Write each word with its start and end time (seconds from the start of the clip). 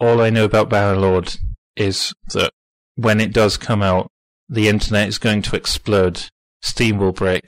all 0.00 0.20
I 0.20 0.30
know 0.30 0.44
about 0.44 0.70
Bannerlord 0.70 1.38
is 1.76 2.12
that 2.32 2.52
when 2.96 3.20
it 3.20 3.32
does 3.32 3.56
come 3.56 3.82
out, 3.82 4.10
the 4.48 4.68
internet 4.68 5.08
is 5.08 5.18
going 5.18 5.42
to 5.42 5.56
explode. 5.56 6.24
Steam 6.62 6.98
will 6.98 7.12
break. 7.12 7.44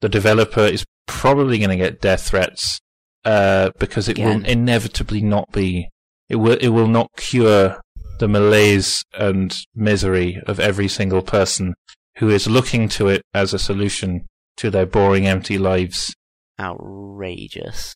The 0.00 0.08
developer 0.08 0.60
is 0.60 0.84
probably 1.06 1.58
going 1.58 1.70
to 1.70 1.76
get 1.76 2.00
death 2.00 2.28
threats 2.28 2.80
uh, 3.24 3.70
because 3.78 4.08
it 4.08 4.18
Again. 4.18 4.42
will 4.42 4.46
inevitably 4.48 5.22
not 5.22 5.50
be. 5.52 5.88
It 6.28 6.36
will. 6.36 6.58
It 6.60 6.68
will 6.68 6.88
not 6.88 7.10
cure 7.16 7.80
the 8.18 8.28
malaise 8.28 9.04
and 9.14 9.56
misery 9.74 10.40
of 10.46 10.58
every 10.58 10.88
single 10.88 11.22
person 11.22 11.74
who 12.18 12.30
is 12.30 12.46
looking 12.46 12.88
to 12.88 13.08
it 13.08 13.22
as 13.34 13.52
a 13.52 13.58
solution 13.58 14.26
to 14.56 14.70
their 14.70 14.86
boring, 14.86 15.26
empty 15.26 15.58
lives. 15.58 16.14
Outrageous. 16.58 17.94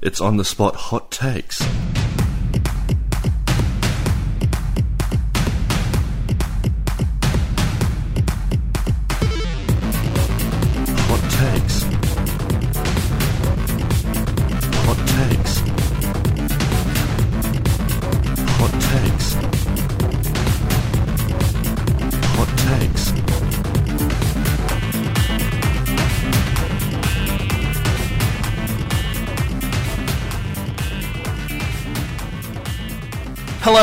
It's 0.00 0.20
on 0.20 0.36
the 0.36 0.44
spot 0.44 0.76
hot 0.76 1.10
takes. 1.10 1.60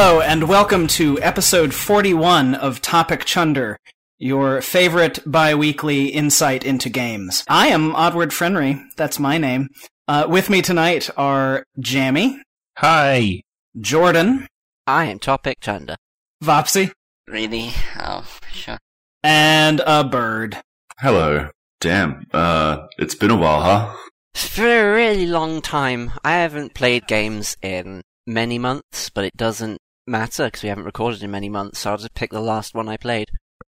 Hello, 0.02 0.22
and 0.22 0.48
welcome 0.48 0.88
to 0.88 1.20
episode 1.22 1.74
41 1.74 2.56
of 2.56 2.80
Topic 2.80 3.26
Chunder, 3.26 3.78
your 4.18 4.62
favorite 4.62 5.20
bi 5.26 5.54
weekly 5.54 6.06
insight 6.06 6.64
into 6.64 6.88
games. 6.88 7.44
I 7.50 7.68
am 7.68 7.94
Oddward 7.94 8.30
Frenry, 8.30 8.82
that's 8.96 9.20
my 9.20 9.38
name. 9.38 9.68
Uh, 10.08 10.26
with 10.30 10.50
me 10.50 10.62
tonight 10.62 11.10
are 11.18 11.66
Jammy, 11.82 12.42
Hi. 12.78 13.42
Jordan, 13.78 14.48
I 14.88 15.04
am 15.08 15.20
Topic 15.20 15.60
Chunder. 15.60 15.98
Vopsy, 16.42 16.94
Really? 17.28 17.72
Oh, 18.00 18.26
sure. 18.54 18.78
and 19.22 19.82
a 19.86 20.06
bird. 20.06 20.62
Hello. 21.00 21.50
Damn. 21.82 22.26
Uh, 22.32 22.88
it's 22.98 23.16
been 23.16 23.32
a 23.32 23.36
while, 23.36 23.62
huh? 23.64 23.94
For 24.34 24.64
a 24.66 24.94
really 24.96 25.26
long 25.28 25.62
time, 25.62 26.12
I 26.24 26.36
haven't 26.38 26.74
played 26.74 27.06
games 27.06 27.58
in 27.62 28.02
many 28.26 28.58
months, 28.58 29.10
but 29.10 29.26
it 29.26 29.36
doesn't 29.36 29.78
matter 30.10 30.46
because 30.46 30.64
we 30.64 30.70
haven't 30.70 30.86
recorded 30.86 31.24
in 31.24 31.32
many 31.32 31.50
months, 31.50 31.80
so 31.80 31.92
I'll 31.92 31.98
just 31.98 32.14
pick 32.14 32.32
the 32.32 32.42
last 32.42 32.74
one 32.74 32.90
I 32.90 32.98
played. 32.98 33.30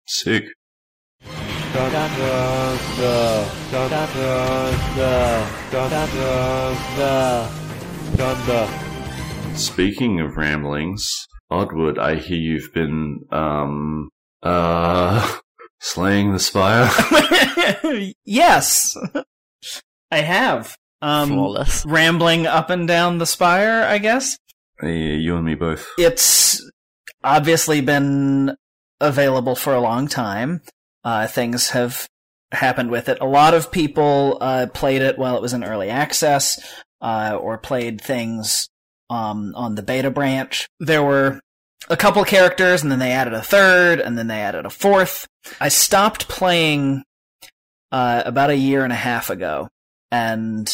Sick. 0.05 0.45
Speaking 9.55 10.19
of 10.19 10.35
ramblings, 10.35 11.27
Oddwood, 11.51 11.97
I 11.97 12.15
hear 12.15 12.37
you've 12.37 12.73
been, 12.73 13.25
um, 13.31 14.09
uh, 14.41 15.37
slaying 15.79 16.33
the 16.33 16.39
spire. 16.39 16.89
yes, 18.25 18.95
I 20.11 20.21
have. 20.21 20.77
Um, 21.01 21.29
Flawless. 21.29 21.85
rambling 21.85 22.47
up 22.47 22.69
and 22.69 22.87
down 22.87 23.17
the 23.17 23.25
spire, 23.25 23.83
I 23.83 23.97
guess. 23.97 24.37
You 24.91 25.35
and 25.35 25.45
me 25.45 25.55
both. 25.55 25.87
it's 25.97 26.61
obviously 27.23 27.81
been 27.81 28.55
available 28.99 29.55
for 29.55 29.73
a 29.73 29.81
long 29.81 30.07
time. 30.07 30.61
Uh, 31.03 31.27
things 31.27 31.69
have 31.69 32.07
happened 32.51 32.89
with 32.89 33.09
it. 33.09 33.17
A 33.19 33.25
lot 33.25 33.53
of 33.53 33.71
people 33.71 34.37
uh, 34.39 34.67
played 34.73 35.01
it 35.01 35.17
while 35.17 35.35
it 35.35 35.41
was 35.41 35.53
in 35.53 35.63
early 35.63 35.89
access, 35.89 36.59
uh, 37.01 37.37
or 37.39 37.57
played 37.57 37.99
things 37.99 38.69
um, 39.09 39.53
on 39.55 39.75
the 39.75 39.83
beta 39.83 40.09
branch. 40.09 40.67
There 40.79 41.03
were 41.03 41.39
a 41.89 41.97
couple 41.97 42.23
characters, 42.23 42.81
and 42.81 42.91
then 42.91 42.99
they 42.99 43.11
added 43.11 43.33
a 43.33 43.41
third, 43.41 43.99
and 43.99 44.17
then 44.17 44.27
they 44.27 44.41
added 44.41 44.65
a 44.65 44.69
fourth. 44.69 45.27
I 45.59 45.69
stopped 45.69 46.29
playing 46.29 47.03
uh, 47.91 48.23
about 48.25 48.49
a 48.49 48.57
year 48.57 48.83
and 48.83 48.93
a 48.93 48.97
half 48.97 49.29
ago, 49.29 49.67
and 50.11 50.73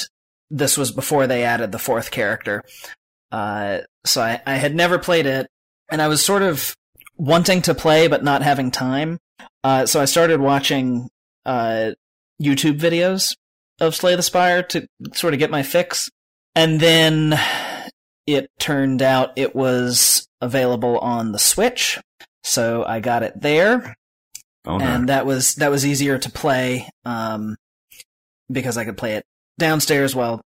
this 0.51 0.77
was 0.77 0.91
before 0.91 1.27
they 1.27 1.43
added 1.43 1.71
the 1.71 1.79
fourth 1.79 2.11
character. 2.11 2.63
Uh, 3.31 3.79
so 4.05 4.21
I, 4.21 4.41
I 4.45 4.55
had 4.55 4.75
never 4.75 4.97
played 4.99 5.25
it, 5.25 5.47
and 5.91 6.01
I 6.01 6.07
was 6.07 6.23
sort 6.23 6.41
of 6.41 6.75
wanting 7.17 7.61
to 7.63 7.75
play 7.75 8.07
but 8.07 8.23
not 8.23 8.41
having 8.41 8.71
time. 8.71 9.19
Uh, 9.63 9.85
so 9.85 10.01
I 10.01 10.05
started 10.05 10.39
watching 10.39 11.09
uh, 11.45 11.91
YouTube 12.41 12.79
videos 12.79 13.35
of 13.79 13.95
Slay 13.95 14.15
the 14.15 14.23
Spire 14.23 14.63
to 14.63 14.87
sort 15.13 15.33
of 15.33 15.39
get 15.39 15.51
my 15.51 15.63
fix, 15.63 16.09
and 16.55 16.79
then 16.79 17.39
it 18.25 18.49
turned 18.59 19.01
out 19.01 19.31
it 19.37 19.55
was 19.55 20.27
available 20.41 20.97
on 20.99 21.31
the 21.31 21.39
Switch, 21.39 21.99
so 22.43 22.83
I 22.85 22.99
got 22.99 23.23
it 23.23 23.41
there 23.41 23.95
Oh 24.65 24.77
no. 24.77 24.85
and 24.85 25.09
that 25.09 25.25
was 25.25 25.55
that 25.55 25.71
was 25.71 25.85
easier 25.85 26.17
to 26.17 26.29
play 26.29 26.87
um, 27.05 27.55
because 28.51 28.77
I 28.77 28.85
could 28.85 28.97
play 28.97 29.15
it 29.15 29.23
downstairs 29.57 30.15
while 30.15 30.41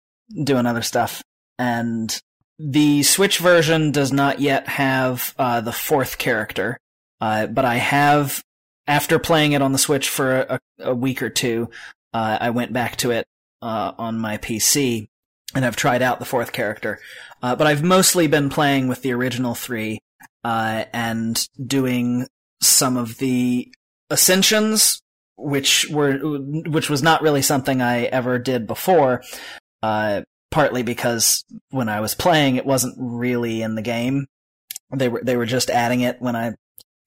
doing 0.45 0.67
other 0.67 0.83
stuff. 0.83 1.23
And 1.59 2.17
the 2.63 3.03
Switch 3.03 3.39
version 3.39 3.91
does 3.91 4.13
not 4.13 4.41
yet 4.41 4.69
have 4.69 5.35
uh, 5.39 5.61
the 5.61 5.73
fourth 5.73 6.19
character, 6.19 6.79
uh, 7.21 7.47
but 7.47 7.65
I 7.65 7.77
have 7.77 8.43
after 8.87 9.19
playing 9.19 9.53
it 9.53 9.63
on 9.63 9.73
the 9.73 9.79
Switch 9.79 10.09
for 10.09 10.41
a, 10.41 10.61
a 10.79 10.95
week 10.95 11.23
or 11.23 11.31
two. 11.31 11.71
Uh, 12.15 12.39
I 12.41 12.51
went 12.51 12.73
back 12.73 12.97
to 12.97 13.11
it 13.11 13.27
uh, 13.63 13.93
on 13.99 14.19
my 14.19 14.39
PC 14.39 15.09
and 15.55 15.65
I've 15.65 15.77
tried 15.77 16.03
out 16.03 16.19
the 16.19 16.25
fourth 16.25 16.53
character. 16.53 17.01
Uh, 17.43 17.57
but 17.57 17.67
I've 17.67 17.83
mostly 17.83 18.27
been 18.27 18.49
playing 18.49 18.89
with 18.89 19.03
the 19.03 19.13
original 19.13 19.55
three 19.55 19.99
uh, 20.45 20.85
and 20.93 21.45
doing 21.65 22.27
some 22.61 22.97
of 22.97 23.19
the 23.19 23.73
ascensions, 24.09 25.03
which 25.37 25.89
were 25.91 26.19
which 26.19 26.89
was 26.89 27.03
not 27.03 27.23
really 27.23 27.43
something 27.43 27.83
I 27.83 28.05
ever 28.05 28.39
did 28.39 28.67
before. 28.67 29.23
Uh, 29.83 30.23
partly 30.53 30.85
because 30.85 31.45
when 31.71 31.89
I 31.89 32.01
was 32.01 32.15
playing, 32.15 32.57
it 32.57 32.67
wasn't 32.67 32.95
really 32.99 33.63
in 33.63 33.75
the 33.75 33.83
game. 33.83 34.27
They 34.95 35.09
were 35.09 35.23
they 35.25 35.37
were 35.37 35.47
just 35.47 35.71
adding 35.71 36.03
it 36.03 36.21
when 36.21 36.37
I 36.37 36.53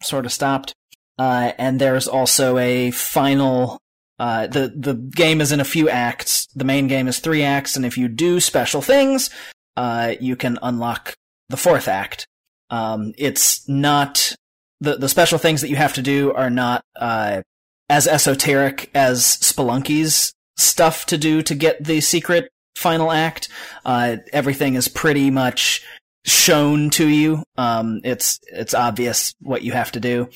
sort 0.03 0.25
of 0.25 0.33
stopped. 0.33 0.73
Uh, 1.17 1.53
and 1.57 1.79
there's 1.79 2.07
also 2.07 2.57
a 2.57 2.91
final. 2.91 3.79
Uh, 4.17 4.47
the 4.47 4.73
the 4.75 4.93
game 4.95 5.41
is 5.41 5.51
in 5.51 5.59
a 5.59 5.65
few 5.65 5.89
acts. 5.89 6.47
The 6.55 6.65
main 6.65 6.87
game 6.87 7.07
is 7.07 7.19
three 7.19 7.43
acts, 7.43 7.75
and 7.75 7.85
if 7.85 7.97
you 7.97 8.07
do 8.07 8.39
special 8.39 8.81
things, 8.81 9.29
uh, 9.77 10.15
you 10.19 10.35
can 10.35 10.57
unlock 10.61 11.13
the 11.49 11.57
fourth 11.57 11.87
act. 11.87 12.27
Um, 12.69 13.13
it's 13.17 13.67
not 13.69 14.35
the 14.81 14.97
the 14.97 15.09
special 15.09 15.37
things 15.37 15.61
that 15.61 15.69
you 15.69 15.75
have 15.75 15.93
to 15.93 16.01
do 16.01 16.33
are 16.33 16.49
not 16.49 16.83
uh, 16.95 17.41
as 17.89 18.07
esoteric 18.07 18.89
as 18.95 19.23
Spelunky's 19.23 20.33
stuff 20.57 21.05
to 21.07 21.17
do 21.17 21.41
to 21.43 21.53
get 21.53 21.83
the 21.83 22.01
secret 22.01 22.49
final 22.75 23.11
act. 23.11 23.49
Uh, 23.83 24.17
everything 24.31 24.75
is 24.75 24.87
pretty 24.87 25.31
much 25.31 25.83
shown 26.25 26.89
to 26.91 27.07
you. 27.07 27.43
Um, 27.57 28.01
it's 28.03 28.39
it's 28.51 28.73
obvious 28.73 29.33
what 29.39 29.61
you 29.61 29.71
have 29.71 29.91
to 29.93 29.99
do. 29.99 30.29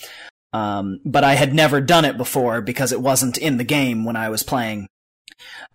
Um, 0.53 0.99
but 1.05 1.23
I 1.23 1.35
had 1.35 1.53
never 1.53 1.81
done 1.81 2.05
it 2.05 2.17
before 2.17 2.61
because 2.61 2.91
it 2.91 3.01
wasn't 3.01 3.37
in 3.37 3.57
the 3.57 3.63
game 3.63 4.05
when 4.05 4.15
I 4.15 4.29
was 4.29 4.43
playing. 4.43 4.87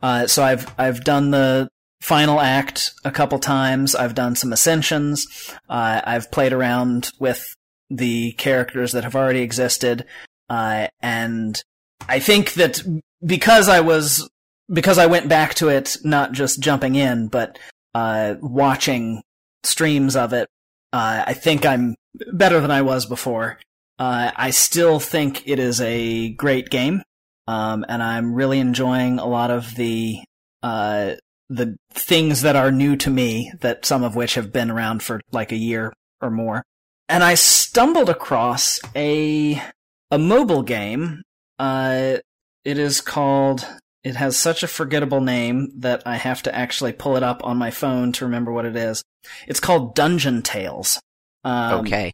Uh, 0.03 0.27
so 0.27 0.43
I've 0.43 0.73
I've 0.79 1.05
done 1.05 1.31
the 1.31 1.69
final 2.01 2.41
act 2.41 2.93
a 3.05 3.11
couple 3.11 3.39
times. 3.39 3.95
I've 3.95 4.15
done 4.15 4.37
some 4.37 4.53
ascensions. 4.53 5.27
Uh, 5.69 6.01
I've 6.05 6.31
played 6.31 6.53
around 6.53 7.11
with 7.19 7.55
the 7.91 8.33
characters 8.33 8.93
that 8.93 9.05
have 9.05 9.17
already 9.17 9.41
existed, 9.41 10.05
uh, 10.49 10.89
and 11.01 11.63
I 12.09 12.19
think 12.19 12.55
that 12.55 12.83
because 13.25 13.69
I 13.69 13.81
was 13.81 14.29
because 14.73 14.99
I 14.99 15.07
went 15.07 15.29
back 15.29 15.55
to 15.57 15.69
it, 15.69 15.97
not 16.05 16.33
just 16.33 16.61
jumping 16.61 16.95
in, 16.95 17.29
but 17.29 17.59
uh, 17.95 18.35
watching 18.41 19.23
streams 19.63 20.17
of 20.17 20.33
it, 20.33 20.49
uh, 20.93 21.25
I 21.27 21.35
think 21.35 21.67
I'm 21.67 21.97
better 22.33 22.61
than 22.61 22.71
I 22.71 22.83
was 22.83 23.07
before. 23.07 23.59
Uh, 23.99 24.31
I 24.35 24.51
still 24.51 25.01
think 25.01 25.47
it 25.47 25.59
is 25.59 25.81
a 25.81 26.31
great 26.35 26.71
game, 26.71 27.03
um, 27.47 27.85
and 27.89 28.03
I'm 28.03 28.35
really 28.35 28.59
enjoying 28.59 29.19
a 29.19 29.27
lot 29.27 29.51
of 29.51 29.75
the 29.77 30.21
uh, 30.63 31.15
the 31.49 31.77
things 31.93 32.43
that 32.43 32.57
are 32.57 32.73
new 32.73 32.97
to 32.97 33.11
me. 33.11 33.53
That 33.61 33.85
some 33.85 34.03
of 34.03 34.17
which 34.17 34.35
have 34.35 34.53
been 34.53 34.71
around 34.71 35.03
for 35.03 35.21
like 35.31 35.53
a 35.53 35.57
year 35.57 35.93
or 36.21 36.31
more. 36.31 36.65
And 37.09 37.23
I 37.23 37.35
stumbled 37.35 38.09
across 38.09 38.81
a 38.97 39.63
a 40.11 40.19
mobile 40.19 40.63
game. 40.63 41.23
Uh, 41.59 42.17
it 42.65 42.79
is 42.79 43.01
called 43.01 43.65
it 44.05 44.17
has 44.17 44.37
such 44.37 44.63
a 44.63 44.69
forgettable 44.69 45.21
name 45.21 45.73
that 45.81 46.03
I 46.07 46.17
have 46.17 46.43
to 46.43 46.55
actually 46.55 46.93
pull 46.93 47.17
it 47.17 47.23
up 47.23 47.43
on 47.43 47.57
my 47.57 47.71
phone 47.71 48.13
to 48.13 48.27
remember 48.27 48.53
what 48.53 48.67
it 48.67 48.77
is. 48.77 49.03
It's 49.49 49.61
called 49.61 49.95
Dungeon 49.95 50.43
Tales. 50.43 51.01
Um, 51.43 51.81
okay. 51.81 52.13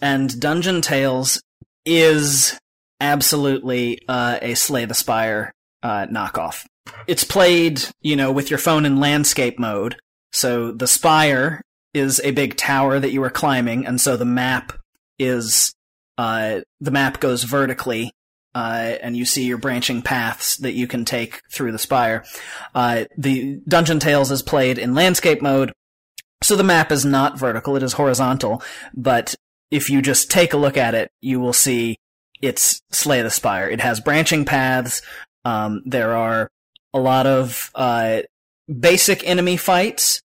And 0.00 0.40
Dungeon 0.40 0.80
Tales 0.80 1.40
is 1.84 2.58
absolutely 3.00 4.00
uh, 4.08 4.38
a 4.40 4.54
Slay 4.54 4.86
the 4.86 4.94
Spire 4.94 5.52
uh, 5.82 6.06
knockoff. 6.06 6.64
It's 7.06 7.24
played, 7.24 7.82
you 8.00 8.16
know, 8.16 8.32
with 8.32 8.50
your 8.50 8.58
phone 8.58 8.86
in 8.86 9.00
landscape 9.00 9.58
mode. 9.58 9.96
So 10.32 10.72
the 10.72 10.86
spire 10.86 11.62
is 11.94 12.20
a 12.24 12.30
big 12.30 12.56
tower 12.56 12.98
that 12.98 13.12
you 13.12 13.22
are 13.22 13.30
climbing, 13.30 13.86
and 13.86 14.00
so 14.00 14.16
the 14.16 14.24
map 14.24 14.72
is 15.18 15.72
uh, 16.18 16.60
the 16.80 16.90
map 16.90 17.20
goes 17.20 17.44
vertically, 17.44 18.12
uh, 18.56 18.96
and 19.02 19.14
you 19.18 19.26
see 19.26 19.44
your 19.44 19.58
branching 19.58 20.00
paths 20.00 20.56
that 20.56 20.72
you 20.72 20.86
can 20.86 21.04
take 21.04 21.42
through 21.52 21.72
the 21.72 21.78
spire. 21.78 22.24
Uh, 22.74 23.04
the 23.18 23.60
Dungeon 23.68 24.00
Tales 24.00 24.30
is 24.30 24.40
played 24.40 24.78
in 24.78 24.94
landscape 24.94 25.42
mode, 25.42 25.74
so 26.42 26.56
the 26.56 26.64
map 26.64 26.90
is 26.90 27.04
not 27.04 27.38
vertical; 27.38 27.76
it 27.76 27.82
is 27.82 27.92
horizontal. 27.92 28.62
But 28.94 29.34
if 29.70 29.90
you 29.90 30.00
just 30.00 30.30
take 30.30 30.54
a 30.54 30.56
look 30.56 30.78
at 30.78 30.94
it, 30.94 31.10
you 31.20 31.38
will 31.38 31.52
see 31.52 31.96
it's 32.40 32.80
Slay 32.92 33.20
the 33.20 33.30
Spire. 33.30 33.68
It 33.68 33.82
has 33.82 34.00
branching 34.00 34.46
paths. 34.46 35.02
Um, 35.44 35.82
there 35.84 36.16
are 36.16 36.48
a 36.94 36.98
lot 36.98 37.26
of 37.26 37.70
uh, 37.74 38.22
basic 38.80 39.22
enemy 39.28 39.58
fights. 39.58 40.22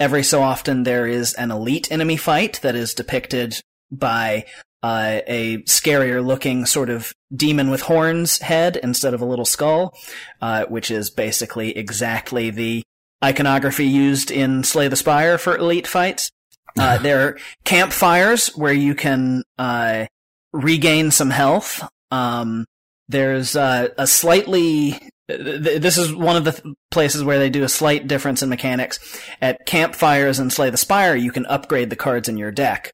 Every 0.00 0.22
so 0.22 0.40
often, 0.40 0.84
there 0.84 1.06
is 1.06 1.34
an 1.34 1.50
elite 1.50 1.92
enemy 1.92 2.16
fight 2.16 2.60
that 2.62 2.76
is 2.76 2.94
depicted 2.94 3.60
by 3.90 4.46
uh, 4.84 5.22
a 5.26 5.56
scarier 5.62 6.22
looking 6.22 6.66
sort 6.66 6.90
of 6.90 7.14
demon 7.34 7.70
with 7.70 7.80
horns 7.80 8.38
head 8.40 8.76
instead 8.82 9.14
of 9.14 9.22
a 9.22 9.24
little 9.24 9.46
skull, 9.46 9.94
uh, 10.42 10.66
which 10.66 10.90
is 10.90 11.08
basically 11.08 11.74
exactly 11.74 12.50
the 12.50 12.82
iconography 13.24 13.86
used 13.86 14.30
in 14.30 14.62
Slay 14.62 14.88
the 14.88 14.96
Spire 14.96 15.38
for 15.38 15.56
elite 15.56 15.86
fights. 15.86 16.30
Uh, 16.78 16.98
there 17.02 17.26
are 17.26 17.38
campfires 17.64 18.48
where 18.48 18.74
you 18.74 18.94
can 18.94 19.42
uh, 19.56 20.04
regain 20.52 21.10
some 21.10 21.30
health. 21.30 21.82
Um, 22.10 22.66
there's 23.08 23.56
uh, 23.56 23.88
a 23.96 24.06
slightly 24.06 24.98
this 25.28 25.96
is 25.96 26.14
one 26.14 26.36
of 26.36 26.44
the 26.44 26.74
places 26.90 27.24
where 27.24 27.38
they 27.38 27.48
do 27.48 27.64
a 27.64 27.70
slight 27.70 28.06
difference 28.06 28.42
in 28.42 28.50
mechanics. 28.50 28.98
At 29.40 29.64
campfires 29.64 30.38
and 30.38 30.52
Slay 30.52 30.68
the 30.68 30.76
Spire, 30.76 31.16
you 31.16 31.32
can 31.32 31.46
upgrade 31.46 31.88
the 31.88 31.96
cards 31.96 32.28
in 32.28 32.36
your 32.36 32.50
deck. 32.50 32.92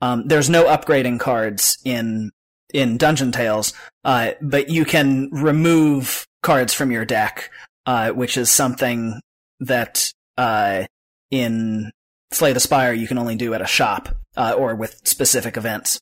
Um, 0.00 0.26
there's 0.26 0.50
no 0.50 0.64
upgrading 0.64 1.20
cards 1.20 1.78
in 1.84 2.30
in 2.72 2.96
Dungeon 2.96 3.32
Tales, 3.32 3.72
uh, 4.04 4.32
but 4.40 4.68
you 4.68 4.84
can 4.84 5.28
remove 5.32 6.26
cards 6.42 6.72
from 6.72 6.90
your 6.90 7.04
deck, 7.04 7.50
uh, 7.86 8.10
which 8.10 8.36
is 8.36 8.50
something 8.50 9.20
that 9.60 10.12
uh, 10.38 10.84
in 11.30 11.90
Slay 12.32 12.52
the 12.52 12.60
Spire 12.60 12.92
you 12.92 13.08
can 13.08 13.18
only 13.18 13.36
do 13.36 13.54
at 13.54 13.62
a 13.62 13.66
shop 13.66 14.08
uh, 14.36 14.54
or 14.56 14.74
with 14.74 15.00
specific 15.04 15.56
events. 15.56 16.00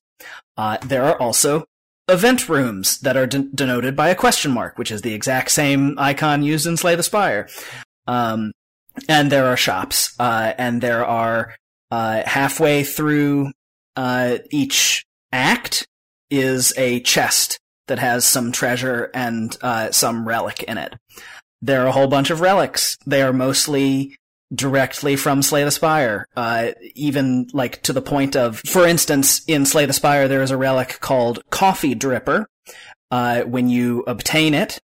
Uh, 0.56 0.76
there 0.84 1.04
are 1.04 1.18
also 1.18 1.64
event 2.08 2.48
rooms 2.48 2.98
that 3.00 3.16
are 3.16 3.26
de- 3.26 3.48
denoted 3.54 3.94
by 3.94 4.08
a 4.08 4.14
question 4.14 4.50
mark, 4.50 4.78
which 4.78 4.90
is 4.90 5.02
the 5.02 5.14
exact 5.14 5.50
same 5.50 5.94
icon 5.98 6.42
used 6.42 6.66
in 6.66 6.76
Slay 6.76 6.94
the 6.94 7.02
Spire. 7.02 7.48
Um, 8.06 8.52
and 9.08 9.30
there 9.30 9.46
are 9.46 9.56
shops, 9.56 10.14
uh, 10.18 10.52
and 10.58 10.80
there 10.80 11.04
are 11.04 11.54
uh, 11.90 12.22
halfway 12.26 12.82
through 12.84 13.52
uh, 13.98 14.38
each 14.50 15.04
act 15.32 15.88
is 16.30 16.72
a 16.76 17.00
chest 17.00 17.58
that 17.88 17.98
has 17.98 18.24
some 18.24 18.52
treasure 18.52 19.10
and 19.12 19.56
uh, 19.60 19.90
some 19.90 20.26
relic 20.26 20.62
in 20.62 20.78
it. 20.78 20.94
There 21.60 21.82
are 21.82 21.88
a 21.88 21.92
whole 21.92 22.06
bunch 22.06 22.30
of 22.30 22.40
relics. 22.40 22.96
They 23.06 23.22
are 23.22 23.32
mostly 23.32 24.16
directly 24.54 25.16
from 25.16 25.42
Slay 25.42 25.64
the 25.64 25.72
Spire. 25.72 26.26
Uh, 26.36 26.68
even 26.94 27.48
like 27.52 27.82
to 27.82 27.92
the 27.92 28.00
point 28.00 28.36
of, 28.36 28.60
for 28.60 28.86
instance, 28.86 29.42
in 29.48 29.66
Slay 29.66 29.84
the 29.84 29.92
Spire, 29.92 30.28
there 30.28 30.42
is 30.42 30.52
a 30.52 30.56
relic 30.56 31.00
called 31.00 31.42
Coffee 31.50 31.96
Dripper. 31.96 32.44
Uh, 33.10 33.42
when 33.42 33.68
you 33.68 34.04
obtain 34.06 34.54
it, 34.54 34.78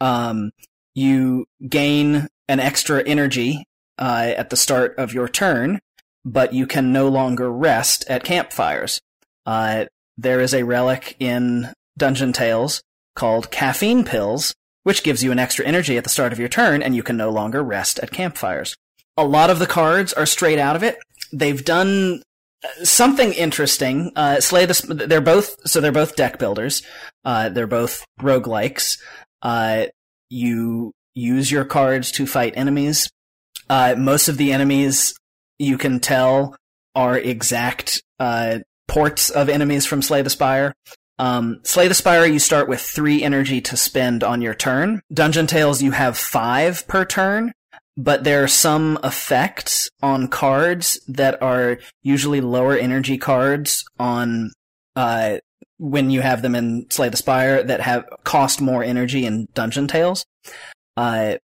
um, 0.00 0.50
you 0.94 1.44
gain 1.68 2.26
an 2.48 2.58
extra 2.58 3.06
energy 3.06 3.64
uh, 3.98 4.32
at 4.34 4.48
the 4.48 4.56
start 4.56 4.94
of 4.96 5.12
your 5.12 5.28
turn, 5.28 5.78
but 6.24 6.52
you 6.52 6.66
can 6.66 6.92
no 6.92 7.08
longer 7.08 7.50
rest 7.50 8.04
at 8.08 8.24
campfires. 8.24 9.00
Uh, 9.46 9.86
there 10.16 10.40
is 10.40 10.54
a 10.54 10.64
relic 10.64 11.16
in 11.18 11.72
Dungeon 11.96 12.32
Tales 12.32 12.82
called 13.16 13.50
Caffeine 13.50 14.04
Pills, 14.04 14.54
which 14.82 15.02
gives 15.02 15.22
you 15.22 15.32
an 15.32 15.38
extra 15.38 15.64
energy 15.64 15.96
at 15.96 16.04
the 16.04 16.10
start 16.10 16.32
of 16.32 16.38
your 16.38 16.48
turn, 16.48 16.82
and 16.82 16.94
you 16.94 17.02
can 17.02 17.16
no 17.16 17.30
longer 17.30 17.62
rest 17.62 17.98
at 18.00 18.10
campfires. 18.10 18.76
A 19.16 19.24
lot 19.24 19.50
of 19.50 19.58
the 19.58 19.66
cards 19.66 20.12
are 20.12 20.26
straight 20.26 20.58
out 20.58 20.76
of 20.76 20.82
it. 20.82 20.98
They've 21.32 21.64
done 21.64 22.22
uh, 22.64 22.84
something 22.84 23.32
interesting. 23.32 24.12
Uh, 24.16 24.40
Slay 24.40 24.66
the, 24.66 25.06
they're 25.08 25.20
both, 25.20 25.56
so 25.68 25.80
they're 25.80 25.92
both 25.92 26.16
deck 26.16 26.38
builders. 26.38 26.82
Uh, 27.24 27.48
they're 27.48 27.66
both 27.66 28.04
roguelikes. 28.20 28.98
Uh, 29.42 29.86
you 30.28 30.92
use 31.14 31.50
your 31.50 31.64
cards 31.64 32.12
to 32.12 32.26
fight 32.26 32.54
enemies. 32.56 33.10
Uh, 33.68 33.94
most 33.96 34.28
of 34.28 34.36
the 34.36 34.52
enemies 34.52 35.14
you 35.60 35.78
can 35.78 36.00
tell 36.00 36.56
are 36.94 37.16
exact, 37.16 38.02
uh, 38.18 38.58
ports 38.88 39.30
of 39.30 39.48
enemies 39.48 39.86
from 39.86 40.02
Slay 40.02 40.22
the 40.22 40.30
Spire. 40.30 40.74
Um, 41.18 41.60
Slay 41.62 41.86
the 41.86 41.94
Spire, 41.94 42.24
you 42.24 42.38
start 42.38 42.68
with 42.68 42.80
three 42.80 43.22
energy 43.22 43.60
to 43.60 43.76
spend 43.76 44.24
on 44.24 44.40
your 44.40 44.54
turn. 44.54 45.02
Dungeon 45.12 45.46
Tales, 45.46 45.82
you 45.82 45.92
have 45.92 46.16
five 46.16 46.88
per 46.88 47.04
turn, 47.04 47.52
but 47.96 48.24
there 48.24 48.42
are 48.42 48.48
some 48.48 48.98
effects 49.04 49.90
on 50.02 50.28
cards 50.28 50.98
that 51.06 51.40
are 51.42 51.78
usually 52.02 52.40
lower 52.40 52.74
energy 52.74 53.18
cards 53.18 53.84
on 53.98 54.50
uh, 54.96 55.38
when 55.78 56.10
you 56.10 56.22
have 56.22 56.42
them 56.42 56.54
in 56.54 56.86
Slay 56.90 57.10
the 57.10 57.16
Spire 57.16 57.62
that 57.62 57.82
have 57.82 58.06
cost 58.24 58.60
more 58.60 58.82
energy 58.82 59.26
in 59.26 59.46
Dungeon 59.54 59.86
Tales. 59.86 60.24
Uh, 60.96 61.36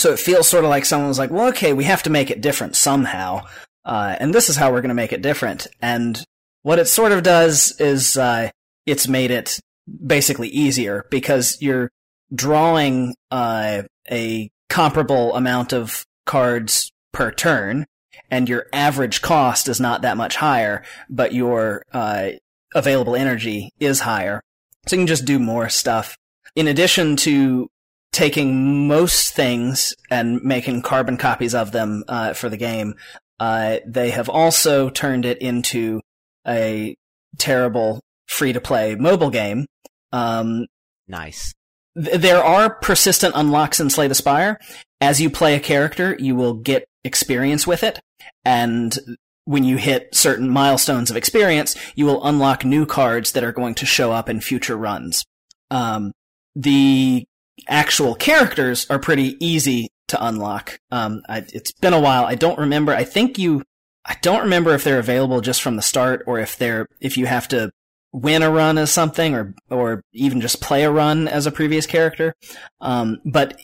so 0.00 0.12
it 0.12 0.18
feels 0.18 0.48
sort 0.48 0.64
of 0.64 0.70
like 0.70 0.86
someone 0.86 1.08
was 1.08 1.18
like, 1.18 1.30
well, 1.30 1.48
okay, 1.48 1.74
we 1.74 1.84
have 1.84 2.02
to 2.04 2.10
make 2.10 2.30
it 2.30 2.40
different 2.40 2.74
somehow. 2.74 3.46
Uh, 3.84 4.16
and 4.18 4.32
this 4.32 4.48
is 4.48 4.56
how 4.56 4.72
we're 4.72 4.80
going 4.80 4.88
to 4.88 4.94
make 4.94 5.12
it 5.12 5.20
different. 5.20 5.66
And 5.82 6.18
what 6.62 6.78
it 6.78 6.88
sort 6.88 7.12
of 7.12 7.22
does 7.22 7.78
is, 7.78 8.16
uh, 8.16 8.48
it's 8.86 9.06
made 9.06 9.30
it 9.30 9.60
basically 10.06 10.48
easier 10.48 11.04
because 11.10 11.60
you're 11.60 11.90
drawing 12.34 13.14
uh, 13.30 13.82
a 14.10 14.48
comparable 14.70 15.36
amount 15.36 15.74
of 15.74 16.06
cards 16.24 16.90
per 17.12 17.30
turn, 17.30 17.84
and 18.30 18.48
your 18.48 18.68
average 18.72 19.20
cost 19.20 19.68
is 19.68 19.80
not 19.80 20.00
that 20.00 20.16
much 20.16 20.36
higher, 20.36 20.82
but 21.10 21.34
your 21.34 21.84
uh, 21.92 22.30
available 22.74 23.16
energy 23.16 23.70
is 23.78 24.00
higher. 24.00 24.40
So 24.86 24.96
you 24.96 25.00
can 25.00 25.06
just 25.06 25.26
do 25.26 25.38
more 25.38 25.68
stuff. 25.68 26.16
In 26.56 26.68
addition 26.68 27.16
to 27.16 27.68
taking 28.20 28.86
most 28.86 29.32
things 29.32 29.94
and 30.10 30.42
making 30.42 30.82
carbon 30.82 31.16
copies 31.16 31.54
of 31.54 31.72
them 31.72 32.04
uh, 32.06 32.34
for 32.34 32.50
the 32.50 32.56
game, 32.58 32.94
uh, 33.38 33.78
they 33.86 34.10
have 34.10 34.28
also 34.28 34.90
turned 34.90 35.24
it 35.24 35.38
into 35.38 36.02
a 36.46 36.94
terrible 37.38 37.98
free 38.28 38.52
to 38.52 38.60
play 38.60 38.94
mobile 38.94 39.30
game. 39.30 39.64
Um, 40.12 40.66
Nice. 41.08 41.54
th- 41.96 42.20
there 42.20 42.44
are 42.44 42.68
persistent 42.68 43.32
unlocks 43.34 43.80
in 43.80 43.88
Slay 43.88 44.06
the 44.06 44.14
Spire. 44.14 44.58
As 45.00 45.18
you 45.18 45.30
play 45.30 45.54
a 45.54 45.60
character, 45.60 46.14
you 46.18 46.36
will 46.36 46.52
get 46.52 46.84
experience 47.04 47.66
with 47.66 47.82
it, 47.82 48.00
and 48.44 48.98
when 49.46 49.64
you 49.64 49.78
hit 49.78 50.14
certain 50.14 50.50
milestones 50.50 51.10
of 51.10 51.16
experience, 51.16 51.74
you 51.94 52.04
will 52.04 52.22
unlock 52.22 52.66
new 52.66 52.84
cards 52.84 53.32
that 53.32 53.44
are 53.44 53.52
going 53.52 53.76
to 53.76 53.86
show 53.86 54.12
up 54.12 54.28
in 54.28 54.42
future 54.42 54.76
runs. 54.76 55.24
Um, 55.70 56.12
the 56.54 57.24
actual 57.68 58.14
characters 58.14 58.86
are 58.90 58.98
pretty 58.98 59.36
easy 59.44 59.88
to 60.08 60.24
unlock. 60.24 60.78
Um, 60.90 61.22
I, 61.28 61.44
it's 61.52 61.72
been 61.72 61.92
a 61.92 62.00
while. 62.00 62.24
I 62.24 62.34
don't 62.34 62.58
remember. 62.58 62.92
I 62.92 63.04
think 63.04 63.38
you. 63.38 63.62
I 64.04 64.16
don't 64.22 64.42
remember 64.42 64.74
if 64.74 64.82
they're 64.82 64.98
available 64.98 65.40
just 65.40 65.62
from 65.62 65.76
the 65.76 65.82
start 65.82 66.24
or 66.26 66.38
if 66.38 66.56
they're 66.56 66.86
if 67.00 67.16
you 67.16 67.26
have 67.26 67.48
to 67.48 67.70
win 68.12 68.42
a 68.42 68.50
run 68.50 68.78
as 68.78 68.90
something 68.90 69.34
or 69.34 69.54
or 69.70 70.02
even 70.12 70.40
just 70.40 70.60
play 70.60 70.84
a 70.84 70.90
run 70.90 71.28
as 71.28 71.46
a 71.46 71.52
previous 71.52 71.86
character. 71.86 72.34
Um, 72.80 73.18
but 73.24 73.58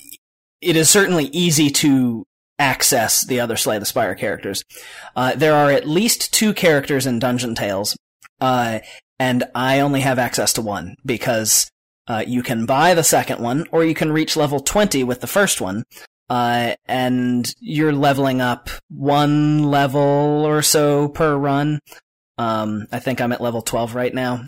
it 0.60 0.76
is 0.76 0.88
certainly 0.88 1.24
easy 1.26 1.70
to 1.70 2.24
access 2.58 3.24
the 3.24 3.40
other 3.40 3.56
Slay 3.56 3.78
the 3.78 3.86
Spire 3.86 4.14
characters. 4.14 4.64
Uh, 5.14 5.34
there 5.34 5.54
are 5.54 5.70
at 5.70 5.88
least 5.88 6.32
two 6.32 6.54
characters 6.54 7.06
in 7.06 7.18
Dungeon 7.18 7.54
Tales, 7.54 7.96
uh, 8.40 8.80
and 9.18 9.44
I 9.54 9.80
only 9.80 10.00
have 10.00 10.18
access 10.18 10.52
to 10.54 10.62
one 10.62 10.96
because 11.04 11.70
uh, 12.08 12.24
you 12.26 12.42
can 12.42 12.66
buy 12.66 12.94
the 12.94 13.04
second 13.04 13.40
one 13.40 13.66
or 13.72 13.84
you 13.84 13.94
can 13.94 14.12
reach 14.12 14.36
level 14.36 14.60
20 14.60 15.04
with 15.04 15.20
the 15.20 15.26
first 15.26 15.60
one. 15.60 15.84
Uh, 16.28 16.74
and 16.86 17.54
you're 17.60 17.92
leveling 17.92 18.40
up 18.40 18.68
one 18.88 19.62
level 19.62 20.00
or 20.44 20.60
so 20.60 21.08
per 21.08 21.36
run. 21.36 21.78
Um, 22.36 22.86
I 22.90 22.98
think 22.98 23.20
I'm 23.20 23.32
at 23.32 23.40
level 23.40 23.62
12 23.62 23.94
right 23.94 24.12
now 24.12 24.44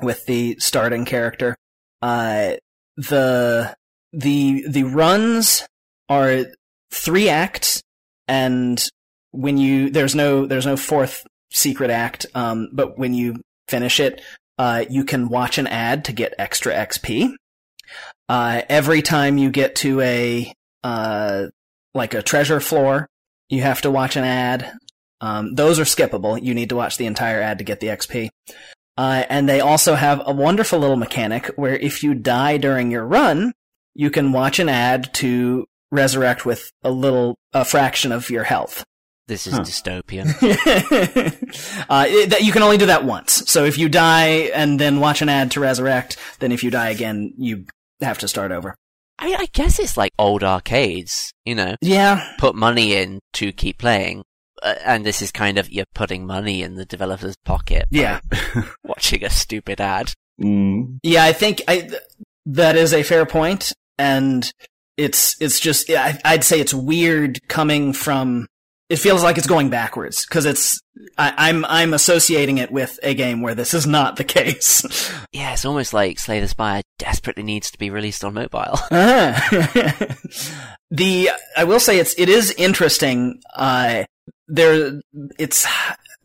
with 0.00 0.24
the 0.26 0.56
starting 0.58 1.04
character. 1.04 1.56
Uh, 2.02 2.54
the 2.96 3.74
the 4.12 4.64
the 4.68 4.84
runs 4.84 5.66
are 6.08 6.46
three 6.90 7.28
acts, 7.28 7.82
and 8.26 8.82
when 9.30 9.58
you 9.58 9.90
there's 9.90 10.14
no 10.14 10.46
there's 10.46 10.66
no 10.66 10.76
fourth 10.76 11.26
secret 11.50 11.90
act, 11.90 12.26
um, 12.34 12.68
but 12.72 12.98
when 12.98 13.14
you 13.14 13.40
finish 13.68 14.00
it, 14.00 14.20
uh, 14.60 14.84
you 14.90 15.04
can 15.04 15.30
watch 15.30 15.56
an 15.56 15.66
ad 15.66 16.04
to 16.04 16.12
get 16.12 16.34
extra 16.38 16.74
XP. 16.74 17.32
Uh, 18.28 18.60
every 18.68 19.00
time 19.00 19.38
you 19.38 19.50
get 19.50 19.74
to 19.76 20.02
a 20.02 20.52
uh, 20.84 21.46
like 21.94 22.12
a 22.12 22.20
treasure 22.20 22.60
floor, 22.60 23.08
you 23.48 23.62
have 23.62 23.80
to 23.80 23.90
watch 23.90 24.16
an 24.16 24.24
ad. 24.24 24.70
Um, 25.22 25.54
those 25.54 25.78
are 25.78 25.84
skippable. 25.84 26.42
You 26.42 26.52
need 26.52 26.68
to 26.68 26.76
watch 26.76 26.98
the 26.98 27.06
entire 27.06 27.40
ad 27.40 27.56
to 27.56 27.64
get 27.64 27.80
the 27.80 27.86
XP. 27.86 28.28
Uh, 28.98 29.24
and 29.30 29.48
they 29.48 29.60
also 29.60 29.94
have 29.94 30.20
a 30.26 30.34
wonderful 30.34 30.78
little 30.78 30.96
mechanic 30.96 31.46
where 31.56 31.76
if 31.76 32.02
you 32.02 32.12
die 32.12 32.58
during 32.58 32.90
your 32.90 33.06
run, 33.06 33.54
you 33.94 34.10
can 34.10 34.30
watch 34.30 34.58
an 34.58 34.68
ad 34.68 35.14
to 35.14 35.64
resurrect 35.90 36.44
with 36.44 36.70
a 36.84 36.90
little, 36.90 37.38
a 37.54 37.64
fraction 37.64 38.12
of 38.12 38.28
your 38.28 38.44
health. 38.44 38.84
This 39.30 39.46
is 39.46 39.54
Huh. 39.54 39.60
dystopian. 39.62 40.26
uh, 41.88 42.04
it- 42.08 42.30
that 42.30 42.42
you 42.42 42.50
can 42.52 42.62
only 42.62 42.76
do 42.78 42.86
that 42.86 43.04
once. 43.04 43.44
So 43.50 43.64
if 43.64 43.78
you 43.78 43.88
die 43.88 44.50
and 44.54 44.78
then 44.80 44.98
watch 45.00 45.22
an 45.22 45.28
ad 45.28 45.52
to 45.52 45.60
resurrect, 45.60 46.16
then 46.40 46.50
if 46.52 46.64
you 46.64 46.70
die 46.70 46.90
again, 46.90 47.32
you 47.38 47.64
have 48.00 48.18
to 48.18 48.28
start 48.28 48.50
over. 48.52 48.74
I 49.20 49.26
mean, 49.26 49.36
I 49.38 49.46
guess 49.52 49.78
it's 49.78 49.96
like 49.96 50.12
old 50.18 50.42
arcades, 50.42 51.32
you 51.44 51.54
know, 51.54 51.76
Yeah, 51.80 52.26
put 52.38 52.54
money 52.56 52.94
in 52.94 53.20
to 53.34 53.52
keep 53.52 53.78
playing. 53.78 54.24
Uh, 54.62 54.74
and 54.84 55.06
this 55.06 55.22
is 55.22 55.30
kind 55.30 55.58
of 55.58 55.70
you're 55.70 55.84
putting 55.94 56.26
money 56.26 56.62
in 56.62 56.74
the 56.74 56.84
developer's 56.84 57.36
pocket, 57.44 57.84
yeah, 57.90 58.20
watching 58.84 59.24
a 59.24 59.30
stupid 59.30 59.80
ad. 59.80 60.12
Mm. 60.42 60.98
yeah. 61.02 61.22
I 61.24 61.32
think 61.32 61.62
I, 61.68 61.80
th- 61.82 62.02
that 62.46 62.76
is 62.76 62.92
a 62.92 63.02
fair 63.02 63.24
point, 63.26 63.72
and 63.98 64.50
it's 64.96 65.40
it's 65.40 65.60
just 65.60 65.88
yeah, 65.88 66.02
I, 66.24 66.32
I'd 66.34 66.44
say 66.44 66.60
it's 66.60 66.74
weird 66.74 67.38
coming 67.48 67.92
from. 67.92 68.46
It 68.90 68.98
feels 68.98 69.22
like 69.22 69.38
it's 69.38 69.46
going 69.46 69.70
backwards 69.70 70.26
because 70.26 70.46
it's 70.46 70.80
I, 71.16 71.32
I'm 71.36 71.64
I'm 71.64 71.94
associating 71.94 72.58
it 72.58 72.72
with 72.72 72.98
a 73.04 73.14
game 73.14 73.40
where 73.40 73.54
this 73.54 73.72
is 73.72 73.86
not 73.86 74.16
the 74.16 74.24
case. 74.38 74.84
Yeah, 75.32 75.52
it's 75.52 75.64
almost 75.64 75.94
like 75.94 76.18
Slay 76.18 76.40
the 76.40 76.48
Spire 76.48 76.82
desperately 76.98 77.44
needs 77.44 77.70
to 77.70 77.78
be 77.78 77.88
released 77.88 78.24
on 78.24 78.34
mobile. 78.34 78.78
Ah. 78.90 79.48
the 80.90 81.30
I 81.56 81.64
will 81.64 81.80
say 81.80 82.00
it's 82.00 82.14
it 82.18 82.28
is 82.28 82.50
interesting. 82.52 83.40
Uh, 83.54 84.04
there, 84.48 85.00
it's 85.38 85.66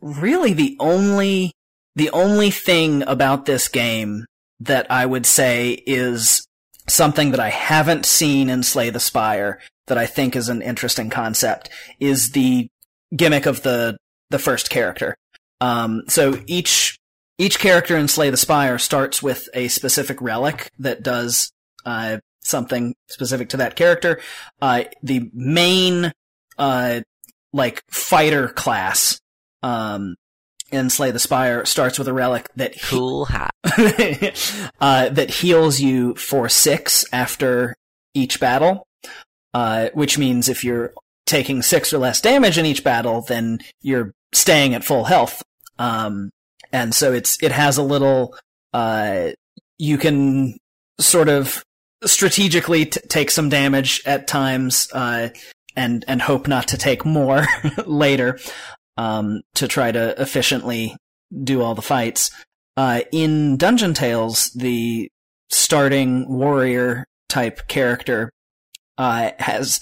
really 0.00 0.52
the 0.52 0.76
only 0.80 1.52
the 1.94 2.10
only 2.10 2.50
thing 2.50 3.02
about 3.06 3.46
this 3.46 3.68
game 3.68 4.26
that 4.60 4.90
I 4.90 5.06
would 5.06 5.24
say 5.24 5.70
is 5.86 6.46
something 6.88 7.30
that 7.30 7.40
I 7.40 7.50
haven't 7.50 8.06
seen 8.06 8.50
in 8.50 8.62
Slay 8.62 8.90
the 8.90 9.00
Spire 9.00 9.60
that 9.86 9.98
I 9.98 10.06
think 10.06 10.36
is 10.36 10.48
an 10.48 10.62
interesting 10.62 11.10
concept 11.10 11.68
is 12.00 12.32
the 12.32 12.68
gimmick 13.14 13.46
of 13.46 13.62
the 13.62 13.96
the 14.30 14.38
first 14.38 14.70
character. 14.70 15.16
Um, 15.60 16.02
so 16.08 16.40
each 16.46 16.98
each 17.38 17.58
character 17.58 17.96
in 17.96 18.08
Slay 18.08 18.30
the 18.30 18.36
Spire 18.36 18.78
starts 18.78 19.22
with 19.22 19.48
a 19.54 19.68
specific 19.68 20.20
relic 20.20 20.70
that 20.78 21.02
does 21.02 21.52
uh, 21.84 22.18
something 22.40 22.94
specific 23.08 23.50
to 23.50 23.58
that 23.58 23.76
character. 23.76 24.20
Uh, 24.60 24.84
the 25.02 25.30
main, 25.34 26.12
uh, 26.58 27.00
like 27.52 27.82
fighter 27.90 28.48
class, 28.48 29.20
um, 29.62 30.16
in 30.72 30.90
Slay 30.90 31.10
the 31.10 31.18
Spire 31.18 31.64
starts 31.64 31.98
with 31.98 32.08
a 32.08 32.12
relic 32.12 32.48
that 32.56 32.74
he- 32.74 32.80
cool 32.80 33.26
hat. 33.26 33.50
uh, 34.80 35.08
that 35.10 35.30
heals 35.30 35.80
you 35.80 36.14
for 36.14 36.48
six 36.48 37.04
after 37.12 37.76
each 38.14 38.40
battle. 38.40 38.86
Uh, 39.56 39.88
which 39.94 40.18
means 40.18 40.50
if 40.50 40.62
you're 40.62 40.92
taking 41.24 41.62
six 41.62 41.90
or 41.90 41.96
less 41.96 42.20
damage 42.20 42.58
in 42.58 42.66
each 42.66 42.84
battle, 42.84 43.22
then 43.22 43.58
you're 43.80 44.12
staying 44.34 44.74
at 44.74 44.84
full 44.84 45.04
health. 45.04 45.42
Um, 45.78 46.28
and 46.74 46.94
so 46.94 47.14
it's 47.14 47.42
it 47.42 47.52
has 47.52 47.78
a 47.78 47.82
little 47.82 48.36
uh, 48.74 49.28
you 49.78 49.96
can 49.96 50.58
sort 51.00 51.30
of 51.30 51.64
strategically 52.04 52.84
t- 52.84 53.00
take 53.08 53.30
some 53.30 53.48
damage 53.48 54.02
at 54.04 54.26
times 54.26 54.90
uh, 54.92 55.30
and 55.74 56.04
and 56.06 56.20
hope 56.20 56.46
not 56.48 56.68
to 56.68 56.76
take 56.76 57.06
more 57.06 57.46
later 57.86 58.38
um, 58.98 59.40
to 59.54 59.66
try 59.66 59.90
to 59.90 60.20
efficiently 60.20 60.94
do 61.44 61.62
all 61.62 61.74
the 61.74 61.80
fights. 61.80 62.30
Uh, 62.76 63.00
in 63.10 63.56
Dungeon 63.56 63.94
Tales, 63.94 64.50
the 64.50 65.08
starting 65.48 66.28
warrior 66.28 67.06
type 67.30 67.68
character 67.68 68.30
uh, 68.98 69.30
has 69.38 69.80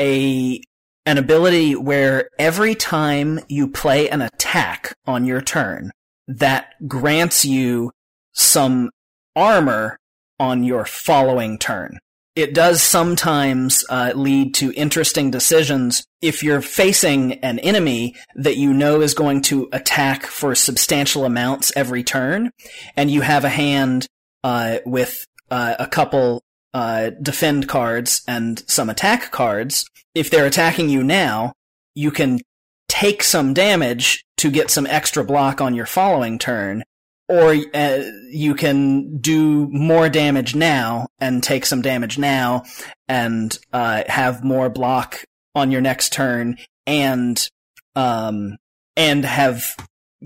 a 0.00 0.60
an 1.04 1.18
ability 1.18 1.74
where 1.74 2.28
every 2.38 2.74
time 2.74 3.40
you 3.48 3.68
play 3.68 4.08
an 4.08 4.22
attack 4.22 4.94
on 5.06 5.24
your 5.24 5.40
turn, 5.40 5.90
that 6.28 6.74
grants 6.86 7.44
you 7.44 7.90
some 8.32 8.90
armor 9.34 9.98
on 10.38 10.62
your 10.64 10.84
following 10.84 11.58
turn. 11.58 11.98
It 12.34 12.54
does 12.54 12.82
sometimes 12.82 13.84
uh, 13.90 14.12
lead 14.14 14.54
to 14.54 14.72
interesting 14.72 15.30
decisions 15.30 16.04
if 16.22 16.42
you're 16.42 16.62
facing 16.62 17.34
an 17.40 17.58
enemy 17.58 18.14
that 18.36 18.56
you 18.56 18.72
know 18.72 19.02
is 19.02 19.12
going 19.12 19.42
to 19.42 19.68
attack 19.72 20.24
for 20.24 20.54
substantial 20.54 21.26
amounts 21.26 21.72
every 21.76 22.02
turn, 22.02 22.50
and 22.96 23.10
you 23.10 23.20
have 23.20 23.44
a 23.44 23.50
hand 23.50 24.06
uh, 24.44 24.78
with 24.86 25.26
uh, 25.50 25.74
a 25.78 25.86
couple 25.86 26.42
uh, 26.74 27.10
defend 27.20 27.68
cards 27.68 28.22
and 28.26 28.62
some 28.68 28.88
attack 28.88 29.30
cards. 29.30 29.86
If 30.14 30.30
they're 30.30 30.46
attacking 30.46 30.88
you 30.88 31.02
now, 31.02 31.52
you 31.94 32.10
can 32.10 32.40
take 32.88 33.22
some 33.22 33.54
damage 33.54 34.24
to 34.38 34.50
get 34.50 34.70
some 34.70 34.86
extra 34.86 35.24
block 35.24 35.60
on 35.60 35.74
your 35.74 35.86
following 35.86 36.38
turn, 36.38 36.82
or 37.28 37.56
uh, 37.74 38.02
you 38.30 38.54
can 38.54 39.18
do 39.18 39.68
more 39.70 40.08
damage 40.08 40.54
now 40.54 41.06
and 41.20 41.42
take 41.42 41.64
some 41.64 41.82
damage 41.82 42.18
now 42.18 42.64
and 43.08 43.58
uh, 43.72 44.02
have 44.08 44.44
more 44.44 44.68
block 44.68 45.24
on 45.54 45.70
your 45.70 45.80
next 45.80 46.12
turn 46.12 46.56
and 46.86 47.48
um 47.94 48.56
and 48.96 49.24
have 49.24 49.76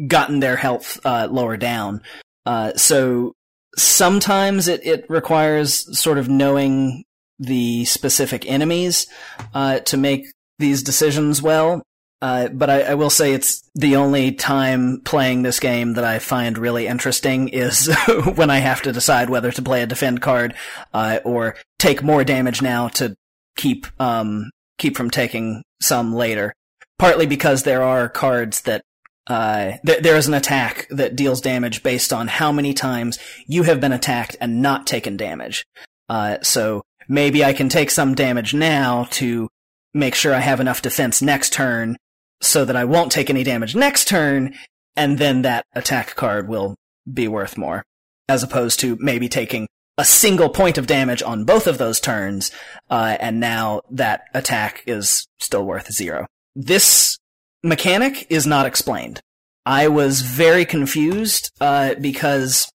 gotten 0.07 0.41
their 0.41 0.57
health 0.57 1.00
uh, 1.05 1.29
lower 1.31 1.57
down. 1.57 2.03
Uh, 2.45 2.73
so 2.75 3.33
sometimes 3.76 4.68
it, 4.68 4.85
it 4.87 5.04
requires 5.09 5.99
sort 5.99 6.18
of 6.18 6.28
knowing 6.28 7.04
the 7.38 7.85
specific 7.85 8.49
enemies 8.50 9.06
uh, 9.54 9.80
to 9.80 9.97
make 9.97 10.26
these 10.59 10.83
decisions 10.83 11.42
well. 11.42 11.83
Uh, 12.23 12.49
but 12.49 12.71
I, 12.71 12.80
I 12.83 12.95
will 12.95 13.11
say 13.11 13.35
it's 13.35 13.62
the 13.75 13.97
only 13.97 14.33
time 14.33 15.02
playing 15.04 15.42
this 15.42 15.61
game 15.61 15.95
that 15.95 16.04
I 16.04 16.18
find 16.18 16.56
really 16.56 16.87
interesting 16.87 17.49
is 17.49 17.95
when 18.35 18.49
I 18.49 18.59
have 18.59 18.80
to 18.83 18.92
decide 18.92 19.28
whether 19.28 19.52
to 19.52 19.62
play 19.62 19.83
a 19.83 19.87
defend 19.87 20.23
card 20.23 20.54
uh, 20.95 21.21
or 21.25 21.56
take 21.78 22.02
more 22.02 22.25
damage 22.25 22.62
now 22.62 22.88
to 22.88 23.14
keep 23.56 23.87
um, 24.00 24.50
keep 24.78 24.97
from 24.97 25.11
taking 25.11 25.62
some 25.83 26.14
later. 26.14 26.54
Partly 26.99 27.26
because 27.26 27.64
there 27.64 27.83
are 27.83 28.09
cards 28.09 28.62
that 28.62 28.83
uh, 29.26 29.73
th- 29.85 30.02
there 30.02 30.16
is 30.16 30.28
an 30.28 30.35
attack 30.35 30.87
that 30.90 31.16
deals 31.16 31.40
damage 31.40 31.83
based 31.83 32.12
on 32.12 32.28
how 32.28 32.52
many 32.52 32.73
times 32.73 33.18
you 33.47 33.64
have 33.64 33.80
been 33.80 33.92
attacked 33.92 34.37
and 34.40 34.62
not 34.62 34.87
taken 34.87 35.16
damage. 35.16 35.66
Uh, 36.09 36.38
so 36.42 36.83
maybe 37.09 37.45
I 37.45 37.52
can 37.52 37.68
take 37.68 37.90
some 37.90 38.14
damage 38.14 38.54
now 38.54 39.09
to 39.12 39.49
make 39.95 40.14
sure 40.14 40.35
I 40.35 40.40
have 40.40 40.61
enough 40.61 40.83
defense 40.83 41.23
next 41.23 41.52
turn 41.52 41.97
so 42.40 42.64
that 42.64 42.76
I 42.76 42.85
won't 42.85 43.12
take 43.12 43.30
any 43.30 43.42
damage 43.42 43.75
next 43.75 44.09
turn, 44.09 44.54
and 44.95 45.18
then 45.18 45.42
that 45.42 45.64
attack 45.75 46.14
card 46.14 46.49
will 46.49 46.76
be 47.12 47.28
worth 47.28 47.56
more. 47.56 47.83
As 48.28 48.42
opposed 48.42 48.80
to 48.80 48.97
maybe 49.00 49.28
taking 49.28 49.68
a 49.99 50.04
single 50.04 50.50
point 50.50 50.76
of 50.78 50.87
damage 50.87 51.23
on 51.23 51.45
both 51.45 51.66
of 51.66 51.78
those 51.78 52.00
turns, 52.00 52.50
uh, 52.90 53.16
and 53.18 53.40
now 53.40 53.80
that 53.90 54.25
attack 54.35 54.83
is 54.87 55.26
still 55.38 55.64
worth 55.64 55.92
zero. 55.92 56.26
This 56.54 57.18
mechanic 57.66 58.26
is 58.30 58.46
not 58.46 58.66
explained. 58.66 59.20
I 59.64 59.88
was 59.88 60.23
very 60.23 60.64
confused 60.64 61.50
uh, 61.61 61.94
because 62.00 62.70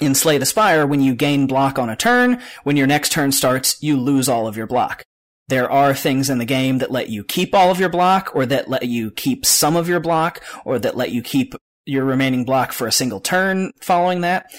in 0.00 0.14
Slay 0.14 0.38
the 0.38 0.46
Spire, 0.46 0.86
when 0.86 1.00
you 1.00 1.14
gain 1.14 1.46
block 1.46 1.78
on 1.78 1.88
a 1.88 1.96
turn, 1.96 2.40
when 2.64 2.76
your 2.76 2.86
next 2.86 3.12
turn 3.12 3.32
starts, 3.32 3.82
you 3.82 3.96
lose 3.96 4.28
all 4.28 4.46
of 4.46 4.56
your 4.56 4.66
block. 4.66 5.02
There 5.48 5.70
are 5.70 5.94
things 5.94 6.30
in 6.30 6.38
the 6.38 6.44
game 6.44 6.78
that 6.78 6.90
let 6.90 7.08
you 7.08 7.22
keep 7.24 7.54
all 7.54 7.70
of 7.70 7.80
your 7.80 7.88
block, 7.88 8.34
or 8.34 8.46
that 8.46 8.68
let 8.68 8.86
you 8.86 9.10
keep 9.10 9.44
some 9.46 9.76
of 9.76 9.88
your 9.88 10.00
block, 10.00 10.42
or 10.64 10.78
that 10.78 10.96
let 10.96 11.12
you 11.12 11.22
keep 11.22 11.54
your 11.86 12.04
remaining 12.04 12.44
block 12.44 12.72
for 12.72 12.86
a 12.86 12.92
single 12.92 13.20
turn 13.20 13.72
following 13.80 14.22
that. 14.22 14.50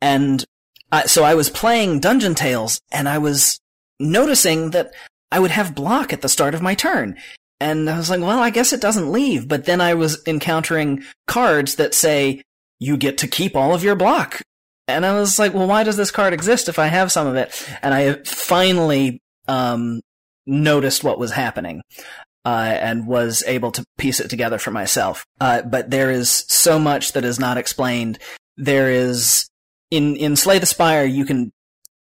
And 0.00 0.44
uh, 0.92 1.04
so 1.04 1.24
I 1.24 1.34
was 1.34 1.50
playing 1.50 2.00
Dungeon 2.00 2.34
Tales, 2.34 2.80
and 2.92 3.08
I 3.08 3.18
was 3.18 3.58
noticing 3.98 4.70
that 4.70 4.92
I 5.32 5.40
would 5.40 5.50
have 5.50 5.74
block 5.74 6.12
at 6.12 6.20
the 6.20 6.28
start 6.28 6.54
of 6.54 6.62
my 6.62 6.74
turn. 6.74 7.16
And 7.60 7.88
I 7.88 7.96
was 7.96 8.10
like, 8.10 8.20
well, 8.20 8.40
I 8.40 8.50
guess 8.50 8.72
it 8.72 8.80
doesn't 8.80 9.12
leave. 9.12 9.48
But 9.48 9.64
then 9.64 9.80
I 9.80 9.94
was 9.94 10.22
encountering 10.26 11.04
cards 11.26 11.76
that 11.76 11.94
say, 11.94 12.42
you 12.78 12.96
get 12.96 13.18
to 13.18 13.28
keep 13.28 13.56
all 13.56 13.74
of 13.74 13.84
your 13.84 13.94
block 13.94 14.42
and 14.86 15.06
I 15.06 15.18
was 15.18 15.38
like, 15.38 15.54
well, 15.54 15.66
why 15.66 15.82
does 15.82 15.96
this 15.96 16.10
card 16.10 16.32
exist 16.32 16.68
if 16.68 16.78
I 16.78 16.88
have 16.88 17.10
some 17.10 17.26
of 17.26 17.36
it? 17.36 17.68
And 17.82 17.94
I 17.94 18.14
finally 18.24 19.20
um, 19.48 20.00
noticed 20.46 21.02
what 21.04 21.18
was 21.18 21.32
happening. 21.32 21.82
Uh, 22.46 22.76
and 22.78 23.06
was 23.06 23.42
able 23.46 23.72
to 23.72 23.82
piece 23.96 24.20
it 24.20 24.28
together 24.28 24.58
for 24.58 24.70
myself. 24.70 25.24
Uh, 25.40 25.62
but 25.62 25.88
there 25.88 26.10
is 26.10 26.28
so 26.28 26.78
much 26.78 27.12
that 27.12 27.24
is 27.24 27.40
not 27.40 27.56
explained. 27.56 28.18
There 28.58 28.90
is 28.90 29.48
in 29.90 30.14
in 30.16 30.36
Slay 30.36 30.58
the 30.58 30.66
Spire, 30.66 31.06
you 31.06 31.24
can 31.24 31.52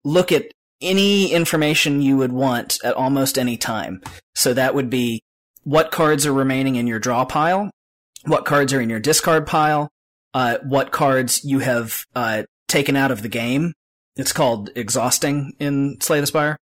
look 0.04 0.32
at 0.32 0.46
any 0.82 1.32
information 1.32 2.02
you 2.02 2.18
would 2.18 2.32
want 2.32 2.80
at 2.84 2.96
almost 2.96 3.38
any 3.38 3.56
time. 3.56 4.02
So 4.34 4.56
that 4.56 4.74
would 4.74 4.90
be 4.90 5.22
what 5.64 5.92
cards 5.92 6.26
are 6.26 6.34
remaining 6.34 6.76
in 6.76 6.88
your 6.88 7.00
draw 7.00 7.26
pile, 7.26 7.70
what 8.26 8.46
cards 8.46 8.74
are 8.74 8.82
in 8.82 8.90
your 8.90 9.00
discard 9.00 9.48
pile, 9.48 9.90
uh, 10.34 10.58
what 10.64 10.92
cards 10.92 11.44
you 11.44 11.60
have 11.60 12.06
uh, 12.16 12.44
taken 12.68 12.96
out 12.96 13.12
of 13.12 13.22
the 13.22 13.30
game. 13.30 13.74
It's 14.16 14.34
called 14.34 14.70
exhausting 14.76 15.54
in 15.60 15.98
Slay 16.02 16.20
the 16.20 16.28
Spire. 16.28 16.58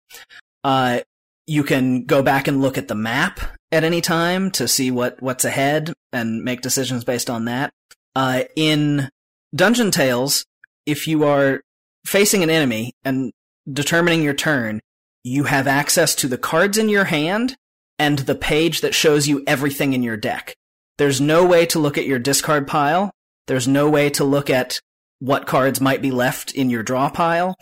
Uh, 0.63 0.99
you 1.47 1.63
can 1.63 2.05
go 2.05 2.21
back 2.21 2.47
and 2.47 2.61
look 2.61 2.77
at 2.77 2.87
the 2.87 2.95
map 2.95 3.39
at 3.71 3.83
any 3.83 4.01
time 4.01 4.51
to 4.51 4.67
see 4.67 4.91
what, 4.91 5.21
what's 5.21 5.45
ahead 5.45 5.93
and 6.13 6.43
make 6.43 6.61
decisions 6.61 7.03
based 7.03 7.29
on 7.29 7.45
that. 7.45 7.71
Uh, 8.15 8.43
in 8.55 9.09
Dungeon 9.55 9.91
Tales, 9.91 10.45
if 10.85 11.07
you 11.07 11.23
are 11.23 11.61
facing 12.05 12.43
an 12.43 12.49
enemy 12.49 12.93
and 13.03 13.31
determining 13.71 14.21
your 14.21 14.33
turn, 14.33 14.79
you 15.23 15.43
have 15.45 15.67
access 15.67 16.15
to 16.15 16.27
the 16.27 16.37
cards 16.37 16.77
in 16.77 16.89
your 16.89 17.05
hand 17.05 17.55
and 17.99 18.19
the 18.19 18.35
page 18.35 18.81
that 18.81 18.95
shows 18.95 19.27
you 19.27 19.43
everything 19.45 19.93
in 19.93 20.01
your 20.01 20.17
deck. 20.17 20.55
There's 20.97 21.21
no 21.21 21.45
way 21.45 21.65
to 21.67 21.79
look 21.79 21.97
at 21.97 22.07
your 22.07 22.19
discard 22.19 22.67
pile. 22.67 23.11
There's 23.47 23.67
no 23.67 23.89
way 23.89 24.09
to 24.11 24.23
look 24.23 24.49
at 24.49 24.79
what 25.19 25.47
cards 25.47 25.81
might 25.81 26.01
be 26.01 26.11
left 26.11 26.53
in 26.53 26.69
your 26.69 26.83
draw 26.83 27.09
pile. 27.09 27.55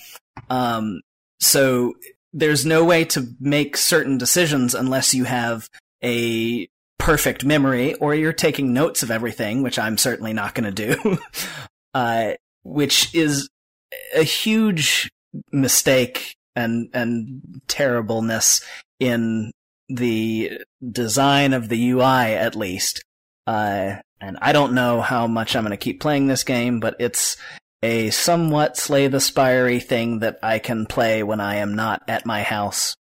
Um, 0.49 1.01
so 1.39 1.95
there's 2.33 2.65
no 2.65 2.83
way 2.85 3.05
to 3.05 3.35
make 3.39 3.77
certain 3.77 4.17
decisions 4.17 4.75
unless 4.75 5.13
you 5.13 5.23
have 5.23 5.67
a 6.03 6.67
perfect 6.99 7.43
memory 7.43 7.95
or 7.95 8.13
you're 8.13 8.33
taking 8.33 8.73
notes 8.73 9.01
of 9.01 9.11
everything, 9.11 9.63
which 9.63 9.79
I'm 9.79 9.97
certainly 9.97 10.33
not 10.33 10.53
going 10.53 10.73
to 10.73 10.95
do. 10.95 11.17
uh, 11.93 12.33
which 12.63 13.13
is 13.15 13.49
a 14.15 14.23
huge 14.23 15.09
mistake 15.51 16.35
and 16.55 16.89
and 16.93 17.61
terribleness 17.67 18.61
in 18.99 19.51
the 19.89 20.61
design 20.91 21.53
of 21.53 21.69
the 21.69 21.91
UI 21.91 22.33
at 22.33 22.55
least. 22.55 23.03
Uh, 23.45 23.95
and 24.19 24.37
I 24.41 24.51
don't 24.51 24.73
know 24.73 25.01
how 25.01 25.27
much 25.27 25.55
I'm 25.55 25.63
going 25.63 25.71
to 25.71 25.77
keep 25.77 26.01
playing 26.01 26.27
this 26.27 26.43
game, 26.43 26.79
but 26.79 26.95
it's 26.99 27.37
a 27.83 28.09
somewhat 28.09 28.77
Slay 28.77 29.07
the 29.07 29.19
Spire 29.19 29.79
thing 29.79 30.19
that 30.19 30.39
I 30.41 30.59
can 30.59 30.85
play 30.85 31.23
when 31.23 31.39
I 31.39 31.55
am 31.55 31.75
not 31.75 32.01
at 32.07 32.25
my 32.25 32.41
house. 32.43 32.95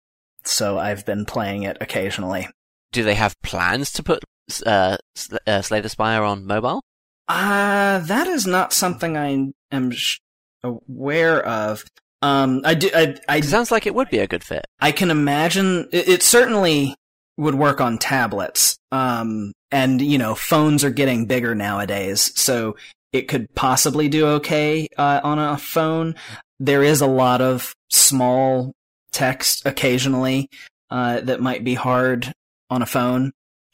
So 0.43 0.77
I've 0.77 1.05
been 1.05 1.25
playing 1.25 1.63
it 1.63 1.77
occasionally. 1.81 2.47
Do 2.91 3.03
they 3.03 3.15
have 3.15 3.41
plans 3.41 3.91
to 3.93 4.03
put 4.03 4.23
uh, 4.65 4.97
uh, 5.47 5.61
Slay 5.61 5.81
the 5.81 5.89
Spire 5.89 6.23
on 6.23 6.45
mobile? 6.45 6.83
Uh, 7.27 7.99
that 7.99 8.27
is 8.27 8.45
not 8.45 8.73
something 8.73 9.17
I 9.17 9.53
am 9.71 9.91
sh- 9.91 10.19
aware 10.63 11.43
of. 11.43 11.83
Um, 12.25 12.61
I 12.65 12.73
do. 12.73 12.89
I, 12.91 13.15
I 13.29 13.37
It 13.37 13.45
sounds 13.45 13.69
like 13.69 13.85
it 13.85 13.93
would 13.93 14.09
be 14.09 14.17
a 14.17 14.25
good 14.25 14.43
fit. 14.43 14.65
I 14.79 14.91
can 14.91 15.11
imagine 15.11 15.87
it, 15.91 16.07
it 16.07 16.23
certainly 16.23 16.95
would 17.37 17.53
work 17.53 17.79
on 17.79 17.99
tablets. 17.99 18.77
Um, 18.91 19.53
and 19.69 20.01
you 20.01 20.17
know, 20.17 20.33
phones 20.33 20.83
are 20.83 20.89
getting 20.89 21.27
bigger 21.27 21.53
nowadays, 21.53 22.31
so 22.35 22.77
it 23.13 23.27
could 23.27 23.53
possibly 23.53 24.09
do 24.09 24.25
okay 24.25 24.87
uh, 24.97 25.21
on 25.23 25.37
a 25.37 25.55
phone. 25.55 26.15
There 26.59 26.81
is 26.81 27.01
a 27.01 27.07
lot 27.07 27.41
of 27.41 27.75
small 27.91 28.73
text 29.11 29.63
occasionally 29.67 30.49
uh, 30.89 31.19
that 31.21 31.41
might 31.41 31.63
be 31.63 31.75
hard 31.75 32.33
on 32.71 32.81
a 32.81 32.87
phone. 32.87 33.33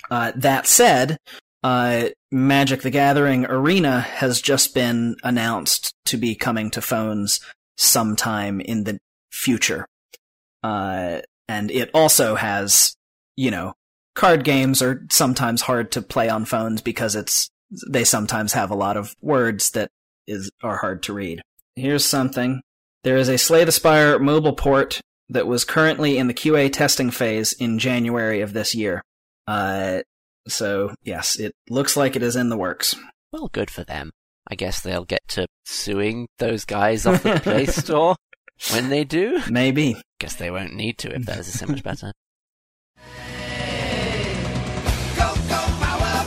Uh, 0.09 0.33
that 0.35 0.67
said, 0.67 1.17
uh, 1.63 2.09
Magic 2.33 2.81
the 2.81 2.89
Gathering 2.89 3.45
Arena 3.45 4.01
has 4.01 4.41
just 4.41 4.75
been 4.75 5.15
announced 5.23 5.93
to 6.07 6.17
be 6.17 6.35
coming 6.35 6.69
to 6.71 6.81
phones 6.81 7.39
sometime 7.77 8.61
in 8.61 8.83
the 8.83 8.99
future. 9.31 9.85
Uh, 10.63 11.21
and 11.47 11.71
it 11.71 11.89
also 11.93 12.35
has, 12.35 12.95
you 13.35 13.51
know, 13.51 13.73
card 14.15 14.43
games 14.43 14.81
are 14.81 15.05
sometimes 15.11 15.61
hard 15.61 15.91
to 15.93 16.01
play 16.01 16.29
on 16.29 16.45
phones 16.45 16.81
because 16.81 17.15
it's, 17.15 17.49
they 17.89 18.03
sometimes 18.03 18.53
have 18.53 18.71
a 18.71 18.75
lot 18.75 18.97
of 18.97 19.15
words 19.21 19.71
that 19.71 19.89
is, 20.27 20.51
are 20.61 20.77
hard 20.77 21.03
to 21.03 21.13
read. 21.13 21.41
Here's 21.75 22.05
something. 22.05 22.61
There 23.03 23.17
is 23.17 23.29
a 23.29 23.37
Slay 23.37 23.63
the 23.63 23.71
Spire 23.71 24.19
mobile 24.19 24.53
port 24.53 25.01
that 25.29 25.47
was 25.47 25.63
currently 25.65 26.17
in 26.17 26.27
the 26.27 26.33
QA 26.33 26.71
testing 26.71 27.09
phase 27.09 27.53
in 27.53 27.79
January 27.79 28.41
of 28.41 28.53
this 28.53 28.75
year. 28.75 29.01
Uh, 29.47 30.01
so 30.47 30.93
yes, 31.03 31.39
it 31.39 31.53
looks 31.69 31.95
like 31.97 32.15
it 32.15 32.23
is 32.23 32.35
in 32.35 32.49
the 32.49 32.57
works. 32.57 32.95
Well, 33.31 33.49
good 33.51 33.71
for 33.71 33.83
them. 33.83 34.11
I 34.51 34.55
guess 34.55 34.81
they'll 34.81 35.05
get 35.05 35.25
to 35.29 35.47
suing 35.65 36.27
those 36.37 36.65
guys 36.65 37.05
off 37.05 37.23
the 37.23 37.39
Play 37.39 37.65
Store 37.67 38.17
when 38.73 38.89
they 38.89 39.05
do. 39.05 39.39
Maybe. 39.49 39.95
I 39.95 40.01
guess 40.19 40.35
they 40.35 40.51
won't 40.51 40.75
need 40.75 40.97
to 40.99 41.15
if 41.15 41.25
theirs 41.25 41.47
is 41.47 41.57
so 41.57 41.67
much 41.67 41.81
better. 41.83 42.11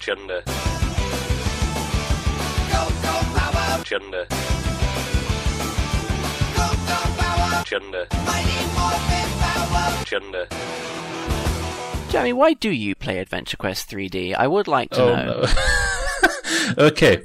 Chunder. 0.01 0.43
Chunder. 3.85 4.27
Chunder. 7.65 8.07
Chunder. 10.05 10.47
Jeremy, 12.11 12.33
why 12.33 12.53
do 12.55 12.71
you 12.71 12.95
play 12.95 13.19
Adventure 13.19 13.57
Quest 13.57 13.91
3D? 13.91 14.35
I 14.35 14.47
would 14.47 14.69
like 14.69 14.91
to 14.91 15.03
Oh, 15.03 15.15
know. 15.15 15.47
no. 16.77 16.85
okay. 16.87 17.23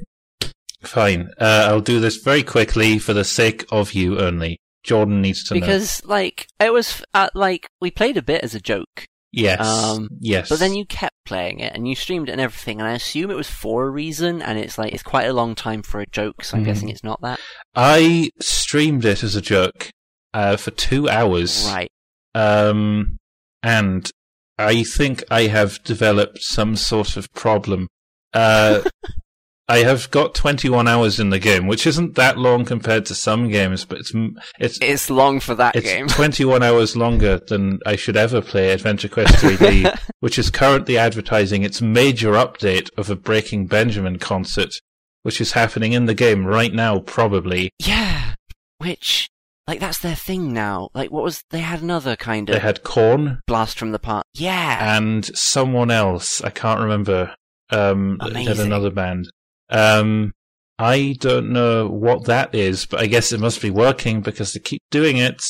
Fine. 0.81 1.29
Uh, 1.39 1.65
I'll 1.69 1.81
do 1.81 1.99
this 1.99 2.17
very 2.17 2.43
quickly 2.43 2.99
for 2.99 3.13
the 3.13 3.23
sake 3.25 3.65
of 3.71 3.93
you 3.93 4.19
only. 4.19 4.59
Jordan 4.83 5.21
needs 5.21 5.43
to 5.45 5.53
know. 5.55 5.59
Because, 5.59 6.03
like, 6.05 6.47
it 6.59 6.71
was, 6.71 7.03
uh, 7.13 7.29
like, 7.33 7.67
we 7.81 7.91
played 7.91 8.15
a 8.17 8.21
bit 8.21 8.43
as 8.43 8.55
a 8.55 8.61
joke, 8.61 9.05
Yes. 9.33 9.59
um, 9.65 10.07
yes. 10.21 10.47
but 10.47 10.59
then 10.59 10.73
you 10.73 10.85
kept 10.85 11.15
playing 11.25 11.59
it 11.59 11.75
and 11.75 11.85
you 11.87 11.95
streamed 11.95 12.29
it 12.29 12.31
and 12.31 12.41
everything, 12.41 12.79
and 12.79 12.87
I 12.87 12.93
assume 12.93 13.29
it 13.29 13.35
was 13.35 13.49
for 13.49 13.85
a 13.85 13.89
reason, 13.89 14.41
and 14.41 14.57
it's 14.57 14.77
like, 14.77 14.93
it's 14.93 15.03
quite 15.03 15.27
a 15.27 15.33
long 15.33 15.53
time 15.53 15.81
for 15.83 15.99
a 15.99 16.05
joke, 16.07 16.43
so 16.45 16.55
I'm 16.57 16.63
Mhm. 16.63 16.67
guessing 16.67 16.89
it's 16.89 17.03
not 17.03 17.19
that. 17.21 17.39
I 17.75 18.29
streamed 18.39 19.03
it 19.03 19.21
as 19.21 19.35
a 19.35 19.41
joke 19.41 19.89
uh, 20.33 20.55
for 20.55 20.71
two 20.71 21.09
hours. 21.09 21.65
Right. 21.67 21.89
Um, 22.35 23.17
and 23.63 24.09
I 24.57 24.83
think 24.83 25.23
I 25.29 25.47
have 25.47 25.83
developed 25.83 26.39
some 26.41 26.75
sort 26.77 27.17
of 27.17 27.31
problem. 27.33 27.87
Uh, 28.33 28.81
I 29.69 29.83
have 29.83 30.09
got 30.09 30.33
21 30.33 30.87
hours 30.87 31.19
in 31.19 31.29
the 31.29 31.37
game, 31.37 31.67
which 31.67 31.85
isn't 31.85 32.15
that 32.15 32.39
long 32.39 32.65
compared 32.65 33.05
to 33.05 33.15
some 33.15 33.49
games, 33.49 33.85
but 33.85 33.99
it's 33.99 34.11
it's 34.59 34.79
It's 34.81 35.09
long 35.11 35.39
for 35.39 35.53
that 35.55 35.75
it's 35.75 35.85
game. 35.85 36.07
21 36.09 36.63
hours 36.63 36.97
longer 36.97 37.39
than 37.47 37.79
I 37.85 37.95
should 37.95 38.17
ever 38.17 38.41
play 38.41 38.71
Adventure 38.71 39.07
Quest 39.09 39.35
3D, 39.35 39.95
which 40.21 40.39
is 40.39 40.49
currently 40.49 40.97
advertising 40.97 41.61
its 41.61 41.81
major 41.83 42.31
update 42.31 42.89
of 42.97 43.11
a 43.11 43.15
Breaking 43.15 43.67
Benjamin 43.67 44.17
concert, 44.17 44.73
which 45.21 45.39
is 45.39 45.51
happening 45.51 45.93
in 45.93 46.05
the 46.07 46.15
game 46.15 46.47
right 46.47 46.73
now, 46.73 46.99
probably. 46.99 47.69
yeah. 47.79 48.33
Which, 48.79 49.29
like, 49.67 49.81
that's 49.81 49.99
their 49.99 50.15
thing 50.15 50.51
now. 50.53 50.87
Like, 50.95 51.11
what 51.11 51.23
was, 51.23 51.43
they 51.51 51.59
had 51.59 51.81
another 51.81 52.15
kind 52.15 52.49
of 52.49 52.53
They 52.55 52.59
had 52.61 52.83
corn 52.83 53.41
blast 53.45 53.77
from 53.77 53.91
the 53.91 53.99
park. 53.99 54.23
Yeah. 54.33 54.97
and 54.97 55.25
someone 55.37 55.91
else. 55.91 56.41
I 56.41 56.49
can't 56.49 56.79
remember. 56.79 57.35
Um, 57.69 58.19
they 58.33 58.45
had 58.45 58.59
another 58.59 58.89
band. 58.89 59.29
Um, 59.69 60.33
I 60.77 61.15
don't 61.19 61.51
know 61.51 61.87
what 61.87 62.25
that 62.25 62.55
is, 62.55 62.85
but 62.85 63.01
I 63.01 63.07
guess 63.07 63.31
it 63.31 63.39
must 63.39 63.61
be 63.61 63.69
working 63.69 64.21
because 64.21 64.53
they 64.53 64.59
keep 64.59 64.81
doing 64.91 65.17
it, 65.17 65.43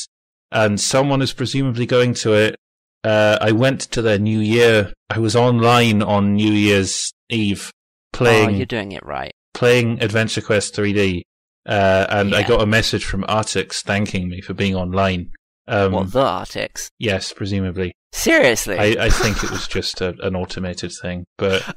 and 0.50 0.80
someone 0.80 1.22
is 1.22 1.32
presumably 1.32 1.86
going 1.86 2.14
to 2.14 2.32
it. 2.32 2.56
Uh, 3.04 3.38
I 3.40 3.52
went 3.52 3.80
to 3.92 4.02
their 4.02 4.18
New 4.18 4.40
Year. 4.40 4.92
I 5.08 5.18
was 5.18 5.36
online 5.36 6.02
on 6.02 6.34
New 6.34 6.52
Year's 6.52 7.12
Eve 7.28 7.70
oh, 7.72 8.16
playing 8.16 8.56
you're 8.56 8.66
doing 8.66 8.92
it 8.92 9.04
right. 9.06 9.32
playing 9.54 10.02
Adventure 10.02 10.40
Quest 10.40 10.74
3D, 10.74 11.22
uh, 11.66 12.06
and 12.10 12.34
I 12.34 12.42
got 12.42 12.60
a 12.60 12.66
message 12.66 13.04
from 13.04 13.22
Artix 13.22 13.82
thanking 13.82 14.28
me 14.28 14.40
for 14.40 14.52
being 14.52 14.74
online. 14.74 15.30
Um, 15.68 15.92
what, 15.92 16.12
the 16.12 16.24
Artix? 16.24 16.88
yes, 16.98 17.32
presumably. 17.32 17.92
Seriously? 18.12 18.76
I, 18.78 19.06
I 19.06 19.08
think 19.10 19.42
it 19.44 19.50
was 19.50 19.68
just 19.68 20.00
a, 20.00 20.14
an 20.26 20.34
automated 20.34 20.92
thing, 21.00 21.24
but 21.38 21.62
Oh, 21.68 21.74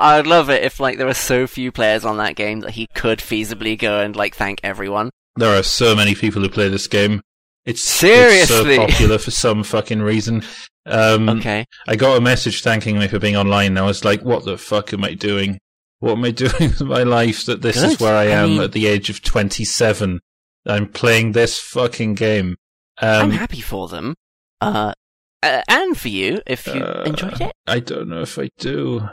I'd 0.00 0.26
love 0.26 0.48
it 0.50 0.62
if 0.64 0.80
like 0.80 0.96
there 0.96 1.06
were 1.06 1.14
so 1.14 1.46
few 1.46 1.70
players 1.70 2.04
on 2.04 2.16
that 2.18 2.36
game 2.36 2.60
that 2.60 2.70
he 2.72 2.86
could 2.94 3.18
feasibly 3.18 3.78
go 3.78 4.00
and 4.00 4.16
like 4.16 4.34
thank 4.34 4.60
everyone. 4.62 5.10
there 5.36 5.58
are 5.58 5.62
so 5.62 5.94
many 5.94 6.14
people 6.14 6.40
who 6.42 6.48
play 6.48 6.68
this 6.68 6.86
game. 6.86 7.20
It's, 7.66 7.80
it's 7.82 7.90
Seriously? 7.90 8.76
so 8.76 8.86
popular 8.86 9.18
for 9.18 9.30
some 9.30 9.62
fucking 9.62 10.00
reason. 10.00 10.42
Um, 10.86 11.28
Okay. 11.28 11.66
I 11.86 11.96
got 11.96 12.16
a 12.16 12.20
message 12.20 12.62
thanking 12.62 12.98
me 12.98 13.08
for 13.08 13.18
being 13.18 13.36
online, 13.36 13.72
and 13.72 13.78
I 13.78 13.82
was 13.82 14.06
like, 14.06 14.22
"What 14.22 14.46
the 14.46 14.56
fuck 14.56 14.94
am 14.94 15.04
I 15.04 15.12
doing? 15.12 15.58
What 16.00 16.12
am 16.12 16.24
I 16.24 16.30
doing 16.44 16.52
with 16.70 16.80
my 16.80 17.02
life? 17.02 17.44
That 17.44 17.60
this 17.60 17.76
is 17.82 18.00
where 18.00 18.16
I 18.16 18.22
I 18.22 18.26
am 18.28 18.48
mean- 18.50 18.62
at 18.62 18.72
the 18.72 18.86
age 18.86 19.10
of 19.10 19.20
twenty-seven." 19.22 20.20
I'm 20.66 20.86
playing 20.88 21.32
this 21.32 21.58
fucking 21.60 22.14
game. 22.14 22.56
I'm 22.98 23.26
Um, 23.26 23.30
happy 23.32 23.60
for 23.60 23.88
them. 23.88 24.14
Uh, 24.62 24.92
uh, 25.42 25.62
and 25.68 25.96
for 25.96 26.08
you, 26.08 26.40
if 26.46 26.66
you 26.66 26.80
uh, 26.82 27.04
enjoyed 27.06 27.40
it. 27.40 27.52
I 27.66 27.80
don't 27.80 28.08
know 28.08 28.22
if 28.22 28.38
I 28.38 28.48
do. 28.58 29.08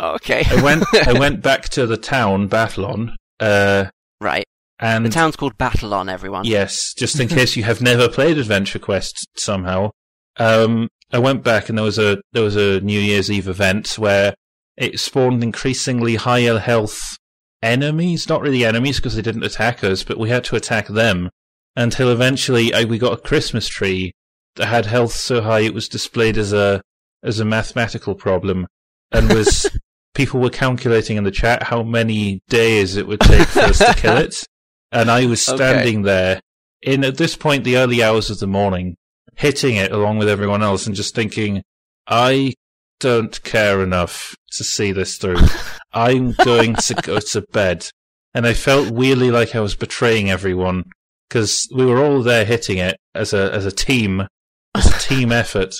Okay. 0.00 0.44
I 0.48 0.62
went. 0.62 0.84
I 1.06 1.12
went 1.18 1.42
back 1.42 1.68
to 1.70 1.86
the 1.86 1.96
town, 1.96 2.48
Battleon. 2.48 3.14
Uh, 3.38 3.86
right. 4.20 4.44
and 4.78 5.04
The 5.04 5.10
town's 5.10 5.36
called 5.36 5.56
Battleon, 5.58 6.10
everyone. 6.10 6.44
Yes, 6.44 6.94
just 6.94 7.18
in 7.20 7.28
case 7.36 7.56
you 7.56 7.64
have 7.64 7.80
never 7.80 8.08
played 8.08 8.38
Adventure 8.38 8.78
Quest 8.78 9.26
somehow. 9.36 9.90
Um, 10.38 10.88
I 11.12 11.18
went 11.18 11.42
back 11.42 11.68
and 11.68 11.76
there 11.76 11.84
was 11.84 11.98
a 11.98 12.18
there 12.32 12.42
was 12.42 12.56
a 12.56 12.80
New 12.80 13.00
Year's 13.00 13.30
Eve 13.30 13.48
event 13.48 13.98
where 13.98 14.34
it 14.76 14.98
spawned 15.00 15.42
increasingly 15.42 16.16
higher 16.16 16.58
health 16.58 17.16
enemies. 17.62 18.28
Not 18.28 18.40
really 18.42 18.64
enemies 18.64 18.96
because 18.96 19.16
they 19.16 19.22
didn't 19.22 19.44
attack 19.44 19.82
us, 19.84 20.02
but 20.04 20.18
we 20.18 20.30
had 20.30 20.44
to 20.44 20.56
attack 20.56 20.86
them 20.88 21.30
until 21.76 22.10
eventually 22.10 22.72
I, 22.72 22.84
we 22.84 22.98
got 22.98 23.12
a 23.18 23.20
Christmas 23.20 23.68
tree 23.68 24.12
had 24.58 24.86
health 24.86 25.12
so 25.12 25.40
high 25.40 25.60
it 25.60 25.74
was 25.74 25.88
displayed 25.88 26.36
as 26.36 26.52
a 26.52 26.82
as 27.22 27.40
a 27.40 27.44
mathematical 27.44 28.14
problem 28.14 28.66
and 29.12 29.32
was 29.32 29.66
people 30.14 30.40
were 30.40 30.50
calculating 30.50 31.16
in 31.16 31.24
the 31.24 31.30
chat 31.30 31.62
how 31.64 31.82
many 31.82 32.40
days 32.48 32.96
it 32.96 33.06
would 33.06 33.20
take 33.20 33.46
for 33.48 33.60
us 33.60 33.78
to 33.78 33.94
kill 33.94 34.16
it 34.16 34.44
and 34.92 35.10
I 35.10 35.26
was 35.26 35.46
Okay. 35.48 35.56
standing 35.56 36.02
there 36.02 36.40
in 36.82 37.04
at 37.04 37.16
this 37.16 37.36
point 37.36 37.64
the 37.64 37.76
early 37.76 38.02
hours 38.02 38.30
of 38.30 38.38
the 38.40 38.46
morning, 38.46 38.96
hitting 39.36 39.76
it 39.76 39.92
along 39.92 40.16
with 40.18 40.28
everyone 40.28 40.62
else, 40.62 40.86
and 40.86 40.96
just 40.96 41.14
thinking, 41.14 41.62
I 42.06 42.54
don't 42.98 43.40
care 43.44 43.82
enough 43.82 44.34
to 44.52 44.64
see 44.64 44.90
this 44.90 45.16
through. 45.18 45.36
I'm 45.92 46.32
going 46.32 46.74
to 46.76 46.94
go 46.94 47.18
to 47.20 47.42
bed, 47.52 47.86
and 48.34 48.46
I 48.46 48.54
felt 48.54 48.90
weirdly 48.92 49.30
like 49.30 49.54
I 49.54 49.60
was 49.60 49.76
betraying 49.76 50.30
everyone 50.30 50.84
because 51.28 51.68
we 51.72 51.84
were 51.84 52.02
all 52.02 52.22
there 52.22 52.44
hitting 52.46 52.78
it 52.78 52.96
as 53.14 53.32
a 53.34 53.52
as 53.52 53.66
a 53.66 53.70
team, 53.72 54.26
as 54.74 54.86
a 54.86 54.98
team 54.98 55.32
effort, 55.32 55.74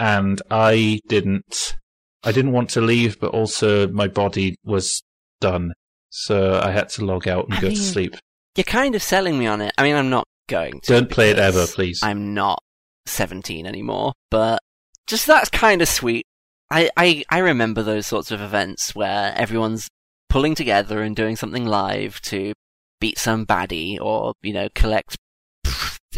and 0.00 0.40
I 0.50 1.00
didn't. 1.08 1.76
I 2.22 2.32
didn't 2.32 2.52
want 2.52 2.70
to 2.70 2.80
leave, 2.80 3.20
but 3.20 3.32
also 3.32 3.86
my 3.88 4.08
body 4.08 4.56
was 4.64 5.02
done, 5.40 5.72
so 6.10 6.60
I 6.62 6.70
had 6.70 6.88
to 6.90 7.04
log 7.04 7.28
out 7.28 7.46
and 7.46 7.54
I 7.54 7.60
go 7.60 7.68
mean, 7.68 7.76
to 7.76 7.82
sleep. 7.82 8.16
You're 8.56 8.64
kind 8.64 8.94
of 8.94 9.02
selling 9.02 9.38
me 9.38 9.46
on 9.46 9.60
it. 9.60 9.72
I 9.76 9.82
mean, 9.82 9.94
I'm 9.94 10.10
not 10.10 10.26
going 10.48 10.80
to. 10.80 10.92
Don't 10.92 11.10
play 11.10 11.30
it 11.30 11.38
ever, 11.38 11.66
please. 11.66 12.00
I'm 12.02 12.32
not 12.32 12.62
17 13.06 13.66
anymore, 13.66 14.12
but 14.30 14.60
just 15.06 15.26
that's 15.26 15.50
kind 15.50 15.82
of 15.82 15.88
sweet. 15.88 16.24
I, 16.70 16.90
I, 16.96 17.24
I 17.30 17.38
remember 17.38 17.82
those 17.82 18.06
sorts 18.06 18.30
of 18.30 18.40
events 18.40 18.94
where 18.94 19.34
everyone's 19.36 19.88
pulling 20.28 20.54
together 20.54 21.02
and 21.02 21.14
doing 21.14 21.36
something 21.36 21.66
live 21.66 22.20
to 22.22 22.52
beat 23.00 23.18
some 23.18 23.44
baddie 23.44 24.00
or, 24.00 24.32
you 24.42 24.52
know, 24.52 24.68
collect 24.74 25.16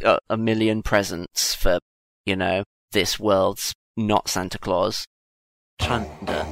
a, 0.05 0.18
a 0.31 0.37
million 0.37 0.83
presents 0.83 1.55
for, 1.55 1.79
you 2.26 2.36
know, 2.36 2.64
this 2.92 3.18
world's 3.18 3.72
not 3.96 4.28
Santa 4.28 4.58
Claus. 4.58 5.06
Thunder. 5.80 6.46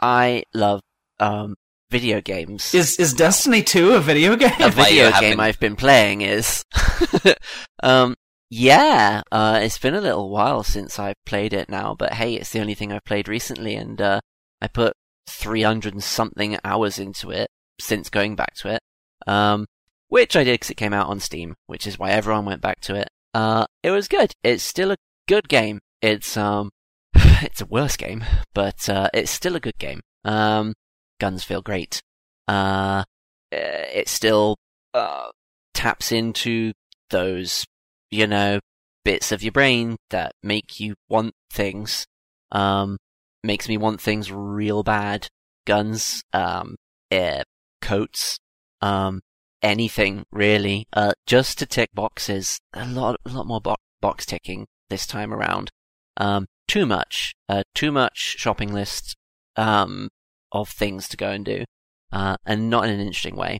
I 0.00 0.44
love, 0.54 0.80
um, 1.20 1.54
video 1.90 2.20
games 2.22 2.74
Is 2.74 2.98
is 2.98 3.12
Destiny 3.14 3.62
2 3.62 3.92
a 3.92 4.00
video 4.00 4.34
game? 4.36 4.50
a 4.60 4.70
video 4.70 5.10
haven't- 5.10 5.20
game 5.30 5.40
I've 5.40 5.60
been 5.60 5.76
playing 5.76 6.22
is, 6.22 6.64
um, 7.82 8.14
yeah, 8.50 9.22
uh, 9.30 9.60
it's 9.62 9.78
been 9.78 9.94
a 9.94 10.00
little 10.00 10.28
while 10.30 10.62
since 10.62 10.98
I've 10.98 11.22
played 11.26 11.52
it 11.52 11.68
now, 11.68 11.94
but 11.98 12.14
hey, 12.14 12.34
it's 12.34 12.50
the 12.50 12.60
only 12.60 12.74
thing 12.74 12.92
I've 12.92 13.04
played 13.04 13.28
recently, 13.28 13.76
and 13.76 14.00
uh, 14.00 14.20
I 14.60 14.68
put 14.68 14.94
300 15.28 15.92
and 15.94 16.02
something 16.02 16.58
hours 16.64 16.98
into 16.98 17.30
it 17.30 17.48
since 17.80 18.10
going 18.10 18.34
back 18.36 18.54
to 18.56 18.74
it, 18.74 18.80
um, 19.26 19.66
which 20.12 20.36
I 20.36 20.44
did 20.44 20.52
because 20.52 20.68
it 20.68 20.76
came 20.76 20.92
out 20.92 21.08
on 21.08 21.20
Steam, 21.20 21.54
which 21.68 21.86
is 21.86 21.98
why 21.98 22.10
everyone 22.10 22.44
went 22.44 22.60
back 22.60 22.80
to 22.82 22.94
it. 22.94 23.08
Uh, 23.32 23.64
it 23.82 23.90
was 23.92 24.08
good. 24.08 24.32
It's 24.42 24.62
still 24.62 24.90
a 24.90 24.96
good 25.26 25.48
game. 25.48 25.80
It's 26.02 26.36
um, 26.36 26.68
it's 27.14 27.62
a 27.62 27.66
worse 27.66 27.96
game, 27.96 28.22
but 28.52 28.90
uh, 28.90 29.08
it's 29.14 29.30
still 29.30 29.56
a 29.56 29.60
good 29.60 29.78
game. 29.78 30.02
Um, 30.22 30.74
guns 31.18 31.44
feel 31.44 31.62
great. 31.62 32.02
Uh, 32.46 33.04
uh, 33.50 33.88
it 33.94 34.06
still 34.06 34.56
uh, 34.92 35.30
taps 35.72 36.12
into 36.12 36.74
those, 37.08 37.64
you 38.10 38.26
know, 38.26 38.60
bits 39.06 39.32
of 39.32 39.42
your 39.42 39.52
brain 39.52 39.96
that 40.10 40.32
make 40.42 40.78
you 40.78 40.94
want 41.08 41.32
things. 41.50 42.04
Um, 42.50 42.98
makes 43.42 43.66
me 43.66 43.78
want 43.78 43.98
things 43.98 44.30
real 44.30 44.82
bad. 44.82 45.28
Guns, 45.66 46.22
um, 46.34 46.76
uh, 47.10 47.44
coats, 47.80 48.36
um, 48.82 49.22
anything 49.62 50.24
really. 50.30 50.86
Uh, 50.92 51.12
just 51.26 51.58
to 51.58 51.66
tick 51.66 51.90
boxes. 51.94 52.60
A 52.74 52.86
lot, 52.86 53.16
a 53.24 53.30
lot 53.30 53.46
more 53.46 53.60
bo- 53.60 53.76
box 54.00 54.26
ticking 54.26 54.66
this 54.90 55.06
time 55.06 55.32
around. 55.32 55.70
Um, 56.16 56.46
too 56.68 56.86
much. 56.86 57.34
Uh, 57.48 57.62
too 57.74 57.92
much 57.92 58.36
shopping 58.38 58.72
list. 58.72 59.16
Um, 59.56 60.08
of 60.52 60.68
things 60.68 61.08
to 61.08 61.16
go 61.16 61.30
and 61.30 61.44
do. 61.44 61.64
Uh, 62.12 62.36
and 62.44 62.68
not 62.68 62.84
in 62.84 62.90
an 62.90 63.00
interesting 63.00 63.36
way. 63.36 63.58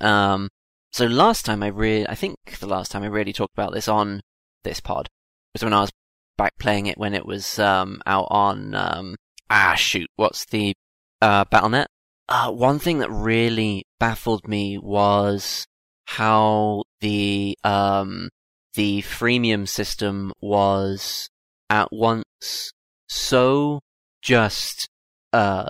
Um, 0.00 0.48
so 0.92 1.06
last 1.06 1.44
time 1.44 1.62
I 1.62 1.68
really, 1.68 2.06
I 2.06 2.14
think 2.14 2.36
the 2.60 2.66
last 2.66 2.90
time 2.90 3.02
I 3.02 3.06
really 3.06 3.32
talked 3.32 3.54
about 3.54 3.72
this 3.72 3.88
on 3.88 4.20
this 4.64 4.80
pod 4.80 5.08
was 5.54 5.64
when 5.64 5.72
I 5.72 5.80
was 5.80 5.90
back 6.36 6.52
playing 6.58 6.86
it 6.86 6.98
when 6.98 7.14
it 7.14 7.24
was 7.24 7.58
um, 7.58 8.02
out 8.04 8.28
on 8.30 8.74
um, 8.74 9.16
ah 9.48 9.74
shoot, 9.74 10.08
what's 10.16 10.44
the 10.44 10.74
uh, 11.22 11.44
Battle.net? 11.46 11.88
Uh, 12.28 12.50
one 12.50 12.78
thing 12.78 12.98
that 12.98 13.10
really 13.10 13.84
baffled 14.00 14.48
me 14.48 14.78
was 14.78 15.66
how 16.06 16.82
the 17.00 17.56
um, 17.62 18.28
the 18.74 19.02
freemium 19.02 19.68
system 19.68 20.32
was 20.40 21.28
at 21.70 21.88
once 21.92 22.72
so 23.08 23.80
just 24.22 24.88
uh, 25.32 25.68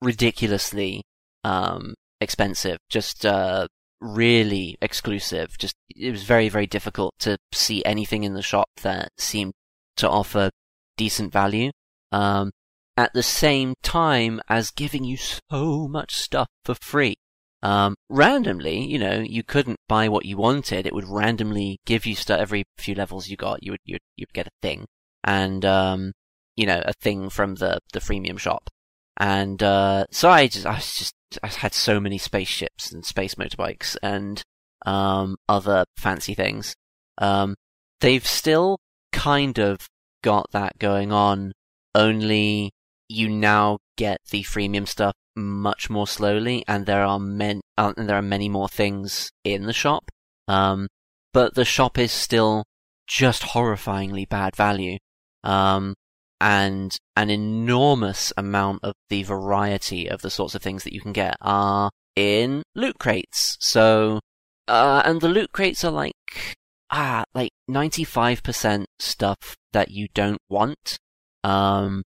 ridiculously 0.00 1.02
um, 1.44 1.94
expensive, 2.20 2.78
just 2.88 3.26
uh, 3.26 3.66
really 4.00 4.76
exclusive. 4.80 5.56
Just 5.58 5.74
it 5.94 6.10
was 6.10 6.24
very 6.24 6.48
very 6.48 6.66
difficult 6.66 7.14
to 7.20 7.36
see 7.52 7.84
anything 7.84 8.24
in 8.24 8.34
the 8.34 8.42
shop 8.42 8.68
that 8.82 9.10
seemed 9.18 9.52
to 9.96 10.08
offer 10.08 10.50
decent 10.96 11.32
value. 11.32 11.70
Um, 12.12 12.50
at 12.98 13.12
the 13.12 13.22
same 13.22 13.74
time 13.80 14.40
as 14.48 14.72
giving 14.72 15.04
you 15.04 15.16
so 15.16 15.86
much 15.86 16.16
stuff 16.16 16.48
for 16.64 16.74
free. 16.74 17.14
Um, 17.62 17.94
randomly, 18.08 18.84
you 18.84 18.98
know, 18.98 19.20
you 19.20 19.44
couldn't 19.44 19.78
buy 19.88 20.08
what 20.08 20.24
you 20.24 20.36
wanted. 20.36 20.84
It 20.84 20.92
would 20.92 21.08
randomly 21.08 21.78
give 21.86 22.06
you 22.06 22.16
stuff 22.16 22.40
every 22.40 22.64
few 22.76 22.96
levels 22.96 23.28
you 23.28 23.36
got. 23.36 23.62
You 23.62 23.70
would 23.70 23.80
you'd, 23.84 24.00
you'd 24.16 24.32
get 24.32 24.48
a 24.48 24.50
thing, 24.62 24.86
and 25.22 25.64
um, 25.64 26.12
you 26.56 26.66
know, 26.66 26.82
a 26.84 26.92
thing 26.92 27.30
from 27.30 27.54
the 27.54 27.78
the 27.92 28.00
freemium 28.00 28.36
shop. 28.38 28.68
And 29.16 29.62
uh, 29.62 30.06
so 30.10 30.28
I 30.28 30.48
just 30.48 30.66
I 30.66 30.74
was 30.74 30.92
just 30.96 31.14
I 31.40 31.46
had 31.46 31.74
so 31.74 32.00
many 32.00 32.18
spaceships 32.18 32.90
and 32.90 33.06
space 33.06 33.36
motorbikes 33.36 33.96
and 34.02 34.42
um, 34.86 35.36
other 35.48 35.84
fancy 35.96 36.34
things. 36.34 36.74
Um, 37.18 37.54
they've 38.00 38.26
still 38.26 38.80
kind 39.12 39.58
of 39.58 39.86
got 40.22 40.50
that 40.50 40.78
going 40.80 41.12
on. 41.12 41.52
Only 41.94 42.72
you 43.08 43.28
now 43.28 43.78
get 43.96 44.18
the 44.30 44.42
freemium 44.42 44.86
stuff 44.86 45.14
much 45.36 45.88
more 45.88 46.06
slowly, 46.06 46.64
and 46.68 46.86
there 46.86 47.04
are 47.04 47.18
men 47.18 47.60
uh, 47.76 47.92
and 47.96 48.08
there 48.08 48.16
are 48.16 48.22
many 48.22 48.48
more 48.48 48.68
things 48.68 49.30
in 49.44 49.66
the 49.66 49.72
shop. 49.72 50.10
Um, 50.46 50.88
but 51.32 51.54
the 51.54 51.64
shop 51.64 51.98
is 51.98 52.12
still 52.12 52.64
just 53.06 53.42
horrifyingly 53.42 54.28
bad 54.28 54.56
value. 54.56 54.98
Um, 55.44 55.94
and 56.40 56.96
an 57.16 57.30
enormous 57.30 58.32
amount 58.36 58.80
of 58.84 58.94
the 59.08 59.24
variety 59.24 60.08
of 60.08 60.22
the 60.22 60.30
sorts 60.30 60.54
of 60.54 60.62
things 60.62 60.84
that 60.84 60.92
you 60.92 61.00
can 61.00 61.12
get 61.12 61.36
are 61.40 61.90
in 62.14 62.62
loot 62.74 62.98
crates. 62.98 63.56
So, 63.60 64.20
uh, 64.68 65.02
and 65.04 65.20
the 65.20 65.28
loot 65.28 65.52
crates 65.52 65.84
are 65.84 65.90
like, 65.90 66.14
ah, 66.90 67.24
like 67.34 67.50
95% 67.70 68.84
stuff 68.98 69.56
that 69.72 69.90
you 69.90 70.08
don't 70.14 70.40
want. 70.48 70.98
Um, 71.42 72.02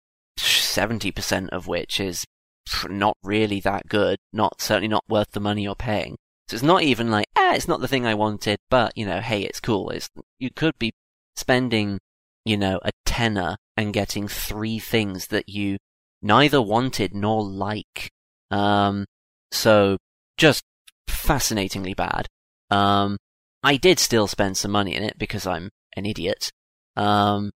70% 0.77 1.49
of 1.49 1.67
which 1.67 1.99
is 1.99 2.25
not 2.87 3.17
really 3.23 3.59
that 3.61 3.87
good, 3.87 4.17
not, 4.31 4.61
certainly 4.61 4.87
not 4.87 5.03
worth 5.07 5.31
the 5.31 5.39
money 5.39 5.63
you're 5.63 5.75
paying. 5.75 6.17
So 6.47 6.55
it's 6.55 6.63
not 6.63 6.83
even 6.83 7.11
like, 7.11 7.25
ah, 7.35 7.55
it's 7.55 7.67
not 7.67 7.81
the 7.81 7.87
thing 7.87 8.05
I 8.05 8.13
wanted, 8.13 8.57
but, 8.69 8.93
you 8.95 9.05
know, 9.05 9.19
hey, 9.19 9.41
it's 9.41 9.59
cool. 9.59 9.89
It's, 9.89 10.09
you 10.39 10.49
could 10.49 10.77
be 10.79 10.91
spending, 11.35 11.99
you 12.45 12.57
know, 12.57 12.79
a 12.83 12.91
tenner 13.05 13.57
and 13.75 13.93
getting 13.93 14.27
three 14.27 14.79
things 14.79 15.27
that 15.27 15.49
you 15.49 15.77
neither 16.21 16.61
wanted 16.61 17.13
nor 17.13 17.43
like. 17.43 18.09
Um, 18.51 19.05
so 19.51 19.97
just 20.37 20.63
fascinatingly 21.07 21.93
bad. 21.93 22.27
Um, 22.69 23.17
I 23.63 23.77
did 23.77 23.99
still 23.99 24.27
spend 24.27 24.57
some 24.57 24.71
money 24.71 24.95
in 24.95 25.03
it 25.03 25.17
because 25.17 25.45
I'm 25.45 25.69
an 25.95 26.05
idiot. 26.05 26.51
Um, 26.95 27.51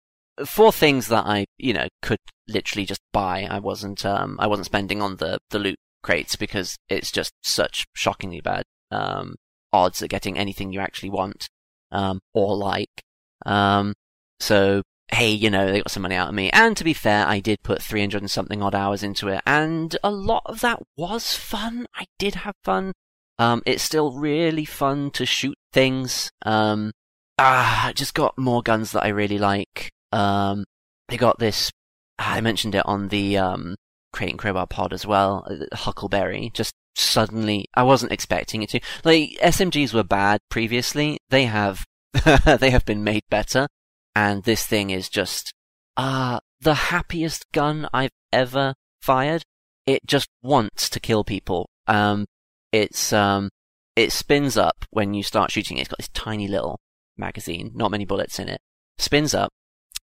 for 0.46 0.72
things 0.72 1.08
that 1.08 1.26
I, 1.26 1.46
you 1.58 1.72
know, 1.72 1.88
could 2.02 2.18
literally 2.48 2.86
just 2.86 3.00
buy. 3.12 3.46
I 3.50 3.58
wasn't, 3.58 4.04
um, 4.04 4.36
I 4.40 4.46
wasn't 4.46 4.66
spending 4.66 5.02
on 5.02 5.16
the, 5.16 5.38
the 5.50 5.58
loot 5.58 5.78
crates 6.02 6.36
because 6.36 6.76
it's 6.88 7.10
just 7.10 7.32
such 7.42 7.86
shockingly 7.94 8.40
bad 8.40 8.64
um, 8.90 9.36
odds 9.72 10.02
at 10.02 10.10
getting 10.10 10.38
anything 10.38 10.72
you 10.72 10.80
actually 10.80 11.10
want 11.10 11.48
um, 11.92 12.20
or 12.34 12.56
like. 12.56 13.02
Um, 13.46 13.94
so 14.38 14.82
hey, 15.12 15.30
you 15.30 15.50
know, 15.50 15.70
they 15.70 15.78
got 15.78 15.90
some 15.90 16.02
money 16.02 16.14
out 16.14 16.28
of 16.28 16.34
me. 16.34 16.50
And 16.50 16.76
to 16.76 16.84
be 16.84 16.94
fair, 16.94 17.26
I 17.26 17.40
did 17.40 17.62
put 17.62 17.82
300 17.82 18.22
and 18.22 18.30
something 18.30 18.62
odd 18.62 18.74
hours 18.74 19.02
into 19.02 19.28
it, 19.28 19.42
and 19.46 19.96
a 20.02 20.10
lot 20.10 20.42
of 20.46 20.60
that 20.60 20.82
was 20.96 21.34
fun. 21.34 21.86
I 21.94 22.06
did 22.18 22.36
have 22.36 22.54
fun. 22.64 22.92
Um, 23.38 23.62
it's 23.66 23.82
still 23.82 24.12
really 24.12 24.64
fun 24.64 25.10
to 25.12 25.26
shoot 25.26 25.56
things. 25.72 26.30
Um, 26.42 26.92
ah, 27.38 27.92
just 27.94 28.14
got 28.14 28.38
more 28.38 28.62
guns 28.62 28.92
that 28.92 29.04
I 29.04 29.08
really 29.08 29.38
like. 29.38 29.90
Um, 30.12 30.64
they 31.08 31.16
got 31.16 31.38
this, 31.38 31.70
ah, 32.18 32.34
I 32.34 32.40
mentioned 32.40 32.74
it 32.74 32.86
on 32.86 33.08
the, 33.08 33.38
um, 33.38 33.76
Crate 34.12 34.30
and 34.30 34.38
Crowbar 34.38 34.66
pod 34.66 34.92
as 34.92 35.06
well, 35.06 35.46
uh, 35.48 35.76
Huckleberry, 35.76 36.50
just 36.54 36.72
suddenly, 36.96 37.66
I 37.74 37.82
wasn't 37.82 38.12
expecting 38.12 38.62
it 38.62 38.70
to. 38.70 38.80
Like, 39.04 39.38
SMGs 39.42 39.94
were 39.94 40.04
bad 40.04 40.40
previously. 40.50 41.18
They 41.30 41.44
have, 41.44 41.84
they 42.60 42.70
have 42.70 42.84
been 42.84 43.04
made 43.04 43.22
better 43.30 43.68
and 44.14 44.42
this 44.42 44.66
thing 44.66 44.90
is 44.90 45.08
just 45.08 45.52
uh 45.96 46.40
the 46.60 46.74
happiest 46.74 47.44
gun 47.52 47.88
I've 47.92 48.10
ever 48.32 48.74
fired. 49.00 49.42
It 49.86 50.06
just 50.06 50.28
wants 50.42 50.90
to 50.90 51.00
kill 51.00 51.24
people. 51.24 51.70
Um, 51.86 52.26
it's 52.70 53.12
um, 53.12 53.48
it 53.96 54.12
spins 54.12 54.56
up 54.56 54.84
when 54.90 55.14
you 55.14 55.22
start 55.22 55.50
shooting. 55.50 55.78
It's 55.78 55.88
got 55.88 55.98
this 55.98 56.08
tiny 56.08 56.48
little 56.48 56.78
magazine, 57.16 57.72
not 57.74 57.90
many 57.90 58.04
bullets 58.04 58.38
in 58.38 58.48
it. 58.48 58.60
Spins 58.98 59.34
up, 59.34 59.50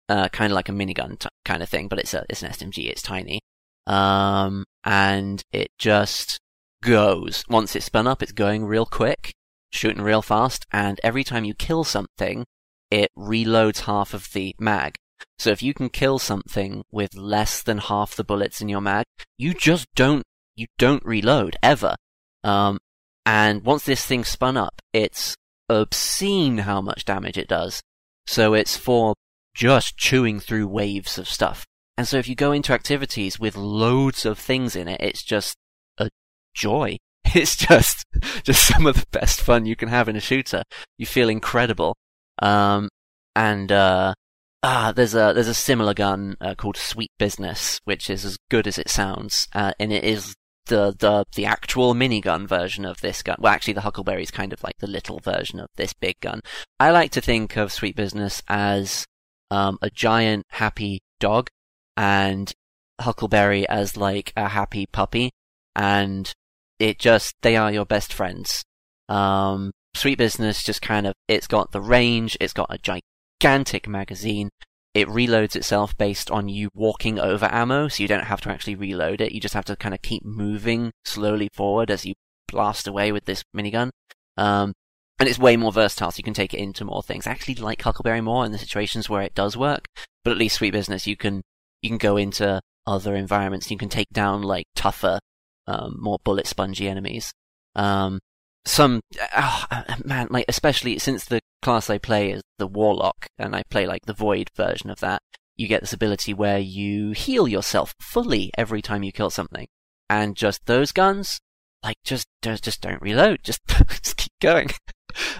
uh, 0.08 0.28
kind 0.28 0.52
of 0.52 0.54
like 0.54 0.68
a 0.68 0.72
minigun 0.72 1.18
t- 1.18 1.28
kind 1.44 1.62
of 1.62 1.68
thing, 1.68 1.88
but 1.88 1.98
it's 1.98 2.14
a 2.14 2.24
it's 2.28 2.42
an 2.42 2.50
SMG. 2.50 2.88
It's 2.88 3.02
tiny, 3.02 3.40
um, 3.86 4.64
and 4.84 5.42
it 5.52 5.68
just 5.78 6.38
goes. 6.82 7.44
Once 7.48 7.74
it's 7.76 7.86
spun 7.86 8.06
up, 8.06 8.22
it's 8.22 8.32
going 8.32 8.64
real 8.64 8.86
quick, 8.86 9.32
shooting 9.70 10.02
real 10.02 10.22
fast, 10.22 10.66
and 10.72 11.00
every 11.02 11.24
time 11.24 11.44
you 11.44 11.54
kill 11.54 11.84
something, 11.84 12.44
it 12.90 13.10
reloads 13.16 13.80
half 13.80 14.14
of 14.14 14.32
the 14.32 14.54
mag. 14.58 14.94
So 15.38 15.50
if 15.50 15.62
you 15.62 15.74
can 15.74 15.88
kill 15.88 16.18
something 16.18 16.84
with 16.90 17.14
less 17.14 17.62
than 17.62 17.78
half 17.78 18.16
the 18.16 18.24
bullets 18.24 18.60
in 18.60 18.68
your 18.68 18.80
mag, 18.80 19.04
you 19.38 19.54
just 19.54 19.86
don't 19.94 20.22
you 20.54 20.66
don't 20.78 21.04
reload 21.04 21.56
ever. 21.62 21.96
Um, 22.44 22.78
and 23.24 23.64
once 23.64 23.84
this 23.84 24.06
thing 24.06 24.24
spun 24.24 24.56
up, 24.56 24.80
it's 24.92 25.34
obscene 25.68 26.58
how 26.58 26.80
much 26.80 27.04
damage 27.04 27.36
it 27.36 27.48
does. 27.48 27.82
So 28.26 28.54
it's 28.54 28.76
for 28.76 29.14
just 29.56 29.96
chewing 29.96 30.38
through 30.38 30.68
waves 30.68 31.16
of 31.18 31.26
stuff. 31.26 31.66
And 31.96 32.06
so 32.06 32.18
if 32.18 32.28
you 32.28 32.34
go 32.34 32.52
into 32.52 32.74
activities 32.74 33.40
with 33.40 33.56
loads 33.56 34.26
of 34.26 34.38
things 34.38 34.76
in 34.76 34.86
it, 34.86 35.00
it's 35.00 35.22
just 35.22 35.56
a 35.98 36.10
joy. 36.54 36.98
It's 37.34 37.56
just, 37.56 38.04
just 38.44 38.64
some 38.66 38.86
of 38.86 38.94
the 38.94 39.06
best 39.10 39.40
fun 39.40 39.66
you 39.66 39.74
can 39.74 39.88
have 39.88 40.08
in 40.08 40.14
a 40.14 40.20
shooter. 40.20 40.62
You 40.96 41.06
feel 41.06 41.28
incredible. 41.28 41.96
Um, 42.40 42.88
and 43.34 43.72
uh, 43.72 44.14
ah, 44.62 44.92
there's 44.94 45.14
a 45.14 45.32
there's 45.34 45.48
a 45.48 45.54
similar 45.54 45.92
gun 45.92 46.36
uh, 46.40 46.54
called 46.54 46.76
Sweet 46.76 47.10
Business, 47.18 47.80
which 47.84 48.08
is 48.08 48.24
as 48.24 48.38
good 48.48 48.66
as 48.66 48.78
it 48.78 48.88
sounds, 48.88 49.48
uh, 49.54 49.72
and 49.80 49.92
it 49.92 50.04
is 50.04 50.34
the 50.66 50.94
the 50.98 51.24
the 51.34 51.44
actual 51.44 51.94
minigun 51.94 52.46
version 52.46 52.84
of 52.84 53.00
this 53.00 53.22
gun. 53.22 53.36
Well, 53.40 53.52
actually, 53.52 53.74
the 53.74 53.82
Huckleberry 53.82 54.22
is 54.22 54.30
kind 54.30 54.52
of 54.52 54.62
like 54.62 54.78
the 54.78 54.86
little 54.86 55.18
version 55.18 55.60
of 55.60 55.68
this 55.76 55.92
big 55.92 56.20
gun. 56.20 56.40
I 56.78 56.90
like 56.90 57.10
to 57.12 57.20
think 57.20 57.56
of 57.56 57.72
Sweet 57.72 57.96
Business 57.96 58.40
as 58.48 59.04
um, 59.50 59.78
a 59.82 59.90
giant 59.90 60.44
happy 60.50 61.00
dog, 61.20 61.48
and 61.96 62.52
Huckleberry 63.00 63.68
as 63.68 63.96
like 63.96 64.32
a 64.36 64.48
happy 64.48 64.86
puppy, 64.86 65.30
and 65.74 66.32
it 66.78 66.98
just 66.98 67.34
they 67.42 67.56
are 67.56 67.72
your 67.72 67.86
best 67.86 68.12
friends. 68.12 68.64
Um, 69.08 69.72
Sweet 69.94 70.18
Business 70.18 70.62
just 70.62 70.82
kind 70.82 71.06
of, 71.06 71.14
it's 71.28 71.46
got 71.46 71.72
the 71.72 71.80
range, 71.80 72.36
it's 72.40 72.52
got 72.52 72.72
a 72.72 73.00
gigantic 73.40 73.88
magazine, 73.88 74.50
it 74.92 75.08
reloads 75.08 75.56
itself 75.56 75.96
based 75.96 76.30
on 76.30 76.48
you 76.48 76.68
walking 76.74 77.18
over 77.18 77.48
ammo, 77.50 77.88
so 77.88 78.02
you 78.02 78.08
don't 78.08 78.24
have 78.24 78.40
to 78.42 78.50
actually 78.50 78.74
reload 78.74 79.20
it, 79.20 79.32
you 79.32 79.40
just 79.40 79.54
have 79.54 79.64
to 79.66 79.76
kind 79.76 79.94
of 79.94 80.02
keep 80.02 80.24
moving 80.24 80.90
slowly 81.04 81.48
forward 81.54 81.90
as 81.90 82.04
you 82.04 82.14
blast 82.48 82.86
away 82.86 83.12
with 83.12 83.24
this 83.24 83.42
minigun. 83.56 83.90
Um, 84.36 84.74
and 85.18 85.28
it's 85.28 85.38
way 85.38 85.56
more 85.56 85.72
versatile, 85.72 86.10
so 86.10 86.18
you 86.18 86.24
can 86.24 86.34
take 86.34 86.52
it 86.52 86.60
into 86.60 86.84
more 86.84 87.02
things. 87.02 87.26
I 87.26 87.30
actually 87.30 87.54
like 87.56 87.82
Huckleberry 87.82 88.20
more 88.20 88.44
in 88.44 88.52
the 88.52 88.58
situations 88.58 89.08
where 89.08 89.22
it 89.22 89.34
does 89.34 89.56
work, 89.56 89.86
but 90.24 90.30
at 90.30 90.36
least 90.36 90.56
Sweet 90.56 90.72
Business, 90.72 91.06
you 91.06 91.16
can, 91.16 91.42
you 91.82 91.88
can 91.88 91.98
go 91.98 92.16
into 92.16 92.60
other 92.86 93.16
environments, 93.16 93.70
you 93.70 93.78
can 93.78 93.88
take 93.88 94.10
down 94.10 94.42
like 94.42 94.66
tougher, 94.74 95.18
um, 95.66 95.96
more 95.98 96.18
bullet 96.24 96.46
spongy 96.46 96.88
enemies. 96.88 97.32
Um, 97.74 98.20
some 98.66 99.00
oh, 99.36 99.64
man, 100.04 100.26
like 100.30 100.44
especially 100.48 100.98
since 100.98 101.24
the 101.24 101.40
class 101.62 101.88
I 101.88 101.98
play 101.98 102.32
is 102.32 102.42
the 102.58 102.66
warlock, 102.66 103.26
and 103.38 103.54
I 103.54 103.62
play 103.70 103.86
like 103.86 104.06
the 104.06 104.12
void 104.12 104.50
version 104.56 104.90
of 104.90 105.00
that. 105.00 105.22
You 105.56 105.68
get 105.68 105.80
this 105.80 105.92
ability 105.92 106.34
where 106.34 106.58
you 106.58 107.12
heal 107.12 107.48
yourself 107.48 107.94
fully 108.00 108.50
every 108.58 108.82
time 108.82 109.02
you 109.02 109.12
kill 109.12 109.30
something, 109.30 109.66
and 110.10 110.36
just 110.36 110.66
those 110.66 110.92
guns, 110.92 111.40
like 111.82 111.96
just 112.04 112.26
just 112.42 112.80
don't 112.80 113.00
reload, 113.00 113.40
just 113.42 113.60
just 114.02 114.16
keep 114.16 114.32
going, 114.40 114.68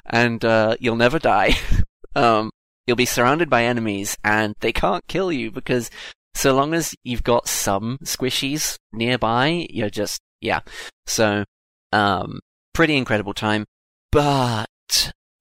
and 0.05 0.45
uh, 0.45 0.77
you'll 0.81 0.97
never 0.97 1.19
die. 1.19 1.55
um, 2.15 2.51
you'll 2.87 2.97
be 2.97 3.07
surrounded 3.07 3.51
by 3.51 3.65
enemies, 3.65 4.17
and 4.25 4.55
they 4.61 4.73
can't 4.73 5.07
kill 5.09 5.33
you 5.33 5.51
because 5.51 5.91
so 6.35 6.55
long 6.55 6.75
as 6.75 6.95
you've 7.03 7.25
got 7.25 7.49
some 7.49 7.99
squishies 8.05 8.77
nearby, 8.93 9.67
you're 9.71 9.91
just 9.91 10.21
yeah. 10.41 10.61
So 11.07 11.45
um, 11.93 12.41
pretty 12.75 12.97
incredible 12.97 13.35
time. 13.35 13.65
But 14.13 14.67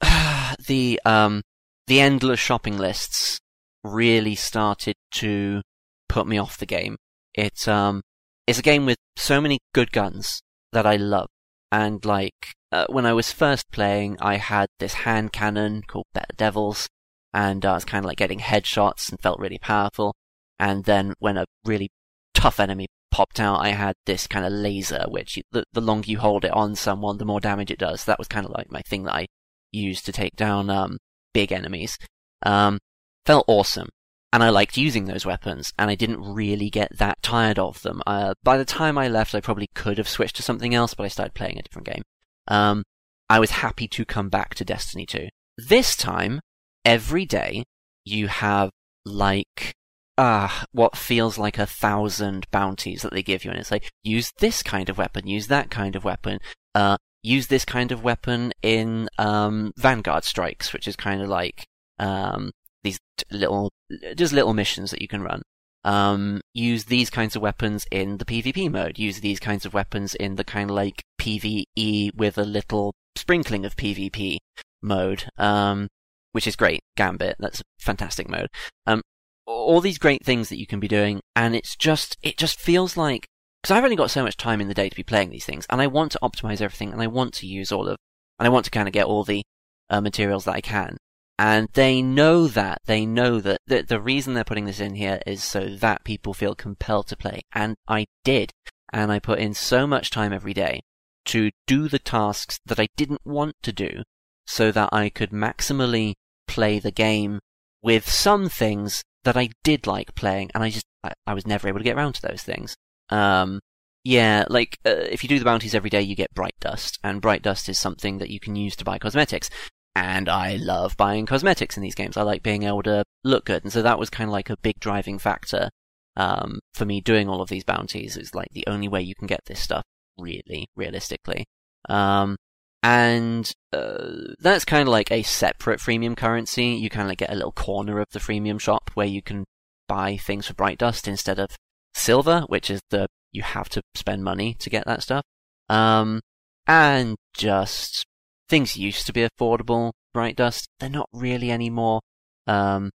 the 0.67 0.99
um, 1.05 1.41
the 1.87 1.99
endless 1.99 2.39
shopping 2.39 2.77
lists 2.77 3.39
really 3.83 4.35
started 4.35 4.95
to 5.11 5.61
put 6.09 6.27
me 6.27 6.37
off 6.37 6.57
the 6.57 6.65
game. 6.65 6.97
It 7.33 7.67
um, 7.67 8.01
it's 8.47 8.59
a 8.59 8.63
game 8.63 8.85
with 8.85 8.97
so 9.17 9.41
many 9.41 9.59
good 9.73 9.91
guns 9.91 10.41
that 10.71 10.85
I 10.85 10.95
love, 10.95 11.27
and 11.71 12.03
like 12.05 12.53
uh, 12.75 12.85
when 12.89 13.05
I 13.05 13.13
was 13.13 13.31
first 13.31 13.71
playing, 13.71 14.17
I 14.19 14.35
had 14.35 14.67
this 14.79 14.93
hand 14.93 15.31
cannon 15.31 15.81
called 15.87 16.07
Better 16.13 16.35
Devils, 16.35 16.89
and 17.33 17.65
uh, 17.65 17.71
I 17.71 17.73
was 17.75 17.85
kind 17.85 18.03
of 18.03 18.07
like 18.09 18.17
getting 18.17 18.39
headshots 18.39 19.09
and 19.09 19.19
felt 19.21 19.39
really 19.39 19.59
powerful. 19.59 20.13
And 20.59 20.83
then 20.83 21.13
when 21.19 21.37
a 21.37 21.45
really 21.63 21.89
tough 22.33 22.59
enemy 22.59 22.87
popped 23.11 23.39
out, 23.39 23.61
I 23.61 23.69
had 23.69 23.95
this 24.05 24.27
kind 24.27 24.45
of 24.45 24.51
laser, 24.51 25.05
which 25.07 25.39
the, 25.51 25.63
the 25.71 25.79
longer 25.79 26.11
you 26.11 26.19
hold 26.19 26.43
it 26.43 26.51
on 26.51 26.75
someone, 26.75 27.17
the 27.17 27.23
more 27.23 27.39
damage 27.39 27.71
it 27.71 27.79
does. 27.79 28.03
That 28.03 28.19
was 28.19 28.27
kind 28.27 28.45
of 28.45 28.51
like 28.51 28.69
my 28.69 28.81
thing 28.81 29.03
that 29.03 29.15
I 29.15 29.27
used 29.71 30.05
to 30.07 30.11
take 30.11 30.35
down 30.35 30.69
um, 30.69 30.97
big 31.33 31.53
enemies. 31.53 31.97
Um, 32.43 32.79
felt 33.25 33.45
awesome. 33.47 33.87
And 34.33 34.43
I 34.43 34.49
liked 34.49 34.75
using 34.75 35.05
those 35.05 35.25
weapons, 35.25 35.71
and 35.79 35.89
I 35.89 35.95
didn't 35.95 36.21
really 36.21 36.69
get 36.69 36.97
that 36.97 37.21
tired 37.21 37.57
of 37.57 37.81
them. 37.83 38.01
Uh, 38.05 38.33
by 38.43 38.57
the 38.57 38.65
time 38.65 38.97
I 38.97 39.07
left, 39.07 39.33
I 39.33 39.39
probably 39.39 39.67
could 39.73 39.97
have 39.97 40.09
switched 40.09 40.35
to 40.35 40.43
something 40.43 40.75
else, 40.75 40.93
but 40.93 41.05
I 41.05 41.07
started 41.07 41.35
playing 41.35 41.57
a 41.57 41.61
different 41.61 41.87
game. 41.87 42.03
Um, 42.47 42.83
I 43.29 43.39
was 43.39 43.51
happy 43.51 43.87
to 43.89 44.05
come 44.05 44.29
back 44.29 44.55
to 44.55 44.65
Destiny 44.65 45.05
2. 45.05 45.29
This 45.57 45.95
time, 45.95 46.41
every 46.83 47.25
day, 47.25 47.63
you 48.03 48.27
have 48.27 48.69
like 49.05 49.73
ah, 50.17 50.61
uh, 50.61 50.65
what 50.71 50.95
feels 50.95 51.37
like 51.37 51.57
a 51.57 51.65
thousand 51.65 52.45
bounties 52.51 53.01
that 53.01 53.11
they 53.11 53.23
give 53.23 53.43
you, 53.43 53.51
and 53.51 53.59
it's 53.59 53.71
like 53.71 53.91
use 54.03 54.31
this 54.39 54.63
kind 54.63 54.89
of 54.89 54.97
weapon, 54.97 55.27
use 55.27 55.47
that 55.47 55.69
kind 55.69 55.95
of 55.95 56.03
weapon, 56.03 56.39
uh, 56.73 56.97
use 57.21 57.47
this 57.47 57.65
kind 57.65 57.91
of 57.91 58.03
weapon 58.03 58.53
in 58.61 59.09
um, 59.17 59.73
Vanguard 59.77 60.23
strikes, 60.23 60.71
which 60.73 60.87
is 60.87 60.95
kind 60.95 61.21
of 61.21 61.29
like 61.29 61.65
um, 61.99 62.51
these 62.83 62.99
little, 63.31 63.71
just 64.15 64.33
little 64.33 64.53
missions 64.53 64.91
that 64.91 65.01
you 65.01 65.07
can 65.07 65.21
run. 65.21 65.41
Um, 65.85 66.41
use 66.53 66.85
these 66.85 67.09
kinds 67.09 67.37
of 67.37 67.41
weapons 67.41 67.85
in 67.91 68.17
the 68.17 68.25
PvP 68.25 68.69
mode. 68.69 68.99
Use 68.99 69.21
these 69.21 69.39
kinds 69.39 69.65
of 69.65 69.73
weapons 69.73 70.15
in 70.15 70.35
the 70.35 70.43
kind 70.43 70.69
of 70.69 70.75
like 70.75 71.01
PvE 71.21 72.13
with 72.15 72.37
a 72.37 72.43
little 72.43 72.93
sprinkling 73.15 73.65
of 73.65 73.77
PvP 73.77 74.37
mode. 74.81 75.29
Um, 75.37 75.87
which 76.35 76.47
is 76.47 76.57
great. 76.57 76.81
Gambit, 76.97 77.37
that's 77.39 77.61
a 77.61 77.63
fantastic 77.79 78.27
mode. 78.27 78.49
Um, 78.85 79.01
all 79.47 79.79
these 79.79 79.97
great 79.97 80.25
things 80.25 80.49
that 80.49 80.59
you 80.59 80.67
can 80.67 80.81
be 80.81 80.87
doing, 80.89 81.21
and 81.33 81.55
it's 81.55 81.77
just 81.77 82.17
it 82.21 82.37
just 82.37 82.59
feels 82.59 82.97
like 82.97 83.25
because 83.61 83.71
I've 83.71 83.85
only 83.85 83.95
got 83.95 84.11
so 84.11 84.21
much 84.21 84.35
time 84.35 84.59
in 84.59 84.67
the 84.67 84.73
day 84.73 84.89
to 84.89 84.95
be 84.95 85.01
playing 85.01 85.29
these 85.29 85.45
things, 85.45 85.65
and 85.69 85.81
I 85.81 85.87
want 85.87 86.11
to 86.11 86.19
optimize 86.21 86.59
everything, 86.59 86.91
and 86.91 87.01
I 87.01 87.07
want 87.07 87.33
to 87.35 87.47
use 87.47 87.71
all 87.71 87.87
of, 87.87 87.95
and 88.37 88.45
I 88.45 88.49
want 88.49 88.65
to 88.65 88.71
kind 88.71 88.87
of 88.87 88.93
get 88.93 89.05
all 89.05 89.23
the 89.23 89.43
uh, 89.89 90.01
materials 90.01 90.43
that 90.43 90.55
I 90.55 90.61
can. 90.61 90.97
And 91.37 91.67
they 91.73 92.01
know 92.01 92.47
that 92.47 92.81
they 92.85 93.05
know 93.05 93.41
that 93.41 93.59
the, 93.67 93.83
the 93.83 93.99
reason 93.99 94.33
they're 94.33 94.45
putting 94.45 94.65
this 94.65 94.79
in 94.79 94.95
here 94.95 95.19
is 95.25 95.43
so 95.43 95.67
that 95.67 96.05
people 96.05 96.33
feel 96.33 96.55
compelled 96.55 97.07
to 97.07 97.17
play, 97.17 97.41
and 97.51 97.75
I 97.87 98.05
did, 98.23 98.51
and 98.93 99.11
I 99.11 99.19
put 99.19 99.39
in 99.39 99.53
so 99.53 99.85
much 99.85 100.09
time 100.09 100.31
every 100.31 100.53
day 100.53 100.81
to 101.25 101.51
do 101.67 101.89
the 101.89 101.99
tasks 101.99 102.59
that 102.65 102.79
I 102.79 102.87
didn't 102.95 103.25
want 103.25 103.55
to 103.63 103.73
do, 103.73 104.03
so 104.47 104.71
that 104.71 104.89
I 104.93 105.09
could 105.09 105.31
maximally 105.31 106.13
play 106.47 106.79
the 106.79 106.91
game 106.91 107.39
with 107.81 108.09
some 108.09 108.47
things 108.47 109.03
that 109.25 109.35
I 109.35 109.49
did 109.63 109.85
like 109.87 110.15
playing, 110.15 110.51
and 110.53 110.63
I 110.63 110.69
just 110.69 110.85
I, 111.03 111.11
I 111.27 111.33
was 111.33 111.45
never 111.45 111.67
able 111.67 111.79
to 111.79 111.83
get 111.83 111.97
around 111.97 112.13
to 112.13 112.21
those 112.21 112.43
things. 112.43 112.75
Um, 113.09 113.59
Yeah, 114.05 114.45
like 114.49 114.77
uh, 114.85 114.91
if 114.91 115.23
you 115.23 115.29
do 115.29 115.39
the 115.39 115.45
bounties 115.45 115.73
every 115.73 115.89
day, 115.89 116.01
you 116.01 116.15
get 116.15 116.33
bright 116.33 116.55
dust, 116.61 116.99
and 117.03 117.21
bright 117.21 117.41
dust 117.41 117.67
is 117.67 117.79
something 117.79 118.19
that 118.19 118.29
you 118.29 118.39
can 118.39 118.55
use 118.55 118.75
to 118.77 118.85
buy 118.85 118.99
cosmetics. 118.99 119.49
And 119.95 120.27
I 120.27 120.57
love 120.57 120.97
buying 120.97 121.25
cosmetics 121.25 121.77
in 121.77 121.83
these 121.83 121.95
games. 121.95 122.17
I 122.17 122.23
like 122.23 122.43
being 122.43 122.63
able 122.63 122.83
to 122.83 123.03
look 123.23 123.45
good, 123.45 123.63
and 123.63 123.71
so 123.71 123.81
that 123.81 123.99
was 123.99 124.09
kind 124.09 124.29
of 124.29 124.33
like 124.33 124.49
a 124.49 124.57
big 124.57 124.79
driving 124.79 125.19
factor 125.19 125.69
um, 126.17 126.59
for 126.73 126.85
me 126.85 127.01
doing 127.01 127.29
all 127.29 127.41
of 127.41 127.49
these 127.49 127.63
bounties. 127.63 128.17
It's 128.17 128.35
like 128.35 128.49
the 128.51 128.67
only 128.67 128.87
way 128.87 129.01
you 129.01 129.15
can 129.15 129.27
get 129.27 129.41
this 129.45 129.59
stuff, 129.59 129.83
really, 130.17 130.67
realistically. 130.75 131.45
Um, 131.87 132.35
and 132.83 133.51
uh, 133.73 134.33
that's 134.39 134.65
kind 134.65 134.83
of 134.83 134.89
like 134.89 135.11
a 135.11 135.23
separate 135.23 135.79
freemium 135.79 136.15
currency. 136.15 136.67
You 136.67 136.89
kind 136.89 137.03
of 137.03 137.09
like 137.09 137.17
get 137.19 137.31
a 137.31 137.35
little 137.35 137.51
corner 137.51 137.99
of 137.99 138.07
the 138.11 138.19
freemium 138.19 138.59
shop 138.59 138.91
where 138.93 139.07
you 139.07 139.21
can 139.21 139.45
buy 139.87 140.17
things 140.17 140.47
for 140.47 140.53
bright 140.53 140.77
dust 140.77 141.07
instead 141.07 141.39
of 141.39 141.49
silver, 141.93 142.41
which 142.47 142.69
is 142.69 142.81
the 142.91 143.07
you 143.31 143.43
have 143.43 143.69
to 143.69 143.81
spend 143.95 144.23
money 144.23 144.55
to 144.59 144.69
get 144.69 144.85
that 144.85 145.03
stuff. 145.03 145.23
Um, 145.67 146.21
and 146.67 147.15
just 147.33 148.05
things 148.49 148.77
used 148.77 149.05
to 149.07 149.13
be 149.13 149.27
affordable. 149.27 149.91
Bright 150.13 150.35
dust, 150.35 150.67
they're 150.79 150.89
not 150.89 151.09
really 151.11 151.51
anymore. 151.51 152.01
Um, 152.47 152.91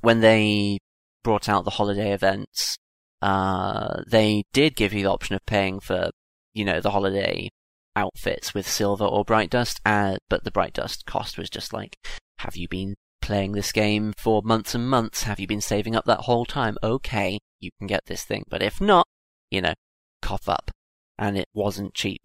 when 0.00 0.20
they 0.20 0.78
brought 1.22 1.48
out 1.48 1.64
the 1.64 1.70
holiday 1.70 2.12
events, 2.12 2.76
uh, 3.20 4.02
they 4.06 4.44
did 4.52 4.76
give 4.76 4.92
you 4.92 5.04
the 5.04 5.10
option 5.10 5.36
of 5.36 5.46
paying 5.46 5.80
for, 5.80 6.10
you 6.54 6.64
know, 6.64 6.80
the 6.80 6.90
holiday 6.90 7.48
outfits 7.94 8.54
with 8.54 8.68
silver 8.68 9.04
or 9.04 9.24
bright 9.24 9.50
dust, 9.50 9.80
uh, 9.84 10.16
but 10.28 10.44
the 10.44 10.50
bright 10.50 10.72
dust 10.72 11.04
cost 11.06 11.38
was 11.38 11.50
just 11.50 11.72
like, 11.72 11.96
have 12.38 12.56
you 12.56 12.66
been 12.68 12.94
playing 13.20 13.52
this 13.52 13.70
game 13.70 14.12
for 14.16 14.42
months 14.42 14.74
and 14.74 14.88
months? 14.88 15.24
Have 15.24 15.38
you 15.38 15.46
been 15.46 15.60
saving 15.60 15.94
up 15.94 16.04
that 16.06 16.20
whole 16.20 16.44
time? 16.44 16.76
Okay, 16.82 17.38
you 17.60 17.70
can 17.78 17.86
get 17.86 18.06
this 18.06 18.24
thing, 18.24 18.44
but 18.48 18.62
if 18.62 18.80
not, 18.80 19.06
you 19.50 19.60
know, 19.60 19.74
cough 20.20 20.48
up. 20.48 20.70
And 21.18 21.38
it 21.38 21.46
wasn't 21.54 21.94
cheap. 21.94 22.22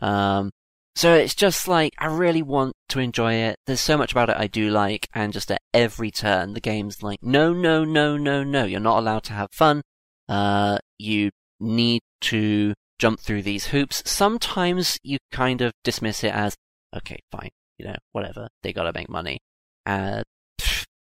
Um, 0.00 0.50
so 0.96 1.12
it's 1.14 1.34
just 1.34 1.68
like, 1.68 1.92
I 1.98 2.06
really 2.06 2.40
want 2.40 2.72
to 2.88 3.00
enjoy 3.00 3.34
it. 3.34 3.56
There's 3.66 3.82
so 3.82 3.98
much 3.98 4.12
about 4.12 4.30
it 4.30 4.36
I 4.38 4.46
do 4.46 4.70
like, 4.70 5.08
and 5.14 5.30
just 5.30 5.50
at 5.50 5.60
every 5.74 6.10
turn, 6.10 6.54
the 6.54 6.60
game's 6.60 7.02
like, 7.02 7.18
no, 7.22 7.52
no, 7.52 7.84
no, 7.84 8.16
no, 8.16 8.42
no, 8.42 8.64
you're 8.64 8.80
not 8.80 8.98
allowed 8.98 9.22
to 9.24 9.34
have 9.34 9.48
fun. 9.52 9.82
Uh, 10.26 10.78
you 10.98 11.30
need 11.60 12.00
to 12.22 12.72
jump 12.98 13.20
through 13.20 13.42
these 13.42 13.66
hoops. 13.66 14.02
Sometimes 14.06 14.98
you 15.02 15.18
kind 15.30 15.60
of 15.60 15.72
dismiss 15.84 16.24
it 16.24 16.32
as, 16.32 16.56
okay, 16.96 17.18
fine, 17.30 17.50
you 17.76 17.84
know, 17.84 17.96
whatever, 18.12 18.48
they 18.62 18.72
gotta 18.72 18.92
make 18.94 19.10
money. 19.10 19.38
Uh, 19.84 20.22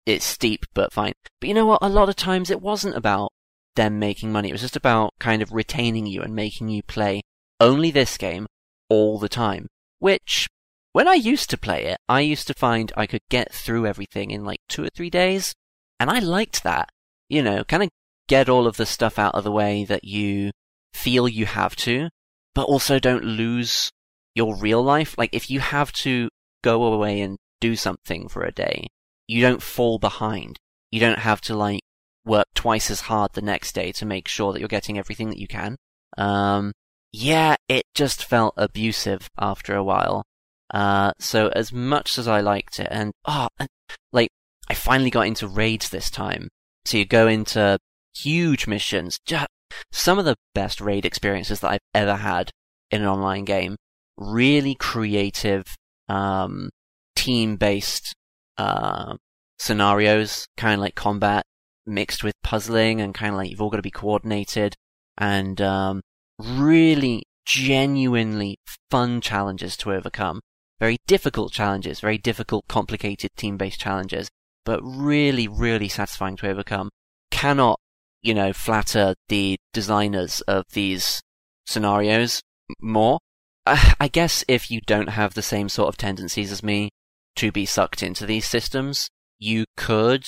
it's 0.05 0.25
steep, 0.25 0.67
but 0.75 0.93
fine. 0.93 1.13
But 1.41 1.49
you 1.49 1.55
know 1.55 1.67
what? 1.67 1.79
A 1.83 1.89
lot 1.89 2.09
of 2.09 2.17
times 2.17 2.51
it 2.51 2.61
wasn't 2.61 2.97
about 2.97 3.31
them 3.77 4.01
making 4.01 4.33
money. 4.33 4.49
It 4.49 4.53
was 4.53 4.63
just 4.63 4.77
about 4.77 5.13
kind 5.21 5.43
of 5.43 5.53
retaining 5.53 6.07
you 6.07 6.23
and 6.23 6.35
making 6.35 6.71
you 6.71 6.83
play 6.83 7.23
only 7.61 7.93
this 7.93 8.19
game 8.19 8.47
all 8.89 9.19
the 9.19 9.29
time. 9.29 9.69
Which, 9.99 10.49
when 10.93 11.09
I 11.09 11.15
used 11.15 11.51
to 11.51 11.59
play 11.59 11.85
it, 11.87 11.99
I 12.09 12.21
used 12.21 12.47
to 12.49 12.55
find 12.55 12.93
I 12.97 13.07
could 13.07 13.23
get 13.31 13.53
through 13.53 13.87
everything 13.87 14.31
in 14.31 14.45
like 14.45 14.61
two 14.69 14.85
or 14.85 14.89
three 14.95 15.11
days. 15.11 15.55
And 15.99 16.11
I 16.11 16.19
liked 16.19 16.63
that. 16.63 16.91
You 17.29 17.43
know, 17.43 17.65
kind 17.65 17.83
of 17.83 17.91
get 18.29 18.49
all 18.49 18.67
of 18.67 18.77
the 18.77 18.87
stuff 18.87 19.19
out 19.19 19.35
of 19.35 19.45
the 19.45 19.53
way 19.53 19.85
that 19.85 20.05
you 20.05 20.51
feel 20.93 21.29
you 21.29 21.47
have 21.47 21.77
to, 21.77 22.09
but 22.55 22.65
also 22.65 22.99
don't 22.99 23.25
lose 23.25 23.91
your 24.35 24.57
real 24.57 24.83
life. 24.83 25.17
Like, 25.19 25.31
if 25.33 25.51
you 25.51 25.61
have 25.61 25.93
to 25.93 26.29
go 26.63 26.85
away 26.85 27.21
and 27.21 27.37
do 27.61 27.77
something 27.77 28.29
for 28.29 28.45
a 28.45 28.53
day, 28.53 28.87
you 29.27 29.41
don't 29.41 29.63
fall 29.63 29.99
behind. 29.99 30.59
You 30.91 31.01
don't 31.01 31.19
have 31.19 31.41
to, 31.43 31.57
like, 31.57 31.81
work 32.25 32.47
twice 32.55 32.91
as 32.91 33.03
hard 33.03 33.33
the 33.33 33.43
next 33.43 33.75
day 33.75 33.93
to 33.93 34.07
make 34.07 34.29
sure 34.29 34.53
that 34.53 34.61
you're 34.61 34.69
getting 34.69 34.99
everything 34.99 35.31
that 35.31 35.39
you 35.39 35.49
can. 35.49 35.77
Um, 36.17 36.73
yeah, 37.13 37.57
it 37.69 37.85
just 37.95 38.25
felt 38.25 38.55
abusive 38.57 39.29
after 39.39 39.75
a 39.75 39.85
while. 39.85 40.25
Uh, 40.73 41.13
so 41.19 41.49
as 41.49 41.73
much 41.73 42.19
as 42.19 42.27
I 42.27 42.41
liked 42.41 42.81
it, 42.81 42.89
and, 42.91 43.13
oh, 43.25 43.49
and, 43.59 43.69
like, 44.13 44.31
I 44.69 44.75
finally 44.75 45.11
got 45.11 45.27
into 45.27 45.47
raids 45.47 45.89
this 45.89 46.11
time. 46.11 46.49
So 46.85 46.99
you 46.99 47.05
go 47.05 47.29
into 47.29 47.79
huge 48.17 48.67
missions, 48.67 49.19
just 49.25 49.47
some 49.93 50.19
of 50.19 50.25
the 50.25 50.37
best 50.55 50.81
raid 50.81 51.05
experiences 51.05 51.61
that 51.61 51.71
I've 51.71 51.81
ever 51.95 52.17
had 52.17 52.51
in 52.91 53.03
an 53.03 53.09
online 53.09 53.45
game. 53.45 53.77
Really 54.17 54.75
creative, 54.75 55.65
um, 56.09 56.71
team-based, 57.15 58.13
uh, 58.59 59.17
scenarios, 59.59 60.47
kind 60.57 60.75
of 60.75 60.81
like 60.81 60.95
combat 60.95 61.45
mixed 61.87 62.25
with 62.25 62.35
puzzling 62.43 63.01
and 63.01 63.15
kind 63.15 63.33
of 63.33 63.39
like 63.39 63.51
you've 63.51 63.61
all 63.61 63.71
got 63.71 63.77
to 63.77 63.83
be 63.83 63.91
coordinated 63.91 64.75
and, 65.17 65.61
um, 65.61 66.01
really 66.39 67.25
genuinely 67.45 68.59
fun 68.91 69.21
challenges 69.21 69.77
to 69.79 69.93
overcome. 69.93 70.41
Very 70.79 70.99
difficult 71.07 71.53
challenges, 71.53 72.01
very 72.01 72.19
difficult, 72.19 72.67
complicated 72.69 73.31
team-based 73.37 73.81
challenges, 73.81 74.29
but 74.65 74.81
really, 74.83 75.49
really 75.49 75.89
satisfying 75.89 76.37
to 76.37 76.49
overcome. 76.49 76.91
Cannot 77.31 77.79
you 78.27 78.35
know, 78.35 78.53
flatter 78.53 79.15
the 79.29 79.57
designers 79.73 80.41
of 80.43 80.65
these 80.73 81.23
scenarios 81.65 82.43
more. 82.81 83.21
Uh, 83.65 83.93
I 84.01 84.09
guess 84.09 84.45
if 84.49 84.69
you 84.69 84.81
don't 84.85 85.11
have 85.11 85.35
the 85.35 85.43
same 85.43 85.69
sort 85.69 85.89
of 85.89 85.97
tendencies 85.97 86.51
as 86.51 86.61
me 86.61 86.91
to 87.37 87.53
be 87.53 87.65
sucked 87.65 88.03
into 88.03 88.27
these 88.27 88.45
systems, 88.45 89.09
you 89.39 89.65
could 89.77 90.25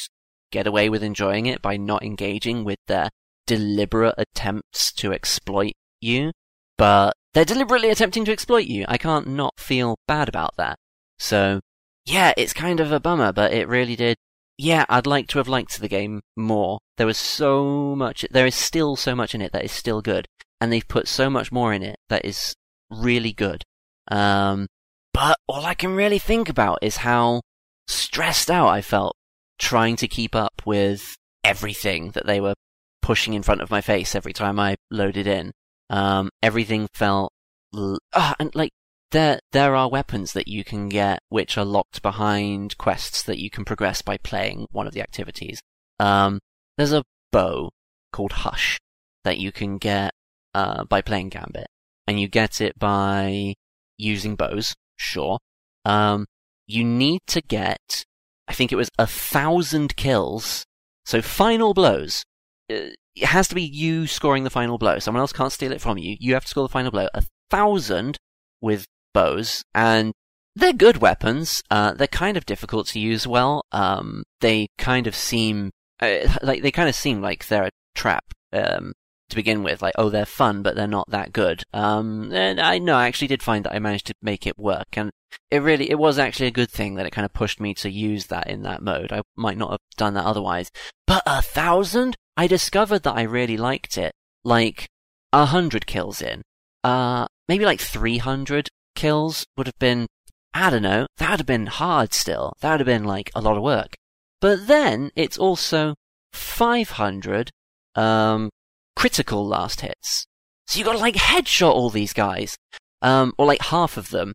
get 0.52 0.68
away 0.68 0.88
with 0.88 1.02
enjoying 1.02 1.46
it 1.46 1.60
by 1.60 1.76
not 1.76 2.04
engaging 2.04 2.62
with 2.62 2.78
their 2.86 3.08
deliberate 3.48 4.14
attempts 4.16 4.92
to 4.92 5.12
exploit 5.12 5.72
you. 6.00 6.32
But 6.76 7.14
they're 7.34 7.44
deliberately 7.44 7.90
attempting 7.90 8.24
to 8.26 8.32
exploit 8.32 8.66
you. 8.66 8.84
I 8.88 8.98
can't 8.98 9.26
not 9.26 9.54
feel 9.58 9.96
bad 10.06 10.28
about 10.28 10.56
that. 10.56 10.76
So, 11.18 11.60
yeah, 12.04 12.32
it's 12.36 12.52
kind 12.52 12.80
of 12.80 12.92
a 12.92 13.00
bummer, 13.00 13.32
but 13.32 13.52
it 13.52 13.68
really 13.68 13.96
did 13.96 14.16
yeah, 14.58 14.84
I'd 14.88 15.06
like 15.06 15.28
to 15.28 15.38
have 15.38 15.46
liked 15.46 15.80
the 15.80 15.88
game 15.88 16.20
more. 16.36 16.80
There 16.96 17.06
was 17.06 17.16
so 17.16 17.94
much, 17.96 18.26
there 18.30 18.46
is 18.46 18.56
still 18.56 18.96
so 18.96 19.14
much 19.14 19.34
in 19.34 19.40
it 19.40 19.52
that 19.52 19.64
is 19.64 19.72
still 19.72 20.02
good, 20.02 20.26
and 20.60 20.72
they've 20.72 20.86
put 20.86 21.06
so 21.06 21.30
much 21.30 21.52
more 21.52 21.72
in 21.72 21.84
it 21.84 21.96
that 22.08 22.24
is 22.24 22.54
really 22.90 23.32
good. 23.32 23.62
Um, 24.10 24.66
but 25.14 25.38
all 25.46 25.64
I 25.64 25.74
can 25.74 25.94
really 25.94 26.18
think 26.18 26.48
about 26.48 26.80
is 26.82 26.98
how 26.98 27.42
stressed 27.86 28.50
out 28.50 28.68
I 28.68 28.82
felt 28.82 29.14
trying 29.58 29.96
to 29.96 30.08
keep 30.08 30.34
up 30.34 30.62
with 30.66 31.14
everything 31.44 32.10
that 32.10 32.26
they 32.26 32.40
were 32.40 32.54
pushing 33.00 33.34
in 33.34 33.42
front 33.42 33.60
of 33.60 33.70
my 33.70 33.80
face 33.80 34.14
every 34.14 34.32
time 34.32 34.58
I 34.58 34.76
loaded 34.90 35.28
in. 35.28 35.52
Um, 35.90 36.30
everything 36.42 36.88
felt, 36.92 37.32
l- 37.74 37.98
ah, 38.12 38.34
and 38.38 38.54
like, 38.54 38.72
there 39.10 39.40
there 39.52 39.74
are 39.74 39.88
weapons 39.88 40.34
that 40.34 40.48
you 40.48 40.64
can 40.64 40.90
get 40.90 41.20
which 41.30 41.56
are 41.56 41.64
locked 41.64 42.02
behind 42.02 42.76
quests 42.76 43.22
that 43.22 43.38
you 43.38 43.48
can 43.48 43.64
progress 43.64 44.02
by 44.02 44.18
playing 44.18 44.66
one 44.70 44.86
of 44.86 44.92
the 44.92 45.00
activities. 45.00 45.60
Um, 45.98 46.40
there's 46.76 46.92
a 46.92 47.04
bow 47.32 47.70
called 48.12 48.32
Hush 48.32 48.78
that 49.24 49.38
you 49.38 49.50
can 49.50 49.78
get 49.78 50.12
uh, 50.54 50.84
by 50.84 51.00
playing 51.00 51.30
Gambit, 51.30 51.68
and 52.06 52.20
you 52.20 52.28
get 52.28 52.60
it 52.60 52.78
by 52.78 53.54
using 53.96 54.36
bows. 54.36 54.74
Sure. 54.96 55.38
Um, 55.84 56.26
you 56.66 56.84
need 56.84 57.20
to 57.28 57.40
get, 57.40 58.04
I 58.46 58.52
think 58.52 58.72
it 58.72 58.76
was 58.76 58.90
a 58.98 59.06
thousand 59.06 59.96
kills. 59.96 60.64
So 61.06 61.22
final 61.22 61.72
blows. 61.72 62.24
Uh, 62.70 62.90
it 63.22 63.28
has 63.28 63.48
to 63.48 63.54
be 63.54 63.62
you 63.62 64.06
scoring 64.06 64.44
the 64.44 64.50
final 64.50 64.78
blow. 64.78 64.98
Someone 64.98 65.20
else 65.20 65.32
can't 65.32 65.52
steal 65.52 65.72
it 65.72 65.80
from 65.80 65.98
you. 65.98 66.16
You 66.20 66.34
have 66.34 66.44
to 66.44 66.48
score 66.48 66.64
the 66.64 66.72
final 66.72 66.90
blow. 66.90 67.08
A 67.14 67.22
thousand 67.50 68.18
with 68.60 68.86
bows, 69.14 69.64
and 69.74 70.12
they're 70.54 70.72
good 70.72 70.98
weapons. 70.98 71.62
Uh, 71.70 71.94
they're 71.94 72.06
kind 72.06 72.36
of 72.36 72.46
difficult 72.46 72.86
to 72.88 73.00
use 73.00 73.26
well. 73.26 73.64
Um, 73.72 74.24
they 74.40 74.68
kind 74.78 75.06
of 75.06 75.14
seem 75.14 75.70
uh, 76.00 76.18
like 76.42 76.62
they 76.62 76.70
kind 76.70 76.88
of 76.88 76.94
seem 76.94 77.20
like 77.20 77.46
they're 77.46 77.64
a 77.66 77.70
trap 77.94 78.24
um, 78.52 78.92
to 79.30 79.36
begin 79.36 79.62
with. 79.62 79.82
Like, 79.82 79.94
oh, 79.98 80.10
they're 80.10 80.26
fun, 80.26 80.62
but 80.62 80.76
they're 80.76 80.86
not 80.86 81.10
that 81.10 81.32
good. 81.32 81.62
Um, 81.72 82.32
and 82.32 82.60
I 82.60 82.78
know 82.78 82.96
I 82.96 83.06
actually 83.06 83.28
did 83.28 83.42
find 83.42 83.64
that 83.64 83.74
I 83.74 83.78
managed 83.78 84.06
to 84.06 84.14
make 84.22 84.46
it 84.46 84.58
work, 84.58 84.96
and 84.96 85.10
it 85.50 85.62
really 85.62 85.90
it 85.90 85.98
was 85.98 86.18
actually 86.18 86.46
a 86.46 86.52
good 86.52 86.70
thing 86.70 86.94
that 86.94 87.06
it 87.06 87.12
kind 87.12 87.24
of 87.24 87.32
pushed 87.32 87.60
me 87.60 87.74
to 87.74 87.90
use 87.90 88.26
that 88.26 88.48
in 88.48 88.62
that 88.62 88.82
mode. 88.82 89.12
I 89.12 89.22
might 89.36 89.58
not 89.58 89.70
have 89.70 89.80
done 89.96 90.14
that 90.14 90.24
otherwise. 90.24 90.70
But 91.06 91.22
a 91.26 91.42
thousand, 91.42 92.16
I 92.38 92.46
discovered 92.46 93.02
that 93.02 93.16
I 93.16 93.22
really 93.22 93.56
liked 93.56 93.98
it. 93.98 94.12
Like 94.44 94.86
a 95.32 95.46
hundred 95.46 95.88
kills 95.88 96.22
in, 96.22 96.42
uh, 96.84 97.26
maybe 97.48 97.64
like 97.64 97.80
three 97.80 98.18
hundred 98.18 98.68
kills 98.94 99.44
would 99.56 99.66
have 99.66 99.78
been, 99.80 100.06
I 100.54 100.70
don't 100.70 100.82
know, 100.82 101.08
that 101.16 101.30
would 101.30 101.40
have 101.40 101.46
been 101.46 101.66
hard 101.66 102.14
still. 102.14 102.52
That 102.60 102.70
would 102.70 102.80
have 102.80 102.86
been 102.86 103.04
like 103.04 103.32
a 103.34 103.40
lot 103.40 103.56
of 103.56 103.64
work. 103.64 103.96
But 104.40 104.68
then 104.68 105.10
it's 105.16 105.36
also 105.36 105.96
500 106.32 107.50
um, 107.96 108.50
critical 108.94 109.44
last 109.44 109.80
hits. 109.80 110.24
So 110.68 110.78
you 110.78 110.84
gotta 110.84 110.98
like 110.98 111.16
headshot 111.16 111.72
all 111.72 111.90
these 111.90 112.12
guys. 112.12 112.56
Um, 113.02 113.32
or 113.36 113.46
like 113.46 113.62
half 113.62 113.96
of 113.96 114.10
them. 114.10 114.32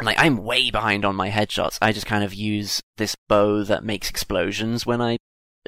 Like 0.00 0.16
I'm 0.18 0.38
way 0.38 0.70
behind 0.70 1.04
on 1.04 1.16
my 1.16 1.28
headshots. 1.28 1.76
I 1.82 1.92
just 1.92 2.06
kind 2.06 2.24
of 2.24 2.32
use 2.32 2.80
this 2.96 3.14
bow 3.28 3.62
that 3.64 3.84
makes 3.84 4.08
explosions 4.08 4.86
when 4.86 5.02
I 5.02 5.18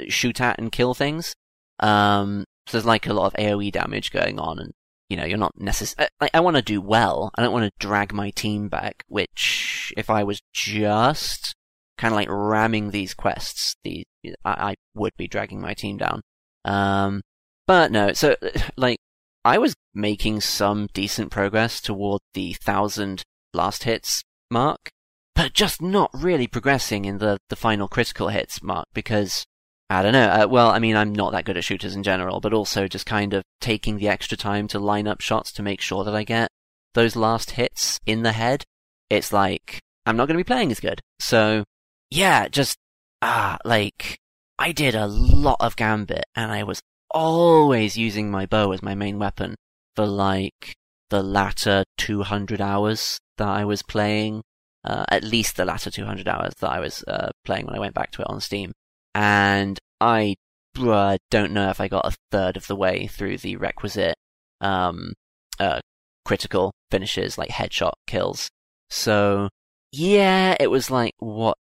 shoot 0.09 0.41
at 0.41 0.59
and 0.59 0.73
kill 0.73 0.95
things. 0.95 1.35
Um, 1.81 2.45
so 2.67 2.79
there's 2.79 2.87
like 2.87 3.07
a 3.07 3.13
lot 3.13 3.27
of 3.27 3.35
AoE 3.35 3.73
damage 3.73 4.11
going 4.11 4.39
on 4.39 4.59
and 4.59 4.73
you 5.09 5.17
know, 5.17 5.25
you're 5.25 5.39
not 5.39 5.53
necessarily. 5.57 6.11
I, 6.21 6.31
I 6.35 6.41
want 6.41 6.57
to 6.57 6.63
do 6.63 6.81
well. 6.81 7.31
I 7.37 7.43
don't 7.43 7.53
want 7.53 7.67
to 7.67 7.87
drag 7.87 8.13
my 8.13 8.31
team 8.31 8.69
back. 8.69 9.05
Which, 9.09 9.93
if 9.97 10.09
I 10.09 10.25
was 10.25 10.41
just 10.53 11.55
kind 11.99 12.13
of 12.13 12.17
like 12.17 12.29
ramming 12.31 12.91
these 12.91 13.15
quests, 13.15 13.77
the 13.85 14.05
I, 14.45 14.71
I 14.71 14.75
would 14.95 15.13
be 15.17 15.29
dragging 15.29 15.61
my 15.61 15.75
team 15.75 15.99
down. 15.99 16.23
Um, 16.65 17.23
but 17.67 17.93
no. 17.93 18.13
So, 18.13 18.37
like, 18.77 18.99
I 19.45 19.59
was 19.59 19.75
making 19.95 20.41
some 20.41 20.89
decent 20.95 21.31
progress 21.31 21.81
toward 21.81 22.23
the 22.33 22.55
thousand 22.55 23.23
last 23.53 23.85
hits 23.85 24.23
mark, 24.51 24.91
but 25.35 25.53
just 25.53 25.83
not 25.83 26.11
really 26.15 26.47
progressing 26.47 27.05
in 27.05 27.19
the 27.19 27.39
the 27.51 27.57
final 27.57 27.89
critical 27.89 28.29
hits 28.29 28.63
mark 28.63 28.87
because 28.95 29.45
I 29.91 30.03
don't 30.03 30.13
know. 30.13 30.29
Uh, 30.29 30.47
well, 30.49 30.71
I 30.71 30.79
mean, 30.79 30.97
I'm 30.97 31.13
not 31.13 31.33
that 31.33 31.45
good 31.45 31.57
at 31.57 31.65
shooters 31.65 31.95
in 31.95 32.03
general, 32.03 32.41
but 32.41 32.55
also 32.55 32.89
just 32.89 33.07
kind 33.07 33.35
of 33.35 33.43
taking 33.61 33.99
the 33.99 34.09
extra 34.09 34.37
time 34.37 34.67
to 34.69 34.79
line 34.79 35.07
up 35.07 35.21
shots 35.21 35.53
to 35.53 35.63
make 35.63 35.81
sure 35.81 36.05
that 36.05 36.15
I 36.15 36.25
get 36.25 36.49
those 36.95 37.17
last 37.17 37.53
hits 37.53 38.01
in 38.07 38.23
the 38.23 38.33
head. 38.33 38.65
It's 39.11 39.33
like, 39.33 39.81
I'm 40.07 40.17
not 40.17 40.27
going 40.27 40.39
to 40.39 40.45
be 40.45 40.47
playing 40.47 40.71
as 40.71 40.81
good. 40.81 41.01
So, 41.21 41.65
yeah, 42.11 42.49
just, 42.49 42.77
ah, 43.21 43.59
like, 43.65 44.19
I 44.59 44.73
did 44.73 44.95
a 44.95 45.07
lot 45.07 45.59
of 45.61 45.77
Gambit 45.77 46.25
and 46.35 46.51
I 46.51 46.63
was 46.63 46.81
always 47.11 47.97
using 47.97 48.31
my 48.31 48.47
bow 48.47 48.73
as 48.73 48.83
my 48.83 48.95
main 48.95 49.19
weapon 49.19 49.55
for 49.97 50.07
like 50.07 50.75
the 51.11 51.23
latter 51.23 51.85
200 51.99 52.61
hours 52.61 53.19
that 53.37 53.49
I 53.49 53.65
was 53.65 53.83
playing. 53.83 54.43
Uh, 54.83 55.05
at 55.11 55.25
least 55.25 55.57
the 55.57 55.65
latter 55.65 55.91
200 55.91 56.29
hours 56.29 56.53
that 56.61 56.71
I 56.71 56.79
was 56.79 57.03
uh, 57.09 57.31
playing 57.45 57.67
when 57.67 57.75
I 57.75 57.81
went 57.81 57.95
back 57.95 58.11
to 58.13 58.23
it 58.23 58.29
on 58.29 58.41
Steam 58.41 58.73
and 59.15 59.79
I 60.01 60.37
uh, 60.79 61.19
don't 61.31 61.53
know 61.53 61.71
if 61.71 61.81
I 61.81 61.89
got 61.89 62.07
a 62.07 62.17
third 62.31 62.57
of 62.57 62.67
the 62.67 62.77
way 62.77 63.07
through 63.07 63.39
the 63.39 63.57
requisite 63.57 64.17
um, 64.61 65.13
uh, 65.59 65.81
critical 66.25 66.73
finishes, 66.91 67.39
like 67.39 67.51
headshot 67.51 67.93
kills. 68.07 68.51
So 68.91 69.49
yeah, 69.93 70.57
it 70.59 70.71
was 70.71 70.91
like 70.91 71.13
what, 71.19 71.57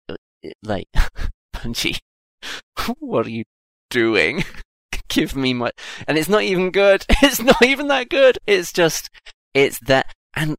like 0.63 0.89
Bungie, 1.57 1.99
what 2.99 3.27
are 3.27 3.31
you 3.31 3.45
doing? 3.91 4.45
Give 5.09 5.35
me 5.35 5.55
my, 5.55 5.71
and 6.07 6.19
it's 6.19 6.29
not 6.29 6.43
even 6.43 6.71
good. 6.71 7.05
It's 7.23 7.41
not 7.41 7.63
even 7.63 7.89
that 7.89 8.11
good. 8.11 8.39
It's 8.47 8.73
just, 8.73 9.09
it's 9.55 9.79
that, 9.81 10.13
and 10.37 10.57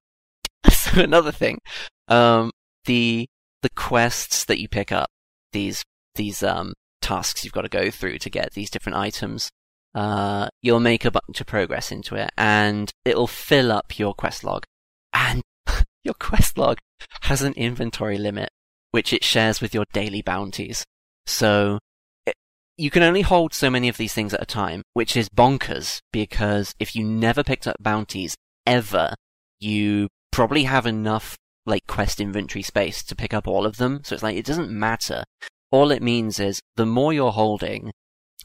another 0.95 1.31
thing, 1.31 1.59
um, 2.07 2.51
the 2.85 3.27
the 3.61 3.69
quests 3.75 4.45
that 4.45 4.59
you 4.59 4.67
pick 4.67 4.91
up, 4.91 5.09
these 5.51 5.83
these 6.19 6.43
um, 6.43 6.73
tasks 7.01 7.43
you've 7.43 7.53
got 7.53 7.61
to 7.61 7.69
go 7.69 7.89
through 7.89 8.19
to 8.19 8.29
get 8.29 8.53
these 8.53 8.69
different 8.69 8.97
items. 8.97 9.49
Uh, 9.95 10.49
you'll 10.61 10.79
make 10.79 11.05
a 11.05 11.11
bunch 11.11 11.41
of 11.41 11.47
progress 11.47 11.91
into 11.91 12.15
it, 12.15 12.29
and 12.37 12.91
it'll 13.05 13.25
fill 13.25 13.71
up 13.71 13.97
your 13.97 14.13
quest 14.13 14.43
log. 14.43 14.65
And 15.13 15.41
your 16.03 16.13
quest 16.13 16.57
log 16.57 16.77
has 17.21 17.41
an 17.41 17.53
inventory 17.53 18.17
limit, 18.17 18.49
which 18.91 19.13
it 19.13 19.23
shares 19.23 19.61
with 19.61 19.73
your 19.73 19.85
daily 19.93 20.21
bounties. 20.21 20.83
So 21.25 21.79
it, 22.25 22.35
you 22.77 22.91
can 22.91 23.01
only 23.01 23.21
hold 23.21 23.53
so 23.53 23.69
many 23.69 23.87
of 23.87 23.97
these 23.97 24.13
things 24.13 24.33
at 24.33 24.43
a 24.43 24.45
time, 24.45 24.83
which 24.93 25.15
is 25.15 25.29
bonkers 25.29 25.99
because 26.11 26.73
if 26.79 26.95
you 26.95 27.03
never 27.03 27.43
picked 27.43 27.65
up 27.65 27.77
bounties 27.79 28.35
ever, 28.67 29.15
you 29.59 30.09
probably 30.31 30.65
have 30.65 30.85
enough 30.85 31.37
like 31.65 31.87
quest 31.87 32.19
inventory 32.19 32.63
space 32.63 33.03
to 33.03 33.15
pick 33.15 33.33
up 33.33 33.47
all 33.47 33.65
of 33.65 33.77
them. 33.77 34.01
So 34.03 34.13
it's 34.13 34.23
like 34.23 34.35
it 34.35 34.45
doesn't 34.45 34.69
matter 34.69 35.23
all 35.71 35.91
it 35.91 36.01
means 36.01 36.39
is 36.39 36.61
the 36.75 36.85
more 36.85 37.13
you're 37.13 37.31
holding, 37.31 37.91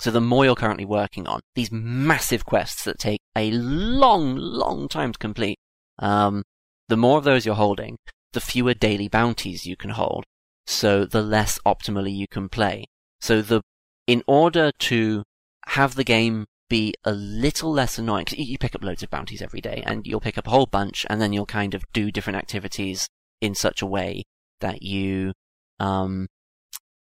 so 0.01 0.11
the 0.11 0.21
more 0.21 0.45
you're 0.45 0.55
currently 0.55 0.85
working 0.85 1.27
on, 1.27 1.41
these 1.55 1.71
massive 1.71 2.45
quests 2.45 2.85
that 2.85 2.99
take 2.99 3.21
a 3.37 3.51
long, 3.51 4.37
long 4.37 4.89
time 4.89 5.13
to 5.13 5.19
complete, 5.19 5.59
um, 5.99 6.43
the 6.89 6.97
more 6.97 7.19
of 7.19 7.25
those 7.25 7.47
you're 7.47 7.55
holding, 7.55 7.97
the 8.33 8.41
fewer 8.41 8.75
daily 8.75 9.09
bounties 9.09 9.67
you 9.67 9.77
can 9.77 9.91
hold. 9.91 10.25
So 10.67 11.05
the 11.05 11.23
less 11.23 11.59
optimally 11.67 12.15
you 12.15 12.27
can 12.29 12.49
play. 12.49 12.87
So 13.21 13.43
the, 13.43 13.63
in 14.07 14.23
order 14.27 14.71
to 14.81 15.23
have 15.67 15.95
the 15.95 16.05
game 16.05 16.47
be 16.69 16.95
a 17.05 17.13
little 17.13 17.71
less 17.71 17.99
annoying, 17.99 18.27
cause 18.27 18.39
you 18.39 18.59
pick 18.59 18.75
up 18.75 18.83
loads 18.83 19.03
of 19.03 19.11
bounties 19.11 19.43
every 19.43 19.61
day 19.61 19.83
and 19.87 20.07
you'll 20.07 20.21
pick 20.21 20.39
up 20.39 20.47
a 20.47 20.51
whole 20.51 20.67
bunch 20.67 21.07
and 21.09 21.21
then 21.21 21.33
you'll 21.33 21.47
kind 21.47 21.75
of 21.75 21.85
do 21.93 22.11
different 22.11 22.39
activities 22.39 23.09
in 23.41 23.55
such 23.55 23.83
a 23.83 23.87
way 23.87 24.25
that 24.61 24.83
you, 24.83 25.33
um, 25.81 26.27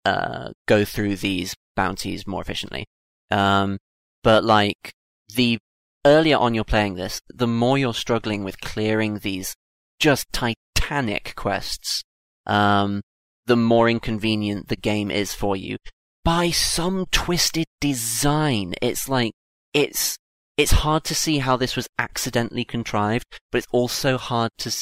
uh, 0.04 0.50
go 0.66 0.84
through 0.84 1.16
these 1.16 1.54
bounties 1.76 2.26
more 2.26 2.42
efficiently. 2.42 2.86
Um, 3.30 3.78
but 4.22 4.44
like 4.44 4.92
the 5.34 5.58
earlier 6.04 6.36
on 6.36 6.54
you're 6.54 6.64
playing 6.64 6.94
this, 6.94 7.20
the 7.28 7.46
more 7.46 7.78
you're 7.78 7.94
struggling 7.94 8.44
with 8.44 8.60
clearing 8.60 9.18
these 9.18 9.54
just 9.98 10.26
titanic 10.32 11.34
quests, 11.36 12.02
um, 12.46 13.02
the 13.46 13.56
more 13.56 13.88
inconvenient 13.88 14.68
the 14.68 14.76
game 14.76 15.10
is 15.10 15.34
for 15.34 15.56
you. 15.56 15.76
By 16.24 16.50
some 16.50 17.06
twisted 17.10 17.66
design, 17.80 18.74
it's 18.80 19.08
like 19.08 19.32
it's 19.74 20.16
it's 20.56 20.72
hard 20.72 21.02
to 21.04 21.14
see 21.14 21.38
how 21.38 21.56
this 21.56 21.74
was 21.74 21.88
accidentally 21.98 22.64
contrived, 22.64 23.24
but 23.50 23.58
it's 23.58 23.66
also 23.72 24.18
hard 24.18 24.50
to 24.58 24.72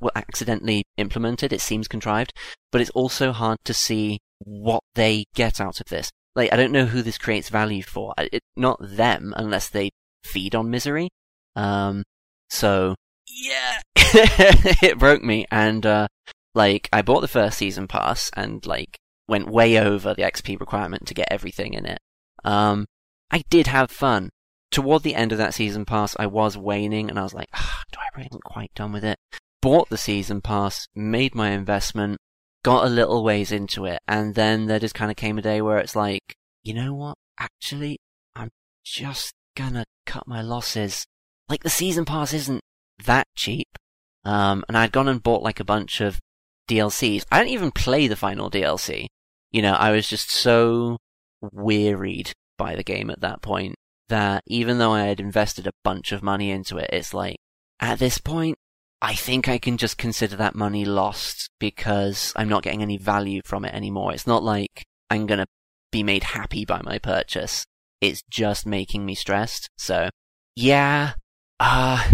well, 0.00 0.12
accidentally 0.14 0.84
implemented. 0.96 1.52
It 1.52 1.60
seems 1.60 1.88
contrived, 1.88 2.32
but 2.70 2.80
it's 2.80 2.90
also 2.90 3.32
hard 3.32 3.58
to 3.64 3.74
see 3.74 4.18
what 4.38 4.82
they 4.94 5.24
get 5.34 5.60
out 5.60 5.80
of 5.80 5.86
this. 5.86 6.10
Like, 6.34 6.52
I 6.52 6.56
don't 6.56 6.72
know 6.72 6.84
who 6.84 7.02
this 7.02 7.18
creates 7.18 7.48
value 7.48 7.82
for. 7.82 8.14
It, 8.18 8.42
not 8.56 8.78
them, 8.80 9.32
unless 9.36 9.68
they 9.68 9.90
feed 10.22 10.54
on 10.54 10.70
misery. 10.70 11.08
Um, 11.54 12.04
so, 12.50 12.94
yeah, 13.26 13.80
it 13.96 14.98
broke 14.98 15.22
me. 15.22 15.46
And, 15.50 15.84
uh, 15.86 16.08
like, 16.54 16.88
I 16.92 17.02
bought 17.02 17.20
the 17.20 17.28
first 17.28 17.58
season 17.58 17.88
pass 17.88 18.30
and, 18.34 18.64
like, 18.66 18.98
went 19.28 19.48
way 19.48 19.78
over 19.78 20.14
the 20.14 20.22
XP 20.22 20.60
requirement 20.60 21.06
to 21.06 21.14
get 21.14 21.28
everything 21.30 21.74
in 21.74 21.86
it. 21.86 21.98
Um, 22.44 22.86
I 23.30 23.42
did 23.48 23.66
have 23.66 23.90
fun. 23.90 24.30
Toward 24.70 25.04
the 25.04 25.14
end 25.14 25.32
of 25.32 25.38
that 25.38 25.54
season 25.54 25.84
pass, 25.84 26.16
I 26.18 26.26
was 26.26 26.58
waning 26.58 27.08
and 27.08 27.18
I 27.18 27.22
was 27.22 27.34
like, 27.34 27.48
ah, 27.54 27.82
do 27.92 27.98
I 27.98 28.18
really 28.18 28.40
quite 28.44 28.72
done 28.74 28.92
with 28.92 29.04
it? 29.04 29.16
Bought 29.62 29.88
the 29.88 29.96
season 29.96 30.42
pass, 30.42 30.86
made 30.94 31.34
my 31.34 31.50
investment, 31.50 32.18
got 32.66 32.84
a 32.84 32.90
little 32.90 33.22
ways 33.22 33.52
into 33.52 33.84
it, 33.84 34.00
and 34.08 34.34
then 34.34 34.66
there 34.66 34.80
just 34.80 34.96
kind 34.96 35.08
of 35.08 35.16
came 35.16 35.38
a 35.38 35.42
day 35.42 35.62
where 35.62 35.78
it's 35.78 35.94
like, 35.94 36.34
you 36.64 36.74
know 36.74 36.92
what? 36.92 37.16
Actually, 37.38 38.00
I'm 38.34 38.50
just 38.84 39.34
gonna 39.56 39.84
cut 40.04 40.26
my 40.26 40.42
losses. 40.42 41.06
Like 41.48 41.62
the 41.62 41.70
season 41.70 42.04
pass 42.04 42.32
isn't 42.32 42.60
that 43.04 43.28
cheap. 43.36 43.68
Um, 44.24 44.64
and 44.66 44.76
I'd 44.76 44.90
gone 44.90 45.06
and 45.06 45.22
bought 45.22 45.44
like 45.44 45.60
a 45.60 45.64
bunch 45.64 46.00
of 46.00 46.18
DLCs. 46.68 47.24
I 47.30 47.38
didn't 47.38 47.52
even 47.52 47.70
play 47.70 48.08
the 48.08 48.16
final 48.16 48.50
DLC. 48.50 49.06
You 49.52 49.62
know, 49.62 49.74
I 49.74 49.92
was 49.92 50.08
just 50.08 50.28
so 50.28 50.96
wearied 51.40 52.32
by 52.58 52.74
the 52.74 52.82
game 52.82 53.10
at 53.10 53.20
that 53.20 53.42
point 53.42 53.76
that 54.08 54.42
even 54.48 54.78
though 54.78 54.90
I 54.90 55.04
had 55.04 55.20
invested 55.20 55.68
a 55.68 55.78
bunch 55.84 56.10
of 56.10 56.20
money 56.20 56.50
into 56.50 56.78
it, 56.78 56.90
it's 56.92 57.14
like, 57.14 57.36
at 57.78 58.00
this 58.00 58.18
point, 58.18 58.58
I 59.02 59.14
think 59.14 59.48
I 59.48 59.58
can 59.58 59.76
just 59.76 59.98
consider 59.98 60.36
that 60.36 60.54
money 60.54 60.84
lost 60.84 61.50
because 61.60 62.32
I'm 62.34 62.48
not 62.48 62.62
getting 62.62 62.82
any 62.82 62.96
value 62.96 63.42
from 63.44 63.64
it 63.64 63.74
anymore. 63.74 64.12
It's 64.12 64.26
not 64.26 64.42
like 64.42 64.84
I'm 65.10 65.26
going 65.26 65.38
to 65.38 65.46
be 65.92 66.02
made 66.02 66.24
happy 66.24 66.64
by 66.64 66.80
my 66.82 66.98
purchase. 66.98 67.64
It's 68.00 68.22
just 68.30 68.66
making 68.66 69.04
me 69.04 69.14
stressed. 69.14 69.68
So, 69.76 70.08
yeah, 70.54 71.12
uh, 71.60 72.10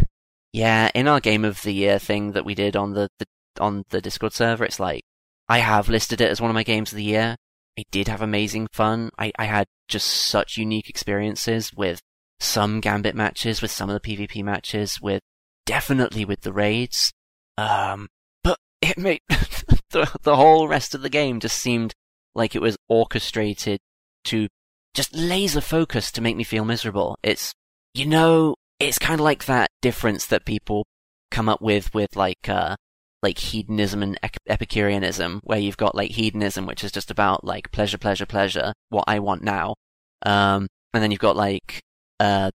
yeah, 0.53 0.91
in 0.95 1.09
our 1.09 1.21
game 1.21 1.45
of 1.45 1.63
the 1.63 1.73
year 1.73 1.99
thing 1.99 2.33
that 2.33 2.45
we 2.45 2.55
did 2.55 2.77
on 2.77 2.93
the, 2.93 3.09
the 3.19 3.27
on 3.61 3.85
the 3.91 4.01
Discord 4.01 4.33
server, 4.33 4.65
it's 4.65 4.81
like, 4.81 5.03
I 5.49 5.59
have 5.59 5.89
listed 5.89 6.21
it 6.21 6.31
as 6.31 6.41
one 6.41 6.51
of 6.51 6.55
my 6.55 6.63
games 6.63 6.93
of 6.93 6.97
the 6.97 7.05
year. 7.05 7.37
I 7.79 7.85
did 7.91 8.09
have 8.09 8.23
amazing 8.23 8.69
fun. 8.73 9.11
I, 9.19 9.33
I 9.39 9.45
had 9.45 9.67
just 9.89 10.07
such 10.07 10.57
unique 10.57 10.89
experiences 10.89 11.73
with 11.73 12.01
some 12.39 12.81
Gambit 12.81 13.15
matches, 13.15 13.63
with 13.63 13.71
some 13.71 13.89
of 13.89 14.01
the 14.01 14.17
PvP 14.17 14.43
matches, 14.43 15.01
with 15.01 15.21
definitely 15.67 16.25
with 16.25 16.43
the 16.43 16.53
raids. 16.53 17.13
Um, 17.59 18.09
but 18.43 18.59
it 18.81 18.99
made 18.99 19.21
the, 19.91 20.11
the 20.23 20.37
whole 20.37 20.69
rest 20.69 20.95
of 20.95 21.03
the 21.03 21.11
game 21.11 21.41
just 21.41 21.59
seemed 21.59 21.95
like 22.35 22.55
it 22.55 22.63
was 22.63 22.77
orchestrated 22.89 23.79
to 24.25 24.49
just 24.95 25.15
laser 25.15 25.61
focus 25.61 26.11
to 26.13 26.21
make 26.21 26.37
me 26.37 26.45
feel 26.45 26.65
miserable. 26.65 27.17
It's, 27.23 27.53
you 27.95 28.07
know, 28.07 28.55
it's 28.79 28.99
kind 28.99 29.21
of 29.21 29.25
like 29.25 29.47
that 29.47 29.71
difference 29.81 30.27
that 30.27 30.45
people 30.45 30.85
come 31.31 31.49
up 31.49 31.63
with 31.63 31.93
with 31.95 32.17
like, 32.17 32.49
uh, 32.49 32.77
like 33.23 33.39
hedonism 33.39 34.03
and 34.03 34.19
Epicureanism, 34.49 35.41
where 35.45 35.59
you've 35.59 35.77
got 35.77 35.95
like 35.95 36.11
hedonism, 36.11 36.67
which 36.67 36.83
is 36.83 36.91
just 36.91 37.11
about 37.11 37.45
like 37.45 37.71
pleasure, 37.71 37.99
pleasure, 37.99 38.27
pleasure, 38.27 38.73
what 38.89 39.05
I 39.07 39.21
want 39.21 39.43
now. 39.43 39.75
Um, 40.27 40.67
and 40.93 41.03
then 41.03 41.11
you've 41.11 41.21
got 41.21 41.37
like, 41.37 41.81
uh, 42.19 42.51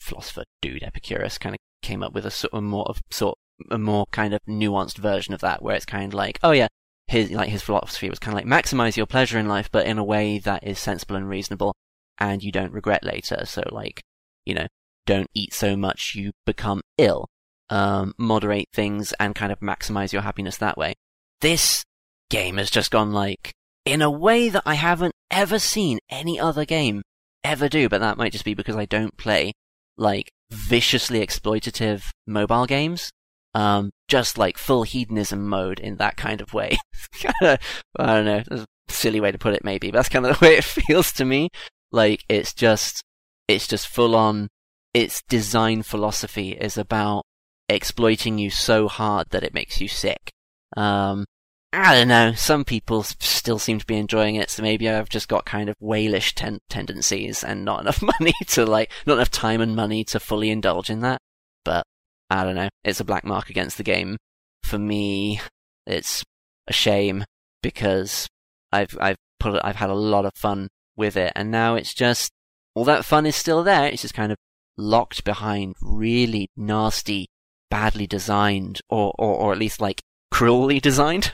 philosopher 0.00 0.44
dude, 0.62 0.82
Epicurus, 0.82 1.38
kind 1.38 1.54
of 1.54 1.58
came 1.82 2.02
up 2.02 2.12
with 2.12 2.26
a 2.26 2.30
sort 2.30 2.52
of 2.52 2.62
more 2.62 2.84
of 2.86 3.00
sort 3.10 3.38
a 3.70 3.78
more 3.78 4.06
kind 4.10 4.32
of 4.34 4.40
nuanced 4.48 4.98
version 4.98 5.34
of 5.34 5.40
that, 5.40 5.62
where 5.62 5.76
it's 5.76 5.84
kind 5.84 6.12
of 6.12 6.14
like, 6.14 6.38
oh 6.42 6.52
yeah, 6.52 6.68
his 7.06 7.30
like 7.30 7.48
his 7.48 7.62
philosophy 7.62 8.08
was 8.08 8.18
kind 8.18 8.36
of 8.36 8.44
like 8.44 8.64
maximize 8.64 8.96
your 8.96 9.06
pleasure 9.06 9.38
in 9.38 9.48
life, 9.48 9.70
but 9.70 9.86
in 9.86 9.98
a 9.98 10.04
way 10.04 10.38
that 10.38 10.66
is 10.66 10.78
sensible 10.78 11.16
and 11.16 11.28
reasonable, 11.28 11.74
and 12.18 12.42
you 12.42 12.52
don't 12.52 12.72
regret 12.72 13.04
later. 13.04 13.44
So 13.44 13.62
like, 13.70 14.02
you 14.44 14.54
know, 14.54 14.66
don't 15.06 15.28
eat 15.34 15.52
so 15.52 15.76
much 15.76 16.14
you 16.14 16.32
become 16.46 16.80
ill. 16.98 17.26
Um, 17.68 18.14
moderate 18.18 18.68
things 18.72 19.12
and 19.20 19.34
kind 19.34 19.52
of 19.52 19.60
maximize 19.60 20.12
your 20.12 20.22
happiness 20.22 20.56
that 20.56 20.76
way. 20.76 20.94
This 21.40 21.84
game 22.28 22.56
has 22.56 22.68
just 22.68 22.90
gone 22.90 23.12
like, 23.12 23.52
in 23.84 24.02
a 24.02 24.10
way 24.10 24.48
that 24.48 24.64
I 24.66 24.74
haven't 24.74 25.14
ever 25.30 25.60
seen 25.60 26.00
any 26.10 26.38
other 26.38 26.64
game 26.64 27.02
ever 27.44 27.68
do, 27.68 27.88
but 27.88 28.00
that 28.00 28.16
might 28.16 28.32
just 28.32 28.44
be 28.44 28.54
because 28.54 28.74
I 28.74 28.86
don't 28.86 29.16
play 29.16 29.52
like 30.00 30.32
viciously 30.50 31.24
exploitative 31.24 32.10
mobile 32.26 32.66
games. 32.66 33.12
Um, 33.54 33.90
just 34.08 34.38
like 34.38 34.58
full 34.58 34.84
hedonism 34.84 35.46
mode 35.48 35.80
in 35.80 35.96
that 35.96 36.16
kind 36.16 36.40
of 36.40 36.54
way. 36.54 36.78
I 37.42 37.58
don't 37.98 38.24
know, 38.24 38.42
that's 38.46 38.62
a 38.62 38.66
silly 38.88 39.20
way 39.20 39.32
to 39.32 39.38
put 39.38 39.54
it 39.54 39.64
maybe, 39.64 39.90
but 39.90 39.98
that's 39.98 40.08
kind 40.08 40.24
of 40.24 40.36
the 40.40 40.44
way 40.44 40.56
it 40.56 40.64
feels 40.64 41.12
to 41.14 41.24
me. 41.24 41.50
Like 41.92 42.24
it's 42.28 42.54
just, 42.54 43.02
it's 43.48 43.66
just 43.66 43.88
full 43.88 44.14
on, 44.16 44.48
its 44.94 45.22
design 45.28 45.82
philosophy 45.82 46.52
is 46.52 46.76
about 46.76 47.24
exploiting 47.68 48.38
you 48.38 48.50
so 48.50 48.88
hard 48.88 49.28
that 49.30 49.44
it 49.44 49.54
makes 49.54 49.80
you 49.80 49.88
sick. 49.88 50.30
Um, 50.76 51.26
I 51.72 51.94
don't 51.94 52.08
know. 52.08 52.32
Some 52.32 52.64
people 52.64 53.04
still 53.04 53.58
seem 53.58 53.78
to 53.78 53.86
be 53.86 53.96
enjoying 53.96 54.34
it, 54.34 54.50
so 54.50 54.62
maybe 54.62 54.88
I've 54.88 55.08
just 55.08 55.28
got 55.28 55.44
kind 55.44 55.68
of 55.68 55.76
whalish 55.80 56.34
ten- 56.34 56.58
tendencies 56.68 57.44
and 57.44 57.64
not 57.64 57.80
enough 57.82 58.02
money 58.02 58.32
to 58.48 58.66
like, 58.66 58.90
not 59.06 59.14
enough 59.14 59.30
time 59.30 59.60
and 59.60 59.76
money 59.76 60.02
to 60.04 60.18
fully 60.18 60.50
indulge 60.50 60.90
in 60.90 61.00
that. 61.00 61.20
But 61.64 61.84
I 62.28 62.44
don't 62.44 62.56
know. 62.56 62.68
It's 62.84 63.00
a 63.00 63.04
black 63.04 63.24
mark 63.24 63.50
against 63.50 63.76
the 63.76 63.84
game. 63.84 64.16
For 64.64 64.78
me, 64.78 65.40
it's 65.86 66.24
a 66.66 66.72
shame 66.72 67.24
because 67.62 68.26
I've 68.72 68.96
I've 69.00 69.16
put 69.38 69.60
I've 69.64 69.76
had 69.76 69.90
a 69.90 69.94
lot 69.94 70.24
of 70.24 70.32
fun 70.34 70.68
with 70.96 71.16
it, 71.16 71.32
and 71.36 71.50
now 71.50 71.76
it's 71.76 71.94
just 71.94 72.32
all 72.74 72.84
that 72.84 73.04
fun 73.04 73.26
is 73.26 73.36
still 73.36 73.62
there. 73.62 73.86
It's 73.86 74.02
just 74.02 74.14
kind 74.14 74.32
of 74.32 74.38
locked 74.76 75.24
behind 75.24 75.76
really 75.80 76.48
nasty, 76.56 77.28
badly 77.70 78.06
designed, 78.08 78.80
or 78.88 79.14
or, 79.18 79.36
or 79.36 79.52
at 79.52 79.58
least 79.58 79.80
like 79.80 80.02
cruelly 80.30 80.80
designed 80.88 81.30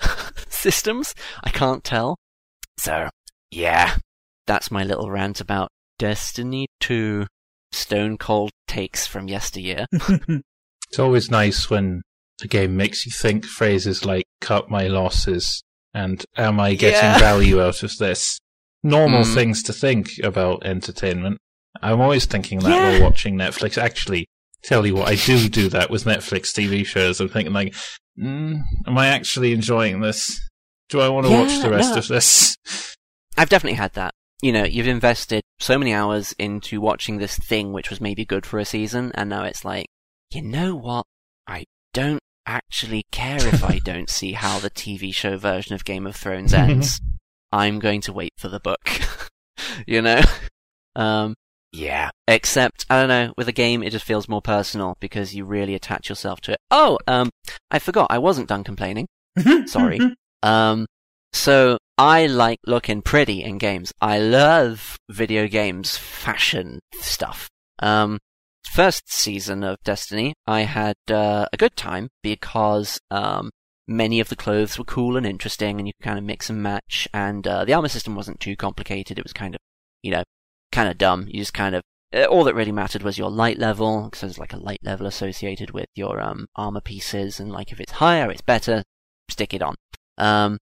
systems. 0.49 1.15
I 1.45 1.51
can't 1.51 1.83
tell. 1.85 2.17
So 2.79 3.09
yeah, 3.51 3.97
that's 4.47 4.71
my 4.71 4.85
little 4.85 5.11
rant 5.11 5.41
about 5.41 5.69
Destiny 5.99 6.67
2 6.81 7.27
Stone 7.73 8.19
Cold 8.19 8.51
takes 8.69 9.07
from 9.07 9.29
yesteryear. 9.29 9.87
It's 10.89 11.01
always 11.01 11.33
nice 11.33 11.69
when 11.69 12.03
a 12.45 12.47
game 12.47 12.77
makes 12.77 13.07
you 13.07 13.11
think 13.11 13.45
phrases 13.45 14.05
like 14.05 14.23
cut 14.41 14.71
my 14.71 14.87
losses 14.87 15.61
and 15.93 16.25
am 16.37 16.61
I 16.61 16.75
getting 16.75 17.01
Yeah. 17.01 17.19
value 17.31 17.61
out 17.61 17.83
of 17.83 17.97
this? 17.99 18.39
Normal 18.85 19.25
Mm. 19.25 19.35
things 19.35 19.63
to 19.65 19.73
think 19.73 20.11
about 20.23 20.65
entertainment. 20.65 21.39
I'm 21.83 22.01
always 22.01 22.25
thinking 22.27 22.61
that 22.61 22.71
Yeah. 22.71 23.01
while 23.01 23.03
watching 23.11 23.35
Netflix. 23.35 23.77
Actually, 23.77 24.27
tell 24.67 24.85
you 24.85 24.97
what, 24.97 25.09
I 25.09 25.15
do 25.15 25.49
do 25.49 25.69
that 25.71 25.91
with 25.91 26.05
Netflix 26.05 26.53
TV 26.53 26.85
shows. 26.85 27.21
I'm 27.21 27.29
thinking 27.29 27.53
like, 27.53 27.75
mm, 28.19 28.61
am 28.87 28.99
I 28.99 29.09
actually 29.09 29.53
enjoying 29.53 30.01
this? 30.01 30.41
Do 30.89 31.01
I 31.01 31.09
want 31.09 31.27
to 31.27 31.33
watch 31.33 31.61
the 31.61 31.71
rest 31.71 31.93
no. 31.93 31.99
of 31.99 32.09
this? 32.09 32.57
I've 33.39 33.49
definitely 33.49 33.77
had 33.77 33.93
that. 33.95 34.13
You 34.43 34.53
know, 34.53 34.65
you've 34.65 34.89
invested 34.89 35.43
so 35.59 35.79
many 35.79 35.95
hours 35.95 36.35
into 36.39 36.81
watching 36.81 37.19
this 37.19 37.37
thing 37.39 37.73
which 37.73 37.91
was 37.91 38.01
maybe 38.01 38.25
good 38.25 38.45
for 38.45 38.59
a 38.59 38.65
season, 38.65 39.13
and 39.15 39.31
now 39.31 39.45
it's 39.45 39.65
like, 39.65 39.87
you 40.31 40.43
know 40.43 40.75
what? 40.75 41.07
I 41.47 41.65
don't 41.95 42.21
actually 42.45 43.05
care 43.11 43.47
if 43.47 43.65
I 43.65 43.79
don't 43.85 44.11
see 44.11 44.33
how 44.33 44.59
the 44.59 44.71
TV 44.71 45.15
show 45.15 45.37
version 45.37 45.75
of 45.75 45.85
Game 45.85 46.07
of 46.07 46.17
Thrones 46.17 46.53
ends. 46.53 47.01
I'm 47.53 47.79
going 47.79 48.01
to 48.03 48.13
wait 48.13 48.33
for 48.37 48.49
the 48.49 48.61
book. 48.61 48.91
you 49.87 50.03
know? 50.03 50.21
Um, 50.95 51.35
yeah. 51.77 52.11
Except, 52.27 52.87
I 52.89 53.01
don't 53.01 53.09
know, 53.09 53.35
with 53.37 53.49
a 53.49 53.53
game 53.53 53.83
it 53.83 53.91
just 53.91 54.05
feels 54.05 54.29
more 54.29 54.43
personal 54.43 54.97
because 55.01 55.35
you 55.35 55.45
really 55.45 55.75
attach 55.75 56.09
yourself 56.09 56.41
to 56.43 56.53
it. 56.53 56.59
Oh, 56.71 56.99
um, 57.07 57.31
I 57.71 57.79
forgot, 57.79 58.09
I 58.11 58.19
wasn't 58.19 58.49
done 58.49 58.65
complaining. 58.65 59.07
Sorry. 59.67 60.01
Um, 60.43 60.87
so 61.33 61.79
I 61.99 62.27
like 62.27 62.59
looking 62.67 63.03
pretty 63.03 63.43
in 63.43 63.59
games. 63.59 63.93
I 64.01 64.19
love 64.19 64.97
video 65.11 65.47
games 65.49 65.97
fashion 65.97 66.81
stuff. 66.95 67.49
Um, 67.81 68.19
first 68.73 69.13
season 69.13 69.63
of 69.63 69.77
Destiny, 69.85 70.35
I 70.47 70.63
had 70.63 70.97
uh, 71.11 71.47
a 71.53 71.57
good 71.57 71.77
time 71.77 72.09
because 72.23 72.99
um, 73.11 73.51
many 73.87 74.21
of 74.21 74.29
the 74.29 74.37
clothes 74.37 74.79
were 74.79 74.85
cool 74.85 75.17
and 75.17 75.27
interesting, 75.27 75.79
and 75.79 75.87
you 75.87 75.93
could 75.95 76.05
kind 76.05 76.19
of 76.19 76.25
mix 76.25 76.49
and 76.49 76.63
match. 76.63 77.07
And 77.13 77.47
uh, 77.47 77.65
the 77.65 77.75
armor 77.75 77.89
system 77.89 78.15
wasn't 78.15 78.41
too 78.41 78.57
complicated. 78.57 79.19
It 79.19 79.25
was 79.25 79.33
kind 79.33 79.55
of, 79.55 79.61
you 80.03 80.13
know, 80.13 80.23
kind 80.77 80.89
of 80.91 80.99
dumb. 80.99 81.27
You 81.27 81.41
just 81.41 81.55
kind 81.55 81.75
of 81.75 81.83
uh, 82.15 82.25
all 82.25 82.45
that 82.45 82.55
really 82.55 82.73
mattered 82.73 83.03
was 83.03 83.19
your 83.19 83.31
light 83.31 83.59
level, 83.59 84.05
because 84.05 84.21
there's 84.21 84.39
like 84.39 84.53
a 84.53 84.59
light 84.59 84.81
level 84.83 85.07
associated 85.07 85.71
with 85.71 85.87
your 85.95 86.21
um, 86.21 86.47
armor 86.55 86.83
pieces, 86.83 87.41
and 87.41 87.51
like 87.51 87.73
if 87.73 87.81
it's 87.81 87.93
higher, 87.93 88.31
it's 88.31 88.43
better. 88.43 88.85
Stick 89.29 89.55
it 89.55 89.63
on. 89.63 89.75
Um, 90.19 90.59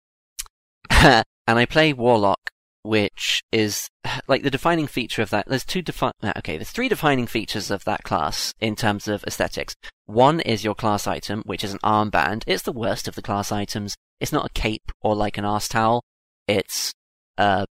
and 0.91 1.25
I 1.47 1.65
play 1.65 1.93
Warlock, 1.93 2.51
which 2.83 3.43
is 3.53 3.89
like 4.29 4.43
the 4.43 4.51
defining 4.51 4.89
feature 4.89 5.23
of 5.23 5.31
that. 5.31 5.47
There's 5.47 5.65
two 5.65 5.81
defi- 5.81 6.11
uh, 6.23 6.33
okay, 6.39 6.57
there's 6.57 6.71
three 6.73 6.89
defining 6.89 7.29
features 7.29 7.71
of 7.71 7.85
that 7.85 8.03
class 8.03 8.53
in 8.61 8.75
terms 8.75 9.07
of 9.07 9.23
aesthetics. 9.25 9.75
One 10.07 10.41
is 10.41 10.65
your 10.65 10.75
class 10.75 11.07
item, 11.07 11.43
which 11.47 11.63
is 11.63 11.73
an 11.73 11.79
armband. 11.85 12.43
It's 12.49 12.65
the 12.65 12.73
worst 12.73 13.07
of 13.07 13.15
the 13.15 13.23
class 13.23 13.53
items. 13.53 13.95
It's 14.19 14.33
not 14.33 14.47
a 14.47 14.61
cape 14.61 14.91
or 15.01 15.15
like 15.15 15.39
an 15.39 15.45
arse 15.45 15.69
towel. 15.69 16.03
It's 16.49 16.93
uh, 17.39 17.65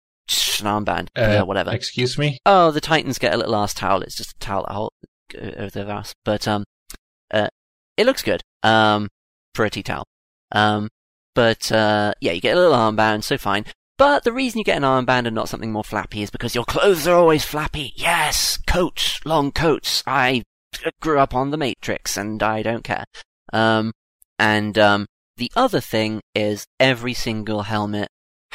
an 0.62 0.68
armband, 0.68 1.08
Uh, 1.16 1.44
whatever. 1.46 1.72
Excuse 1.72 2.18
me? 2.18 2.38
Oh, 2.46 2.72
the 2.72 2.82
Titans 2.82 3.18
get 3.20 3.34
a 3.34 3.38
little 3.38 3.56
ass 3.56 3.74
towel. 3.74 4.02
It's 4.02 4.16
just 4.16 4.34
a 4.34 4.40
towel 4.40 4.66
that 4.68 4.74
hold 4.74 4.92
uh, 5.36 5.62
over 5.62 5.70
their 5.70 5.90
ass. 5.90 6.14
But 6.26 6.48
um, 6.48 6.64
uh, 7.32 7.50
it 7.98 8.06
looks 8.06 8.24
good. 8.24 8.42
Um, 8.64 9.10
tea 9.72 9.84
towel. 9.84 10.06
Um, 10.54 10.88
but 11.36 11.72
uh, 11.72 12.14
yeah, 12.22 12.32
you 12.32 12.42
get 12.42 12.56
a 12.56 12.60
little 12.60 12.76
armband, 12.76 13.24
so 13.24 13.38
fine. 13.38 13.66
But 13.98 14.24
the 14.24 14.32
reason 14.32 14.60
you 14.60 14.64
get 14.64 14.78
an 14.78 14.84
armband 14.84 15.26
and 15.26 15.36
not 15.36 15.50
something 15.50 15.72
more 15.74 15.84
flappy 15.84 16.22
is 16.22 16.30
because 16.30 16.56
your 16.56 16.64
clothes 16.64 17.06
are 17.08 17.16
always 17.16 17.44
flappy. 17.44 17.92
Yes, 17.96 18.58
coats, 18.66 19.20
long 19.26 19.52
coats. 19.52 20.02
I 20.08 20.44
grew 21.02 21.20
up 21.20 21.36
on 21.36 21.50
the 21.52 21.58
Matrix, 21.58 22.16
and 22.16 22.42
I 22.42 22.62
don't 22.62 22.86
care. 22.86 23.04
Um, 23.52 23.92
and 24.38 24.78
um, 24.78 25.06
the 25.36 25.52
other 25.56 25.82
thing 25.82 26.22
is 26.34 26.66
every 26.80 27.14
single 27.14 27.64
helmet 27.64 28.08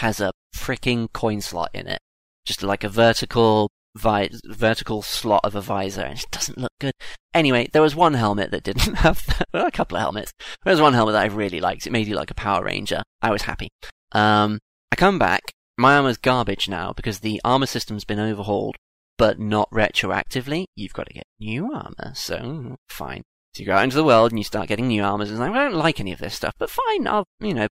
has 0.05 0.21
a 0.21 0.31
freaking 0.55 1.13
coin 1.13 1.41
slot 1.41 1.71
in 1.75 1.89
it 1.89 1.99
just 2.45 2.63
like 2.63 2.85
a 2.85 2.89
vertical 2.89 3.71
vi- 3.97 4.31
vertical 4.45 5.03
slot 5.03 5.41
of 5.45 5.55
a 5.55 5.61
visor, 5.61 6.03
and 6.03 6.19
it 6.19 6.31
doesn't 6.31 6.59
look 6.59 6.73
good. 6.81 6.93
Anyway, 7.33 7.69
there 7.73 7.83
was 7.83 7.97
one 7.97 8.15
helmet 8.15 8.51
that 8.51 8.63
didn't 8.63 8.95
have 8.99 9.25
that. 9.27 9.49
Well, 9.53 9.67
a 9.67 9.71
couple 9.71 9.97
of 9.97 10.03
helmets. 10.03 10.33
There 10.65 10.73
was 10.73 10.81
one 10.81 10.93
helmet 10.93 11.15
that 11.15 11.23
I 11.23 11.35
really 11.35 11.61
liked. 11.61 11.87
It 11.87 11.93
made 11.93 12.07
you 12.07 12.17
like 12.17 12.31
a 12.31 12.35
Power 12.35 12.65
Ranger. 12.65 13.03
I 13.23 13.31
was 13.31 13.43
happy. 13.43 13.69
Um, 14.13 14.59
I 14.93 14.97
come 14.97 15.19
back. 15.19 15.43
My 15.77 15.97
armor's 15.97 16.19
garbage 16.19 16.69
now 16.69 16.93
because 16.93 17.21
the 17.21 17.41
armor 17.45 17.67
system's 17.67 18.05
been 18.05 18.21
overhauled, 18.21 18.77
but 19.19 19.41
not 19.41 19.71
retroactively. 19.71 20.67
You've 20.77 20.93
got 20.93 21.07
to 21.07 21.15
get 21.15 21.25
new 21.41 21.73
armor, 21.73 22.13
so 22.15 22.77
fine. 22.89 23.23
So 23.55 23.61
you 23.63 23.67
go 23.67 23.75
out 23.75 23.85
into 23.85 23.97
the 23.97 24.05
world 24.05 24.31
and 24.31 24.39
you 24.39 24.45
start 24.45 24.69
getting 24.69 24.89
new 24.89 25.03
armors, 25.03 25.31
and 25.31 25.39
like, 25.39 25.51
I 25.51 25.65
don't 25.65 25.75
like 25.75 25.99
any 25.99 26.13
of 26.13 26.19
this 26.19 26.35
stuff, 26.35 26.55
but 26.59 26.71
fine, 26.71 27.09
I'll, 27.09 27.25
you 27.41 27.55
know, 27.55 27.69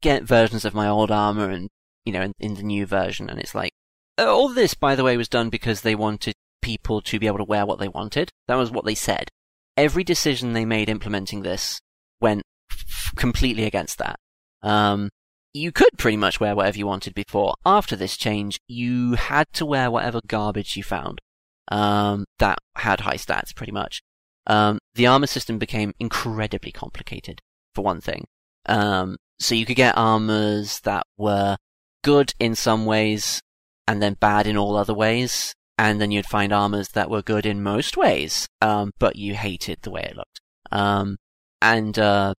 get 0.00 0.24
versions 0.24 0.64
of 0.64 0.74
my 0.74 0.88
old 0.88 1.10
armor 1.10 1.50
and, 1.50 1.68
you 2.04 2.12
know, 2.12 2.22
in, 2.22 2.32
in 2.38 2.54
the 2.54 2.62
new 2.62 2.86
version, 2.86 3.30
and 3.30 3.38
it's 3.38 3.54
like, 3.54 3.72
uh, 4.18 4.26
all 4.26 4.48
this, 4.48 4.74
by 4.74 4.94
the 4.94 5.04
way, 5.04 5.16
was 5.16 5.28
done 5.28 5.50
because 5.50 5.80
they 5.80 5.94
wanted 5.94 6.34
people 6.60 7.00
to 7.00 7.18
be 7.18 7.26
able 7.26 7.38
to 7.38 7.44
wear 7.44 7.66
what 7.66 7.78
they 7.78 7.88
wanted. 7.88 8.30
That 8.48 8.56
was 8.56 8.70
what 8.70 8.84
they 8.84 8.94
said. 8.94 9.28
Every 9.76 10.04
decision 10.04 10.52
they 10.52 10.64
made 10.64 10.88
implementing 10.88 11.42
this 11.42 11.80
went 12.20 12.42
f- 12.70 13.12
completely 13.16 13.64
against 13.64 13.98
that. 13.98 14.16
Um, 14.62 15.10
you 15.54 15.72
could 15.72 15.98
pretty 15.98 16.16
much 16.16 16.40
wear 16.40 16.54
whatever 16.54 16.78
you 16.78 16.86
wanted 16.86 17.14
before. 17.14 17.54
After 17.64 17.96
this 17.96 18.16
change, 18.16 18.58
you 18.68 19.14
had 19.14 19.46
to 19.54 19.66
wear 19.66 19.90
whatever 19.90 20.20
garbage 20.26 20.76
you 20.76 20.82
found. 20.82 21.20
Um, 21.68 22.26
that 22.38 22.58
had 22.76 23.00
high 23.00 23.16
stats, 23.16 23.54
pretty 23.54 23.72
much. 23.72 24.02
Um, 24.46 24.78
the 24.94 25.06
armor 25.06 25.26
system 25.26 25.58
became 25.58 25.92
incredibly 25.98 26.72
complicated, 26.72 27.40
for 27.74 27.82
one 27.82 28.00
thing. 28.00 28.26
Um, 28.66 29.16
so 29.38 29.54
you 29.54 29.66
could 29.66 29.76
get 29.76 29.96
armors 29.96 30.80
that 30.80 31.06
were 31.16 31.56
good 32.02 32.32
in 32.38 32.54
some 32.54 32.84
ways, 32.86 33.42
and 33.86 34.02
then 34.02 34.14
bad 34.14 34.46
in 34.46 34.56
all 34.56 34.76
other 34.76 34.94
ways. 34.94 35.54
And 35.78 36.00
then 36.00 36.10
you'd 36.10 36.26
find 36.26 36.52
armors 36.52 36.90
that 36.90 37.10
were 37.10 37.22
good 37.22 37.46
in 37.46 37.62
most 37.62 37.96
ways, 37.96 38.46
um, 38.60 38.92
but 38.98 39.16
you 39.16 39.34
hated 39.34 39.78
the 39.82 39.90
way 39.90 40.02
it 40.02 40.16
looked. 40.16 40.40
Um, 40.70 41.16
and 41.60 41.98
uh, 41.98 42.34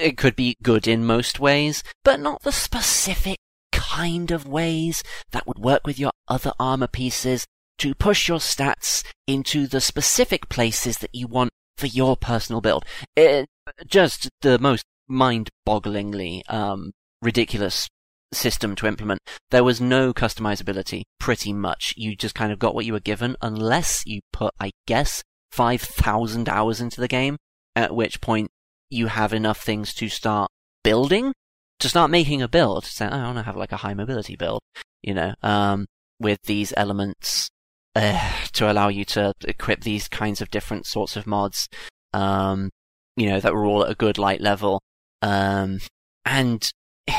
it 0.00 0.16
could 0.16 0.36
be 0.36 0.56
good 0.62 0.86
in 0.86 1.04
most 1.04 1.40
ways, 1.40 1.82
but 2.04 2.20
not 2.20 2.42
the 2.42 2.52
specific 2.52 3.38
kind 3.72 4.30
of 4.30 4.46
ways 4.46 5.02
that 5.32 5.46
would 5.46 5.58
work 5.58 5.86
with 5.86 5.98
your 5.98 6.12
other 6.28 6.52
armor 6.60 6.86
pieces 6.86 7.46
to 7.78 7.94
push 7.94 8.28
your 8.28 8.38
stats 8.38 9.04
into 9.26 9.66
the 9.66 9.80
specific 9.80 10.48
places 10.48 10.98
that 10.98 11.14
you 11.14 11.26
want 11.26 11.50
for 11.76 11.86
your 11.86 12.16
personal 12.16 12.60
build. 12.60 12.84
It, 13.16 13.48
just 13.86 14.28
the 14.42 14.58
most 14.58 14.84
mind-bogglingly 15.08 16.42
um, 16.52 16.92
ridiculous 17.22 17.88
system 18.32 18.74
to 18.76 18.86
implement. 18.86 19.20
There 19.50 19.64
was 19.64 19.80
no 19.80 20.12
customizability, 20.12 21.02
pretty 21.18 21.52
much. 21.52 21.94
You 21.96 22.14
just 22.14 22.34
kind 22.34 22.52
of 22.52 22.58
got 22.58 22.74
what 22.74 22.84
you 22.84 22.92
were 22.92 23.00
given, 23.00 23.36
unless 23.40 24.04
you 24.06 24.20
put, 24.32 24.54
I 24.60 24.72
guess, 24.86 25.22
5,000 25.52 26.48
hours 26.48 26.80
into 26.80 27.00
the 27.00 27.08
game, 27.08 27.36
at 27.74 27.94
which 27.94 28.20
point 28.20 28.50
you 28.90 29.06
have 29.06 29.32
enough 29.32 29.60
things 29.60 29.94
to 29.94 30.08
start 30.08 30.50
building, 30.84 31.32
to 31.80 31.88
start 31.88 32.10
making 32.10 32.42
a 32.42 32.48
build. 32.48 32.84
So 32.84 33.06
I 33.06 33.22
want 33.22 33.38
to 33.38 33.42
have 33.42 33.56
like 33.56 33.72
a 33.72 33.78
high 33.78 33.94
mobility 33.94 34.36
build, 34.36 34.60
you 35.02 35.14
know, 35.14 35.34
um, 35.42 35.86
with 36.20 36.38
these 36.42 36.72
elements 36.76 37.48
uh, 37.94 38.32
to 38.52 38.70
allow 38.70 38.88
you 38.88 39.04
to 39.04 39.32
equip 39.46 39.82
these 39.82 40.08
kinds 40.08 40.40
of 40.40 40.50
different 40.50 40.86
sorts 40.86 41.16
of 41.16 41.26
mods, 41.26 41.68
um, 42.12 42.70
you 43.16 43.28
know, 43.28 43.40
that 43.40 43.54
were 43.54 43.64
all 43.64 43.84
at 43.84 43.90
a 43.90 43.96
good 43.96 44.18
light 44.18 44.40
level. 44.40 44.80
Um, 45.22 45.80
and 46.24 46.70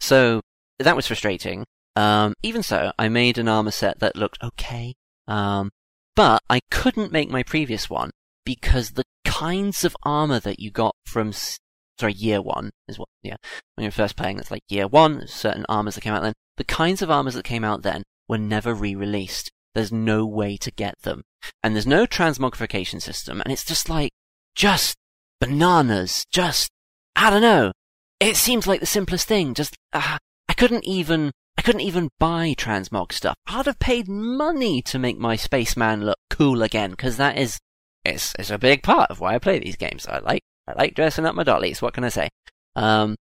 so 0.00 0.40
that 0.78 0.96
was 0.96 1.06
frustrating. 1.06 1.64
Um, 1.94 2.34
even 2.42 2.62
so, 2.62 2.92
I 2.98 3.08
made 3.08 3.38
an 3.38 3.48
armor 3.48 3.70
set 3.70 3.98
that 4.00 4.16
looked 4.16 4.38
okay. 4.42 4.94
Um, 5.28 5.70
but 6.14 6.42
I 6.48 6.60
couldn't 6.70 7.12
make 7.12 7.30
my 7.30 7.42
previous 7.42 7.88
one 7.88 8.10
because 8.44 8.92
the 8.92 9.04
kinds 9.24 9.84
of 9.84 9.96
armor 10.02 10.40
that 10.40 10.60
you 10.60 10.70
got 10.70 10.94
from, 11.06 11.32
sorry, 11.32 12.12
year 12.12 12.42
one 12.42 12.70
is 12.88 12.98
what, 12.98 13.08
yeah, 13.22 13.36
when 13.74 13.84
you're 13.84 13.92
first 13.92 14.16
playing, 14.16 14.38
it's 14.38 14.50
like 14.50 14.62
year 14.68 14.86
one, 14.86 15.26
certain 15.26 15.64
armors 15.68 15.94
that 15.94 16.02
came 16.02 16.14
out 16.14 16.22
then. 16.22 16.34
The 16.56 16.64
kinds 16.64 17.02
of 17.02 17.10
armors 17.10 17.34
that 17.34 17.44
came 17.44 17.64
out 17.64 17.82
then 17.82 18.02
were 18.28 18.38
never 18.38 18.74
re-released. 18.74 19.50
There's 19.74 19.92
no 19.92 20.26
way 20.26 20.56
to 20.58 20.70
get 20.70 21.00
them. 21.02 21.22
And 21.62 21.74
there's 21.74 21.86
no 21.86 22.06
transmogrification 22.06 23.00
system, 23.00 23.40
and 23.40 23.52
it's 23.52 23.64
just 23.64 23.88
like, 23.88 24.10
just 24.54 24.96
bananas, 25.40 26.26
just, 26.30 26.70
I 27.16 27.30
don't 27.30 27.42
know. 27.42 27.72
It 28.20 28.36
seems 28.36 28.66
like 28.66 28.80
the 28.80 28.86
simplest 28.86 29.26
thing, 29.26 29.54
just, 29.54 29.76
uh, 29.92 30.18
I 30.48 30.54
couldn't 30.54 30.84
even, 30.84 31.32
I 31.56 31.62
couldn't 31.62 31.80
even 31.80 32.08
buy 32.18 32.54
transmog 32.56 33.12
stuff. 33.12 33.34
I'd 33.46 33.66
have 33.66 33.78
paid 33.78 34.08
money 34.08 34.82
to 34.82 34.98
make 34.98 35.18
my 35.18 35.36
spaceman 35.36 36.04
look 36.04 36.18
cool 36.30 36.62
again, 36.62 36.90
because 36.90 37.16
that 37.16 37.36
is, 37.36 37.58
it's, 38.04 38.32
it's 38.38 38.50
a 38.50 38.58
big 38.58 38.82
part 38.82 39.10
of 39.10 39.20
why 39.20 39.34
I 39.34 39.38
play 39.38 39.58
these 39.58 39.76
games. 39.76 40.06
I 40.06 40.18
like, 40.18 40.42
I 40.68 40.74
like 40.74 40.94
dressing 40.94 41.26
up 41.26 41.34
my 41.34 41.42
dollies, 41.42 41.82
what 41.82 41.94
can 41.94 42.04
I 42.04 42.10
say? 42.10 42.28
Um, 42.76 43.16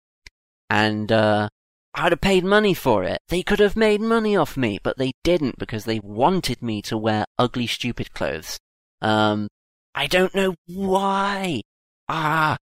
and, 0.69 1.11
uh, 1.13 1.49
I'd 1.95 2.13
have 2.13 2.21
paid 2.21 2.45
money 2.45 2.75
for 2.75 3.03
it. 3.03 3.19
They 3.29 3.43
could 3.43 3.59
have 3.59 3.75
made 3.75 4.01
money 4.01 4.37
off 4.37 4.57
me, 4.57 4.79
but 4.83 4.99
they 4.99 5.13
didn't 5.25 5.59
because 5.59 5.85
they 5.85 5.99
wanted 6.01 6.63
me 6.63 6.83
to 6.83 6.97
wear 6.97 7.25
ugly, 7.39 7.67
stupid 7.67 8.13
clothes. 8.13 8.59
Um, 9.01 9.49
I 9.95 10.07
don't 10.07 10.35
know 10.35 10.55
why. 10.67 11.63
Ah, 12.09 12.57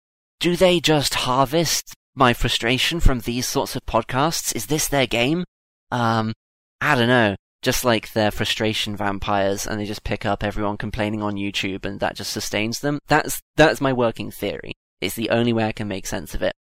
do 0.44 0.56
they 0.56 0.78
just 0.78 1.14
harvest 1.14 1.94
my 2.14 2.34
frustration 2.34 3.00
from 3.00 3.20
these 3.20 3.48
sorts 3.48 3.76
of 3.76 3.86
podcasts? 3.86 4.54
Is 4.54 4.66
this 4.66 4.88
their 4.88 5.06
game? 5.06 5.42
Um, 5.90 6.34
I 6.82 6.94
don't 6.96 7.08
know. 7.08 7.34
Just 7.62 7.82
like 7.82 8.12
they're 8.12 8.30
frustration 8.30 8.94
vampires 8.94 9.66
and 9.66 9.80
they 9.80 9.86
just 9.86 10.04
pick 10.04 10.26
up 10.26 10.44
everyone 10.44 10.76
complaining 10.76 11.22
on 11.22 11.36
YouTube 11.36 11.86
and 11.86 11.98
that 12.00 12.14
just 12.14 12.30
sustains 12.30 12.80
them. 12.80 12.98
That's, 13.08 13.40
that's 13.56 13.80
my 13.80 13.94
working 13.94 14.30
theory. 14.30 14.74
It's 15.00 15.14
the 15.14 15.30
only 15.30 15.54
way 15.54 15.64
I 15.64 15.72
can 15.72 15.88
make 15.88 16.06
sense 16.06 16.34
of 16.34 16.42
it. 16.42 16.52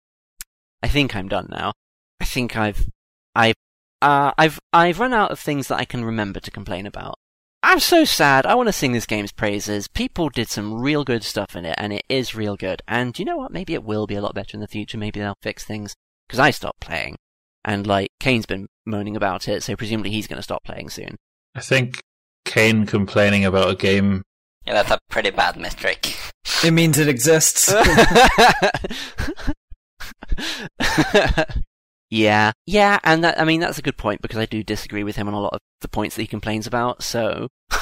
I 0.82 0.88
think 0.88 1.14
I'm 1.14 1.28
done 1.28 1.48
now. 1.50 1.74
I 2.22 2.24
think 2.24 2.56
I've, 2.56 2.88
I've, 3.34 3.54
uh, 4.00 4.32
I've, 4.38 4.58
I've 4.72 4.98
run 4.98 5.12
out 5.12 5.30
of 5.30 5.38
things 5.38 5.68
that 5.68 5.78
I 5.78 5.84
can 5.84 6.06
remember 6.06 6.40
to 6.40 6.50
complain 6.50 6.86
about. 6.86 7.16
I'm 7.64 7.80
so 7.80 8.04
sad. 8.04 8.44
I 8.44 8.54
want 8.54 8.68
to 8.68 8.74
sing 8.74 8.92
this 8.92 9.06
game's 9.06 9.32
praises. 9.32 9.88
People 9.88 10.28
did 10.28 10.50
some 10.50 10.74
real 10.74 11.02
good 11.02 11.24
stuff 11.24 11.56
in 11.56 11.64
it, 11.64 11.74
and 11.78 11.94
it 11.94 12.04
is 12.10 12.34
real 12.34 12.56
good. 12.56 12.82
And 12.86 13.18
you 13.18 13.24
know 13.24 13.38
what? 13.38 13.52
Maybe 13.52 13.72
it 13.72 13.82
will 13.82 14.06
be 14.06 14.16
a 14.16 14.20
lot 14.20 14.34
better 14.34 14.54
in 14.54 14.60
the 14.60 14.68
future. 14.68 14.98
Maybe 14.98 15.18
they'll 15.18 15.38
fix 15.40 15.64
things. 15.64 15.94
Because 16.28 16.38
I 16.38 16.50
stopped 16.50 16.80
playing. 16.80 17.16
And, 17.64 17.86
like, 17.86 18.10
Kane's 18.20 18.44
been 18.44 18.66
moaning 18.84 19.16
about 19.16 19.48
it, 19.48 19.62
so 19.62 19.76
presumably 19.76 20.10
he's 20.10 20.26
going 20.26 20.36
to 20.36 20.42
stop 20.42 20.62
playing 20.62 20.90
soon. 20.90 21.16
I 21.54 21.60
think 21.60 22.02
Kane 22.44 22.84
complaining 22.84 23.46
about 23.46 23.70
a 23.70 23.74
game. 23.74 24.24
Yeah, 24.66 24.74
that's 24.74 24.90
a 24.90 24.98
pretty 25.08 25.30
bad 25.30 25.56
metric. 25.56 26.14
It 26.62 26.72
means 26.72 26.98
it 26.98 27.08
exists. 27.08 27.72
yeah, 32.14 32.52
yeah, 32.64 33.00
and 33.02 33.24
that, 33.24 33.40
I 33.40 33.44
mean, 33.44 33.58
that's 33.58 33.78
a 33.78 33.82
good 33.82 33.96
point 33.96 34.22
because 34.22 34.38
I 34.38 34.46
do 34.46 34.62
disagree 34.62 35.02
with 35.02 35.16
him 35.16 35.26
on 35.26 35.34
a 35.34 35.40
lot 35.40 35.54
of 35.54 35.58
the 35.80 35.88
points 35.88 36.14
that 36.14 36.22
he 36.22 36.28
complains 36.28 36.64
about, 36.64 37.02
so 37.02 37.48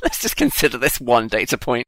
let's 0.00 0.22
just 0.22 0.36
consider 0.36 0.78
this 0.78 1.00
one 1.00 1.26
data 1.26 1.58
point. 1.58 1.84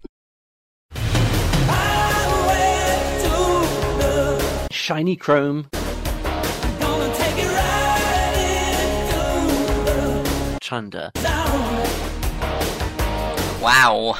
Shiny 4.72 5.14
Chrome. 5.14 5.68
Chunder. 10.60 11.12
Wow. 13.62 14.18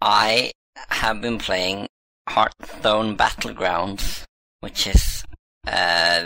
I 0.00 0.50
have 0.88 1.20
been 1.20 1.36
playing 1.36 1.88
Hearthstone 2.26 3.18
Battlegrounds, 3.18 4.24
which 4.60 4.86
is 4.86 5.24
uh, 5.66 6.22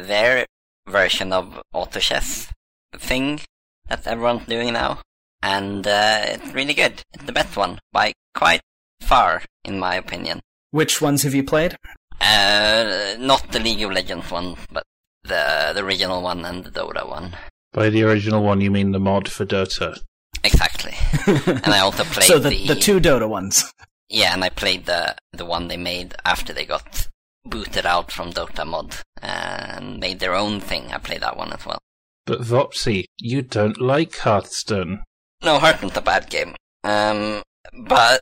version 0.88 1.32
of 1.32 1.60
auto 1.72 2.00
chess 2.00 2.52
thing 2.96 3.40
that 3.88 4.06
everyone's 4.06 4.46
doing 4.46 4.72
now. 4.72 5.00
And 5.42 5.86
uh, 5.86 6.22
it's 6.24 6.52
really 6.52 6.74
good. 6.74 7.02
It's 7.14 7.24
the 7.24 7.32
best 7.32 7.56
one 7.56 7.78
by 7.92 8.12
quite 8.34 8.60
far, 9.00 9.42
in 9.64 9.78
my 9.78 9.94
opinion. 9.94 10.40
Which 10.70 11.00
ones 11.00 11.22
have 11.22 11.34
you 11.34 11.42
played? 11.42 11.76
Uh, 12.20 13.16
not 13.18 13.50
the 13.50 13.58
League 13.58 13.82
of 13.82 13.90
Legends 13.90 14.30
one, 14.30 14.56
but 14.70 14.84
the 15.24 15.72
the 15.74 15.82
original 15.82 16.22
one 16.22 16.44
and 16.44 16.64
the 16.64 16.70
Dota 16.70 17.08
one. 17.08 17.34
By 17.72 17.88
the 17.88 18.02
original 18.02 18.42
one, 18.42 18.60
you 18.60 18.70
mean 18.70 18.92
the 18.92 19.00
mod 19.00 19.28
for 19.28 19.46
Dota? 19.46 19.98
Exactly. 20.44 20.94
and 21.46 21.66
I 21.66 21.80
also 21.80 22.04
played 22.04 22.26
so 22.26 22.38
the, 22.38 22.66
the 22.66 22.74
two 22.74 23.00
Dota 23.00 23.28
ones. 23.28 23.72
Yeah, 24.08 24.34
and 24.34 24.44
I 24.44 24.50
played 24.50 24.86
the 24.86 25.16
the 25.32 25.46
one 25.46 25.68
they 25.68 25.76
made 25.76 26.14
after 26.24 26.52
they 26.52 26.66
got 26.66 27.08
booted 27.44 27.86
out 27.86 28.12
from 28.12 28.32
Dota 28.32 28.66
mod 28.66 28.96
and 29.22 29.98
made 29.98 30.20
their 30.20 30.34
own 30.34 30.60
thing. 30.60 30.92
I 30.92 30.98
played 30.98 31.22
that 31.22 31.36
one 31.36 31.52
as 31.52 31.64
well. 31.64 31.78
But 32.26 32.40
Vopsy, 32.40 33.04
you 33.18 33.42
don't 33.42 33.80
like 33.80 34.16
Hearthstone. 34.18 35.02
No, 35.42 35.58
Hearthstone's 35.58 35.96
a 35.96 36.02
bad 36.02 36.28
game. 36.30 36.54
Um, 36.84 37.42
but 37.86 38.20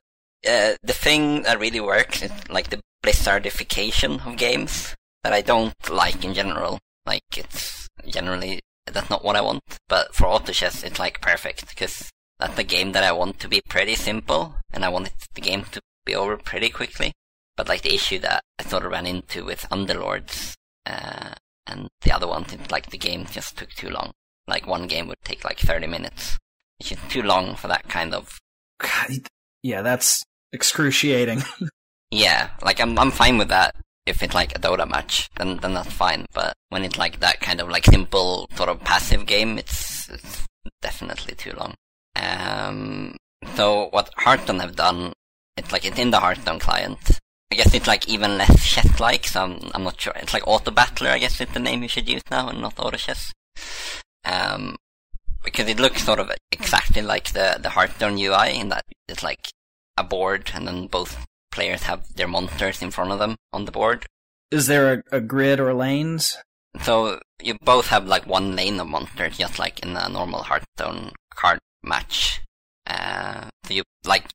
uh, 0.48 0.74
the 0.82 0.92
thing 0.92 1.42
that 1.42 1.60
really 1.60 1.80
works 1.80 2.22
is 2.22 2.32
like 2.48 2.70
the 2.70 2.80
Blizzardification 3.04 4.26
of 4.26 4.36
games 4.36 4.94
that 5.24 5.32
I 5.32 5.42
don't 5.42 5.74
like 5.90 6.24
in 6.24 6.34
general. 6.34 6.78
Like 7.06 7.22
it's 7.36 7.88
generally 8.06 8.60
that's 8.86 9.10
not 9.10 9.24
what 9.24 9.36
I 9.36 9.40
want. 9.40 9.62
But 9.88 10.14
for 10.14 10.26
auto 10.26 10.52
chess, 10.52 10.82
it's 10.82 10.98
like 10.98 11.20
perfect 11.20 11.68
because 11.68 12.10
that's 12.38 12.58
a 12.58 12.64
game 12.64 12.92
that 12.92 13.04
I 13.04 13.12
want 13.12 13.38
to 13.40 13.48
be 13.48 13.60
pretty 13.68 13.94
simple, 13.94 14.54
and 14.72 14.84
I 14.84 14.88
want 14.88 15.08
it, 15.08 15.14
the 15.34 15.40
game 15.40 15.64
to 15.72 15.80
be 16.04 16.14
over 16.14 16.36
pretty 16.36 16.70
quickly. 16.70 17.12
But 17.58 17.68
like 17.68 17.82
the 17.82 17.94
issue 17.94 18.20
that 18.20 18.42
I 18.58 18.62
sort 18.62 18.86
of 18.86 18.92
ran 18.92 19.04
into 19.04 19.44
with 19.44 19.66
Underlords 19.70 20.54
uh, 20.86 21.34
and 21.66 21.88
the 22.02 22.12
other 22.12 22.28
one, 22.28 22.46
it's 22.50 22.70
like 22.70 22.88
the 22.90 22.96
game 22.96 23.26
just 23.26 23.58
took 23.58 23.70
too 23.70 23.90
long. 23.90 24.12
Like 24.46 24.66
one 24.66 24.86
game 24.86 25.08
would 25.08 25.20
take 25.24 25.44
like 25.44 25.58
30 25.58 25.88
minutes, 25.88 26.38
which 26.78 26.92
is 26.92 26.98
too 27.10 27.22
long 27.22 27.56
for 27.56 27.66
that 27.66 27.88
kind 27.88 28.14
of. 28.14 28.38
God, 28.80 29.28
yeah, 29.62 29.82
that's 29.82 30.24
excruciating. 30.52 31.42
Yeah, 32.10 32.50
like 32.62 32.80
I'm 32.80 32.98
I'm 32.98 33.10
fine 33.10 33.36
with 33.36 33.48
that. 33.48 33.74
If 34.06 34.22
it's 34.22 34.34
like 34.34 34.56
a 34.56 34.58
Dota 34.58 34.88
match, 34.88 35.28
then 35.36 35.58
then 35.58 35.74
that's 35.74 35.92
fine. 35.92 36.24
But 36.32 36.54
when 36.70 36.82
it's 36.82 36.96
like 36.96 37.20
that 37.20 37.40
kind 37.40 37.60
of 37.60 37.68
like 37.68 37.84
simple 37.84 38.48
sort 38.54 38.70
of 38.70 38.80
passive 38.80 39.26
game, 39.26 39.58
it's, 39.58 40.08
it's 40.08 40.46
definitely 40.80 41.34
too 41.34 41.52
long. 41.52 41.74
Um, 42.16 43.14
so 43.54 43.88
what 43.90 44.10
Hearthstone 44.16 44.60
have 44.60 44.74
done, 44.74 45.12
it's 45.58 45.70
like 45.70 45.84
it's 45.84 45.98
in 45.98 46.10
the 46.10 46.20
Hearthstone 46.20 46.58
client. 46.58 47.20
I 47.50 47.56
guess 47.56 47.72
it's 47.72 47.86
like 47.86 48.08
even 48.08 48.36
less 48.36 48.66
chess-like, 48.66 49.26
so 49.26 49.42
I'm, 49.42 49.70
I'm 49.74 49.84
not 49.84 50.00
sure. 50.00 50.12
It's 50.16 50.34
like 50.34 50.46
Auto 50.46 50.70
Battler, 50.70 51.10
I 51.10 51.18
guess 51.18 51.40
is 51.40 51.48
the 51.48 51.58
name 51.58 51.82
you 51.82 51.88
should 51.88 52.08
use 52.08 52.22
now, 52.30 52.48
and 52.48 52.60
not 52.60 52.78
Auto 52.78 52.96
Chess. 52.96 53.32
Um, 54.24 54.76
because 55.42 55.68
it 55.68 55.80
looks 55.80 56.04
sort 56.04 56.18
of 56.18 56.30
exactly 56.52 57.00
like 57.00 57.32
the 57.32 57.58
the 57.60 57.70
Hearthstone 57.70 58.18
UI 58.18 58.58
in 58.58 58.68
that 58.68 58.84
it's 59.08 59.22
like 59.22 59.48
a 59.96 60.04
board, 60.04 60.50
and 60.54 60.66
then 60.66 60.86
both 60.88 61.26
players 61.50 61.84
have 61.84 62.14
their 62.14 62.28
monsters 62.28 62.82
in 62.82 62.90
front 62.90 63.12
of 63.12 63.18
them 63.18 63.36
on 63.52 63.64
the 63.64 63.72
board. 63.72 64.04
Is 64.50 64.66
there 64.66 65.02
a, 65.10 65.16
a 65.16 65.20
grid 65.20 65.58
or 65.58 65.72
lanes? 65.72 66.36
So 66.82 67.20
you 67.42 67.56
both 67.62 67.86
have 67.88 68.06
like 68.06 68.26
one 68.26 68.56
lane 68.56 68.78
of 68.78 68.88
monsters, 68.88 69.38
just 69.38 69.58
like 69.58 69.80
in 69.80 69.96
a 69.96 70.08
normal 70.08 70.42
Hearthstone 70.42 71.12
card 71.34 71.58
match. 71.82 72.42
Uh, 72.86 73.48
so 73.64 73.74
you 73.74 73.82
like, 74.04 74.26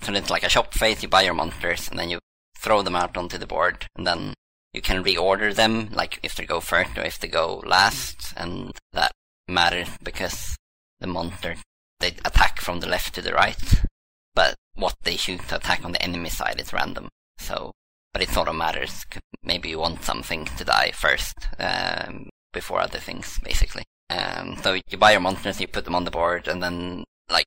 so 0.00 0.12
it's 0.12 0.30
like 0.30 0.42
a 0.42 0.48
shop 0.48 0.72
phase. 0.74 1.02
You 1.02 1.08
buy 1.08 1.22
your 1.22 1.34
monsters 1.34 1.88
and 1.88 1.98
then 1.98 2.10
you 2.10 2.18
throw 2.62 2.82
them 2.82 2.96
out 2.96 3.16
onto 3.16 3.38
the 3.38 3.46
board, 3.46 3.86
and 3.96 4.06
then 4.06 4.34
you 4.72 4.80
can 4.80 5.04
reorder 5.04 5.54
them, 5.54 5.90
like 5.92 6.18
if 6.22 6.34
they 6.34 6.46
go 6.46 6.60
first 6.60 6.96
or 6.96 7.02
if 7.02 7.18
they 7.18 7.28
go 7.28 7.62
last, 7.66 8.32
and 8.36 8.72
that 8.92 9.12
matters 9.48 9.88
because 10.02 10.56
the 11.00 11.06
monster 11.06 11.56
they 12.00 12.08
attack 12.24 12.60
from 12.60 12.80
the 12.80 12.88
left 12.88 13.14
to 13.14 13.22
the 13.22 13.32
right, 13.32 13.82
but 14.34 14.54
what 14.74 14.94
they 15.02 15.16
shoot 15.16 15.40
to 15.48 15.56
attack 15.56 15.84
on 15.84 15.92
the 15.92 16.02
enemy 16.02 16.28
side 16.28 16.60
is 16.60 16.72
random. 16.72 17.08
So, 17.38 17.72
but 18.12 18.22
it 18.22 18.28
sort 18.28 18.48
of 18.48 18.56
matters. 18.56 19.04
Maybe 19.42 19.68
you 19.68 19.78
want 19.78 20.02
something 20.02 20.44
to 20.44 20.64
die 20.64 20.90
first 20.92 21.34
um, 21.58 22.28
before 22.52 22.80
other 22.80 22.98
things, 22.98 23.38
basically. 23.44 23.84
Um, 24.10 24.56
so 24.62 24.76
you 24.88 24.98
buy 24.98 25.12
your 25.12 25.20
monsters, 25.20 25.60
you 25.60 25.68
put 25.68 25.84
them 25.84 25.94
on 25.94 26.04
the 26.04 26.10
board, 26.10 26.48
and 26.48 26.62
then 26.62 27.04
like 27.30 27.46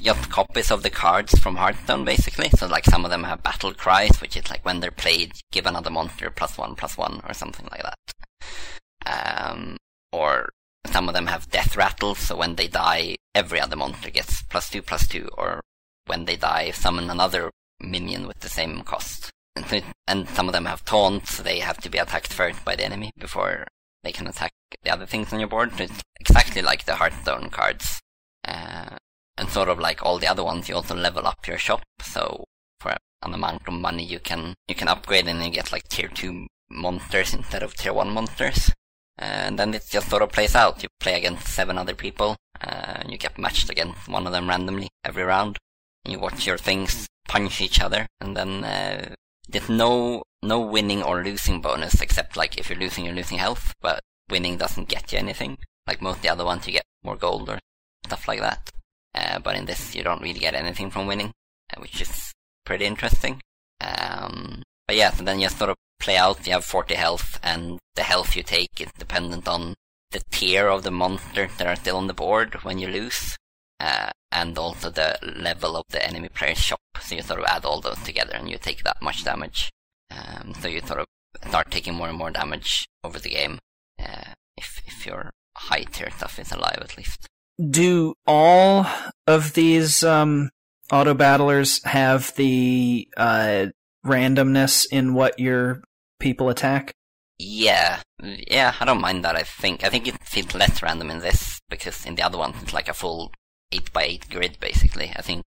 just 0.00 0.30
copies 0.30 0.70
of 0.70 0.82
the 0.82 0.90
cards 0.90 1.38
from 1.38 1.56
Hearthstone, 1.56 2.04
basically. 2.04 2.48
So 2.50 2.66
like 2.66 2.84
some 2.84 3.04
of 3.04 3.10
them 3.10 3.24
have 3.24 3.42
battle 3.42 3.74
cries, 3.74 4.20
which 4.20 4.36
is 4.36 4.50
like 4.50 4.64
when 4.64 4.80
they're 4.80 4.90
played, 4.90 5.32
give 5.52 5.66
another 5.66 5.90
monster 5.90 6.30
plus 6.30 6.56
one 6.58 6.74
plus 6.74 6.96
one 6.96 7.20
or 7.26 7.34
something 7.34 7.66
like 7.70 7.82
that. 7.82 9.50
Um, 9.50 9.76
or 10.12 10.50
some 10.86 11.08
of 11.08 11.14
them 11.14 11.26
have 11.26 11.50
death 11.50 11.76
rattles, 11.76 12.18
so 12.18 12.36
when 12.36 12.56
they 12.56 12.68
die, 12.68 13.16
every 13.34 13.60
other 13.60 13.76
monster 13.76 14.10
gets 14.10 14.42
plus 14.42 14.70
two 14.70 14.82
plus 14.82 15.06
two, 15.06 15.28
or 15.36 15.60
when 16.06 16.24
they 16.24 16.36
die, 16.36 16.70
summon 16.70 17.10
another 17.10 17.50
minion 17.80 18.26
with 18.26 18.40
the 18.40 18.48
same 18.48 18.82
cost. 18.82 19.30
And, 19.54 19.66
so 19.68 19.80
and 20.06 20.28
some 20.28 20.48
of 20.48 20.52
them 20.52 20.66
have 20.66 20.84
taunts, 20.84 21.34
so 21.34 21.42
they 21.42 21.60
have 21.60 21.78
to 21.78 21.90
be 21.90 21.98
attacked 21.98 22.32
first 22.32 22.64
by 22.64 22.76
the 22.76 22.84
enemy 22.84 23.10
before 23.18 23.66
they 24.04 24.12
can 24.12 24.26
attack 24.26 24.52
the 24.82 24.90
other 24.90 25.06
things 25.06 25.32
on 25.32 25.40
your 25.40 25.48
board. 25.48 25.72
It's 25.80 26.02
exactly 26.20 26.62
like 26.62 26.84
the 26.84 26.94
Hearthstone 26.96 27.50
cards. 27.50 28.00
Uh, 28.46 28.96
and 29.38 29.48
sort 29.48 29.68
of 29.68 29.78
like 29.78 30.02
all 30.02 30.18
the 30.18 30.26
other 30.28 30.44
ones, 30.44 30.68
you 30.68 30.74
also 30.74 30.94
level 30.94 31.26
up 31.26 31.46
your 31.46 31.58
shop. 31.58 31.82
So 32.00 32.44
for 32.80 32.96
an 33.22 33.34
amount 33.34 33.68
of 33.68 33.74
money, 33.74 34.04
you 34.04 34.20
can 34.20 34.54
you 34.68 34.74
can 34.74 34.88
upgrade 34.88 35.28
and 35.28 35.42
you 35.42 35.50
get 35.50 35.72
like 35.72 35.88
tier 35.88 36.08
two 36.08 36.46
monsters 36.70 37.34
instead 37.34 37.62
of 37.62 37.74
tier 37.74 37.92
one 37.92 38.10
monsters. 38.10 38.70
And 39.18 39.58
then 39.58 39.72
it 39.72 39.86
just 39.90 40.10
sort 40.10 40.22
of 40.22 40.32
plays 40.32 40.54
out. 40.54 40.82
You 40.82 40.88
play 41.00 41.14
against 41.14 41.48
seven 41.48 41.78
other 41.78 41.94
people, 41.94 42.36
uh, 42.60 43.00
and 43.00 43.10
you 43.10 43.16
get 43.16 43.38
matched 43.38 43.70
against 43.70 44.08
one 44.08 44.26
of 44.26 44.32
them 44.32 44.48
randomly 44.48 44.88
every 45.04 45.22
round. 45.22 45.56
And 46.04 46.12
you 46.12 46.20
watch 46.20 46.46
your 46.46 46.58
things 46.58 47.06
punch 47.26 47.60
each 47.60 47.80
other, 47.80 48.06
and 48.20 48.36
then 48.36 48.62
uh, 48.64 49.14
there's 49.48 49.68
no 49.68 50.22
no 50.42 50.60
winning 50.60 51.02
or 51.02 51.24
losing 51.24 51.60
bonus 51.60 52.00
except 52.00 52.36
like 52.36 52.58
if 52.58 52.68
you're 52.68 52.78
losing, 52.78 53.04
you're 53.04 53.14
losing 53.14 53.38
health, 53.38 53.72
but 53.80 54.00
winning 54.30 54.58
doesn't 54.58 54.88
get 54.88 55.12
you 55.12 55.18
anything. 55.18 55.58
Like 55.86 56.02
most 56.02 56.16
of 56.16 56.22
the 56.22 56.28
other 56.28 56.44
ones, 56.44 56.66
you 56.66 56.74
get 56.74 56.84
more 57.02 57.16
gold 57.16 57.48
or 57.48 57.58
stuff 58.04 58.28
like 58.28 58.40
that. 58.40 58.70
Uh, 59.16 59.38
but 59.38 59.56
in 59.56 59.64
this, 59.64 59.94
you 59.94 60.02
don't 60.02 60.22
really 60.22 60.38
get 60.38 60.54
anything 60.54 60.90
from 60.90 61.06
winning, 61.06 61.32
uh, 61.74 61.80
which 61.80 62.00
is 62.00 62.32
pretty 62.64 62.84
interesting. 62.84 63.40
Um, 63.80 64.62
but 64.86 64.96
yeah, 64.96 65.10
so 65.10 65.24
then 65.24 65.40
you 65.40 65.48
sort 65.48 65.70
of 65.70 65.76
play 65.98 66.16
out. 66.16 66.46
You 66.46 66.52
have 66.52 66.64
40 66.64 66.94
health, 66.94 67.38
and 67.42 67.78
the 67.94 68.02
health 68.02 68.36
you 68.36 68.42
take 68.42 68.80
is 68.80 68.92
dependent 68.98 69.48
on 69.48 69.74
the 70.10 70.20
tier 70.30 70.68
of 70.68 70.82
the 70.82 70.90
monster 70.90 71.48
that 71.58 71.66
are 71.66 71.76
still 71.76 71.96
on 71.96 72.06
the 72.06 72.14
board 72.14 72.62
when 72.62 72.78
you 72.78 72.88
lose, 72.88 73.36
uh, 73.80 74.10
and 74.30 74.56
also 74.58 74.90
the 74.90 75.18
level 75.22 75.76
of 75.76 75.84
the 75.88 76.04
enemy 76.06 76.28
player's 76.28 76.58
shop. 76.58 76.80
So 77.00 77.14
you 77.14 77.22
sort 77.22 77.40
of 77.40 77.46
add 77.46 77.64
all 77.64 77.80
those 77.80 78.02
together, 78.02 78.34
and 78.34 78.48
you 78.48 78.58
take 78.58 78.82
that 78.84 79.02
much 79.02 79.24
damage. 79.24 79.70
Um, 80.10 80.54
so 80.60 80.68
you 80.68 80.80
sort 80.80 81.00
of 81.00 81.06
start 81.48 81.70
taking 81.70 81.94
more 81.94 82.08
and 82.08 82.18
more 82.18 82.30
damage 82.30 82.86
over 83.02 83.18
the 83.18 83.30
game, 83.30 83.58
uh, 83.98 84.34
if 84.56 84.82
if 84.86 85.06
your 85.06 85.30
high 85.56 85.84
tier 85.84 86.10
stuff 86.10 86.38
is 86.38 86.52
alive 86.52 86.78
at 86.80 86.96
least. 86.96 87.28
Do 87.58 88.14
all 88.26 88.86
of 89.26 89.54
these 89.54 90.04
um, 90.04 90.50
auto 90.90 91.14
battlers 91.14 91.82
have 91.84 92.34
the 92.36 93.08
uh, 93.16 93.66
randomness 94.04 94.86
in 94.90 95.14
what 95.14 95.38
your 95.38 95.82
people 96.20 96.48
attack? 96.48 96.92
Yeah, 97.38 98.00
yeah, 98.22 98.74
I 98.78 98.84
don't 98.84 99.00
mind 99.00 99.24
that. 99.24 99.36
I 99.36 99.42
think 99.42 99.84
I 99.84 99.90
think 99.90 100.06
it 100.08 100.22
feels 100.22 100.54
less 100.54 100.82
random 100.82 101.10
in 101.10 101.18
this 101.18 101.60
because 101.68 102.06
in 102.06 102.14
the 102.14 102.22
other 102.22 102.38
one 102.38 102.54
it's 102.62 102.72
like 102.72 102.88
a 102.88 102.94
full 102.94 103.32
eight 103.72 103.92
by 103.92 104.04
eight 104.04 104.30
grid 104.30 104.58
basically. 104.58 105.12
I 105.14 105.22
think 105.22 105.44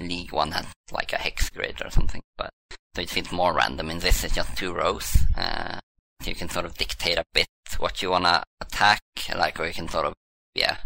League 0.00 0.32
one 0.32 0.52
has 0.52 0.66
like 0.92 1.12
a 1.12 1.16
hex 1.16 1.50
grid 1.50 1.80
or 1.84 1.90
something, 1.90 2.22
but 2.36 2.50
so 2.94 3.02
it 3.02 3.10
feels 3.10 3.30
more 3.30 3.52
random. 3.52 3.90
In 3.90 3.98
this, 4.00 4.24
it's 4.24 4.34
just 4.34 4.56
two 4.56 4.72
rows. 4.72 5.16
Uh, 5.36 5.78
you 6.24 6.34
can 6.34 6.48
sort 6.48 6.64
of 6.64 6.74
dictate 6.74 7.18
a 7.18 7.24
bit 7.32 7.46
what 7.78 8.02
you 8.02 8.10
wanna 8.10 8.42
attack, 8.60 9.00
like, 9.36 9.60
or 9.60 9.66
you 9.66 9.72
can 9.72 9.88
sort 9.88 10.06
of, 10.06 10.14
yeah, 10.54 10.78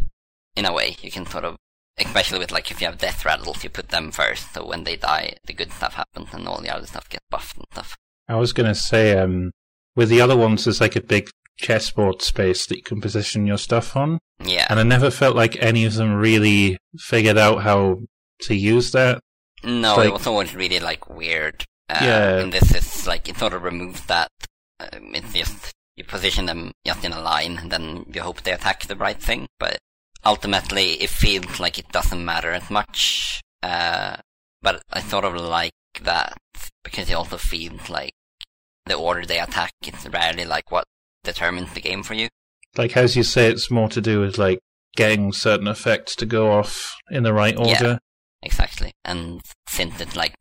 in 0.55 0.65
a 0.65 0.73
way, 0.73 0.95
you 1.01 1.11
can 1.11 1.25
sort 1.25 1.45
of, 1.45 1.55
especially 1.97 2.39
with 2.39 2.51
like 2.51 2.69
if 2.71 2.81
you 2.81 2.87
have 2.87 2.97
death 2.97 3.25
rattles, 3.25 3.63
you 3.63 3.69
put 3.69 3.89
them 3.89 4.11
first, 4.11 4.53
so 4.53 4.65
when 4.65 4.83
they 4.83 4.95
die, 4.95 5.35
the 5.45 5.53
good 5.53 5.71
stuff 5.71 5.93
happens 5.95 6.29
and 6.33 6.47
all 6.47 6.61
the 6.61 6.69
other 6.73 6.87
stuff 6.87 7.09
gets 7.09 7.25
buffed 7.29 7.57
and 7.57 7.65
stuff. 7.71 7.95
I 8.27 8.35
was 8.35 8.53
going 8.53 8.67
to 8.69 8.75
say, 8.75 9.17
um, 9.17 9.51
with 9.95 10.09
the 10.09 10.21
other 10.21 10.37
ones, 10.37 10.63
there's 10.65 10.81
like 10.81 10.95
a 10.95 11.01
big 11.01 11.29
chessboard 11.57 12.21
space 12.21 12.65
that 12.67 12.77
you 12.77 12.83
can 12.83 13.01
position 13.01 13.45
your 13.45 13.57
stuff 13.57 13.95
on, 13.95 14.19
Yeah. 14.43 14.65
and 14.69 14.79
I 14.79 14.83
never 14.83 15.11
felt 15.11 15.35
like 15.35 15.55
any 15.61 15.85
of 15.85 15.93
them 15.95 16.13
really 16.15 16.77
figured 16.97 17.37
out 17.37 17.61
how 17.63 17.99
to 18.41 18.55
use 18.55 18.91
that. 18.91 19.19
No, 19.63 19.95
Like- 19.95 20.07
it 20.07 20.13
was 20.13 20.27
always 20.27 20.55
really 20.55 20.79
like 20.79 21.09
weird. 21.09 21.63
Uh, 21.89 21.99
Yeah. 22.01 22.37
And 22.39 22.53
this 22.53 22.73
is 22.73 23.05
like 23.07 23.27
it 23.29 23.37
sort 23.37 23.53
of 23.53 23.63
removes 23.63 24.01
that. 24.07 24.29
Um, 24.79 25.13
it's 25.15 25.33
just 25.33 25.71
you 25.95 26.03
position 26.03 26.47
them 26.47 26.71
just 26.85 27.05
in 27.05 27.13
a 27.13 27.21
line, 27.21 27.57
and 27.59 27.71
then 27.71 28.05
you 28.13 28.21
hope 28.21 28.41
they 28.41 28.51
attack 28.51 28.85
the 28.87 28.95
right 28.95 29.21
thing. 29.21 29.47
But 29.59 29.77
ultimately, 30.25 30.93
it 30.93 31.09
feels 31.09 31.59
like 31.59 31.77
it 31.77 31.91
doesn't 31.91 32.23
matter 32.23 32.51
as 32.51 32.69
much. 32.69 33.41
Uh, 33.61 34.17
but 34.61 34.81
I 34.91 35.01
sort 35.01 35.25
of 35.25 35.35
like 35.35 35.73
that 36.01 36.37
because 36.83 37.09
it 37.09 37.13
also 37.13 37.37
feels 37.37 37.89
like 37.89 38.13
the 38.85 38.95
order 38.95 39.25
they 39.25 39.39
attack 39.39 39.71
is 39.85 40.07
rarely 40.09 40.45
like 40.45 40.71
what 40.71 40.85
determines 41.23 41.73
the 41.73 41.81
game 41.81 42.03
for 42.03 42.13
you. 42.13 42.29
Like 42.75 42.97
as 42.97 43.15
you 43.15 43.23
say, 43.23 43.49
it's 43.49 43.71
more 43.71 43.89
to 43.89 44.01
do 44.01 44.19
with 44.19 44.37
like 44.37 44.59
getting 44.95 45.31
certain 45.31 45.67
effects 45.67 46.15
to 46.17 46.25
go 46.25 46.51
off 46.51 46.95
in 47.09 47.23
the 47.23 47.33
right 47.33 47.55
order. 47.57 47.69
Yeah. 47.71 47.97
Exactly. 48.41 48.91
And 49.05 49.41
since 49.67 50.01
it's 50.01 50.15
like 50.15 50.35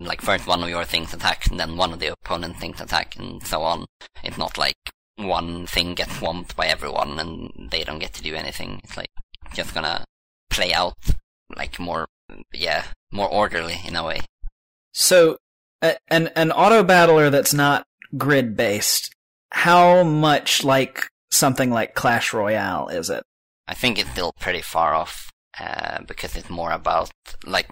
like 0.00 0.20
first 0.20 0.46
one 0.46 0.62
of 0.62 0.68
your 0.68 0.84
things 0.84 1.14
attacks 1.14 1.46
and 1.48 1.58
then 1.58 1.76
one 1.76 1.92
of 1.92 2.00
the 2.00 2.08
opponent 2.08 2.56
things 2.58 2.80
attack 2.80 3.16
and 3.16 3.44
so 3.46 3.62
on, 3.62 3.86
it's 4.22 4.38
not 4.38 4.58
like 4.58 4.74
one 5.16 5.66
thing 5.66 5.94
gets 5.94 6.16
swamped 6.18 6.56
by 6.56 6.66
everyone 6.66 7.18
and 7.18 7.70
they 7.70 7.84
don't 7.84 8.00
get 8.00 8.12
to 8.14 8.22
do 8.22 8.34
anything. 8.34 8.80
It's 8.82 8.96
like 8.96 9.10
just 9.54 9.74
gonna 9.74 10.04
play 10.50 10.72
out 10.72 10.94
like 11.56 11.78
more 11.78 12.06
yeah, 12.52 12.84
more 13.12 13.28
orderly 13.28 13.80
in 13.86 13.96
a 13.96 14.04
way. 14.04 14.20
So, 14.92 15.38
a- 15.82 15.98
an 16.08 16.28
an 16.36 16.52
auto 16.52 16.82
battler 16.82 17.30
that's 17.30 17.54
not 17.54 17.84
grid 18.16 18.56
based, 18.56 19.14
how 19.52 20.02
much 20.02 20.64
like 20.64 21.08
something 21.30 21.70
like 21.70 21.94
Clash 21.94 22.32
Royale 22.32 22.88
is 22.88 23.10
it? 23.10 23.22
I 23.68 23.74
think 23.74 23.98
it's 23.98 24.10
still 24.10 24.32
pretty 24.40 24.62
far 24.62 24.94
off, 24.94 25.30
uh, 25.58 26.02
because 26.06 26.36
it's 26.36 26.50
more 26.50 26.72
about 26.72 27.10
like 27.44 27.68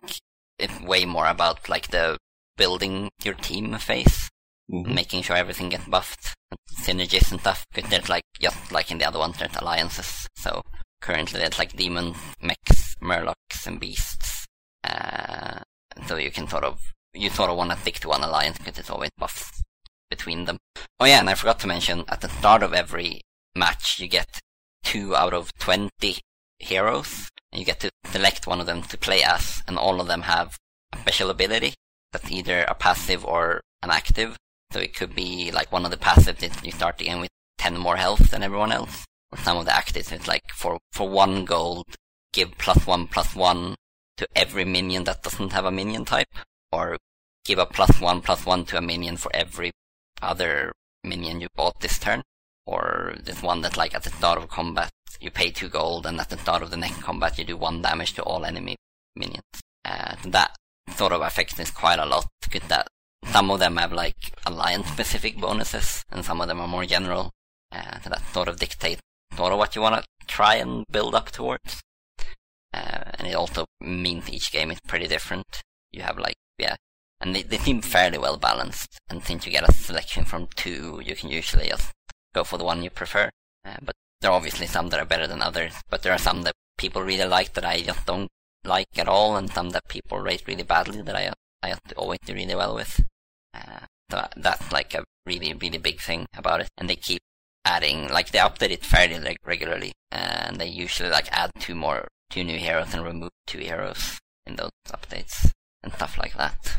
it's 0.59 0.81
way 0.81 1.05
more 1.05 1.27
about 1.27 1.69
like 1.69 1.89
the 1.91 2.19
building 2.57 3.11
your 3.25 3.35
team 3.35 3.77
phase. 3.79 4.29
Mhm. 4.71 4.95
making 4.95 5.23
sure 5.23 5.37
everything 5.37 5.69
gets 5.69 5.85
buffed, 5.87 6.35
synergies 6.79 7.31
and 7.31 7.41
stuff. 7.41 7.67
Because 7.75 7.91
there's 7.91 8.09
like 8.09 8.23
just 8.41 8.73
like 8.73 8.91
in 8.91 8.99
the 8.99 9.05
other 9.05 9.19
ones, 9.19 9.37
there's 9.39 9.57
alliances. 9.57 10.27
So 10.37 10.63
currently 11.03 11.41
there's 11.41 11.59
like 11.59 11.77
demons, 11.77 12.17
mechs, 12.41 12.95
murlocs, 13.03 13.67
and 13.67 13.79
beasts. 13.79 14.47
Uh, 14.85 15.61
so 16.07 16.17
you 16.17 16.31
can 16.31 16.49
sort 16.49 16.65
of 16.65 16.81
you 17.13 17.29
sort 17.29 17.51
of 17.51 17.57
want 17.57 17.71
to 17.71 17.77
stick 17.77 18.01
to 18.01 18.09
one 18.09 18.23
alliance 18.23 18.57
because 18.57 18.79
it's 18.79 18.89
always 18.89 19.11
buffs 19.19 19.63
between 20.09 20.47
them. 20.47 20.57
Oh 20.99 21.05
yeah, 21.05 21.21
and 21.21 21.29
I 21.29 21.35
forgot 21.35 21.61
to 21.61 21.67
mention 21.67 22.05
at 22.09 22.23
the 22.23 22.29
start 22.29 22.63
of 22.63 22.73
every 22.73 23.21
match 23.55 24.01
you 24.01 24.09
get 24.09 24.41
two 24.83 25.15
out 25.15 25.35
of 25.35 25.53
twenty 25.59 26.21
heroes, 26.59 27.29
and 27.53 27.61
you 27.61 27.67
get 27.67 27.81
to 27.81 27.91
select 28.07 28.47
one 28.47 28.61
of 28.61 28.67
them 28.67 28.83
to 28.83 28.97
play 28.97 29.23
as, 29.23 29.63
and 29.67 29.77
all 29.77 30.01
of 30.01 30.07
them 30.07 30.23
have 30.23 30.57
a 30.93 30.99
special 30.99 31.29
ability 31.29 31.75
that's 32.13 32.31
either 32.31 32.63
a 32.63 32.75
passive 32.75 33.25
or 33.25 33.61
an 33.83 33.91
active. 33.91 34.37
So 34.71 34.81
it 34.81 34.95
could 34.95 35.15
be 35.15 35.51
like 35.51 35.71
one 35.71 35.85
of 35.85 35.91
the 35.91 35.97
passives 35.99 36.43
is 36.43 36.65
you 36.65 36.73
start 36.73 36.97
the 36.97 37.05
game 37.05 37.21
with 37.21 37.31
10 37.59 37.77
more 37.77 37.97
health 37.97 38.31
than 38.31 38.43
everyone 38.43 38.73
else. 38.73 39.05
Some 39.37 39.57
of 39.57 39.65
the 39.65 39.73
actives 39.73 40.13
is 40.13 40.29
like 40.29 40.45
for, 40.53 40.79
for 40.93 41.09
one 41.09 41.45
gold, 41.45 41.87
give 42.33 42.57
plus 42.59 42.87
one 42.87 43.07
plus 43.07 43.35
one 43.35 43.77
to 44.17 44.29
every 44.37 44.65
minion 44.65 45.05
that 45.05 45.23
doesn't 45.23 45.53
have 45.53 45.65
a 45.65 45.71
minion 45.71 46.05
type. 46.05 46.29
Or 46.71 46.97
give 47.45 47.59
a 47.59 47.67
plus 47.67 48.01
one 48.01 48.21
plus 48.23 48.47
one 48.47 48.65
to 48.67 48.77
a 48.77 48.83
minion 48.83 49.17
for 49.17 49.35
every 49.35 49.73
other 50.21 50.73
minion 51.03 51.41
you 51.41 51.49
bought 51.55 51.81
this 51.81 51.99
turn. 51.99 52.23
Or 52.67 53.15
this 53.23 53.43
one 53.43 53.63
that 53.63 53.77
like 53.77 53.95
at 53.95 54.05
the 54.05 54.11
start 54.11 54.39
of 54.39 54.49
combat 54.49 54.91
you 55.21 55.31
pay 55.31 55.51
two 55.51 55.69
gold 55.69 56.07
and 56.07 56.21
at 56.21 56.31
the 56.31 56.39
start 56.39 56.63
of 56.63 56.71
the 56.71 56.77
next 56.77 57.03
combat 57.03 57.39
you 57.39 57.45
do 57.45 57.57
one 57.57 57.83
damage 57.83 58.15
to 58.15 58.23
all 58.23 58.45
enemy 58.45 58.77
minions. 59.17 59.43
Uh, 59.85 60.17
that 60.27 60.55
sort 60.97 61.13
of 61.13 61.23
affects 61.23 61.55
this 61.55 61.71
quite 61.71 61.99
a 61.99 62.07
lot 62.07 62.27
because 62.43 62.69
that 62.69 62.87
some 63.27 63.51
of 63.51 63.61
them 63.61 63.77
have 63.77 63.93
like 63.93 64.35
alliance 64.47 64.89
specific 64.89 65.41
bonuses 65.41 66.05
and 66.11 66.25
some 66.25 66.41
of 66.41 66.49
them 66.49 66.61
are 66.61 66.69
more 66.69 66.85
general. 66.85 67.31
Uh, 67.71 67.99
so 68.01 68.11
that 68.11 68.23
sort 68.33 68.49
of 68.49 68.59
dictates 68.59 69.01
sort 69.37 69.53
of 69.53 69.59
what 69.59 69.75
you 69.75 69.83
want 69.83 70.03
to 70.03 70.27
try 70.27 70.57
and 70.57 70.85
build 70.91 71.15
up 71.15 71.31
towards. 71.31 71.81
Uh, 72.75 73.05
and 73.19 73.27
it 73.29 73.35
also 73.35 73.67
means 73.81 74.31
each 74.31 74.51
game 74.51 74.71
is 74.71 74.81
pretty 74.87 75.07
different. 75.07 75.47
You 75.91 76.03
have 76.03 76.19
like, 76.19 76.37
yeah, 76.59 76.77
and 77.21 77.35
they, 77.35 77.43
they 77.43 77.59
seem 77.59 77.83
fairly 77.83 78.19
well 78.19 78.37
balanced. 78.37 78.99
And 79.09 79.23
since 79.23 79.47
you 79.47 79.53
get 79.53 79.69
a 79.69 79.73
selection 79.73 80.25
from 80.25 80.49
two, 80.57 81.01
you 81.05 81.15
can 81.15 81.29
usually 81.29 81.69
just 81.69 81.93
go 82.35 82.45
for 82.45 82.57
the 82.57 82.65
one 82.65 82.83
you 82.83 82.91
prefer. 82.91 83.31
Uh, 83.65 83.77
but 83.83 83.95
there 84.21 84.31
are 84.31 84.37
obviously 84.37 84.67
some 84.67 84.89
that 84.89 85.01
are 85.01 85.05
better 85.07 85.27
than 85.27 85.43
others, 85.43 85.75
but 85.91 86.03
there 86.03 86.13
are 86.13 86.19
some 86.19 86.43
that 86.43 86.55
people 86.79 87.03
really 87.03 87.29
like 87.29 87.53
that 87.55 87.65
I 87.65 87.81
just 87.83 88.07
don't 88.07 88.29
like 88.65 88.87
at 88.97 89.09
all, 89.09 89.37
and 89.37 89.51
some 89.51 89.71
that 89.71 89.89
people 89.89 90.21
rate 90.21 90.45
really 90.47 90.63
badly 90.63 91.03
that 91.03 91.17
I 91.17 91.33
I 91.63 91.75
always 91.97 92.19
do 92.25 92.35
really 92.35 92.55
well 92.55 92.75
with. 92.75 93.05
Uh, 93.55 93.81
so 94.11 94.27
that's 94.37 94.73
like 94.73 94.95
a 94.95 95.05
really 95.27 95.53
really 95.55 95.79
big 95.79 96.01
thing 96.01 96.27
about 96.37 96.61
it, 96.61 96.69
and 96.79 96.89
they 96.89 96.97
keep 96.97 97.21
adding 97.65 98.09
like 98.09 98.31
they 98.31 98.39
update 98.39 98.71
it 98.71 98.85
fairly 98.85 99.19
like 99.21 99.39
regularly, 99.45 99.93
and 100.11 100.59
they 100.61 100.67
usually 100.67 101.11
like 101.11 101.29
add 101.33 101.51
two 101.61 101.75
more 101.75 102.09
two 102.31 102.45
new 102.45 102.59
heroes 102.59 102.95
and 102.95 103.05
remove 103.05 103.31
two 103.47 103.59
heroes 103.59 104.19
in 104.47 104.57
those 104.57 104.71
updates 104.89 105.51
and 105.83 105.93
stuff 105.93 106.17
like 106.19 106.35
that. 106.37 106.77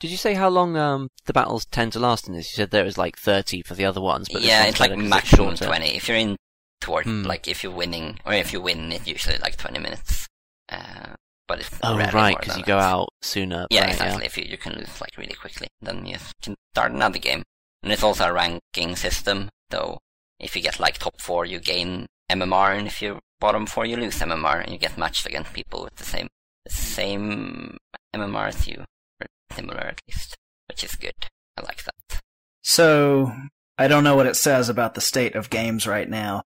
Did 0.00 0.10
you 0.10 0.16
say 0.16 0.34
how 0.34 0.48
long 0.48 0.76
um, 0.76 1.08
the 1.26 1.32
battles 1.32 1.66
tend 1.66 1.92
to 1.92 1.98
last 1.98 2.26
in 2.26 2.34
this? 2.34 2.50
You 2.52 2.56
said 2.62 2.70
there 2.70 2.84
was 2.84 2.96
like 2.96 3.18
30 3.18 3.62
for 3.62 3.74
the 3.74 3.84
other 3.84 4.00
ones, 4.00 4.28
but 4.32 4.40
yeah, 4.42 4.64
it's 4.64 4.80
like 4.80 4.96
maximum 4.96 5.56
shorter. 5.56 5.66
20. 5.66 5.86
If 5.96 6.08
you're 6.08 6.16
in 6.16 6.36
toward, 6.80 7.04
Hmm. 7.04 7.24
like 7.24 7.46
if 7.48 7.62
you're 7.62 7.72
winning, 7.72 8.18
or 8.24 8.32
if 8.32 8.52
you 8.52 8.62
win, 8.62 8.92
it's 8.92 9.06
usually 9.06 9.36
like 9.38 9.56
20 9.58 9.78
minutes. 9.78 10.26
Uh, 10.70 11.14
but 11.46 11.60
it's 11.60 11.68
Oh, 11.82 11.98
right, 11.98 12.34
because 12.38 12.56
you 12.56 12.64
go 12.64 12.78
out 12.78 13.10
sooner. 13.20 13.66
Yeah, 13.70 13.82
right, 13.82 13.90
exactly. 13.92 14.24
If 14.24 14.38
you, 14.38 14.44
you 14.44 14.56
can 14.56 14.74
lose 14.74 15.00
like 15.02 15.18
really 15.18 15.34
quickly, 15.34 15.68
then 15.82 16.06
you 16.06 16.16
can 16.40 16.54
start 16.74 16.92
another 16.92 17.18
game. 17.18 17.42
And 17.82 17.92
it's 17.92 18.02
also 18.02 18.24
a 18.26 18.32
ranking 18.32 18.96
system, 18.96 19.50
though 19.70 19.98
if 20.38 20.56
you 20.56 20.62
get 20.62 20.80
like 20.80 20.98
top 20.98 21.20
four, 21.20 21.44
you 21.44 21.58
gain 21.60 22.06
MMR, 22.30 22.76
and 22.76 22.86
if 22.86 23.02
you're 23.02 23.20
bottom 23.40 23.66
four, 23.66 23.86
you 23.86 23.96
lose 23.96 24.18
MMR, 24.18 24.62
and 24.62 24.72
you 24.72 24.78
get 24.78 24.98
matched 24.98 25.26
against 25.26 25.52
people 25.52 25.84
with 25.84 25.96
the 25.96 26.04
same 26.04 26.28
the 26.64 26.72
same 26.72 27.76
MMR 28.14 28.48
as 28.48 28.66
you, 28.66 28.84
or 29.20 29.26
similar 29.52 29.80
at 29.80 30.00
least, 30.08 30.36
which 30.68 30.84
is 30.84 30.94
good. 30.94 31.14
I 31.56 31.62
like 31.62 31.84
that. 31.84 32.20
So 32.62 33.32
I 33.78 33.88
don't 33.88 34.04
know 34.04 34.16
what 34.16 34.26
it 34.26 34.36
says 34.36 34.68
about 34.68 34.94
the 34.94 35.00
state 35.00 35.34
of 35.34 35.50
games 35.50 35.86
right 35.86 36.08
now. 36.08 36.42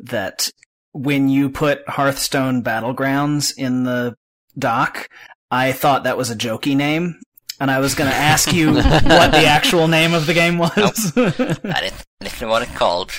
That 0.00 0.50
when 0.92 1.28
you 1.28 1.48
put 1.48 1.88
Hearthstone 1.88 2.62
Battlegrounds 2.62 3.52
in 3.56 3.84
the 3.84 4.16
doc, 4.58 5.08
I 5.50 5.72
thought 5.72 6.04
that 6.04 6.16
was 6.16 6.30
a 6.30 6.36
jokey 6.36 6.76
name, 6.76 7.20
and 7.60 7.70
I 7.70 7.78
was 7.78 7.94
going 7.94 8.10
to 8.10 8.16
ask 8.16 8.52
you 8.52 8.74
what 8.74 9.30
the 9.32 9.46
actual 9.46 9.88
name 9.88 10.14
of 10.14 10.26
the 10.26 10.34
game 10.34 10.58
was. 10.58 10.72
That 11.14 11.82
is 11.84 12.04
literally 12.20 12.50
what 12.50 12.62
it's 12.62 12.76
called. 12.76 13.12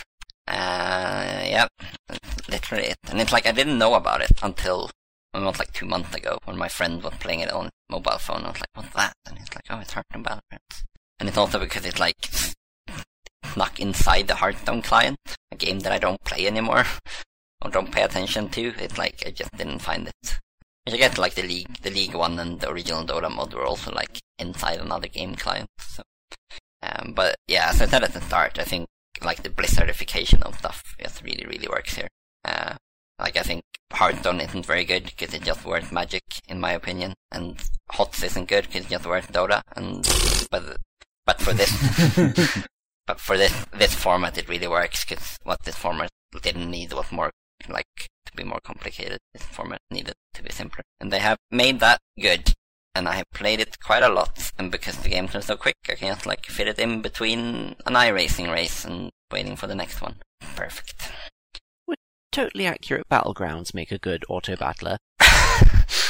Uh, 0.47 1.43
yeah, 1.45 1.67
literally 2.49 2.85
it. 2.85 2.97
And 3.09 3.21
it's 3.21 3.31
like 3.31 3.47
I 3.47 3.51
didn't 3.51 3.77
know 3.77 3.93
about 3.93 4.21
it 4.21 4.31
until 4.41 4.91
almost 5.33 5.59
like 5.59 5.73
two 5.73 5.85
months 5.85 6.13
ago 6.15 6.37
when 6.45 6.57
my 6.57 6.67
friend 6.67 7.01
was 7.01 7.13
playing 7.15 7.39
it 7.39 7.51
on 7.51 7.69
mobile 7.89 8.17
phone. 8.17 8.43
I 8.43 8.51
was 8.51 8.59
like, 8.59 8.69
"What's 8.73 8.93
that?" 8.95 9.13
And 9.25 9.37
it's 9.39 9.53
like, 9.55 9.65
"Oh, 9.69 9.79
it's 9.79 9.93
Hearthstone 9.93 10.23
Battlegrounds." 10.23 10.83
And 11.19 11.29
it's 11.29 11.37
also 11.37 11.59
because 11.59 11.85
it's 11.85 11.99
like 11.99 12.15
snuck 13.45 13.79
inside 13.79 14.27
the 14.27 14.35
Hearthstone 14.35 14.81
client, 14.81 15.17
a 15.51 15.55
game 15.55 15.79
that 15.81 15.91
I 15.91 15.99
don't 15.99 16.23
play 16.23 16.45
anymore 16.47 16.85
or 17.63 17.71
don't 17.71 17.91
pay 17.91 18.03
attention 18.03 18.49
to. 18.49 18.73
It's 18.79 18.97
like 18.97 19.23
I 19.25 19.31
just 19.31 19.51
didn't 19.55 19.79
find 19.79 20.07
it. 20.07 20.39
I 20.85 20.97
get 20.97 21.17
like 21.17 21.35
the 21.35 21.43
league, 21.43 21.81
the 21.81 21.89
league 21.89 22.13
one 22.13 22.37
and 22.39 22.59
the 22.59 22.69
original 22.69 23.05
Dota 23.05 23.33
mod 23.33 23.53
were 23.53 23.65
also 23.65 23.91
like 23.91 24.19
inside 24.37 24.79
another 24.79 25.07
game 25.07 25.35
client. 25.35 25.69
So, 25.79 26.03
um, 26.81 27.13
but 27.15 27.35
yeah, 27.47 27.69
as 27.69 27.81
I 27.81 27.85
said 27.85 28.03
at 28.03 28.13
the 28.13 28.21
start, 28.21 28.59
I 28.59 28.63
think 28.63 28.87
like 29.21 29.43
the 29.43 29.49
Blizzardification 29.49 30.41
of 30.43 30.57
stuff 30.57 30.83
just 30.99 31.23
really, 31.23 31.45
really 31.45 31.67
works 31.69 31.95
here. 31.95 32.09
Uh, 32.43 32.75
like 33.17 33.37
I 33.37 33.43
think 33.43 33.63
Hearthstone 33.93 34.41
isn't 34.41 34.65
very 34.65 34.83
good 34.83 35.05
because 35.05 35.33
it 35.33 35.43
just 35.43 35.65
works 35.65 35.91
Magic, 35.91 36.23
in 36.49 36.59
my 36.59 36.73
opinion, 36.73 37.13
and 37.31 37.61
HOTS 37.91 38.23
isn't 38.23 38.49
good 38.49 38.65
because 38.65 38.85
it 38.85 38.89
just 38.89 39.05
works 39.05 39.27
Dota. 39.27 39.61
And 39.77 40.03
but 40.51 40.77
but 41.25 41.41
for 41.41 41.53
this 41.53 41.71
but 43.07 43.21
for 43.21 43.37
this 43.37 43.65
this 43.71 43.95
format, 43.95 44.37
it 44.37 44.49
really 44.49 44.67
works 44.67 45.05
because 45.05 45.37
what 45.43 45.63
this 45.63 45.77
format 45.77 46.09
didn't 46.41 46.69
need 46.69 46.91
was 46.91 47.09
more 47.09 47.31
like 47.69 47.85
to 48.25 48.33
be 48.35 48.43
more 48.43 48.59
complicated. 48.65 49.19
This 49.33 49.43
format 49.43 49.79
needed 49.89 50.15
to 50.33 50.43
be 50.43 50.51
simpler, 50.51 50.83
and 50.99 51.11
they 51.11 51.19
have 51.19 51.37
made 51.51 51.79
that 51.79 51.99
good. 52.19 52.53
And 52.95 53.07
I 53.09 53.13
have 53.15 53.25
played 53.33 53.59
it 53.59 53.79
quite 53.79 54.03
a 54.03 54.09
lot, 54.09 54.51
and 54.59 54.71
because 54.71 54.97
the 54.97 55.09
game 55.09 55.27
are 55.33 55.41
so 55.41 55.57
quick, 55.57 55.73
I 55.89 55.95
can 55.95 56.13
just 56.13 56.27
like 56.27 56.45
fit 56.45 56.67
it 56.67 56.77
in 56.77 57.01
between 57.01 57.75
an 57.87 57.93
iRacing 57.95 58.51
race 58.53 58.85
and 58.85 59.09
waiting 59.31 59.55
for 59.55 59.65
the 59.65 59.73
next 59.73 59.99
one. 59.99 60.17
Perfect. 60.55 61.11
Would 61.87 61.97
totally 62.31 62.67
accurate 62.67 63.09
battlegrounds 63.09 63.73
make 63.73 63.91
a 63.91 63.97
good 63.97 64.23
auto 64.29 64.55
battler. 64.55 64.97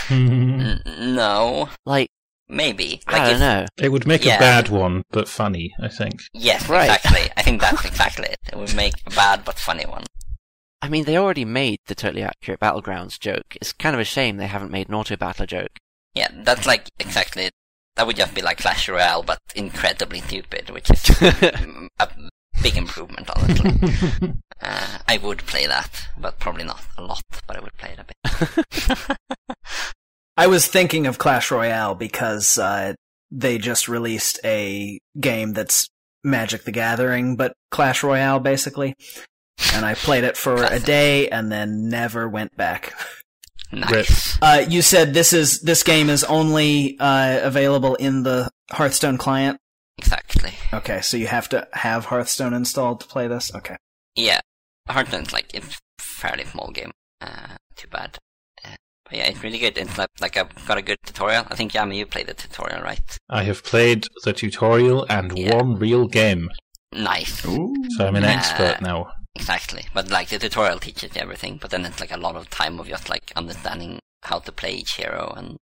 N- 0.09 0.81
hmm. 0.85 1.15
no, 1.15 1.69
Like, 1.85 2.09
maybe. 2.49 3.01
I 3.07 3.11
Like 3.13 3.21
don't 3.27 3.33
if- 3.35 3.39
know. 3.39 3.65
it 3.77 3.89
would 3.89 4.05
make 4.05 4.25
Yeah. 4.25 4.35
a 4.35 4.39
bad 4.39 4.67
one, 4.69 5.03
but 5.11 5.29
funny, 5.29 5.73
I 5.81 5.87
think. 5.87 6.19
Yes, 6.33 6.67
Right. 6.67 6.91
exactly. 6.91 7.31
I 7.37 7.41
think 7.43 7.61
that's 7.61 7.85
exactly 7.91 8.25
it. 8.25 8.37
It 8.51 8.57
would 8.57 8.75
make 8.75 8.93
a 9.05 9.11
bad 9.11 9.45
but 9.45 9.57
funny 9.57 9.85
one. 9.85 10.03
I 10.83 10.89
mean, 10.89 11.05
they 11.05 11.17
already 11.17 11.45
made 11.45 11.79
the 11.87 11.95
totally 11.95 12.23
accurate 12.23 12.59
battlegrounds 12.59 13.17
joke. 13.17 13.55
It's 13.55 13.71
kind 13.71 13.95
of 13.95 14.01
a 14.01 14.03
shame 14.03 14.35
they 14.35 14.47
haven't 14.47 14.69
made 14.69 14.89
an 14.89 14.95
auto 14.95 15.15
battler 15.15 15.45
joke. 15.45 15.79
Yeah, 16.13 16.27
that's 16.33 16.67
like 16.67 16.89
exactly. 16.99 17.49
That 17.95 18.05
would 18.05 18.17
just 18.17 18.35
be 18.35 18.41
like 18.41 18.57
Clash 18.57 18.89
Royale, 18.89 19.23
but 19.23 19.37
incredibly 19.55 20.19
stupid, 20.19 20.69
which 20.71 20.89
is 20.89 20.99
mm, 20.99 21.87
a 21.99 22.09
big 22.61 22.75
improvement, 22.75 23.29
honestly. 23.33 24.33
uh, 24.61 24.97
I 25.07 25.19
would 25.19 25.45
play 25.45 25.67
that, 25.67 26.07
but 26.17 26.37
probably 26.37 26.65
not 26.65 26.83
a 26.97 27.01
lot. 27.01 27.23
But 27.47 27.55
I 27.55 27.59
would 27.61 27.77
play 27.77 27.95
it 27.97 27.99
a 27.99 29.07
bit. 29.07 29.17
I 30.35 30.47
was 30.47 30.67
thinking 30.67 31.07
of 31.07 31.17
Clash 31.17 31.49
Royale 31.49 31.95
because 31.95 32.57
uh, 32.57 32.95
they 33.31 33.57
just 33.57 33.87
released 33.87 34.37
a 34.43 34.99
game 35.17 35.53
that's 35.53 35.87
Magic 36.25 36.65
the 36.65 36.71
Gathering, 36.71 37.37
but 37.37 37.53
Clash 37.71 38.03
Royale 38.03 38.39
basically. 38.39 38.95
And 39.73 39.85
I 39.85 39.93
played 39.95 40.23
it 40.23 40.37
for 40.37 40.63
a 40.63 40.79
day 40.79 41.29
and 41.29 41.51
then 41.51 41.89
never 41.89 42.27
went 42.27 42.55
back. 42.57 42.93
Nice. 43.71 44.37
Uh, 44.41 44.65
you 44.69 44.81
said 44.83 45.13
this 45.13 45.33
is 45.33 45.61
this 45.61 45.81
game 45.83 46.09
is 46.09 46.23
only 46.23 46.95
uh, 46.99 47.39
available 47.41 47.95
in 47.95 48.23
the 48.23 48.49
Hearthstone 48.71 49.17
client. 49.17 49.59
Exactly. 49.97 50.51
Okay, 50.73 51.01
so 51.01 51.17
you 51.17 51.27
have 51.27 51.49
to 51.49 51.67
have 51.73 52.05
Hearthstone 52.05 52.53
installed 52.53 52.99
to 53.01 53.07
play 53.07 53.27
this. 53.27 53.53
Okay. 53.55 53.75
Yeah, 54.15 54.41
Hearthstone's 54.89 55.33
like 55.33 55.49
it's 55.55 55.77
a 55.99 56.03
fairly 56.03 56.45
small 56.45 56.71
game. 56.71 56.91
Uh, 57.21 57.55
too 57.75 57.87
bad. 57.87 58.17
Uh, 58.63 58.75
but 59.05 59.13
yeah, 59.17 59.25
it's 59.25 59.41
really 59.43 59.57
good. 59.59 59.77
It's 59.77 59.97
like, 59.97 60.09
like 60.21 60.37
I've 60.37 60.67
got 60.67 60.77
a 60.77 60.81
good 60.83 60.97
tutorial. 61.05 61.45
I 61.49 61.55
think 61.55 61.71
Yami, 61.71 61.95
you 61.95 62.05
played 62.05 62.27
the 62.27 62.33
tutorial, 62.35 62.81
right? 62.83 63.17
I 63.29 63.43
have 63.43 63.63
played 63.63 64.07
the 64.23 64.33
tutorial 64.33 65.05
and 65.09 65.35
Yeah. 65.37 65.55
one 65.55 65.75
real 65.79 66.07
game, 66.07 66.49
Nice. 66.91 67.43
Ooh. 67.47 67.73
so 67.97 68.05
I'm 68.07 68.15
an 68.15 68.23
Yeah. 68.23 68.33
expert 68.33 68.81
now. 68.81 69.11
Exactly. 69.35 69.87
But 69.93 70.09
like 70.09 70.29
the 70.29 70.39
tutorial 70.39 70.79
teaches 70.79 71.15
you 71.15 71.21
everything, 71.21 71.57
but 71.57 71.71
then 71.71 71.85
it's 71.85 71.99
like 71.99 72.11
a 72.11 72.17
lot 72.17 72.35
of 72.35 72.49
time 72.49 72.79
of 72.79 72.87
just 72.87 73.09
like 73.09 73.31
understanding 73.35 73.99
how 74.23 74.39
to 74.39 74.51
play 74.51 74.73
each 74.73 74.93
hero 74.93 75.33
and 75.35 75.57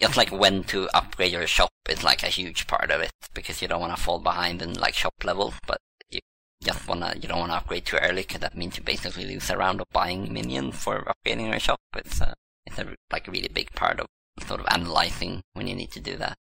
just 0.00 0.16
like 0.16 0.30
when 0.32 0.64
to 0.64 0.88
upgrade 0.94 1.32
your 1.32 1.46
shop 1.46 1.70
is 1.88 2.02
like 2.02 2.22
a 2.22 2.28
huge 2.28 2.66
part 2.66 2.90
of 2.90 3.00
it 3.00 3.12
because 3.34 3.60
you 3.60 3.68
don't 3.68 3.80
want 3.80 3.94
to 3.94 4.02
fall 4.02 4.18
behind 4.18 4.62
in 4.62 4.74
like 4.74 4.94
shop 4.94 5.14
level, 5.22 5.54
but 5.66 5.78
you 6.10 6.20
just 6.62 6.86
wanna 6.88 7.14
you 7.20 7.28
don't 7.28 7.40
want 7.40 7.52
to 7.52 7.56
upgrade 7.56 7.84
too 7.84 7.96
early 7.96 8.22
because 8.22 8.40
that 8.40 8.56
means 8.56 8.76
you 8.76 8.82
basically 8.82 9.24
lose 9.24 9.50
a 9.50 9.56
round 9.56 9.80
of 9.80 9.86
buying 9.92 10.32
minions 10.32 10.76
for 10.76 11.04
upgrading 11.04 11.50
your 11.50 11.60
shop. 11.60 11.78
It's 11.96 12.20
a 12.20 12.34
it's 12.66 12.78
a 12.78 12.94
like 13.12 13.28
a 13.28 13.30
really 13.30 13.48
big 13.48 13.72
part 13.72 14.00
of 14.00 14.06
sort 14.46 14.60
of 14.60 14.66
analyzing 14.70 15.42
when 15.52 15.66
you 15.66 15.74
need 15.74 15.90
to 15.92 16.00
do 16.00 16.16
that. 16.16 16.38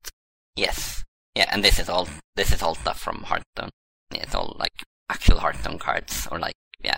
Yes. 0.57 1.05
Yeah, 1.35 1.49
and 1.51 1.65
this 1.65 1.79
is 1.79 1.89
all 1.89 2.09
this 2.37 2.53
is 2.53 2.63
all 2.63 2.75
stuff 2.75 3.01
from 3.01 3.23
Hearthstone. 3.23 3.71
It's 4.11 4.35
all 4.35 4.57
like 4.59 4.85
actual 5.11 5.39
Hearthstone 5.39 5.79
cards, 5.79 6.29
or 6.31 6.39
like 6.39 6.55
yeah, 6.83 6.97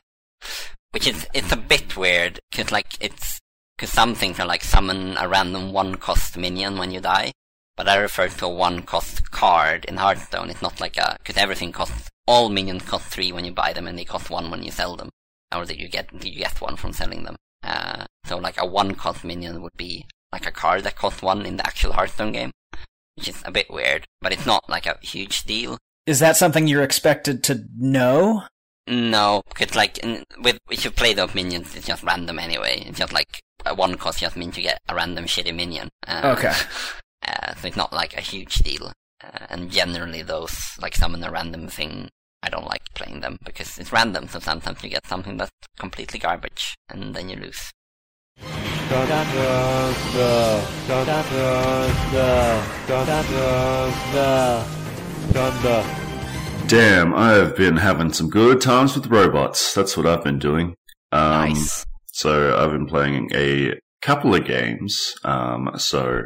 which 0.92 1.07
is 1.07 1.26
it's 1.34 1.52
a 1.52 1.57
bit 1.57 1.96
weird 1.96 2.40
because 2.50 2.70
like 2.72 2.96
it's 3.00 3.40
because 3.76 3.90
some 3.90 4.14
things 4.14 4.38
are 4.38 4.46
like 4.46 4.62
summon 4.62 5.16
a 5.18 5.28
random 5.28 5.72
one 5.72 5.96
cost 5.96 6.36
minion 6.36 6.78
when 6.78 6.90
you 6.90 7.00
die, 7.00 7.32
but 7.76 7.88
I 7.88 7.96
refer 7.96 8.28
to 8.28 8.46
a 8.46 8.48
one 8.48 8.82
cost 8.82 9.30
card 9.30 9.84
in 9.86 9.96
Hearthstone. 9.96 10.50
It's 10.50 10.62
not 10.62 10.80
like 10.80 10.96
a 10.96 11.16
because 11.18 11.36
everything 11.36 11.72
costs 11.72 12.09
all 12.26 12.48
minions 12.48 12.84
cost 12.84 13.07
three 13.07 13.32
when 13.32 13.44
you 13.44 13.52
buy 13.52 13.72
them, 13.72 13.86
and 13.86 13.98
they 13.98 14.05
cost 14.05 14.30
one 14.30 14.50
when 14.50 14.62
you 14.62 14.70
sell 14.70 14.96
them, 14.96 15.11
or 15.55 15.66
that 15.66 15.78
you 15.78 15.88
get 15.88 16.12
you 16.24 16.36
get 16.36 16.61
one 16.61 16.76
from 16.76 16.92
selling 16.92 17.24
them. 17.24 17.36
Uh, 17.62 18.05
so 18.26 18.36
like 18.38 18.61
a 18.61 18.66
one 18.66 18.94
cost 18.94 19.24
minion 19.24 19.62
would 19.62 19.76
be 19.76 20.07
like 20.32 20.46
a 20.46 20.52
card 20.52 20.82
that 20.84 20.96
costs 20.96 21.22
one 21.22 21.46
in 21.46 21.57
the 21.57 21.66
actual 21.66 21.92
Hearthstone 21.92 22.32
game, 22.32 22.50
which 23.16 23.28
is 23.28 23.42
a 23.44 23.52
bit 23.52 23.70
weird, 23.70 24.05
but 24.20 24.32
it's 24.32 24.46
not 24.46 24.68
like 24.68 24.86
a 24.86 24.98
huge 25.00 25.44
deal. 25.44 25.78
Is 26.07 26.18
that 26.18 26.36
something 26.36 26.66
you're 26.66 26.82
expected 26.82 27.42
to 27.44 27.64
know? 27.78 28.42
No, 28.86 29.42
because 29.48 29.74
like 29.74 29.98
in, 29.98 30.24
with 30.42 30.59
if 30.70 30.84
you 30.84 30.90
play 30.90 31.14
those 31.14 31.34
minions, 31.34 31.74
it's 31.74 31.86
just 31.86 32.02
random 32.02 32.38
anyway. 32.38 32.84
It's 32.86 32.98
just 32.98 33.12
like 33.12 33.40
one 33.74 33.94
cost 33.96 34.20
just 34.20 34.36
means 34.36 34.57
you 34.59 34.64
get 34.64 34.78
a 34.88 34.94
random 34.94 35.24
shitty 35.24 35.55
minion. 35.55 35.88
Uh, 36.07 36.34
Okay. 36.36 36.52
Uh, 37.26 37.55
so 37.55 37.68
it's 37.68 37.76
not 37.76 37.90
like 37.90 38.14
a 38.14 38.20
huge 38.20 38.57
deal. 38.57 38.92
Uh, 39.22 39.46
and 39.48 39.70
generally, 39.70 40.20
those 40.20 40.76
like 40.78 40.94
summon 40.94 41.24
a 41.24 41.30
random 41.30 41.68
thing, 41.68 42.07
I 42.42 42.50
don't 42.50 42.66
like 42.66 42.82
playing 42.94 43.20
them 43.20 43.38
because 43.42 43.78
it's 43.78 43.92
random. 43.92 44.28
So 44.28 44.40
sometimes 44.40 44.82
you 44.84 44.90
get 44.90 45.07
something 45.07 45.38
that's 45.38 45.50
completely 45.78 46.18
garbage, 46.18 46.74
and 46.90 47.14
then 47.14 47.30
you 47.30 47.36
lose. 47.36 47.70
Damn, 56.68 57.14
I 57.14 57.33
have 57.33 57.57
been 57.57 57.77
having 57.77 58.12
some 58.12 58.31
good 58.31 58.61
times 58.61 58.95
with 58.95 59.07
robots. 59.07 59.75
That's 59.75 59.97
what 59.97 60.07
I've 60.07 60.25
been 60.25 60.39
doing. 60.39 60.75
Um, 61.12 61.53
nice. 61.53 61.85
So 62.12 62.57
I've 62.57 62.70
been 62.70 62.87
playing 62.87 63.31
a 63.35 63.79
couple 64.03 64.35
of 64.35 64.45
games. 64.45 65.14
Um, 65.25 65.70
so 65.77 66.22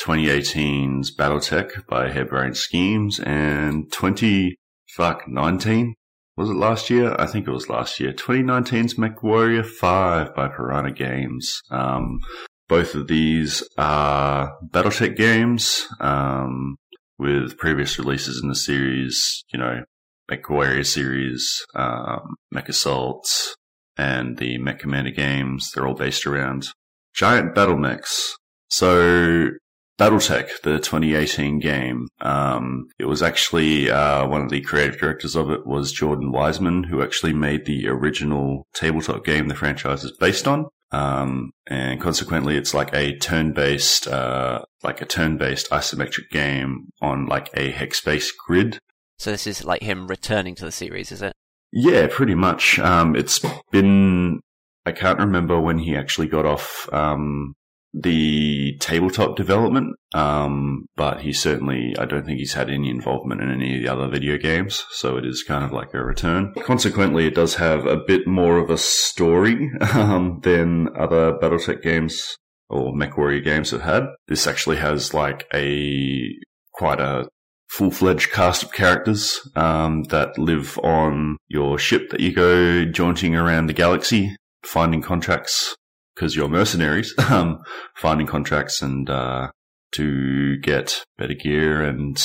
2018's 0.00 1.16
BattleTech 1.16 1.86
by 1.86 2.10
Harebrained 2.10 2.56
Schemes 2.56 3.20
and 3.20 3.90
20 3.92 4.56
fuck 4.88 5.26
19 5.28 5.94
was 6.36 6.48
it 6.48 6.54
last 6.54 6.88
year? 6.88 7.14
I 7.18 7.26
think 7.26 7.46
it 7.46 7.52
was 7.52 7.68
last 7.68 8.00
year. 8.00 8.12
2019's 8.12 8.94
MechWarrior 8.94 9.66
5 9.66 10.34
by 10.34 10.48
Piranha 10.48 10.90
Games. 10.90 11.60
Um, 11.70 12.20
both 12.68 12.94
of 12.94 13.06
these 13.06 13.62
are 13.76 14.56
BattleTech 14.70 15.14
games 15.16 15.86
um, 16.00 16.76
with 17.22 17.56
previous 17.56 17.98
releases 17.98 18.42
in 18.42 18.48
the 18.48 18.54
series. 18.54 19.44
You 19.52 19.60
know, 19.60 19.84
MechWarrior 20.30 20.84
series, 20.84 21.64
um, 21.74 22.34
Mech 22.50 22.68
Assault, 22.68 23.56
and 23.96 24.38
the 24.38 24.58
Mech 24.58 24.80
Commander 24.80 25.10
games. 25.10 25.70
They're 25.72 25.86
all 25.86 25.94
based 25.94 26.26
around 26.26 26.68
giant 27.14 27.54
battle 27.54 27.76
mechs. 27.76 28.36
So 28.68 29.50
BattleTech, 29.98 30.62
the 30.62 30.78
2018 30.78 31.58
game, 31.60 32.08
um, 32.20 32.86
it 32.98 33.04
was 33.04 33.22
actually 33.22 33.90
uh, 33.90 34.26
one 34.26 34.42
of 34.42 34.50
the 34.50 34.62
creative 34.62 34.98
directors 34.98 35.36
of 35.36 35.50
it 35.50 35.66
was 35.66 35.92
Jordan 35.92 36.32
Weisman, 36.32 36.86
who 36.86 37.02
actually 37.02 37.34
made 37.34 37.66
the 37.66 37.86
original 37.88 38.66
tabletop 38.74 39.24
game 39.24 39.48
the 39.48 39.54
franchise 39.54 40.02
is 40.04 40.16
based 40.18 40.48
on. 40.48 40.66
Um, 40.92 41.52
and 41.66 42.00
consequently, 42.00 42.56
it's 42.56 42.74
like 42.74 42.92
a 42.94 43.16
turn-based, 43.16 44.06
uh, 44.08 44.62
like 44.82 45.00
a 45.00 45.06
turn-based 45.06 45.70
isometric 45.70 46.28
game 46.30 46.90
on 47.00 47.26
like 47.26 47.48
a 47.54 47.70
hex-based 47.70 48.34
grid. 48.46 48.78
So 49.18 49.30
this 49.30 49.46
is 49.46 49.64
like 49.64 49.82
him 49.82 50.06
returning 50.06 50.54
to 50.56 50.64
the 50.64 50.72
series, 50.72 51.10
is 51.10 51.22
it? 51.22 51.32
Yeah, 51.72 52.08
pretty 52.10 52.34
much. 52.34 52.78
Um, 52.78 53.16
it's 53.16 53.40
been, 53.70 54.40
I 54.84 54.92
can't 54.92 55.18
remember 55.18 55.58
when 55.58 55.78
he 55.78 55.96
actually 55.96 56.26
got 56.26 56.44
off, 56.44 56.88
um, 56.92 57.54
the 57.94 58.76
tabletop 58.80 59.36
development. 59.36 59.96
Um, 60.14 60.86
but 60.96 61.20
he 61.22 61.32
certainly, 61.32 61.94
I 61.98 62.04
don't 62.04 62.24
think 62.24 62.38
he's 62.38 62.54
had 62.54 62.70
any 62.70 62.90
involvement 62.90 63.40
in 63.40 63.50
any 63.50 63.76
of 63.76 63.82
the 63.82 63.92
other 63.92 64.08
video 64.08 64.38
games. 64.38 64.84
So 64.90 65.16
it 65.16 65.26
is 65.26 65.42
kind 65.42 65.64
of 65.64 65.72
like 65.72 65.94
a 65.94 66.02
return. 66.02 66.54
Consequently, 66.62 67.26
it 67.26 67.34
does 67.34 67.56
have 67.56 67.86
a 67.86 67.96
bit 67.96 68.26
more 68.26 68.58
of 68.58 68.70
a 68.70 68.78
story, 68.78 69.70
um, 69.94 70.40
than 70.42 70.88
other 70.98 71.32
Battletech 71.34 71.82
games 71.82 72.36
or 72.68 72.92
MechWarrior 72.94 73.44
games 73.44 73.70
have 73.70 73.82
had. 73.82 74.04
This 74.28 74.46
actually 74.46 74.76
has 74.78 75.12
like 75.12 75.46
a, 75.52 76.28
quite 76.72 77.00
a 77.00 77.28
full-fledged 77.68 78.30
cast 78.30 78.62
of 78.62 78.72
characters 78.72 79.40
um, 79.56 80.02
that 80.04 80.36
live 80.38 80.78
on 80.80 81.36
your 81.48 81.78
ship 81.78 82.10
that 82.10 82.20
you 82.20 82.32
go 82.32 82.84
jaunting 82.84 83.34
around 83.34 83.66
the 83.66 83.72
galaxy, 83.72 84.36
finding 84.62 85.00
contracts 85.00 85.74
because 86.14 86.36
you're 86.36 86.48
mercenaries, 86.48 87.14
um, 87.30 87.62
finding 87.96 88.26
contracts 88.26 88.82
and 88.82 89.08
uh, 89.08 89.50
to 89.92 90.58
get 90.58 91.04
better 91.18 91.34
gear 91.34 91.82
and 91.82 92.22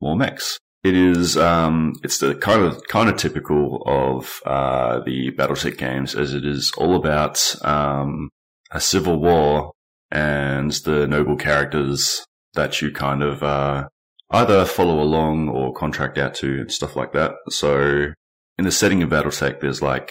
more 0.00 0.16
mechs. 0.16 0.58
It 0.84 0.96
is 0.96 1.36
um, 1.36 1.94
it's 2.02 2.18
the 2.18 2.34
kind 2.34 2.62
of 2.62 2.82
kind 2.88 3.08
of 3.08 3.16
typical 3.16 3.82
of 3.86 4.40
uh, 4.44 5.00
the 5.04 5.30
BattleTech 5.30 5.78
games, 5.78 6.14
as 6.16 6.34
it 6.34 6.44
is 6.44 6.72
all 6.76 6.96
about 6.96 7.54
um, 7.64 8.30
a 8.72 8.80
civil 8.80 9.20
war 9.20 9.72
and 10.10 10.72
the 10.72 11.06
noble 11.06 11.36
characters 11.36 12.24
that 12.54 12.82
you 12.82 12.90
kind 12.90 13.22
of 13.22 13.44
uh, 13.44 13.88
either 14.30 14.64
follow 14.64 15.00
along 15.00 15.48
or 15.48 15.72
contract 15.72 16.18
out 16.18 16.34
to 16.34 16.60
and 16.60 16.72
stuff 16.72 16.96
like 16.96 17.12
that. 17.12 17.32
So 17.48 18.12
in 18.58 18.64
the 18.64 18.72
setting 18.72 19.02
of 19.04 19.10
BattleTech, 19.10 19.60
there's 19.60 19.82
like 19.82 20.10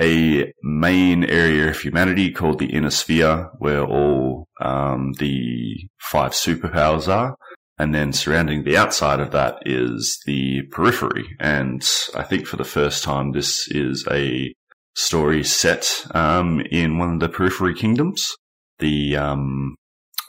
a 0.00 0.52
main 0.62 1.24
area 1.24 1.70
of 1.70 1.80
humanity 1.80 2.30
called 2.30 2.58
the 2.58 2.72
inner 2.72 2.90
sphere 2.90 3.50
where 3.58 3.84
all 3.84 4.46
um, 4.60 5.12
the 5.18 5.88
five 5.98 6.32
superpowers 6.32 7.08
are. 7.08 7.36
And 7.78 7.94
then 7.94 8.12
surrounding 8.12 8.64
the 8.64 8.76
outside 8.76 9.20
of 9.20 9.32
that 9.32 9.58
is 9.66 10.18
the 10.24 10.62
periphery. 10.70 11.36
And 11.38 11.86
I 12.14 12.22
think 12.22 12.46
for 12.46 12.56
the 12.56 12.64
first 12.64 13.04
time, 13.04 13.32
this 13.32 13.68
is 13.68 14.06
a 14.10 14.54
story 14.94 15.44
set 15.44 16.06
um, 16.12 16.60
in 16.70 16.96
one 16.98 17.12
of 17.14 17.20
the 17.20 17.28
periphery 17.28 17.74
kingdoms, 17.74 18.34
the 18.78 19.16
um, 19.16 19.76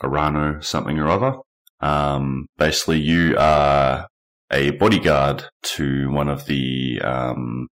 Arano 0.02 0.62
something 0.64 1.00
or 1.00 1.08
other. 1.08 1.38
Um, 1.80 2.48
basically, 2.58 3.00
you 3.00 3.38
are 3.38 4.08
a 4.52 4.72
bodyguard 4.72 5.46
to 5.62 6.12
one 6.12 6.28
of 6.28 6.46
the 6.46 7.00
um, 7.02 7.68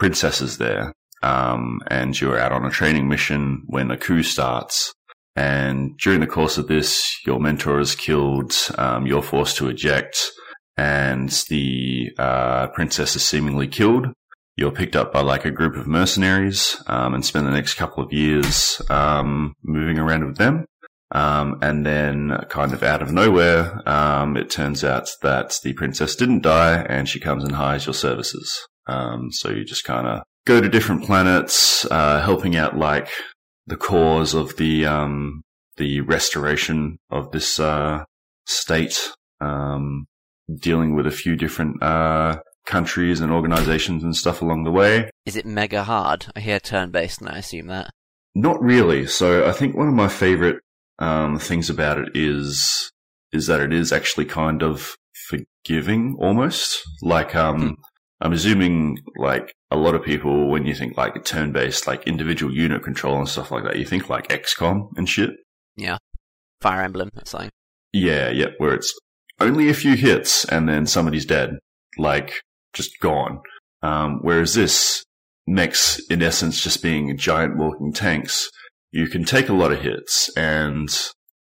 princesses 0.00 0.58
there, 0.58 0.92
um, 1.22 1.80
and 1.86 2.20
you're 2.20 2.38
out 2.38 2.50
on 2.50 2.64
a 2.64 2.70
training 2.70 3.06
mission 3.06 3.62
when 3.66 3.92
a 3.92 3.96
coup 3.96 4.24
starts. 4.24 4.92
And 5.36 5.96
during 5.98 6.20
the 6.20 6.26
course 6.26 6.58
of 6.58 6.66
this, 6.66 7.16
your 7.24 7.38
mentor 7.38 7.78
is 7.78 7.94
killed, 7.94 8.52
um, 8.76 9.06
you're 9.06 9.22
forced 9.22 9.58
to 9.58 9.68
eject, 9.68 10.32
and 10.76 11.28
the 11.48 12.10
uh, 12.18 12.66
princess 12.68 13.14
is 13.14 13.22
seemingly 13.22 13.68
killed. 13.68 14.06
You're 14.56 14.72
picked 14.72 14.96
up 14.96 15.12
by 15.12 15.20
like 15.20 15.44
a 15.44 15.50
group 15.50 15.76
of 15.76 15.86
mercenaries 15.86 16.82
um, 16.86 17.14
and 17.14 17.24
spend 17.24 17.46
the 17.46 17.52
next 17.52 17.74
couple 17.74 18.02
of 18.02 18.12
years 18.12 18.82
um, 18.90 19.54
moving 19.62 19.98
around 19.98 20.26
with 20.26 20.38
them. 20.38 20.64
Um, 21.12 21.58
and 21.60 21.84
then, 21.84 22.44
kind 22.48 22.72
of 22.72 22.82
out 22.82 23.02
of 23.02 23.12
nowhere, 23.12 23.86
um, 23.88 24.36
it 24.36 24.48
turns 24.48 24.84
out 24.84 25.08
that 25.22 25.58
the 25.62 25.72
princess 25.72 26.14
didn't 26.14 26.42
die, 26.42 26.82
and 26.88 27.08
she 27.08 27.18
comes 27.18 27.42
and 27.42 27.56
hires 27.56 27.84
your 27.84 27.94
services. 27.94 28.66
Um, 28.86 29.30
so 29.30 29.50
you 29.50 29.64
just 29.64 29.84
kind 29.84 30.06
of 30.06 30.22
go 30.46 30.60
to 30.60 30.68
different 30.68 31.04
planets, 31.04 31.84
uh, 31.90 32.20
helping 32.22 32.56
out 32.56 32.76
like 32.76 33.08
the 33.66 33.76
cause 33.76 34.34
of 34.34 34.56
the 34.56 34.86
um, 34.86 35.42
the 35.76 36.00
restoration 36.00 36.98
of 37.10 37.30
this 37.30 37.60
uh, 37.60 38.04
state, 38.46 39.12
um, 39.40 40.06
dealing 40.60 40.94
with 40.94 41.06
a 41.06 41.10
few 41.10 41.36
different 41.36 41.82
uh, 41.82 42.38
countries 42.66 43.20
and 43.20 43.32
organizations 43.32 44.02
and 44.02 44.16
stuff 44.16 44.42
along 44.42 44.64
the 44.64 44.70
way. 44.70 45.10
Is 45.24 45.36
it 45.36 45.46
mega 45.46 45.84
hard? 45.84 46.26
I 46.34 46.40
hear 46.40 46.60
turn-based, 46.60 47.20
and 47.20 47.30
I 47.30 47.38
assume 47.38 47.68
that. 47.68 47.90
Not 48.34 48.62
really. 48.62 49.06
So 49.06 49.48
I 49.48 49.52
think 49.52 49.76
one 49.76 49.88
of 49.88 49.94
my 49.94 50.08
favorite 50.08 50.62
um, 50.98 51.38
things 51.38 51.70
about 51.70 51.98
it 51.98 52.08
is 52.14 52.90
is 53.32 53.46
that 53.46 53.60
it 53.60 53.72
is 53.72 53.92
actually 53.92 54.24
kind 54.24 54.62
of 54.62 54.96
forgiving 55.28 56.16
almost. 56.18 56.80
Like 57.02 57.34
um, 57.34 57.60
Hmm. 57.60 57.82
I'm 58.20 58.32
assuming 58.32 58.98
like 59.16 59.54
a 59.70 59.76
lot 59.76 59.94
of 59.94 60.04
people 60.04 60.48
when 60.48 60.66
you 60.66 60.74
think 60.74 60.96
like 60.96 61.24
turn 61.24 61.52
based 61.52 61.86
like 61.86 62.06
individual 62.06 62.52
unit 62.52 62.82
control 62.82 63.18
and 63.18 63.28
stuff 63.28 63.50
like 63.50 63.64
that, 63.64 63.78
you 63.78 63.84
think 63.84 64.08
like 64.08 64.28
XCOM 64.28 64.90
and 64.96 65.08
shit. 65.08 65.30
Yeah. 65.76 65.98
Fire 66.60 66.82
Emblem, 66.82 67.10
that's 67.14 67.32
like. 67.32 67.50
Yeah, 67.92 68.30
yeah, 68.30 68.48
where 68.58 68.74
it's 68.74 68.94
only 69.40 69.70
a 69.70 69.74
few 69.74 69.96
hits 69.96 70.44
and 70.44 70.68
then 70.68 70.86
somebody's 70.86 71.24
dead, 71.24 71.58
like 71.96 72.42
just 72.74 73.00
gone. 73.00 73.40
Um, 73.82 74.20
whereas 74.22 74.54
this 74.54 75.04
mechs, 75.46 75.98
in 76.10 76.22
essence, 76.22 76.62
just 76.62 76.82
being 76.82 77.16
giant 77.16 77.56
walking 77.56 77.92
tanks, 77.92 78.50
you 78.92 79.08
can 79.08 79.24
take 79.24 79.48
a 79.48 79.54
lot 79.54 79.72
of 79.72 79.80
hits 79.80 80.30
and 80.36 80.88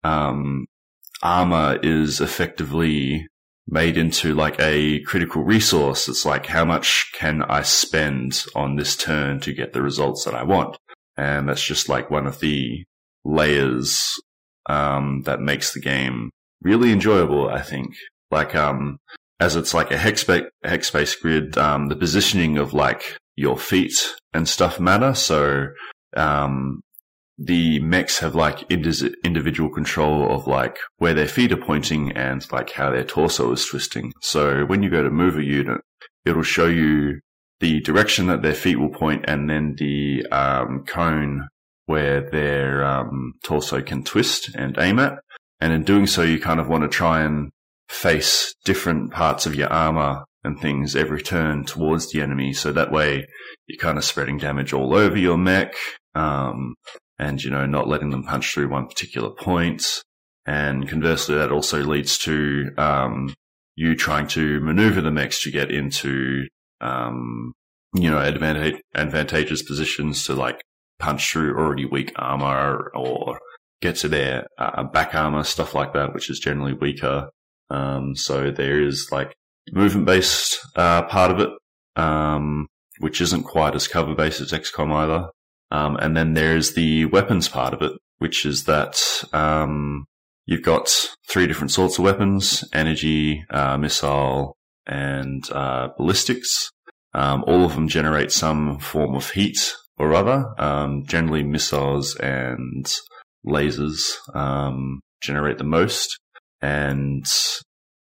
um, 0.04 0.66
armor 1.24 1.80
is 1.82 2.20
effectively 2.20 3.28
made 3.68 3.98
into 3.98 4.34
like 4.34 4.60
a 4.60 5.02
critical 5.02 5.44
resource. 5.44 6.08
It's 6.08 6.26
like 6.26 6.46
how 6.46 6.66
much 6.66 7.12
can 7.14 7.44
I 7.44 7.62
spend 7.64 8.46
on 8.56 8.76
this 8.76 8.96
turn 8.96 9.40
to 9.42 9.54
get 9.54 9.74
the 9.74 9.82
results 9.82 10.26
that 10.26 10.34
I 10.34 10.44
want, 10.44 10.78
and 11.18 11.50
that's 11.50 11.64
just 11.64 11.90
like 11.90 12.10
one 12.10 12.28
of 12.28 12.40
the 12.40 12.84
layers 13.26 14.04
um, 14.70 15.24
that 15.26 15.42
makes 15.42 15.74
the 15.74 15.82
game 15.82 16.30
really 16.62 16.92
enjoyable. 16.92 17.50
I 17.50 17.62
think, 17.62 17.94
like, 18.32 18.56
um, 18.56 18.98
as 19.40 19.56
it's 19.56 19.74
like 19.74 19.92
a 19.92 19.98
hex 19.98 20.24
ba- 20.24 20.50
hex 20.64 20.90
based 20.90 21.22
grid, 21.22 21.58
um, 21.58 21.88
the 21.88 21.96
positioning 21.96 22.58
of 22.58 22.74
like 22.74 23.18
your 23.36 23.58
feet 23.58 24.16
and 24.34 24.48
stuff 24.48 24.80
matter. 24.80 25.14
So, 25.14 25.68
um, 26.16 26.82
the 27.38 27.80
mechs 27.80 28.20
have 28.20 28.34
like 28.34 28.70
individual 28.72 29.70
control 29.70 30.34
of 30.34 30.48
like 30.48 30.78
where 30.98 31.14
their 31.14 31.28
feet 31.28 31.52
are 31.52 31.58
pointing 31.58 32.12
and 32.14 32.52
like 32.52 32.72
how 32.72 32.92
their 32.92 33.04
torso 33.04 33.52
is 33.52 33.66
twisting. 33.66 34.12
So 34.22 34.66
when 34.66 34.82
you 34.82 34.90
go 34.90 35.04
to 35.04 35.10
move 35.10 35.38
a 35.38 35.44
unit, 35.44 35.82
it'll 36.26 36.42
show 36.42 36.66
you 36.66 37.20
the 37.60 37.80
direction 37.82 38.28
that 38.28 38.42
their 38.42 38.54
feet 38.54 38.80
will 38.80 38.90
point 38.90 39.26
and 39.28 39.50
then 39.50 39.76
the 39.78 40.26
um, 40.32 40.84
cone 40.88 41.48
where 41.86 42.30
their 42.30 42.84
um, 42.84 43.34
torso 43.44 43.82
can 43.82 44.04
twist 44.04 44.54
and 44.56 44.78
aim 44.80 45.00
at. 45.00 45.20
And 45.60 45.74
in 45.74 45.84
doing 45.84 46.06
so, 46.08 46.22
you 46.22 46.40
kind 46.40 46.60
of 46.60 46.68
want 46.68 46.84
to 46.84 46.90
try 46.90 47.22
and 47.22 47.50
face 47.88 48.54
different 48.66 49.12
parts 49.12 49.46
of 49.46 49.56
your 49.56 49.72
armor 49.72 50.24
and 50.44 50.60
things 50.60 50.96
every 50.96 51.22
turn 51.22 51.66
towards 51.66 52.12
the 52.12 52.22
enemy. 52.22 52.54
So 52.54 52.72
that 52.74 52.92
way 52.92 53.28
you're 53.68 53.80
kind 53.80 53.98
of 53.98 54.04
spreading 54.04 54.38
damage 54.38 54.74
all 54.74 54.94
over 54.94 55.18
your 55.18 55.38
mech. 55.38 55.74
Um, 56.14 56.76
and, 57.20 57.44
you 57.44 57.50
know, 57.50 57.66
not 57.66 57.88
letting 57.88 58.10
them 58.12 58.24
punch 58.24 58.54
through 58.54 58.70
one 58.70 58.88
particular 58.88 59.30
point. 59.30 60.04
And 60.46 60.88
conversely, 60.88 61.36
that 61.36 61.52
also 61.52 61.84
leads 61.84 62.18
to, 62.20 62.72
um, 62.78 63.34
you 63.76 63.96
trying 63.96 64.28
to 64.30 64.60
maneuver 64.62 65.02
the 65.02 65.12
mechs 65.12 65.42
to 65.44 65.52
get 65.52 65.72
into, 65.72 66.48
um, 66.82 67.54
you 67.94 68.10
know, 68.10 68.20
advantage, 68.20 68.82
advantageous 68.96 69.62
positions 69.64 70.26
to 70.26 70.34
like 70.34 70.62
punch 71.00 71.32
through 71.32 71.58
already 71.58 71.86
weak 71.86 72.12
armor 72.16 72.92
or 72.96 73.40
get 73.82 73.96
to 73.98 74.08
their 74.08 74.48
uh, 74.58 74.84
back 74.84 75.14
armor, 75.14 75.44
stuff 75.44 75.74
like 75.76 75.94
that, 75.94 76.14
which 76.14 76.30
is 76.30 76.40
generally 76.40 76.74
weaker. 76.74 77.30
Um, 77.70 78.16
so 78.16 78.52
there 78.52 78.82
is 78.82 79.10
like 79.12 79.34
movement 79.72 80.06
based, 80.06 80.60
uh, 80.76 81.04
part 81.04 81.32
of 81.32 81.40
it, 81.40 81.50
um, 81.96 82.68
which 83.00 83.22
isn't 83.22 83.44
quite 83.44 83.76
as 83.76 83.88
cover 83.88 84.16
based 84.16 84.42
as 84.42 84.52
XCOM 84.52 84.92
either. 84.94 85.30
Um, 85.72 85.98
and 85.98 86.16
then 86.16 86.34
there's 86.34 86.74
the 86.74 87.06
weapons 87.06 87.50
part 87.50 87.74
of 87.74 87.82
it, 87.82 87.92
which 88.20 88.46
is 88.46 88.64
that 88.66 89.02
um, 89.34 90.06
you've 90.46 90.64
got 90.64 91.10
three 91.30 91.48
different 91.48 91.72
sorts 91.72 91.98
of 91.98 92.06
weapons: 92.06 92.64
energy, 92.74 93.44
uh, 93.50 93.78
missile, 93.78 94.56
and 94.86 95.44
uh, 95.52 95.90
ballistics. 95.98 96.72
Um, 97.14 97.44
all 97.48 97.66
of 97.66 97.76
them 97.76 97.88
generate 97.88 98.32
some 98.32 98.80
form 98.80 99.16
of 99.16 99.32
heat 99.32 99.76
or 99.98 100.14
other. 100.14 100.54
Um, 100.58 101.04
generally, 101.06 101.44
missiles 101.44 102.16
and 102.16 102.86
lasers 103.46 104.16
um, 104.36 105.02
generate 105.22 105.58
the 105.58 105.64
most, 105.64 106.20
and 106.62 107.26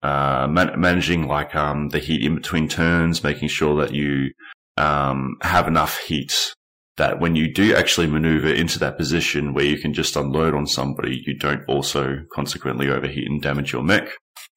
uh, 0.03 0.47
man- 0.49 0.79
managing 0.79 1.27
like 1.27 1.55
um, 1.55 1.89
the 1.89 1.99
heat 1.99 2.23
in 2.23 2.35
between 2.35 2.67
turns, 2.67 3.23
making 3.23 3.47
sure 3.47 3.81
that 3.81 3.93
you 3.93 4.31
um, 4.77 5.37
have 5.41 5.67
enough 5.67 5.97
heat 5.99 6.53
that 6.97 7.19
when 7.19 7.35
you 7.35 7.51
do 7.53 7.75
actually 7.75 8.07
maneuver 8.07 8.47
into 8.49 8.79
that 8.79 8.97
position 8.97 9.53
where 9.53 9.65
you 9.65 9.77
can 9.77 9.93
just 9.93 10.15
unload 10.15 10.53
on 10.53 10.65
somebody, 10.65 11.21
you 11.25 11.37
don't 11.37 11.63
also 11.67 12.19
consequently 12.33 12.89
overheat 12.89 13.27
and 13.27 13.41
damage 13.41 13.73
your 13.73 13.83
mech. 13.83 14.07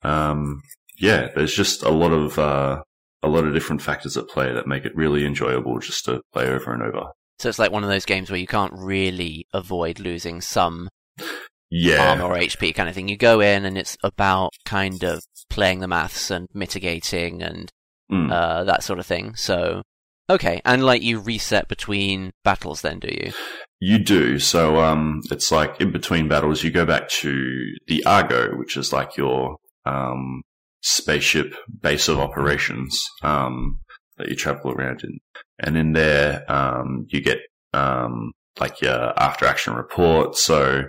Um, 0.02 0.60
yeah, 1.00 1.28
there's 1.34 1.54
just 1.54 1.82
a 1.82 1.90
lot 1.90 2.12
of 2.12 2.38
uh, 2.38 2.82
a 3.22 3.28
lot 3.28 3.44
of 3.44 3.54
different 3.54 3.82
factors 3.82 4.16
at 4.16 4.28
play 4.28 4.52
that 4.52 4.66
make 4.66 4.84
it 4.84 4.94
really 4.94 5.24
enjoyable 5.24 5.78
just 5.80 6.04
to 6.04 6.20
play 6.32 6.46
over 6.48 6.72
and 6.72 6.82
over. 6.82 7.06
So 7.40 7.48
it's 7.48 7.58
like 7.58 7.72
one 7.72 7.84
of 7.84 7.90
those 7.90 8.04
games 8.04 8.30
where 8.30 8.38
you 8.40 8.46
can't 8.46 8.72
really 8.74 9.46
avoid 9.52 10.00
losing 10.00 10.40
some 10.40 10.88
Yeah, 11.70 12.10
armor 12.10 12.24
or 12.24 12.36
HP 12.36 12.74
kind 12.74 12.88
of 12.88 12.94
thing. 12.94 13.08
You 13.08 13.16
go 13.16 13.40
in 13.40 13.64
and 13.64 13.76
it's 13.78 13.96
about 14.02 14.50
kind 14.64 15.02
of 15.04 15.20
playing 15.50 15.80
the 15.80 15.88
maths 15.88 16.30
and 16.30 16.46
mitigating 16.54 17.42
and 17.42 17.70
Mm. 18.10 18.32
uh, 18.32 18.64
that 18.64 18.82
sort 18.82 18.98
of 18.98 19.04
thing. 19.04 19.34
So, 19.34 19.82
okay. 20.30 20.60
And 20.64 20.84
like 20.84 21.02
you 21.02 21.18
reset 21.18 21.68
between 21.68 22.32
battles 22.44 22.82
then, 22.82 22.98
do 22.98 23.08
you? 23.08 23.32
You 23.80 23.98
do. 23.98 24.38
So, 24.38 24.80
um, 24.80 25.22
it's 25.30 25.52
like 25.52 25.80
in 25.80 25.92
between 25.92 26.28
battles, 26.28 26.62
you 26.62 26.70
go 26.70 26.84
back 26.84 27.08
to 27.08 27.74
the 27.86 28.04
Argo, 28.04 28.56
which 28.56 28.76
is 28.76 28.92
like 28.92 29.16
your, 29.16 29.56
um, 29.86 30.42
spaceship 30.82 31.54
base 31.80 32.08
of 32.08 32.18
operations, 32.18 33.08
um, 33.22 33.78
that 34.16 34.28
you 34.28 34.36
travel 34.36 34.72
around 34.72 35.02
in. 35.04 35.18
And 35.60 35.76
in 35.76 35.92
there, 35.92 36.44
um, 36.50 37.06
you 37.08 37.20
get, 37.20 37.38
um, 37.72 38.32
like 38.58 38.80
your 38.80 39.12
after 39.20 39.46
action 39.46 39.74
report. 39.74 40.36
So 40.36 40.82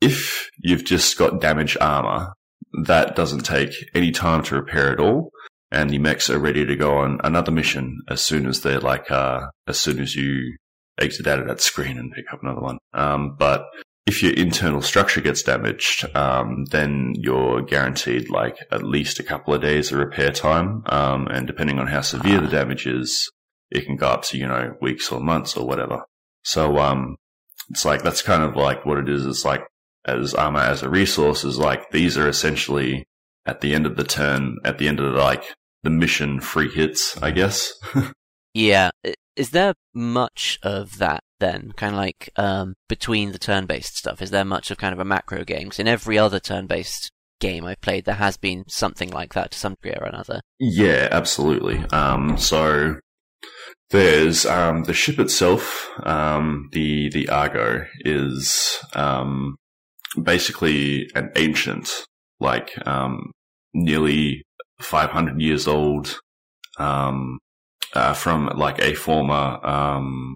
if 0.00 0.48
you've 0.58 0.84
just 0.84 1.18
got 1.18 1.40
damaged 1.40 1.76
armor, 1.80 2.32
that 2.84 3.16
doesn't 3.16 3.44
take 3.44 3.72
any 3.94 4.10
time 4.10 4.42
to 4.44 4.54
repair 4.54 4.92
at 4.92 5.00
all. 5.00 5.30
And 5.72 5.90
the 5.90 5.98
mechs 5.98 6.30
are 6.30 6.38
ready 6.38 6.64
to 6.64 6.76
go 6.76 6.98
on 6.98 7.20
another 7.24 7.50
mission 7.50 8.00
as 8.08 8.22
soon 8.22 8.46
as 8.46 8.60
they're 8.60 8.80
like, 8.80 9.10
uh, 9.10 9.48
as 9.66 9.78
soon 9.80 9.98
as 9.98 10.14
you 10.14 10.56
exit 10.98 11.26
out 11.26 11.40
of 11.40 11.48
that 11.48 11.60
screen 11.60 11.98
and 11.98 12.12
pick 12.12 12.32
up 12.32 12.42
another 12.42 12.60
one. 12.60 12.78
Um, 12.94 13.36
but 13.38 13.66
if 14.06 14.22
your 14.22 14.32
internal 14.32 14.80
structure 14.80 15.20
gets 15.20 15.42
damaged, 15.42 16.06
um, 16.16 16.64
then 16.66 17.14
you're 17.16 17.62
guaranteed 17.62 18.30
like 18.30 18.56
at 18.70 18.84
least 18.84 19.18
a 19.18 19.24
couple 19.24 19.52
of 19.52 19.60
days 19.60 19.90
of 19.90 19.98
repair 19.98 20.30
time. 20.30 20.84
Um, 20.86 21.26
and 21.26 21.46
depending 21.46 21.80
on 21.80 21.88
how 21.88 22.02
severe 22.02 22.40
the 22.40 22.46
damage 22.46 22.86
is, 22.86 23.28
it 23.70 23.84
can 23.84 23.96
go 23.96 24.06
up 24.06 24.22
to, 24.24 24.38
you 24.38 24.46
know, 24.46 24.76
weeks 24.80 25.10
or 25.10 25.18
months 25.18 25.56
or 25.56 25.66
whatever. 25.66 26.04
So, 26.44 26.78
um, 26.78 27.16
it's 27.70 27.84
like, 27.84 28.04
that's 28.04 28.22
kind 28.22 28.44
of 28.44 28.54
like 28.54 28.86
what 28.86 28.98
it 28.98 29.08
is. 29.08 29.26
It's 29.26 29.44
like 29.44 29.66
as 30.04 30.34
armor 30.34 30.60
as 30.60 30.84
a 30.84 30.88
resource 30.88 31.42
is 31.42 31.58
like, 31.58 31.90
these 31.90 32.16
are 32.16 32.28
essentially 32.28 33.04
at 33.46 33.60
the 33.60 33.74
end 33.74 33.86
of 33.86 33.96
the 33.96 34.04
turn, 34.04 34.56
at 34.64 34.78
the 34.78 34.88
end 34.88 35.00
of 35.00 35.12
the, 35.12 35.18
like 35.18 35.44
the 35.82 35.90
mission 35.90 36.40
free 36.40 36.68
hits, 36.68 37.16
I 37.22 37.30
guess. 37.30 37.72
Yeah. 38.54 38.88
Is 39.36 39.50
there 39.50 39.74
much 39.92 40.58
of 40.62 40.96
that 40.96 41.20
then? 41.40 41.72
Kind 41.76 41.92
of 41.92 41.98
like 41.98 42.30
um, 42.36 42.72
between 42.88 43.32
the 43.32 43.38
turn-based 43.38 43.94
stuff. 43.98 44.22
Is 44.22 44.30
there 44.30 44.46
much 44.46 44.70
of 44.70 44.78
kind 44.78 44.94
of 44.94 44.98
a 44.98 45.04
macro 45.04 45.44
game? 45.44 45.68
'Cause 45.68 45.78
in 45.78 45.86
every 45.86 46.16
other 46.18 46.40
turn-based 46.40 47.10
game 47.38 47.66
I've 47.66 47.82
played, 47.82 48.06
there 48.06 48.14
has 48.14 48.38
been 48.38 48.64
something 48.66 49.10
like 49.10 49.34
that 49.34 49.50
to 49.50 49.58
some 49.58 49.74
degree 49.82 49.98
or 50.00 50.06
another. 50.06 50.40
Yeah, 50.58 51.08
absolutely. 51.10 51.84
Um, 51.92 52.38
so 52.38 52.94
there's 53.90 54.46
um, 54.46 54.84
the 54.84 54.94
ship 54.94 55.18
itself. 55.18 55.90
Um, 56.04 56.70
the 56.72 57.10
the 57.10 57.28
Argo 57.28 57.84
is 58.06 58.78
um, 58.94 59.56
basically 60.22 61.10
an 61.14 61.30
ancient, 61.36 62.04
like 62.40 62.70
um, 62.88 63.32
nearly 63.76 64.44
500 64.80 65.40
years 65.40 65.66
old, 65.68 66.20
um, 66.78 67.38
uh, 67.94 68.12
from 68.12 68.46
like 68.56 68.78
a 68.80 68.94
former 68.94 69.64
um, 69.64 70.34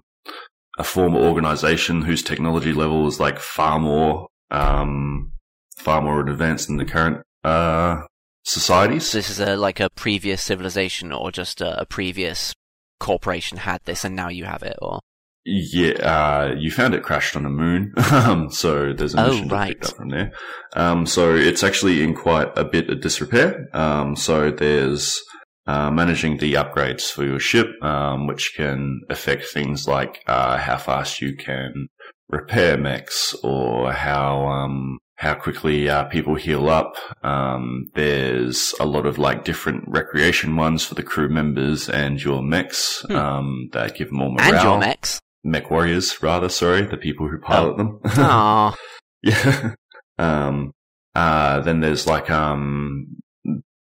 a 0.77 0.83
former 0.83 1.19
organization 1.19 2.01
whose 2.01 2.23
technology 2.23 2.73
level 2.73 3.07
is 3.07 3.19
like 3.19 3.39
far 3.39 3.79
more 3.79 4.27
um, 4.49 5.31
far 5.75 6.01
more 6.01 6.21
advanced 6.21 6.67
than 6.67 6.77
the 6.77 6.85
current 6.85 7.21
uh, 7.43 8.01
societies. 8.43 9.07
So 9.07 9.17
this 9.17 9.29
is 9.29 9.39
a 9.39 9.55
like 9.55 9.79
a 9.79 9.89
previous 9.89 10.41
civilization 10.41 11.11
or 11.11 11.31
just 11.31 11.61
a, 11.61 11.81
a 11.81 11.85
previous 11.85 12.53
corporation 12.99 13.57
had 13.57 13.81
this 13.85 14.05
and 14.05 14.15
now 14.15 14.29
you 14.29 14.45
have 14.45 14.63
it, 14.63 14.77
or 14.81 14.99
Yeah, 15.43 15.93
uh, 15.93 16.55
you 16.57 16.69
found 16.71 16.93
it 16.93 17.03
crashed 17.03 17.35
on 17.35 17.45
a 17.45 17.49
moon. 17.49 17.93
um, 18.11 18.51
so 18.51 18.93
there's 18.93 19.15
a 19.15 19.21
Oh, 19.25 19.29
mission 19.31 19.49
to 19.49 19.55
right. 19.55 19.67
pick 19.79 19.85
up 19.89 19.95
from 19.95 20.09
there. 20.09 20.31
Um, 20.75 21.05
so 21.05 21.35
it's 21.35 21.63
actually 21.63 22.03
in 22.03 22.13
quite 22.13 22.55
a 22.57 22.63
bit 22.63 22.89
of 22.89 23.01
disrepair. 23.01 23.67
Um, 23.73 24.15
so 24.15 24.51
there's 24.51 25.19
uh, 25.65 25.89
managing 25.89 26.37
the 26.37 26.53
upgrades 26.53 27.09
for 27.11 27.23
your 27.25 27.39
ship, 27.39 27.67
um, 27.83 28.27
which 28.27 28.53
can 28.55 29.01
affect 29.09 29.45
things 29.45 29.87
like 29.87 30.21
uh, 30.27 30.57
how 30.57 30.77
fast 30.77 31.21
you 31.21 31.35
can 31.35 31.87
repair 32.29 32.77
mechs 32.77 33.33
or 33.43 33.91
how 33.91 34.45
um, 34.47 34.99
how 35.15 35.33
quickly 35.33 35.89
uh, 35.89 36.03
people 36.05 36.35
heal 36.35 36.69
up. 36.69 36.95
Um, 37.23 37.89
there's 37.95 38.73
a 38.79 38.85
lot 38.85 39.05
of 39.05 39.17
like 39.17 39.43
different 39.43 39.83
recreation 39.87 40.55
ones 40.55 40.83
for 40.85 40.95
the 40.95 41.03
crew 41.03 41.29
members 41.29 41.89
and 41.89 42.21
your 42.23 42.41
mechs 42.43 43.03
Hmm. 43.07 43.15
um, 43.15 43.69
that 43.73 43.95
give 43.95 44.11
more 44.11 44.31
morale 44.31 44.53
and 44.53 44.63
your 44.63 44.77
mechs. 44.79 45.19
Mech 45.43 45.69
warriors, 45.69 46.21
rather. 46.21 46.49
Sorry, 46.49 46.83
the 46.83 46.97
people 46.97 47.27
who 47.27 47.39
pilot 47.39 47.77
them. 47.77 47.99
Aww. 48.03 48.75
yeah. 49.23 49.73
Um. 50.17 50.71
Uh. 51.15 51.61
Then 51.61 51.79
there's 51.79 52.07
like 52.07 52.29
um. 52.29 53.17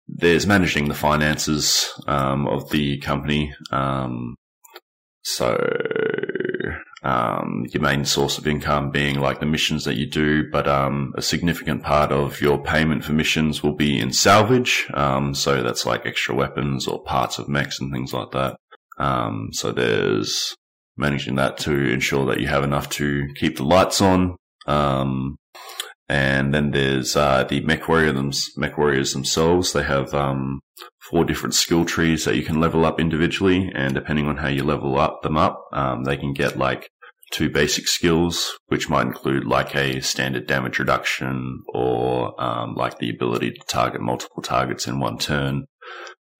There's 0.08 0.46
managing 0.46 0.88
the 0.88 0.94
finances 0.94 1.92
um 2.06 2.46
of 2.46 2.70
the 2.70 2.98
company. 2.98 3.54
Um. 3.70 4.36
So. 5.22 5.58
Um, 7.02 7.66
your 7.70 7.82
main 7.82 8.04
source 8.04 8.36
of 8.36 8.48
income 8.48 8.90
being 8.90 9.20
like 9.20 9.38
the 9.38 9.46
missions 9.46 9.84
that 9.84 9.94
you 9.94 10.06
do, 10.06 10.50
but 10.50 10.66
um, 10.66 11.14
a 11.16 11.22
significant 11.22 11.84
part 11.84 12.10
of 12.10 12.40
your 12.40 12.60
payment 12.60 13.04
for 13.04 13.12
missions 13.12 13.62
will 13.62 13.74
be 13.76 14.00
in 14.00 14.12
salvage. 14.12 14.90
Um, 14.92 15.32
so 15.32 15.62
that's 15.62 15.86
like 15.86 16.04
extra 16.04 16.34
weapons 16.34 16.88
or 16.88 17.00
parts 17.04 17.38
of 17.38 17.48
mechs 17.48 17.78
and 17.80 17.92
things 17.92 18.12
like 18.12 18.32
that. 18.32 18.56
Um, 18.98 19.50
so 19.52 19.70
there's 19.70 20.56
managing 20.96 21.36
that 21.36 21.58
to 21.58 21.72
ensure 21.72 22.26
that 22.26 22.40
you 22.40 22.46
have 22.46 22.64
enough 22.64 22.88
to 22.90 23.28
keep 23.36 23.56
the 23.56 23.64
lights 23.64 24.00
on. 24.00 24.36
Um, 24.66 25.36
and 26.08 26.54
then 26.54 26.70
there's 26.70 27.16
uh, 27.16 27.44
the 27.44 27.60
mech 27.62 27.88
warrior 27.88 28.12
them, 28.12 28.30
mech 28.56 28.78
warriors 28.78 29.12
themselves. 29.12 29.72
They 29.72 29.82
have 29.82 30.14
um, 30.14 30.60
four 31.10 31.24
different 31.24 31.54
skill 31.54 31.84
trees 31.84 32.24
that 32.24 32.36
you 32.36 32.44
can 32.44 32.60
level 32.60 32.84
up 32.84 33.00
individually, 33.00 33.72
and 33.74 33.94
depending 33.94 34.26
on 34.26 34.36
how 34.36 34.48
you 34.48 34.62
level 34.62 34.98
up 34.98 35.22
them 35.22 35.36
up, 35.36 35.64
um, 35.72 36.04
they 36.04 36.16
can 36.16 36.32
get 36.32 36.56
like 36.56 36.90
two 37.32 37.50
basic 37.50 37.88
skills, 37.88 38.56
which 38.66 38.88
might 38.88 39.06
include 39.06 39.44
like 39.44 39.74
a 39.74 40.00
standard 40.00 40.46
damage 40.46 40.78
reduction 40.78 41.62
or 41.74 42.40
um, 42.40 42.74
like 42.74 42.98
the 42.98 43.10
ability 43.10 43.50
to 43.50 43.60
target 43.68 44.00
multiple 44.00 44.42
targets 44.42 44.86
in 44.86 45.00
one 45.00 45.18
turn. 45.18 45.66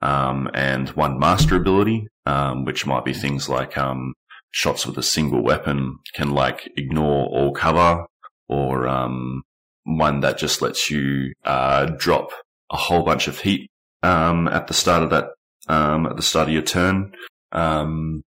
Um, 0.03 0.51
and 0.53 0.91
one 0.91 1.19
master 1.19 1.57
ability, 1.57 2.07
um, 2.27 2.67
which 2.67 2.87
might 2.87 3.05
be 3.05 3.15
things 3.15 3.49
like 3.49 3.79
um, 3.79 4.13
shots 4.57 4.87
with 4.87 4.97
a 4.97 5.03
single 5.03 5.43
weapon 5.43 5.99
can 6.15 6.31
like 6.31 6.73
ignore 6.79 7.27
all 7.27 7.53
cover, 7.53 8.07
or 8.49 8.89
um, 8.89 9.43
one 9.85 10.21
that 10.21 10.39
just 10.39 10.63
lets 10.63 10.91
you 10.91 11.35
uh, 11.45 11.85
drop 11.99 12.31
a 12.73 12.77
whole 12.77 13.03
bunch 13.03 13.29
of 13.29 13.41
heat 13.41 13.71
um, 14.03 14.49
at 14.49 14.67
the 14.67 14.73
start 14.73 15.03
of 15.03 15.11
that 15.11 15.27
um, 15.69 16.07
at 16.07 16.17
the 16.17 16.23
start 16.23 16.49
of 16.49 16.55
your 16.55 16.63
turn. 16.63 17.13
Um, 17.53 18.23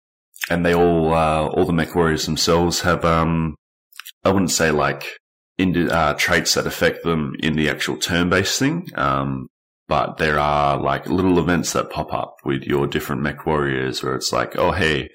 and 0.50 0.66
they 0.66 0.74
all 0.74 1.14
uh, 1.14 1.46
all 1.46 1.64
the 1.64 1.72
mech 1.72 1.94
warriors 1.94 2.26
themselves 2.26 2.80
have 2.80 3.04
um, 3.04 3.54
I 4.24 4.30
wouldn't 4.30 4.50
say 4.50 4.72
like 4.72 5.06
indi- 5.58 5.88
uh, 5.88 6.14
traits 6.14 6.54
that 6.54 6.66
affect 6.66 7.04
them 7.04 7.36
in 7.38 7.54
the 7.54 7.70
actual 7.70 7.98
turn 7.98 8.30
based 8.30 8.58
thing. 8.58 8.90
Um, 8.96 9.46
but 9.86 10.16
there 10.16 10.40
are 10.40 10.76
like 10.76 11.06
little 11.06 11.38
events 11.38 11.72
that 11.74 11.90
pop 11.90 12.12
up 12.12 12.34
with 12.44 12.64
your 12.64 12.88
different 12.88 13.22
mech 13.22 13.46
warriors 13.46 14.02
where 14.02 14.16
it's 14.16 14.32
like, 14.32 14.58
oh, 14.58 14.72
hey, 14.72 15.10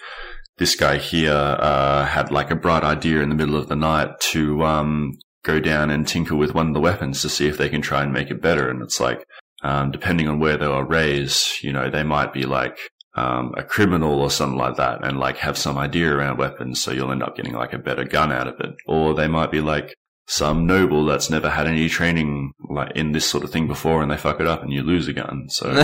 this 0.62 0.76
guy 0.76 0.98
here 0.98 1.34
uh, 1.34 2.06
had 2.06 2.32
like 2.32 2.52
a 2.52 2.56
bright 2.56 2.84
idea 2.84 3.20
in 3.22 3.30
the 3.30 3.36
middle 3.36 3.56
of 3.56 3.68
the 3.68 3.76
night 3.76 4.20
to 4.20 4.64
um, 4.64 5.18
go 5.44 5.60
down 5.60 5.90
and 5.90 6.08
tinker 6.08 6.36
with 6.36 6.54
one 6.54 6.68
of 6.68 6.76
the 6.76 6.80
weapons 6.80 7.20
to 7.20 7.30
see 7.30 7.48
if 7.48 7.58
they 7.58 7.68
can 7.68 7.82
try 7.82 8.04
and 8.04 8.14
make 8.14 8.30
it 8.30 8.44
better. 8.44 8.70
And 8.70 8.80
it's 8.84 9.00
like, 9.00 9.26
um, 9.64 9.90
depending 9.90 10.28
on 10.28 10.40
where 10.40 10.58
they 10.58 10.68
were 10.68 10.86
raised, 10.86 11.64
you 11.64 11.74
know, 11.74 11.90
they 11.90 12.04
might 12.04 12.32
be 12.32 12.44
like 12.44 12.78
um, 13.16 13.56
a 13.58 13.64
criminal 13.64 14.22
or 14.22 14.30
something 14.30 14.60
like 14.60 14.76
that 14.76 15.04
and 15.04 15.20
like 15.20 15.38
have 15.38 15.58
some 15.58 15.80
idea 15.80 16.14
around 16.14 16.38
weapons. 16.38 16.80
So 16.80 16.92
you'll 16.92 17.12
end 17.12 17.24
up 17.24 17.36
getting 17.36 17.54
like 17.54 17.74
a 17.74 17.80
better 17.80 18.04
gun 18.04 18.32
out 18.32 18.48
of 18.48 18.60
it. 18.60 18.76
Or 18.86 19.16
they 19.16 19.28
might 19.28 19.50
be 19.50 19.62
like 19.62 19.96
some 20.28 20.68
noble 20.68 21.06
that's 21.06 21.32
never 21.32 21.50
had 21.50 21.66
any 21.66 21.90
training 21.90 22.52
like 22.70 22.92
in 22.96 23.14
this 23.14 23.26
sort 23.26 23.44
of 23.44 23.50
thing 23.50 23.66
before, 23.66 24.04
and 24.04 24.12
they 24.12 24.18
fuck 24.18 24.40
it 24.40 24.46
up, 24.46 24.62
and 24.62 24.72
you 24.72 24.84
lose 24.84 25.08
a 25.08 25.14
gun. 25.14 25.50
So 25.50 25.84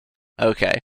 okay. 0.40 0.80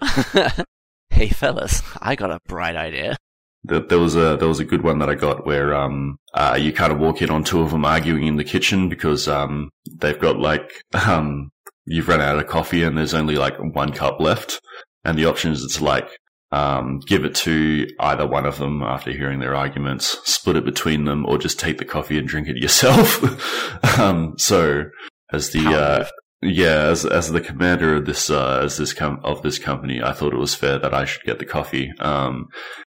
hey 1.14 1.28
fellas, 1.28 1.82
I 2.02 2.16
got 2.16 2.30
a 2.30 2.40
bright 2.46 2.76
idea. 2.76 3.16
there, 3.62 3.80
there 3.80 3.98
was 3.98 4.16
a 4.16 4.36
there 4.36 4.48
was 4.48 4.60
a 4.60 4.64
good 4.64 4.82
one 4.82 4.98
that 4.98 5.08
I 5.08 5.14
got 5.14 5.46
where 5.46 5.74
um 5.74 6.16
uh, 6.34 6.58
you 6.60 6.72
kind 6.72 6.92
of 6.92 6.98
walk 6.98 7.22
in 7.22 7.30
on 7.30 7.44
two 7.44 7.60
of 7.62 7.70
them 7.70 7.84
arguing 7.84 8.26
in 8.26 8.36
the 8.36 8.44
kitchen 8.44 8.88
because 8.88 9.28
um 9.28 9.70
they've 9.98 10.18
got 10.18 10.38
like 10.38 10.70
um 11.06 11.50
you've 11.86 12.08
run 12.08 12.20
out 12.20 12.38
of 12.38 12.46
coffee 12.46 12.82
and 12.82 12.98
there's 12.98 13.14
only 13.14 13.36
like 13.36 13.56
one 13.58 13.92
cup 13.92 14.20
left, 14.20 14.60
and 15.04 15.18
the 15.18 15.26
option 15.26 15.52
is 15.52 15.76
to 15.76 15.84
like 15.84 16.10
um, 16.52 17.00
give 17.00 17.24
it 17.24 17.34
to 17.34 17.88
either 17.98 18.26
one 18.28 18.46
of 18.46 18.58
them 18.58 18.80
after 18.82 19.10
hearing 19.10 19.40
their 19.40 19.56
arguments, 19.56 20.18
split 20.24 20.54
it 20.54 20.64
between 20.64 21.04
them, 21.04 21.26
or 21.26 21.36
just 21.36 21.58
take 21.58 21.78
the 21.78 21.84
coffee 21.84 22.16
and 22.16 22.28
drink 22.28 22.46
it 22.46 22.56
yourself. 22.56 23.98
um, 23.98 24.34
so 24.38 24.84
as 25.32 25.50
the 25.50 25.66
uh, 25.66 26.06
yeah, 26.44 26.82
as 26.88 27.04
as 27.06 27.32
the 27.32 27.40
commander 27.40 27.96
of 27.96 28.04
this 28.06 28.30
uh, 28.30 28.60
as 28.62 28.76
this 28.76 28.92
com- 28.92 29.20
of 29.24 29.42
this 29.42 29.58
company, 29.58 30.02
I 30.02 30.12
thought 30.12 30.32
it 30.34 30.38
was 30.38 30.54
fair 30.54 30.78
that 30.78 30.94
I 30.94 31.04
should 31.04 31.22
get 31.24 31.38
the 31.38 31.44
coffee. 31.46 31.92
Um, 31.98 32.48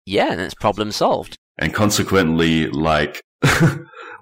Yeah, 0.07 0.33
and 0.33 0.41
it's 0.41 0.55
problem 0.55 0.91
solved. 0.93 1.37
and 1.59 1.73
consequently, 1.75 2.67
like 2.69 3.23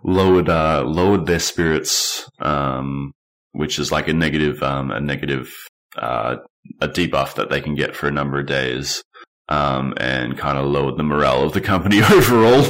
lowered 0.04 0.48
uh, 0.48 0.82
lowered 0.86 1.26
their 1.26 1.38
spirits, 1.38 2.28
um, 2.40 3.12
which 3.52 3.78
is 3.78 3.92
like 3.92 4.08
a 4.08 4.12
negative 4.12 4.62
um, 4.62 4.90
a 4.90 5.00
negative 5.00 5.52
uh, 5.96 6.36
a 6.80 6.88
debuff 6.88 7.34
that 7.34 7.50
they 7.50 7.60
can 7.60 7.74
get 7.74 7.94
for 7.96 8.08
a 8.08 8.12
number 8.12 8.38
of 8.40 8.46
days. 8.46 9.02
Um, 9.48 9.92
and 9.98 10.38
kind 10.38 10.56
of 10.56 10.64
lowered 10.66 10.96
the 10.96 11.02
morale 11.02 11.42
of 11.42 11.52
the 11.52 11.60
company 11.60 12.00
overall. 12.10 12.64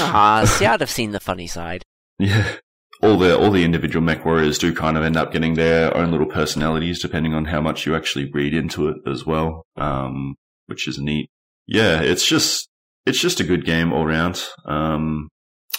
Ah, 0.00 0.44
see, 0.44 0.66
I'd 0.72 0.80
have 0.80 0.90
seen 0.90 1.12
the 1.12 1.20
funny 1.20 1.46
side. 1.46 1.84
yeah, 2.18 2.56
all 3.02 3.16
the 3.16 3.38
all 3.38 3.50
the 3.50 3.64
individual 3.64 4.04
mech 4.04 4.24
warriors 4.24 4.58
do 4.58 4.74
kind 4.74 4.96
of 4.96 5.04
end 5.04 5.16
up 5.16 5.32
getting 5.32 5.54
their 5.54 5.96
own 5.96 6.10
little 6.10 6.26
personalities, 6.26 7.00
depending 7.00 7.34
on 7.34 7.46
how 7.46 7.60
much 7.60 7.86
you 7.86 7.94
actually 7.94 8.30
read 8.32 8.54
into 8.54 8.88
it 8.88 8.96
as 9.06 9.24
well. 9.24 9.64
Um, 9.76 10.34
which 10.66 10.86
is 10.86 10.98
neat. 10.98 11.30
Yeah, 11.66 12.00
it's 12.00 12.26
just 12.26 12.68
it's 13.06 13.20
just 13.20 13.40
a 13.40 13.44
good 13.44 13.64
game 13.64 13.92
all 13.92 14.06
round. 14.06 14.42
Um, 14.64 15.28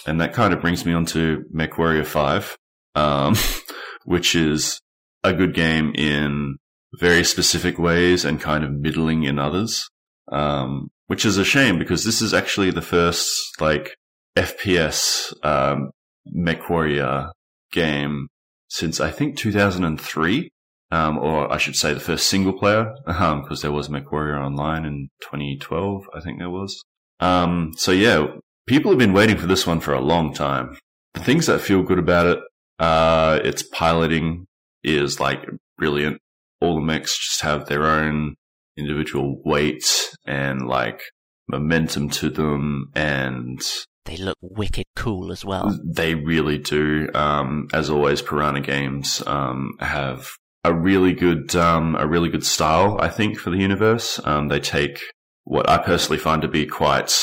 and 0.06 0.20
that 0.20 0.32
kind 0.32 0.52
of 0.52 0.60
brings 0.60 0.84
me 0.84 0.92
on 0.92 1.04
to 1.06 1.44
Mech 1.50 1.78
Warrior 1.78 2.04
Five, 2.04 2.56
um, 2.94 3.34
which 4.04 4.34
is 4.34 4.80
a 5.22 5.32
good 5.32 5.54
game 5.54 5.92
in 5.94 6.56
very 6.98 7.24
specific 7.24 7.78
ways 7.78 8.24
and 8.24 8.40
kind 8.40 8.64
of 8.64 8.72
middling 8.72 9.24
in 9.24 9.38
others. 9.38 9.88
Um, 10.32 10.90
which 11.10 11.24
is 11.24 11.38
a 11.38 11.44
shame 11.44 11.76
because 11.76 12.04
this 12.04 12.22
is 12.22 12.32
actually 12.32 12.70
the 12.70 12.80
first 12.80 13.36
like 13.60 13.96
FPS 14.38 15.32
um, 15.44 15.90
MechWarrior 16.34 17.30
game 17.72 18.28
since 18.68 19.00
I 19.00 19.10
think 19.10 19.36
2003, 19.36 20.50
um, 20.92 21.18
or 21.18 21.52
I 21.52 21.58
should 21.58 21.76
say 21.76 21.92
the 21.92 22.00
first 22.00 22.28
single 22.28 22.52
player, 22.52 22.94
because 23.06 23.62
there 23.62 23.72
was 23.72 23.88
MechWarrior 23.88 24.40
Online 24.40 24.84
in 24.84 25.08
2012, 25.22 26.02
I 26.14 26.20
think 26.20 26.38
there 26.38 26.50
was. 26.50 26.82
Um, 27.18 27.72
so 27.76 27.92
yeah, 27.92 28.26
people 28.66 28.90
have 28.90 28.98
been 28.98 29.12
waiting 29.12 29.36
for 29.36 29.46
this 29.46 29.66
one 29.66 29.80
for 29.80 29.92
a 29.92 30.00
long 30.00 30.32
time. 30.32 30.78
The 31.14 31.20
things 31.20 31.46
that 31.46 31.60
feel 31.60 31.82
good 31.82 31.98
about 31.98 32.26
it, 32.26 32.38
uh, 32.78 33.40
its 33.42 33.62
piloting 33.62 34.46
is 34.82 35.20
like 35.20 35.44
brilliant. 35.76 36.20
All 36.60 36.76
the 36.76 36.80
mechs 36.80 37.18
just 37.18 37.40
have 37.42 37.66
their 37.66 37.84
own 37.84 38.36
individual 38.76 39.40
weight 39.44 40.14
and 40.26 40.66
like 40.66 41.02
momentum 41.48 42.08
to 42.08 42.30
them 42.30 42.90
and 42.94 43.60
They 44.10 44.16
look 44.16 44.38
wicked 44.40 44.86
cool 44.96 45.30
as 45.30 45.44
well. 45.44 45.72
they 45.84 46.16
really 46.16 46.58
do. 46.58 47.08
Um, 47.14 47.68
as 47.72 47.88
always, 47.90 48.20
Piranha 48.20 48.60
Games 48.60 49.22
um, 49.24 49.76
have 49.78 50.30
a 50.64 50.74
really 50.74 51.12
good, 51.12 51.54
um, 51.54 51.94
a 51.94 52.08
really 52.08 52.28
good 52.28 52.44
style. 52.44 52.98
I 53.00 53.08
think 53.08 53.38
for 53.38 53.50
the 53.50 53.58
universe, 53.58 54.18
um, 54.24 54.48
they 54.48 54.58
take 54.58 55.00
what 55.44 55.70
I 55.70 55.78
personally 55.78 56.18
find 56.18 56.42
to 56.42 56.48
be 56.48 56.66
quite 56.66 57.16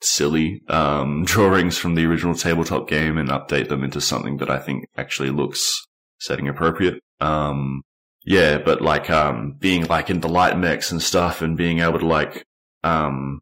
silly 0.00 0.62
um, 0.68 1.24
drawings 1.26 1.76
from 1.76 1.96
the 1.96 2.06
original 2.06 2.34
tabletop 2.34 2.88
game 2.88 3.18
and 3.18 3.28
update 3.28 3.68
them 3.68 3.84
into 3.84 4.00
something 4.00 4.38
that 4.38 4.48
I 4.48 4.58
think 4.58 4.86
actually 4.96 5.28
looks 5.28 5.86
setting 6.18 6.48
appropriate. 6.48 6.98
Um, 7.20 7.82
yeah, 8.24 8.56
but 8.56 8.80
like 8.80 9.08
being 9.58 9.84
like 9.84 10.08
in 10.08 10.20
the 10.20 10.30
light 10.30 10.56
mechs 10.56 10.92
and 10.92 11.02
stuff, 11.02 11.42
and 11.42 11.58
being 11.58 11.80
able 11.80 11.98
to 11.98 12.06
like 12.06 12.46
um, 12.82 13.40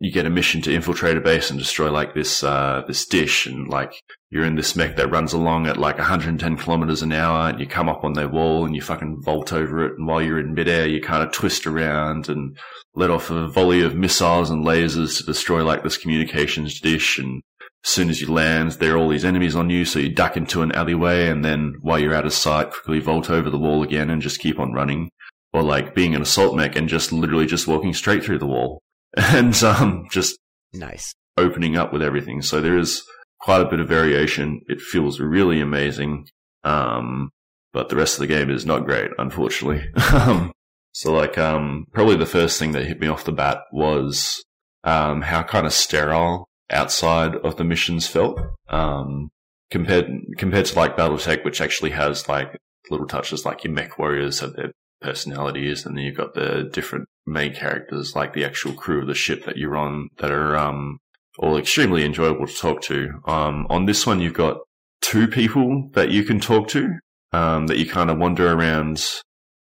you 0.00 0.10
get 0.10 0.24
a 0.24 0.30
mission 0.30 0.62
to 0.62 0.74
infiltrate 0.74 1.18
a 1.18 1.20
base 1.20 1.50
and 1.50 1.58
destroy 1.58 1.90
like 1.90 2.14
this 2.14 2.42
uh, 2.42 2.82
this 2.88 3.04
dish, 3.04 3.46
and 3.46 3.68
like 3.68 3.92
you're 4.30 4.46
in 4.46 4.56
this 4.56 4.74
mech 4.74 4.96
that 4.96 5.10
runs 5.10 5.34
along 5.34 5.66
at 5.66 5.76
like 5.76 5.98
110 5.98 6.56
kilometers 6.56 7.02
an 7.02 7.12
hour, 7.12 7.50
and 7.50 7.60
you 7.60 7.66
come 7.66 7.88
up 7.88 8.02
on 8.02 8.14
their 8.14 8.28
wall 8.28 8.64
and 8.64 8.74
you 8.74 8.80
fucking 8.80 9.20
vault 9.22 9.52
over 9.52 9.84
it, 9.84 9.98
and 9.98 10.06
while 10.06 10.22
you're 10.22 10.40
in 10.40 10.54
midair, 10.54 10.88
you 10.88 11.02
kind 11.02 11.22
of 11.22 11.32
twist 11.32 11.66
around 11.66 12.30
and 12.30 12.56
let 12.94 13.10
off 13.10 13.30
a 13.30 13.46
volley 13.46 13.82
of 13.82 13.94
missiles 13.94 14.48
and 14.48 14.64
lasers 14.64 15.18
to 15.18 15.24
destroy 15.24 15.62
like 15.62 15.82
this 15.82 15.98
communications 15.98 16.80
dish, 16.80 17.18
and 17.18 17.42
as 17.84 17.90
soon 17.90 18.08
as 18.08 18.22
you 18.22 18.32
land, 18.32 18.72
there 18.72 18.94
are 18.94 18.98
all 18.98 19.08
these 19.08 19.24
enemies 19.24 19.54
on 19.54 19.68
you, 19.68 19.84
so 19.84 19.98
you 19.98 20.08
duck 20.08 20.34
into 20.36 20.62
an 20.62 20.72
alleyway, 20.72 21.28
and 21.28 21.44
then 21.44 21.74
while 21.82 21.98
you're 21.98 22.14
out 22.14 22.26
of 22.26 22.32
sight, 22.32 22.70
quickly 22.70 23.00
vault 23.00 23.28
over 23.28 23.50
the 23.50 23.58
wall 23.58 23.82
again 23.82 24.08
and 24.08 24.22
just 24.22 24.40
keep 24.40 24.58
on 24.58 24.72
running. 24.72 25.10
Or 25.52 25.62
like 25.62 25.94
being 25.96 26.14
an 26.14 26.22
assault 26.22 26.54
mech 26.54 26.76
and 26.76 26.88
just 26.88 27.10
literally 27.10 27.46
just 27.46 27.66
walking 27.66 27.92
straight 27.92 28.22
through 28.22 28.38
the 28.38 28.46
wall. 28.46 28.82
And 29.16 29.54
um 29.64 30.06
just 30.10 30.38
Nice. 30.72 31.14
opening 31.36 31.76
up 31.76 31.92
with 31.92 32.02
everything. 32.02 32.42
So 32.42 32.60
there 32.60 32.78
is 32.78 33.02
quite 33.40 33.60
a 33.62 33.68
bit 33.68 33.80
of 33.80 33.88
variation. 33.88 34.60
It 34.68 34.80
feels 34.80 35.20
really 35.20 35.60
amazing. 35.60 36.28
Um 36.64 37.30
but 37.72 37.88
the 37.88 37.96
rest 37.96 38.14
of 38.14 38.20
the 38.20 38.26
game 38.26 38.50
is 38.50 38.66
not 38.66 38.84
great, 38.86 39.10
unfortunately. 39.18 39.84
um 40.12 40.52
so 40.92 41.12
like 41.12 41.38
um 41.38 41.86
probably 41.92 42.16
the 42.16 42.26
first 42.26 42.58
thing 42.58 42.72
that 42.72 42.84
hit 42.86 43.00
me 43.00 43.08
off 43.08 43.24
the 43.24 43.32
bat 43.32 43.58
was 43.72 44.44
um 44.84 45.22
how 45.22 45.42
kind 45.42 45.66
of 45.66 45.72
sterile 45.72 46.48
outside 46.70 47.34
of 47.36 47.56
the 47.56 47.64
missions 47.64 48.06
felt. 48.06 48.38
Um 48.68 49.30
compared 49.70 50.06
compared 50.36 50.66
to 50.66 50.78
like 50.78 50.96
Battletech, 50.96 51.44
which 51.44 51.60
actually 51.60 51.90
has 51.90 52.28
like 52.28 52.56
little 52.90 53.06
touches 53.06 53.44
like 53.44 53.62
your 53.64 53.72
mech 53.72 53.98
warriors 53.98 54.40
have 54.40 54.52
their 54.54 54.72
personalities, 55.00 55.84
and 55.84 55.96
then 55.96 56.04
you've 56.04 56.16
got 56.16 56.34
the 56.34 56.68
different 56.72 57.08
main 57.26 57.54
characters 57.54 58.14
like 58.14 58.32
the 58.32 58.44
actual 58.44 58.72
crew 58.72 59.00
of 59.00 59.06
the 59.06 59.14
ship 59.14 59.44
that 59.44 59.56
you're 59.56 59.76
on 59.76 60.08
that 60.18 60.30
are 60.30 60.56
um 60.56 60.98
all 61.38 61.56
extremely 61.56 62.04
enjoyable 62.04 62.46
to 62.46 62.54
talk 62.54 62.82
to. 62.82 63.10
Um 63.26 63.66
on 63.70 63.86
this 63.86 64.06
one 64.06 64.20
you've 64.20 64.34
got 64.34 64.58
two 65.00 65.26
people 65.26 65.88
that 65.92 66.10
you 66.10 66.24
can 66.24 66.40
talk 66.40 66.68
to, 66.68 66.88
um 67.32 67.66
that 67.68 67.78
you 67.78 67.86
kind 67.86 68.10
of 68.10 68.18
wander 68.18 68.52
around 68.52 69.04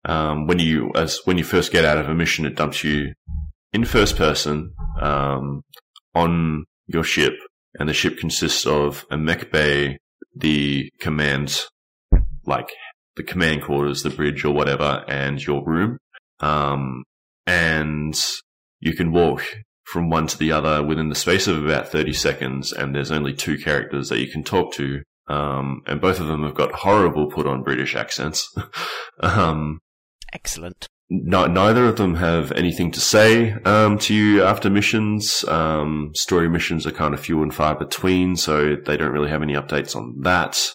um 0.05 0.47
when 0.47 0.59
you 0.59 0.91
as 0.95 1.21
when 1.25 1.39
you 1.39 1.45
first 1.45 1.73
get 1.73 1.85
out 1.85 1.99
of 1.99 2.09
a 2.09 2.15
mission 2.15 2.47
it 2.47 2.55
dumps 2.57 2.85
you 2.85 3.13
in 3.73 3.85
first 3.85 4.17
person 4.17 4.73
um 5.01 5.63
on 6.15 6.65
your 6.87 7.05
ship 7.05 7.35
and 7.79 7.89
the 7.89 7.93
ship 7.93 8.19
consists 8.19 8.67
of 8.67 9.05
a 9.11 9.17
mech 9.17 9.53
bay, 9.53 9.99
the 10.35 10.91
command 11.01 11.65
like 12.47 12.71
the 13.19 13.23
command 13.23 13.63
quarters, 13.63 14.03
the 14.03 14.11
bridge 14.11 14.45
or 14.45 14.55
whatever, 14.55 15.05
and 15.07 15.45
your 15.45 15.63
room. 15.63 15.99
Um, 16.41 17.05
and 17.47 18.19
you 18.81 18.95
can 18.95 19.13
walk 19.13 19.43
from 19.85 20.09
one 20.09 20.27
to 20.29 20.39
the 20.39 20.53
other 20.53 20.83
within 20.83 21.09
the 21.09 21.15
space 21.15 21.47
of 21.47 21.63
about 21.65 21.89
30 21.89 22.13
seconds, 22.13 22.73
and 22.73 22.95
there's 22.95 23.11
only 23.11 23.35
two 23.35 23.59
characters 23.59 24.09
that 24.09 24.21
you 24.21 24.31
can 24.31 24.45
talk 24.45 24.73
to. 24.75 25.03
Um, 25.29 25.83
and 25.87 26.01
both 26.01 26.21
of 26.21 26.27
them 26.27 26.43
have 26.45 26.55
got 26.55 26.73
horrible 26.73 27.31
put 27.31 27.47
on 27.47 27.63
British 27.63 27.95
accents. 27.95 28.55
um, 29.21 29.81
Excellent. 30.33 30.87
no, 31.11 31.47
neither 31.47 31.87
of 31.87 31.97
them 31.97 32.15
have 32.15 32.53
anything 32.53 32.91
to 32.93 33.01
say 33.01 33.53
um, 33.65 33.99
to 33.99 34.15
you 34.15 34.43
after 34.43 34.71
missions. 34.71 35.45
Um, 35.49 36.13
story 36.15 36.49
missions 36.49 36.87
are 36.87 36.93
kind 36.93 37.15
of 37.15 37.21
few 37.21 37.43
and 37.43 37.53
far 37.53 37.75
between, 37.75 38.37
so 38.37 38.77
they 38.77 38.97
don't 38.97 39.13
really 39.13 39.31
have 39.31 39.43
any 39.43 39.55
updates 39.55 39.97
on 39.97 40.21
that. 40.23 40.75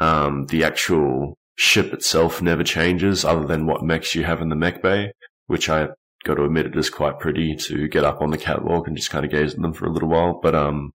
Um, 0.00 0.46
the 0.46 0.64
actual 0.64 1.38
ship 1.56 1.92
itself 1.92 2.42
never 2.42 2.64
changes, 2.64 3.24
other 3.24 3.46
than 3.46 3.66
what 3.66 3.82
mechs 3.82 4.14
you 4.14 4.24
have 4.24 4.40
in 4.40 4.48
the 4.48 4.56
mech 4.56 4.82
bay, 4.82 5.12
which 5.46 5.68
I 5.68 5.88
got 6.24 6.34
to 6.34 6.44
admit 6.44 6.66
it 6.66 6.76
is 6.76 6.90
quite 6.90 7.18
pretty 7.18 7.54
to 7.56 7.86
get 7.88 8.04
up 8.04 8.20
on 8.20 8.30
the 8.30 8.38
catwalk 8.38 8.86
and 8.88 8.96
just 8.96 9.10
kind 9.10 9.24
of 9.24 9.30
gaze 9.30 9.54
at 9.54 9.60
them 9.60 9.72
for 9.72 9.86
a 9.86 9.92
little 9.92 10.08
while. 10.08 10.40
But 10.42 10.54
um, 10.54 10.92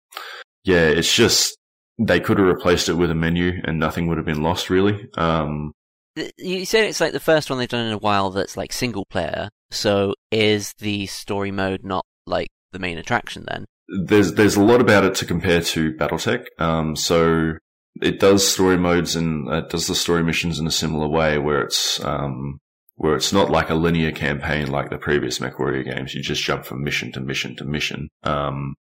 yeah, 0.64 0.86
it's 0.86 1.14
just 1.14 1.56
they 1.98 2.20
could 2.20 2.38
have 2.38 2.46
replaced 2.46 2.88
it 2.88 2.94
with 2.94 3.10
a 3.10 3.14
menu 3.14 3.60
and 3.64 3.78
nothing 3.78 4.06
would 4.06 4.18
have 4.18 4.26
been 4.26 4.42
lost 4.42 4.70
really. 4.70 5.08
Um, 5.16 5.72
You 6.36 6.64
said 6.64 6.84
it's 6.84 7.00
like 7.00 7.12
the 7.12 7.20
first 7.20 7.50
one 7.50 7.58
they've 7.58 7.68
done 7.68 7.86
in 7.86 7.92
a 7.92 7.98
while 7.98 8.30
that's 8.30 8.56
like 8.56 8.72
single 8.72 9.04
player. 9.06 9.48
So 9.70 10.14
is 10.30 10.72
the 10.78 11.06
story 11.06 11.50
mode 11.50 11.84
not 11.84 12.04
like 12.26 12.48
the 12.72 12.78
main 12.78 12.98
attraction 12.98 13.44
then? 13.48 13.66
there's 13.88 14.34
there's 14.34 14.56
a 14.56 14.62
lot 14.62 14.80
about 14.80 15.04
it 15.04 15.14
to 15.16 15.24
compare 15.24 15.60
to 15.60 15.92
BattleTech. 15.94 16.46
Um, 16.58 16.96
so 16.96 17.52
it 18.02 18.20
does 18.20 18.46
story 18.46 18.76
modes 18.76 19.16
and 19.16 19.48
it 19.52 19.68
does 19.70 19.86
the 19.86 19.94
story 19.94 20.22
missions 20.22 20.58
in 20.58 20.66
a 20.66 20.70
similar 20.70 21.08
way, 21.08 21.38
where 21.38 21.62
it's 21.62 22.02
um, 22.04 22.58
where 22.96 23.16
it's 23.16 23.32
not 23.32 23.50
like 23.50 23.70
a 23.70 23.74
linear 23.74 24.12
campaign 24.12 24.70
like 24.70 24.90
the 24.90 24.98
previous 24.98 25.38
MechWarrior 25.38 25.84
games. 25.84 26.14
You 26.14 26.22
just 26.22 26.42
jump 26.42 26.64
from 26.64 26.82
mission 26.82 27.12
to 27.12 27.20
mission 27.20 27.56
to 27.56 27.64
mission. 27.64 28.08
Um, 28.22 28.74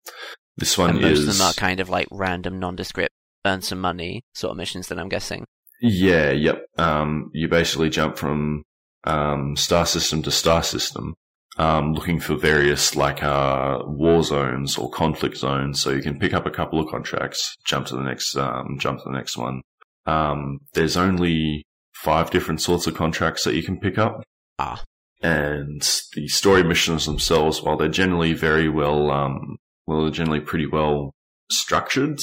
This 0.57 0.79
one 0.79 0.91
and 0.91 1.01
most 1.01 1.19
is 1.19 1.29
of 1.29 1.37
them 1.37 1.47
are 1.47 1.53
kind 1.55 1.81
of 1.81 1.89
like 1.89 2.07
random, 2.11 2.61
nondescript, 2.61 3.15
earn 3.45 3.63
some 3.63 3.81
money 3.81 4.23
sort 4.33 4.53
of 4.53 4.57
missions. 4.57 4.89
Then 4.89 4.99
I'm 4.99 5.09
guessing. 5.09 5.45
Yeah, 5.81 6.31
yep. 6.31 6.65
Um, 6.79 7.31
you 7.33 7.49
basically 7.49 7.91
jump 7.91 8.17
from 8.17 8.63
um, 9.05 9.57
star 9.57 9.85
system 9.85 10.23
to 10.23 10.31
star 10.31 10.63
system, 10.63 11.15
um, 11.57 11.93
looking 11.95 12.21
for 12.21 12.37
various 12.37 12.97
like 12.97 13.23
uh, 13.23 13.79
war 13.85 14.23
zones 14.23 14.77
or 14.77 14.91
conflict 14.91 15.37
zones. 15.37 15.81
So 15.81 15.91
you 15.91 16.03
can 16.03 16.19
pick 16.19 16.35
up 16.35 16.47
a 16.47 16.51
couple 16.51 16.81
of 16.81 16.89
contracts, 16.91 17.57
jump 17.65 17.87
to 17.87 17.97
the 17.97 18.03
next, 18.03 18.37
um, 18.37 18.77
jump 18.79 18.99
to 18.99 19.05
the 19.05 19.17
next 19.17 19.37
one. 19.37 19.63
Um, 20.07 20.59
there's 20.75 20.97
only 20.97 21.65
five 21.95 22.31
different 22.31 22.61
sorts 22.61 22.87
of 22.87 22.95
contracts 22.95 23.45
that 23.45 23.55
you 23.55 23.63
can 23.63 23.79
pick 23.79 23.99
up. 23.99 24.23
Ah. 24.59 24.83
And 25.23 25.81
the 26.15 26.29
story 26.29 26.63
missions 26.63 27.07
themselves, 27.07 27.63
while 27.63 27.77
they're 27.79 27.89
generally 27.89 28.35
very 28.35 28.69
well, 28.69 29.11
um, 29.11 29.57
well, 29.87 30.03
they're 30.03 30.11
generally 30.11 30.41
pretty 30.41 30.67
well 30.67 31.13
structured, 31.51 32.21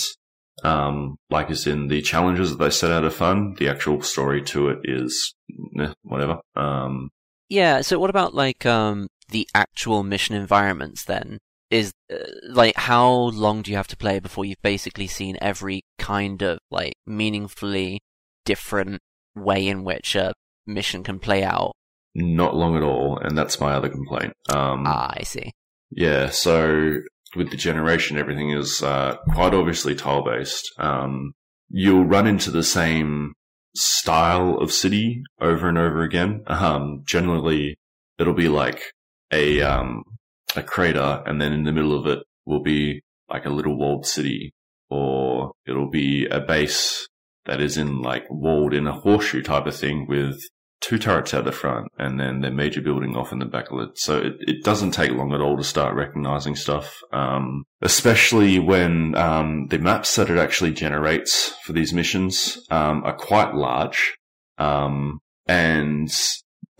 um, 0.63 1.15
like 1.31 1.49
as 1.49 1.65
in 1.65 1.87
the 1.87 2.01
challenges 2.01 2.51
that 2.51 2.59
they 2.63 2.69
set 2.69 2.91
out 2.91 3.03
are 3.03 3.09
fun. 3.09 3.55
The 3.57 3.69
actual 3.69 4.01
story 4.03 4.43
to 4.43 4.69
it 4.69 4.79
is 4.83 5.33
eh, 5.79 5.93
whatever. 6.03 6.41
Um, 6.55 7.09
Yeah. 7.49 7.81
So 7.81 7.97
what 7.97 8.11
about 8.11 8.35
like 8.35 8.65
um 8.67 9.07
the 9.31 9.47
actual 9.53 10.03
mission 10.03 10.35
environments 10.35 11.03
then? 11.05 11.39
Is 11.69 11.93
uh, 12.11 12.17
like 12.49 12.75
how 12.75 13.09
long 13.09 13.61
do 13.61 13.71
you 13.71 13.77
have 13.77 13.87
to 13.87 13.97
play 13.97 14.19
before 14.19 14.43
you've 14.45 14.61
basically 14.61 15.07
seen 15.07 15.37
every 15.41 15.81
kind 15.97 16.41
of 16.41 16.59
like 16.69 16.93
meaningfully 17.05 18.01
different 18.45 18.99
way 19.35 19.67
in 19.67 19.83
which 19.83 20.15
a 20.15 20.33
mission 20.67 21.03
can 21.03 21.19
play 21.19 21.43
out? 21.43 21.71
not 22.13 22.55
long 22.55 22.75
at 22.75 22.83
all, 22.83 23.17
and 23.17 23.37
that's 23.37 23.59
my 23.59 23.73
other 23.73 23.89
complaint. 23.89 24.33
Um, 24.49 24.83
Ah, 24.85 25.13
I 25.15 25.23
see. 25.23 25.51
Yeah, 25.91 26.29
so 26.29 26.97
with 27.35 27.51
the 27.51 27.57
generation, 27.57 28.17
everything 28.17 28.51
is 28.51 28.83
uh, 28.83 29.17
quite 29.33 29.53
obviously 29.53 29.95
tile 29.95 30.23
based. 30.23 30.71
Um, 30.77 31.33
you'll 31.69 32.05
run 32.05 32.27
into 32.27 32.51
the 32.51 32.63
same 32.63 33.33
style 33.75 34.57
of 34.57 34.71
city 34.71 35.23
over 35.39 35.69
and 35.69 35.77
over 35.77 36.03
again. 36.03 36.43
Um, 36.47 37.03
generally, 37.05 37.77
it'll 38.19 38.33
be 38.33 38.49
like 38.49 38.81
a 39.31 39.61
um, 39.61 40.03
a 40.55 40.63
crater, 40.63 41.23
and 41.25 41.41
then 41.41 41.53
in 41.53 41.63
the 41.63 41.71
middle 41.71 41.97
of 41.97 42.07
it 42.07 42.19
will 42.45 42.61
be 42.61 43.01
like 43.29 43.45
a 43.45 43.49
little 43.49 43.77
walled 43.77 44.05
city, 44.05 44.53
or 44.89 45.51
it'll 45.65 45.89
be 45.89 46.25
a 46.27 46.39
base 46.39 47.07
that 47.45 47.61
is 47.61 47.77
in 47.77 48.01
like 48.01 48.25
walled 48.29 48.73
in 48.73 48.87
a 48.87 48.99
horseshoe 48.99 49.41
type 49.41 49.65
of 49.65 49.75
thing 49.75 50.05
with 50.07 50.37
two 50.81 50.97
turrets 50.97 51.33
out 51.33 51.45
the 51.45 51.51
front 51.51 51.87
and 51.97 52.19
then 52.19 52.41
their 52.41 52.51
major 52.51 52.81
building 52.81 53.15
off 53.15 53.31
in 53.31 53.39
the 53.39 53.45
back 53.45 53.71
of 53.71 53.79
it. 53.79 53.89
So 53.95 54.17
it, 54.17 54.33
it 54.39 54.63
doesn't 54.63 54.91
take 54.91 55.11
long 55.11 55.31
at 55.31 55.39
all 55.39 55.55
to 55.57 55.63
start 55.63 55.95
recognizing 55.95 56.55
stuff. 56.55 56.99
Um, 57.13 57.63
especially 57.81 58.57
when, 58.57 59.15
um, 59.15 59.67
the 59.67 59.77
maps 59.77 60.15
that 60.15 60.29
it 60.29 60.39
actually 60.39 60.73
generates 60.73 61.53
for 61.65 61.73
these 61.73 61.93
missions, 61.93 62.59
um, 62.71 63.03
are 63.05 63.15
quite 63.15 63.53
large. 63.53 64.15
Um, 64.57 65.19
and 65.47 66.11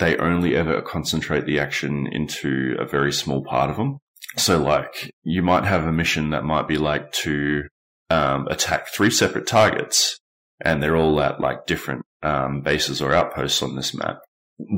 they 0.01 0.17
only 0.17 0.55
ever 0.55 0.81
concentrate 0.81 1.45
the 1.45 1.59
action 1.59 2.07
into 2.11 2.75
a 2.79 2.85
very 2.85 3.13
small 3.13 3.43
part 3.43 3.69
of 3.69 3.77
them. 3.77 3.99
So 4.35 4.61
like 4.61 5.11
you 5.23 5.43
might 5.43 5.63
have 5.63 5.85
a 5.85 5.91
mission 5.91 6.31
that 6.31 6.43
might 6.43 6.67
be 6.67 6.77
like 6.77 7.11
to, 7.23 7.63
um, 8.09 8.47
attack 8.47 8.87
three 8.87 9.11
separate 9.11 9.45
targets 9.45 10.17
and 10.59 10.81
they're 10.81 10.97
all 10.97 11.21
at 11.21 11.39
like 11.39 11.67
different 11.67 12.01
um, 12.23 12.61
bases 12.61 13.01
or 13.01 13.13
outposts 13.13 13.61
on 13.61 13.75
this 13.75 13.93
map, 13.93 14.17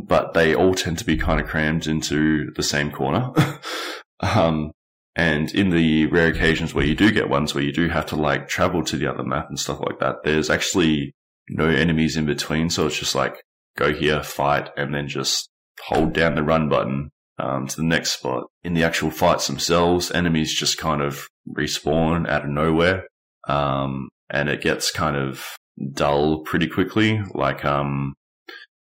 but 0.06 0.34
they 0.34 0.54
all 0.54 0.74
tend 0.74 0.98
to 1.00 1.06
be 1.06 1.18
kind 1.18 1.40
of 1.40 1.48
crammed 1.48 1.88
into 1.88 2.52
the 2.56 2.64
same 2.64 2.92
corner. 2.92 3.32
um, 4.20 4.72
and 5.16 5.54
in 5.56 5.70
the 5.70 6.08
rare 6.08 6.28
occasions 6.28 6.74
where 6.74 6.86
you 6.86 6.96
do 6.96 7.12
get 7.12 7.30
ones 7.30 7.56
where 7.56 7.64
you 7.64 7.72
do 7.72 7.88
have 7.88 8.08
to 8.08 8.16
like 8.18 8.50
travel 8.50 8.84
to 8.84 8.98
the 8.98 9.08
other 9.08 9.24
map 9.24 9.48
and 9.48 9.60
stuff 9.60 9.80
like 9.80 10.00
that, 10.00 10.18
there's 10.26 10.50
actually 10.50 11.14
no 11.50 11.68
enemies 11.68 12.18
in 12.18 12.26
between. 12.26 12.70
So 12.70 12.88
it's 12.88 13.00
just 13.00 13.16
like 13.16 13.42
go 13.78 13.94
here, 13.94 14.24
fight, 14.24 14.70
and 14.78 14.94
then 14.94 15.08
just 15.08 15.50
hold 15.82 16.14
down 16.14 16.36
the 16.36 16.44
run 16.44 16.70
button 16.70 17.10
um, 17.40 17.68
to 17.68 17.78
the 17.78 17.84
next 17.84 18.12
spot. 18.12 18.46
In 18.64 18.74
the 18.74 18.84
actual 18.84 19.12
fights 19.12 19.48
themselves, 19.48 20.12
enemies 20.12 20.54
just 20.54 20.78
kind 20.78 21.02
of 21.02 21.28
respawn 21.50 22.30
out 22.30 22.44
of 22.44 22.50
nowhere. 22.50 23.08
Um, 23.48 24.10
and 24.30 24.50
it 24.50 24.62
gets 24.62 24.92
kind 24.92 25.18
of 25.18 25.46
dull 25.94 26.42
pretty 26.44 26.68
quickly. 26.68 27.22
Like, 27.34 27.66
um, 27.66 28.14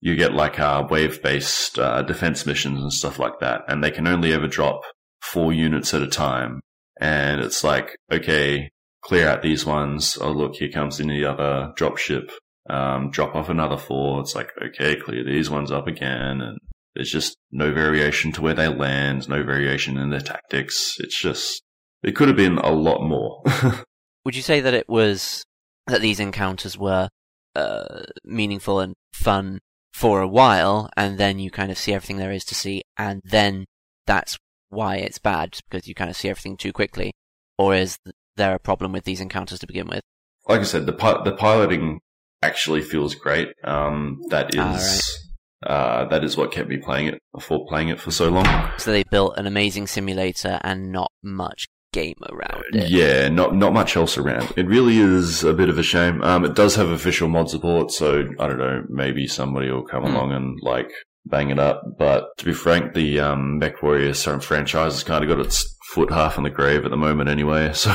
you 0.01 0.15
get 0.15 0.33
like, 0.33 0.59
uh, 0.59 0.87
wave 0.89 1.21
based, 1.21 1.77
uh, 1.77 2.01
defense 2.01 2.45
missions 2.45 2.81
and 2.81 2.93
stuff 2.93 3.19
like 3.19 3.39
that. 3.39 3.61
And 3.67 3.83
they 3.83 3.91
can 3.91 4.07
only 4.07 4.33
ever 4.33 4.47
drop 4.47 4.81
four 5.21 5.53
units 5.53 5.93
at 5.93 6.01
a 6.01 6.07
time. 6.07 6.61
And 6.99 7.41
it's 7.41 7.63
like, 7.63 7.95
okay, 8.11 8.69
clear 9.01 9.27
out 9.27 9.41
these 9.41 9.65
ones. 9.65 10.17
Oh, 10.19 10.31
look, 10.31 10.55
here 10.55 10.71
comes 10.71 10.97
the 10.97 11.25
other 11.25 11.73
drop 11.75 11.97
ship. 11.97 12.31
Um, 12.69 13.09
drop 13.09 13.35
off 13.35 13.49
another 13.49 13.77
four. 13.77 14.21
It's 14.21 14.35
like, 14.35 14.51
okay, 14.61 14.95
clear 14.95 15.23
these 15.23 15.49
ones 15.49 15.71
up 15.71 15.87
again. 15.87 16.41
And 16.41 16.59
there's 16.95 17.11
just 17.11 17.35
no 17.51 17.73
variation 17.73 18.31
to 18.33 18.41
where 18.41 18.53
they 18.53 18.67
land, 18.67 19.27
no 19.27 19.43
variation 19.43 19.97
in 19.97 20.09
their 20.09 20.19
tactics. 20.19 20.97
It's 20.99 21.19
just, 21.19 21.63
it 22.03 22.15
could 22.15 22.27
have 22.27 22.37
been 22.37 22.57
a 22.57 22.71
lot 22.71 23.01
more. 23.01 23.43
Would 24.25 24.35
you 24.35 24.41
say 24.41 24.59
that 24.59 24.73
it 24.73 24.87
was 24.87 25.43
that 25.87 26.01
these 26.01 26.19
encounters 26.19 26.77
were 26.77 27.09
uh, 27.55 28.03
meaningful 28.23 28.79
and 28.79 28.93
fun 29.13 29.59
for 29.93 30.21
a 30.21 30.27
while, 30.27 30.89
and 30.95 31.17
then 31.17 31.39
you 31.39 31.49
kind 31.49 31.71
of 31.71 31.77
see 31.77 31.93
everything 31.93 32.17
there 32.17 32.31
is 32.31 32.45
to 32.45 32.55
see, 32.55 32.83
and 32.97 33.21
then 33.25 33.65
that's 34.05 34.37
why 34.69 34.97
it's 34.97 35.17
bad 35.17 35.57
because 35.67 35.87
you 35.87 35.95
kind 35.95 36.11
of 36.11 36.15
see 36.15 36.29
everything 36.29 36.57
too 36.57 36.71
quickly, 36.71 37.11
or 37.57 37.73
is 37.73 37.97
there 38.35 38.53
a 38.53 38.59
problem 38.59 38.91
with 38.91 39.03
these 39.03 39.19
encounters 39.19 39.59
to 39.59 39.67
begin 39.67 39.87
with? 39.87 40.03
like 40.49 40.61
I 40.61 40.63
said, 40.63 40.87
the 40.87 40.93
pi- 40.93 41.23
the 41.23 41.31
piloting 41.31 42.01
actually 42.41 42.81
feels 42.81 43.15
great. 43.15 43.49
Um, 43.63 44.19
that 44.29 44.53
is 44.55 45.27
uh, 45.65 46.05
that 46.09 46.23
is 46.23 46.37
what 46.37 46.51
kept 46.51 46.69
me 46.69 46.77
playing 46.77 47.07
it 47.07 47.19
before 47.33 47.65
playing 47.67 47.89
it 47.89 47.99
for 47.99 48.11
so 48.11 48.29
long. 48.29 48.45
So 48.77 48.91
they 48.91 49.03
built 49.03 49.37
an 49.37 49.45
amazing 49.45 49.87
simulator 49.87 50.59
and 50.63 50.91
not 50.91 51.11
much 51.23 51.67
game 51.91 52.15
around 52.29 52.63
it. 52.73 52.89
Yeah, 52.89 53.29
not 53.29 53.55
not 53.55 53.73
much 53.73 53.95
else 53.97 54.17
around. 54.17 54.53
It 54.55 54.67
really 54.67 54.99
is 54.99 55.43
a 55.43 55.53
bit 55.53 55.69
of 55.69 55.77
a 55.77 55.83
shame. 55.83 56.21
Um, 56.23 56.45
it 56.45 56.55
does 56.55 56.75
have 56.75 56.89
official 56.89 57.27
mod 57.27 57.49
support, 57.49 57.91
so 57.91 58.25
I 58.39 58.47
don't 58.47 58.59
know. 58.59 58.83
Maybe 58.89 59.27
somebody 59.27 59.69
will 59.71 59.83
come 59.83 60.03
Hmm. 60.03 60.15
along 60.15 60.31
and 60.33 60.59
like 60.61 60.91
bang 61.25 61.49
it 61.49 61.59
up. 61.59 61.81
But 61.97 62.25
to 62.37 62.45
be 62.45 62.53
frank, 62.53 62.93
the 62.93 63.19
um, 63.19 63.57
Mech 63.59 63.81
Warrior 63.83 64.13
franchise 64.13 64.93
has 64.93 65.03
kind 65.03 65.23
of 65.23 65.29
got 65.29 65.45
its 65.45 65.75
foot 65.93 66.11
half 66.11 66.37
in 66.37 66.43
the 66.43 66.49
grave 66.49 66.85
at 66.85 66.91
the 66.91 66.97
moment, 66.97 67.29
anyway. 67.29 67.73
So 67.73 67.91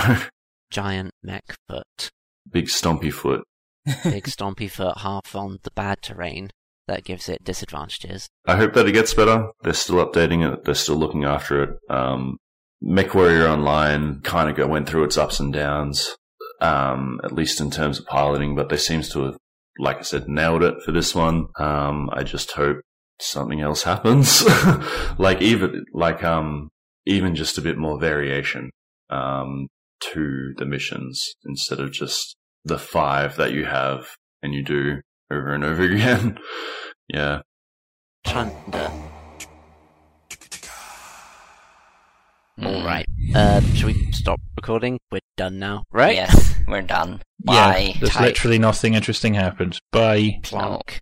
Giant 0.71 1.12
mech 1.23 1.55
foot, 1.69 2.11
big 2.51 2.66
stompy 2.66 3.12
foot. 3.12 3.45
Big 4.05 4.24
stompy 4.24 4.70
foot, 4.70 4.98
half 4.98 5.35
on 5.35 5.59
the 5.62 5.70
bad 5.70 6.02
terrain 6.02 6.51
that 6.86 7.05
gives 7.05 7.28
it 7.28 7.44
disadvantages. 7.44 8.28
I 8.47 8.56
hope 8.56 8.74
that 8.74 8.86
it 8.86 8.93
gets 8.93 9.15
better. 9.15 9.51
They're 9.62 9.73
still 9.73 10.05
updating 10.05 10.51
it. 10.51 10.65
They're 10.65 10.74
still 10.74 10.97
looking 10.97 11.24
after 11.24 11.62
it. 11.62 11.70
Um, 11.89 12.39
MechWarrior 12.82 13.48
Online 13.48 14.20
kind 14.20 14.56
of 14.59 14.69
went 14.69 14.89
through 14.89 15.05
its 15.05 15.16
ups 15.16 15.40
and 15.40 15.52
downs, 15.52 16.16
um, 16.61 17.20
at 17.24 17.32
least 17.32 17.61
in 17.61 17.70
terms 17.70 17.98
of 17.98 18.06
piloting, 18.06 18.55
but 18.55 18.69
they 18.69 18.77
seems 18.77 19.09
to 19.11 19.24
have, 19.24 19.36
like 19.78 19.98
I 19.98 20.02
said, 20.02 20.28
nailed 20.28 20.62
it 20.62 20.82
for 20.85 20.93
this 20.93 21.15
one. 21.15 21.47
Um, 21.59 22.11
I 22.12 22.23
just 22.23 22.52
hope 22.52 22.78
something 23.20 23.61
else 23.61 23.85
happens. 23.85 24.44
like 25.19 25.40
even, 25.40 25.86
like, 25.94 26.23
um, 26.23 26.69
even 27.06 27.35
just 27.35 27.56
a 27.59 27.62
bit 27.62 27.78
more 27.78 27.98
variation, 27.98 28.70
um, 29.09 29.69
to 30.01 30.52
the 30.59 30.66
missions 30.66 31.35
instead 31.47 31.81
of 31.81 31.93
just 31.93 32.36
the 32.65 32.78
five 32.78 33.36
that 33.36 33.53
you 33.53 33.65
have 33.65 34.07
and 34.43 34.55
you 34.55 34.62
do 34.62 35.01
over 35.31 35.53
and 35.55 35.65
over 35.65 35.82
again. 35.91 36.39
yeah. 37.09 37.41
Chunder. 38.27 38.91
Mm. 42.59 42.66
All 42.66 42.85
right. 42.85 43.07
Uh, 43.35 43.61
should 43.74 43.86
we 43.86 44.12
stop 44.12 44.41
recording? 44.57 44.99
We're 45.11 45.20
done 45.36 45.59
now, 45.59 45.82
right? 45.93 46.15
Yes, 46.15 46.55
we're 46.69 46.82
done. 46.82 47.20
Bye. 47.43 47.93
Yeah, 47.95 48.01
there's 48.01 48.12
Tight. 48.12 48.24
literally 48.27 48.59
nothing 48.59 48.95
interesting 48.95 49.35
happened. 49.35 49.78
Bye. 49.93 50.39
Plonk. 50.45 51.01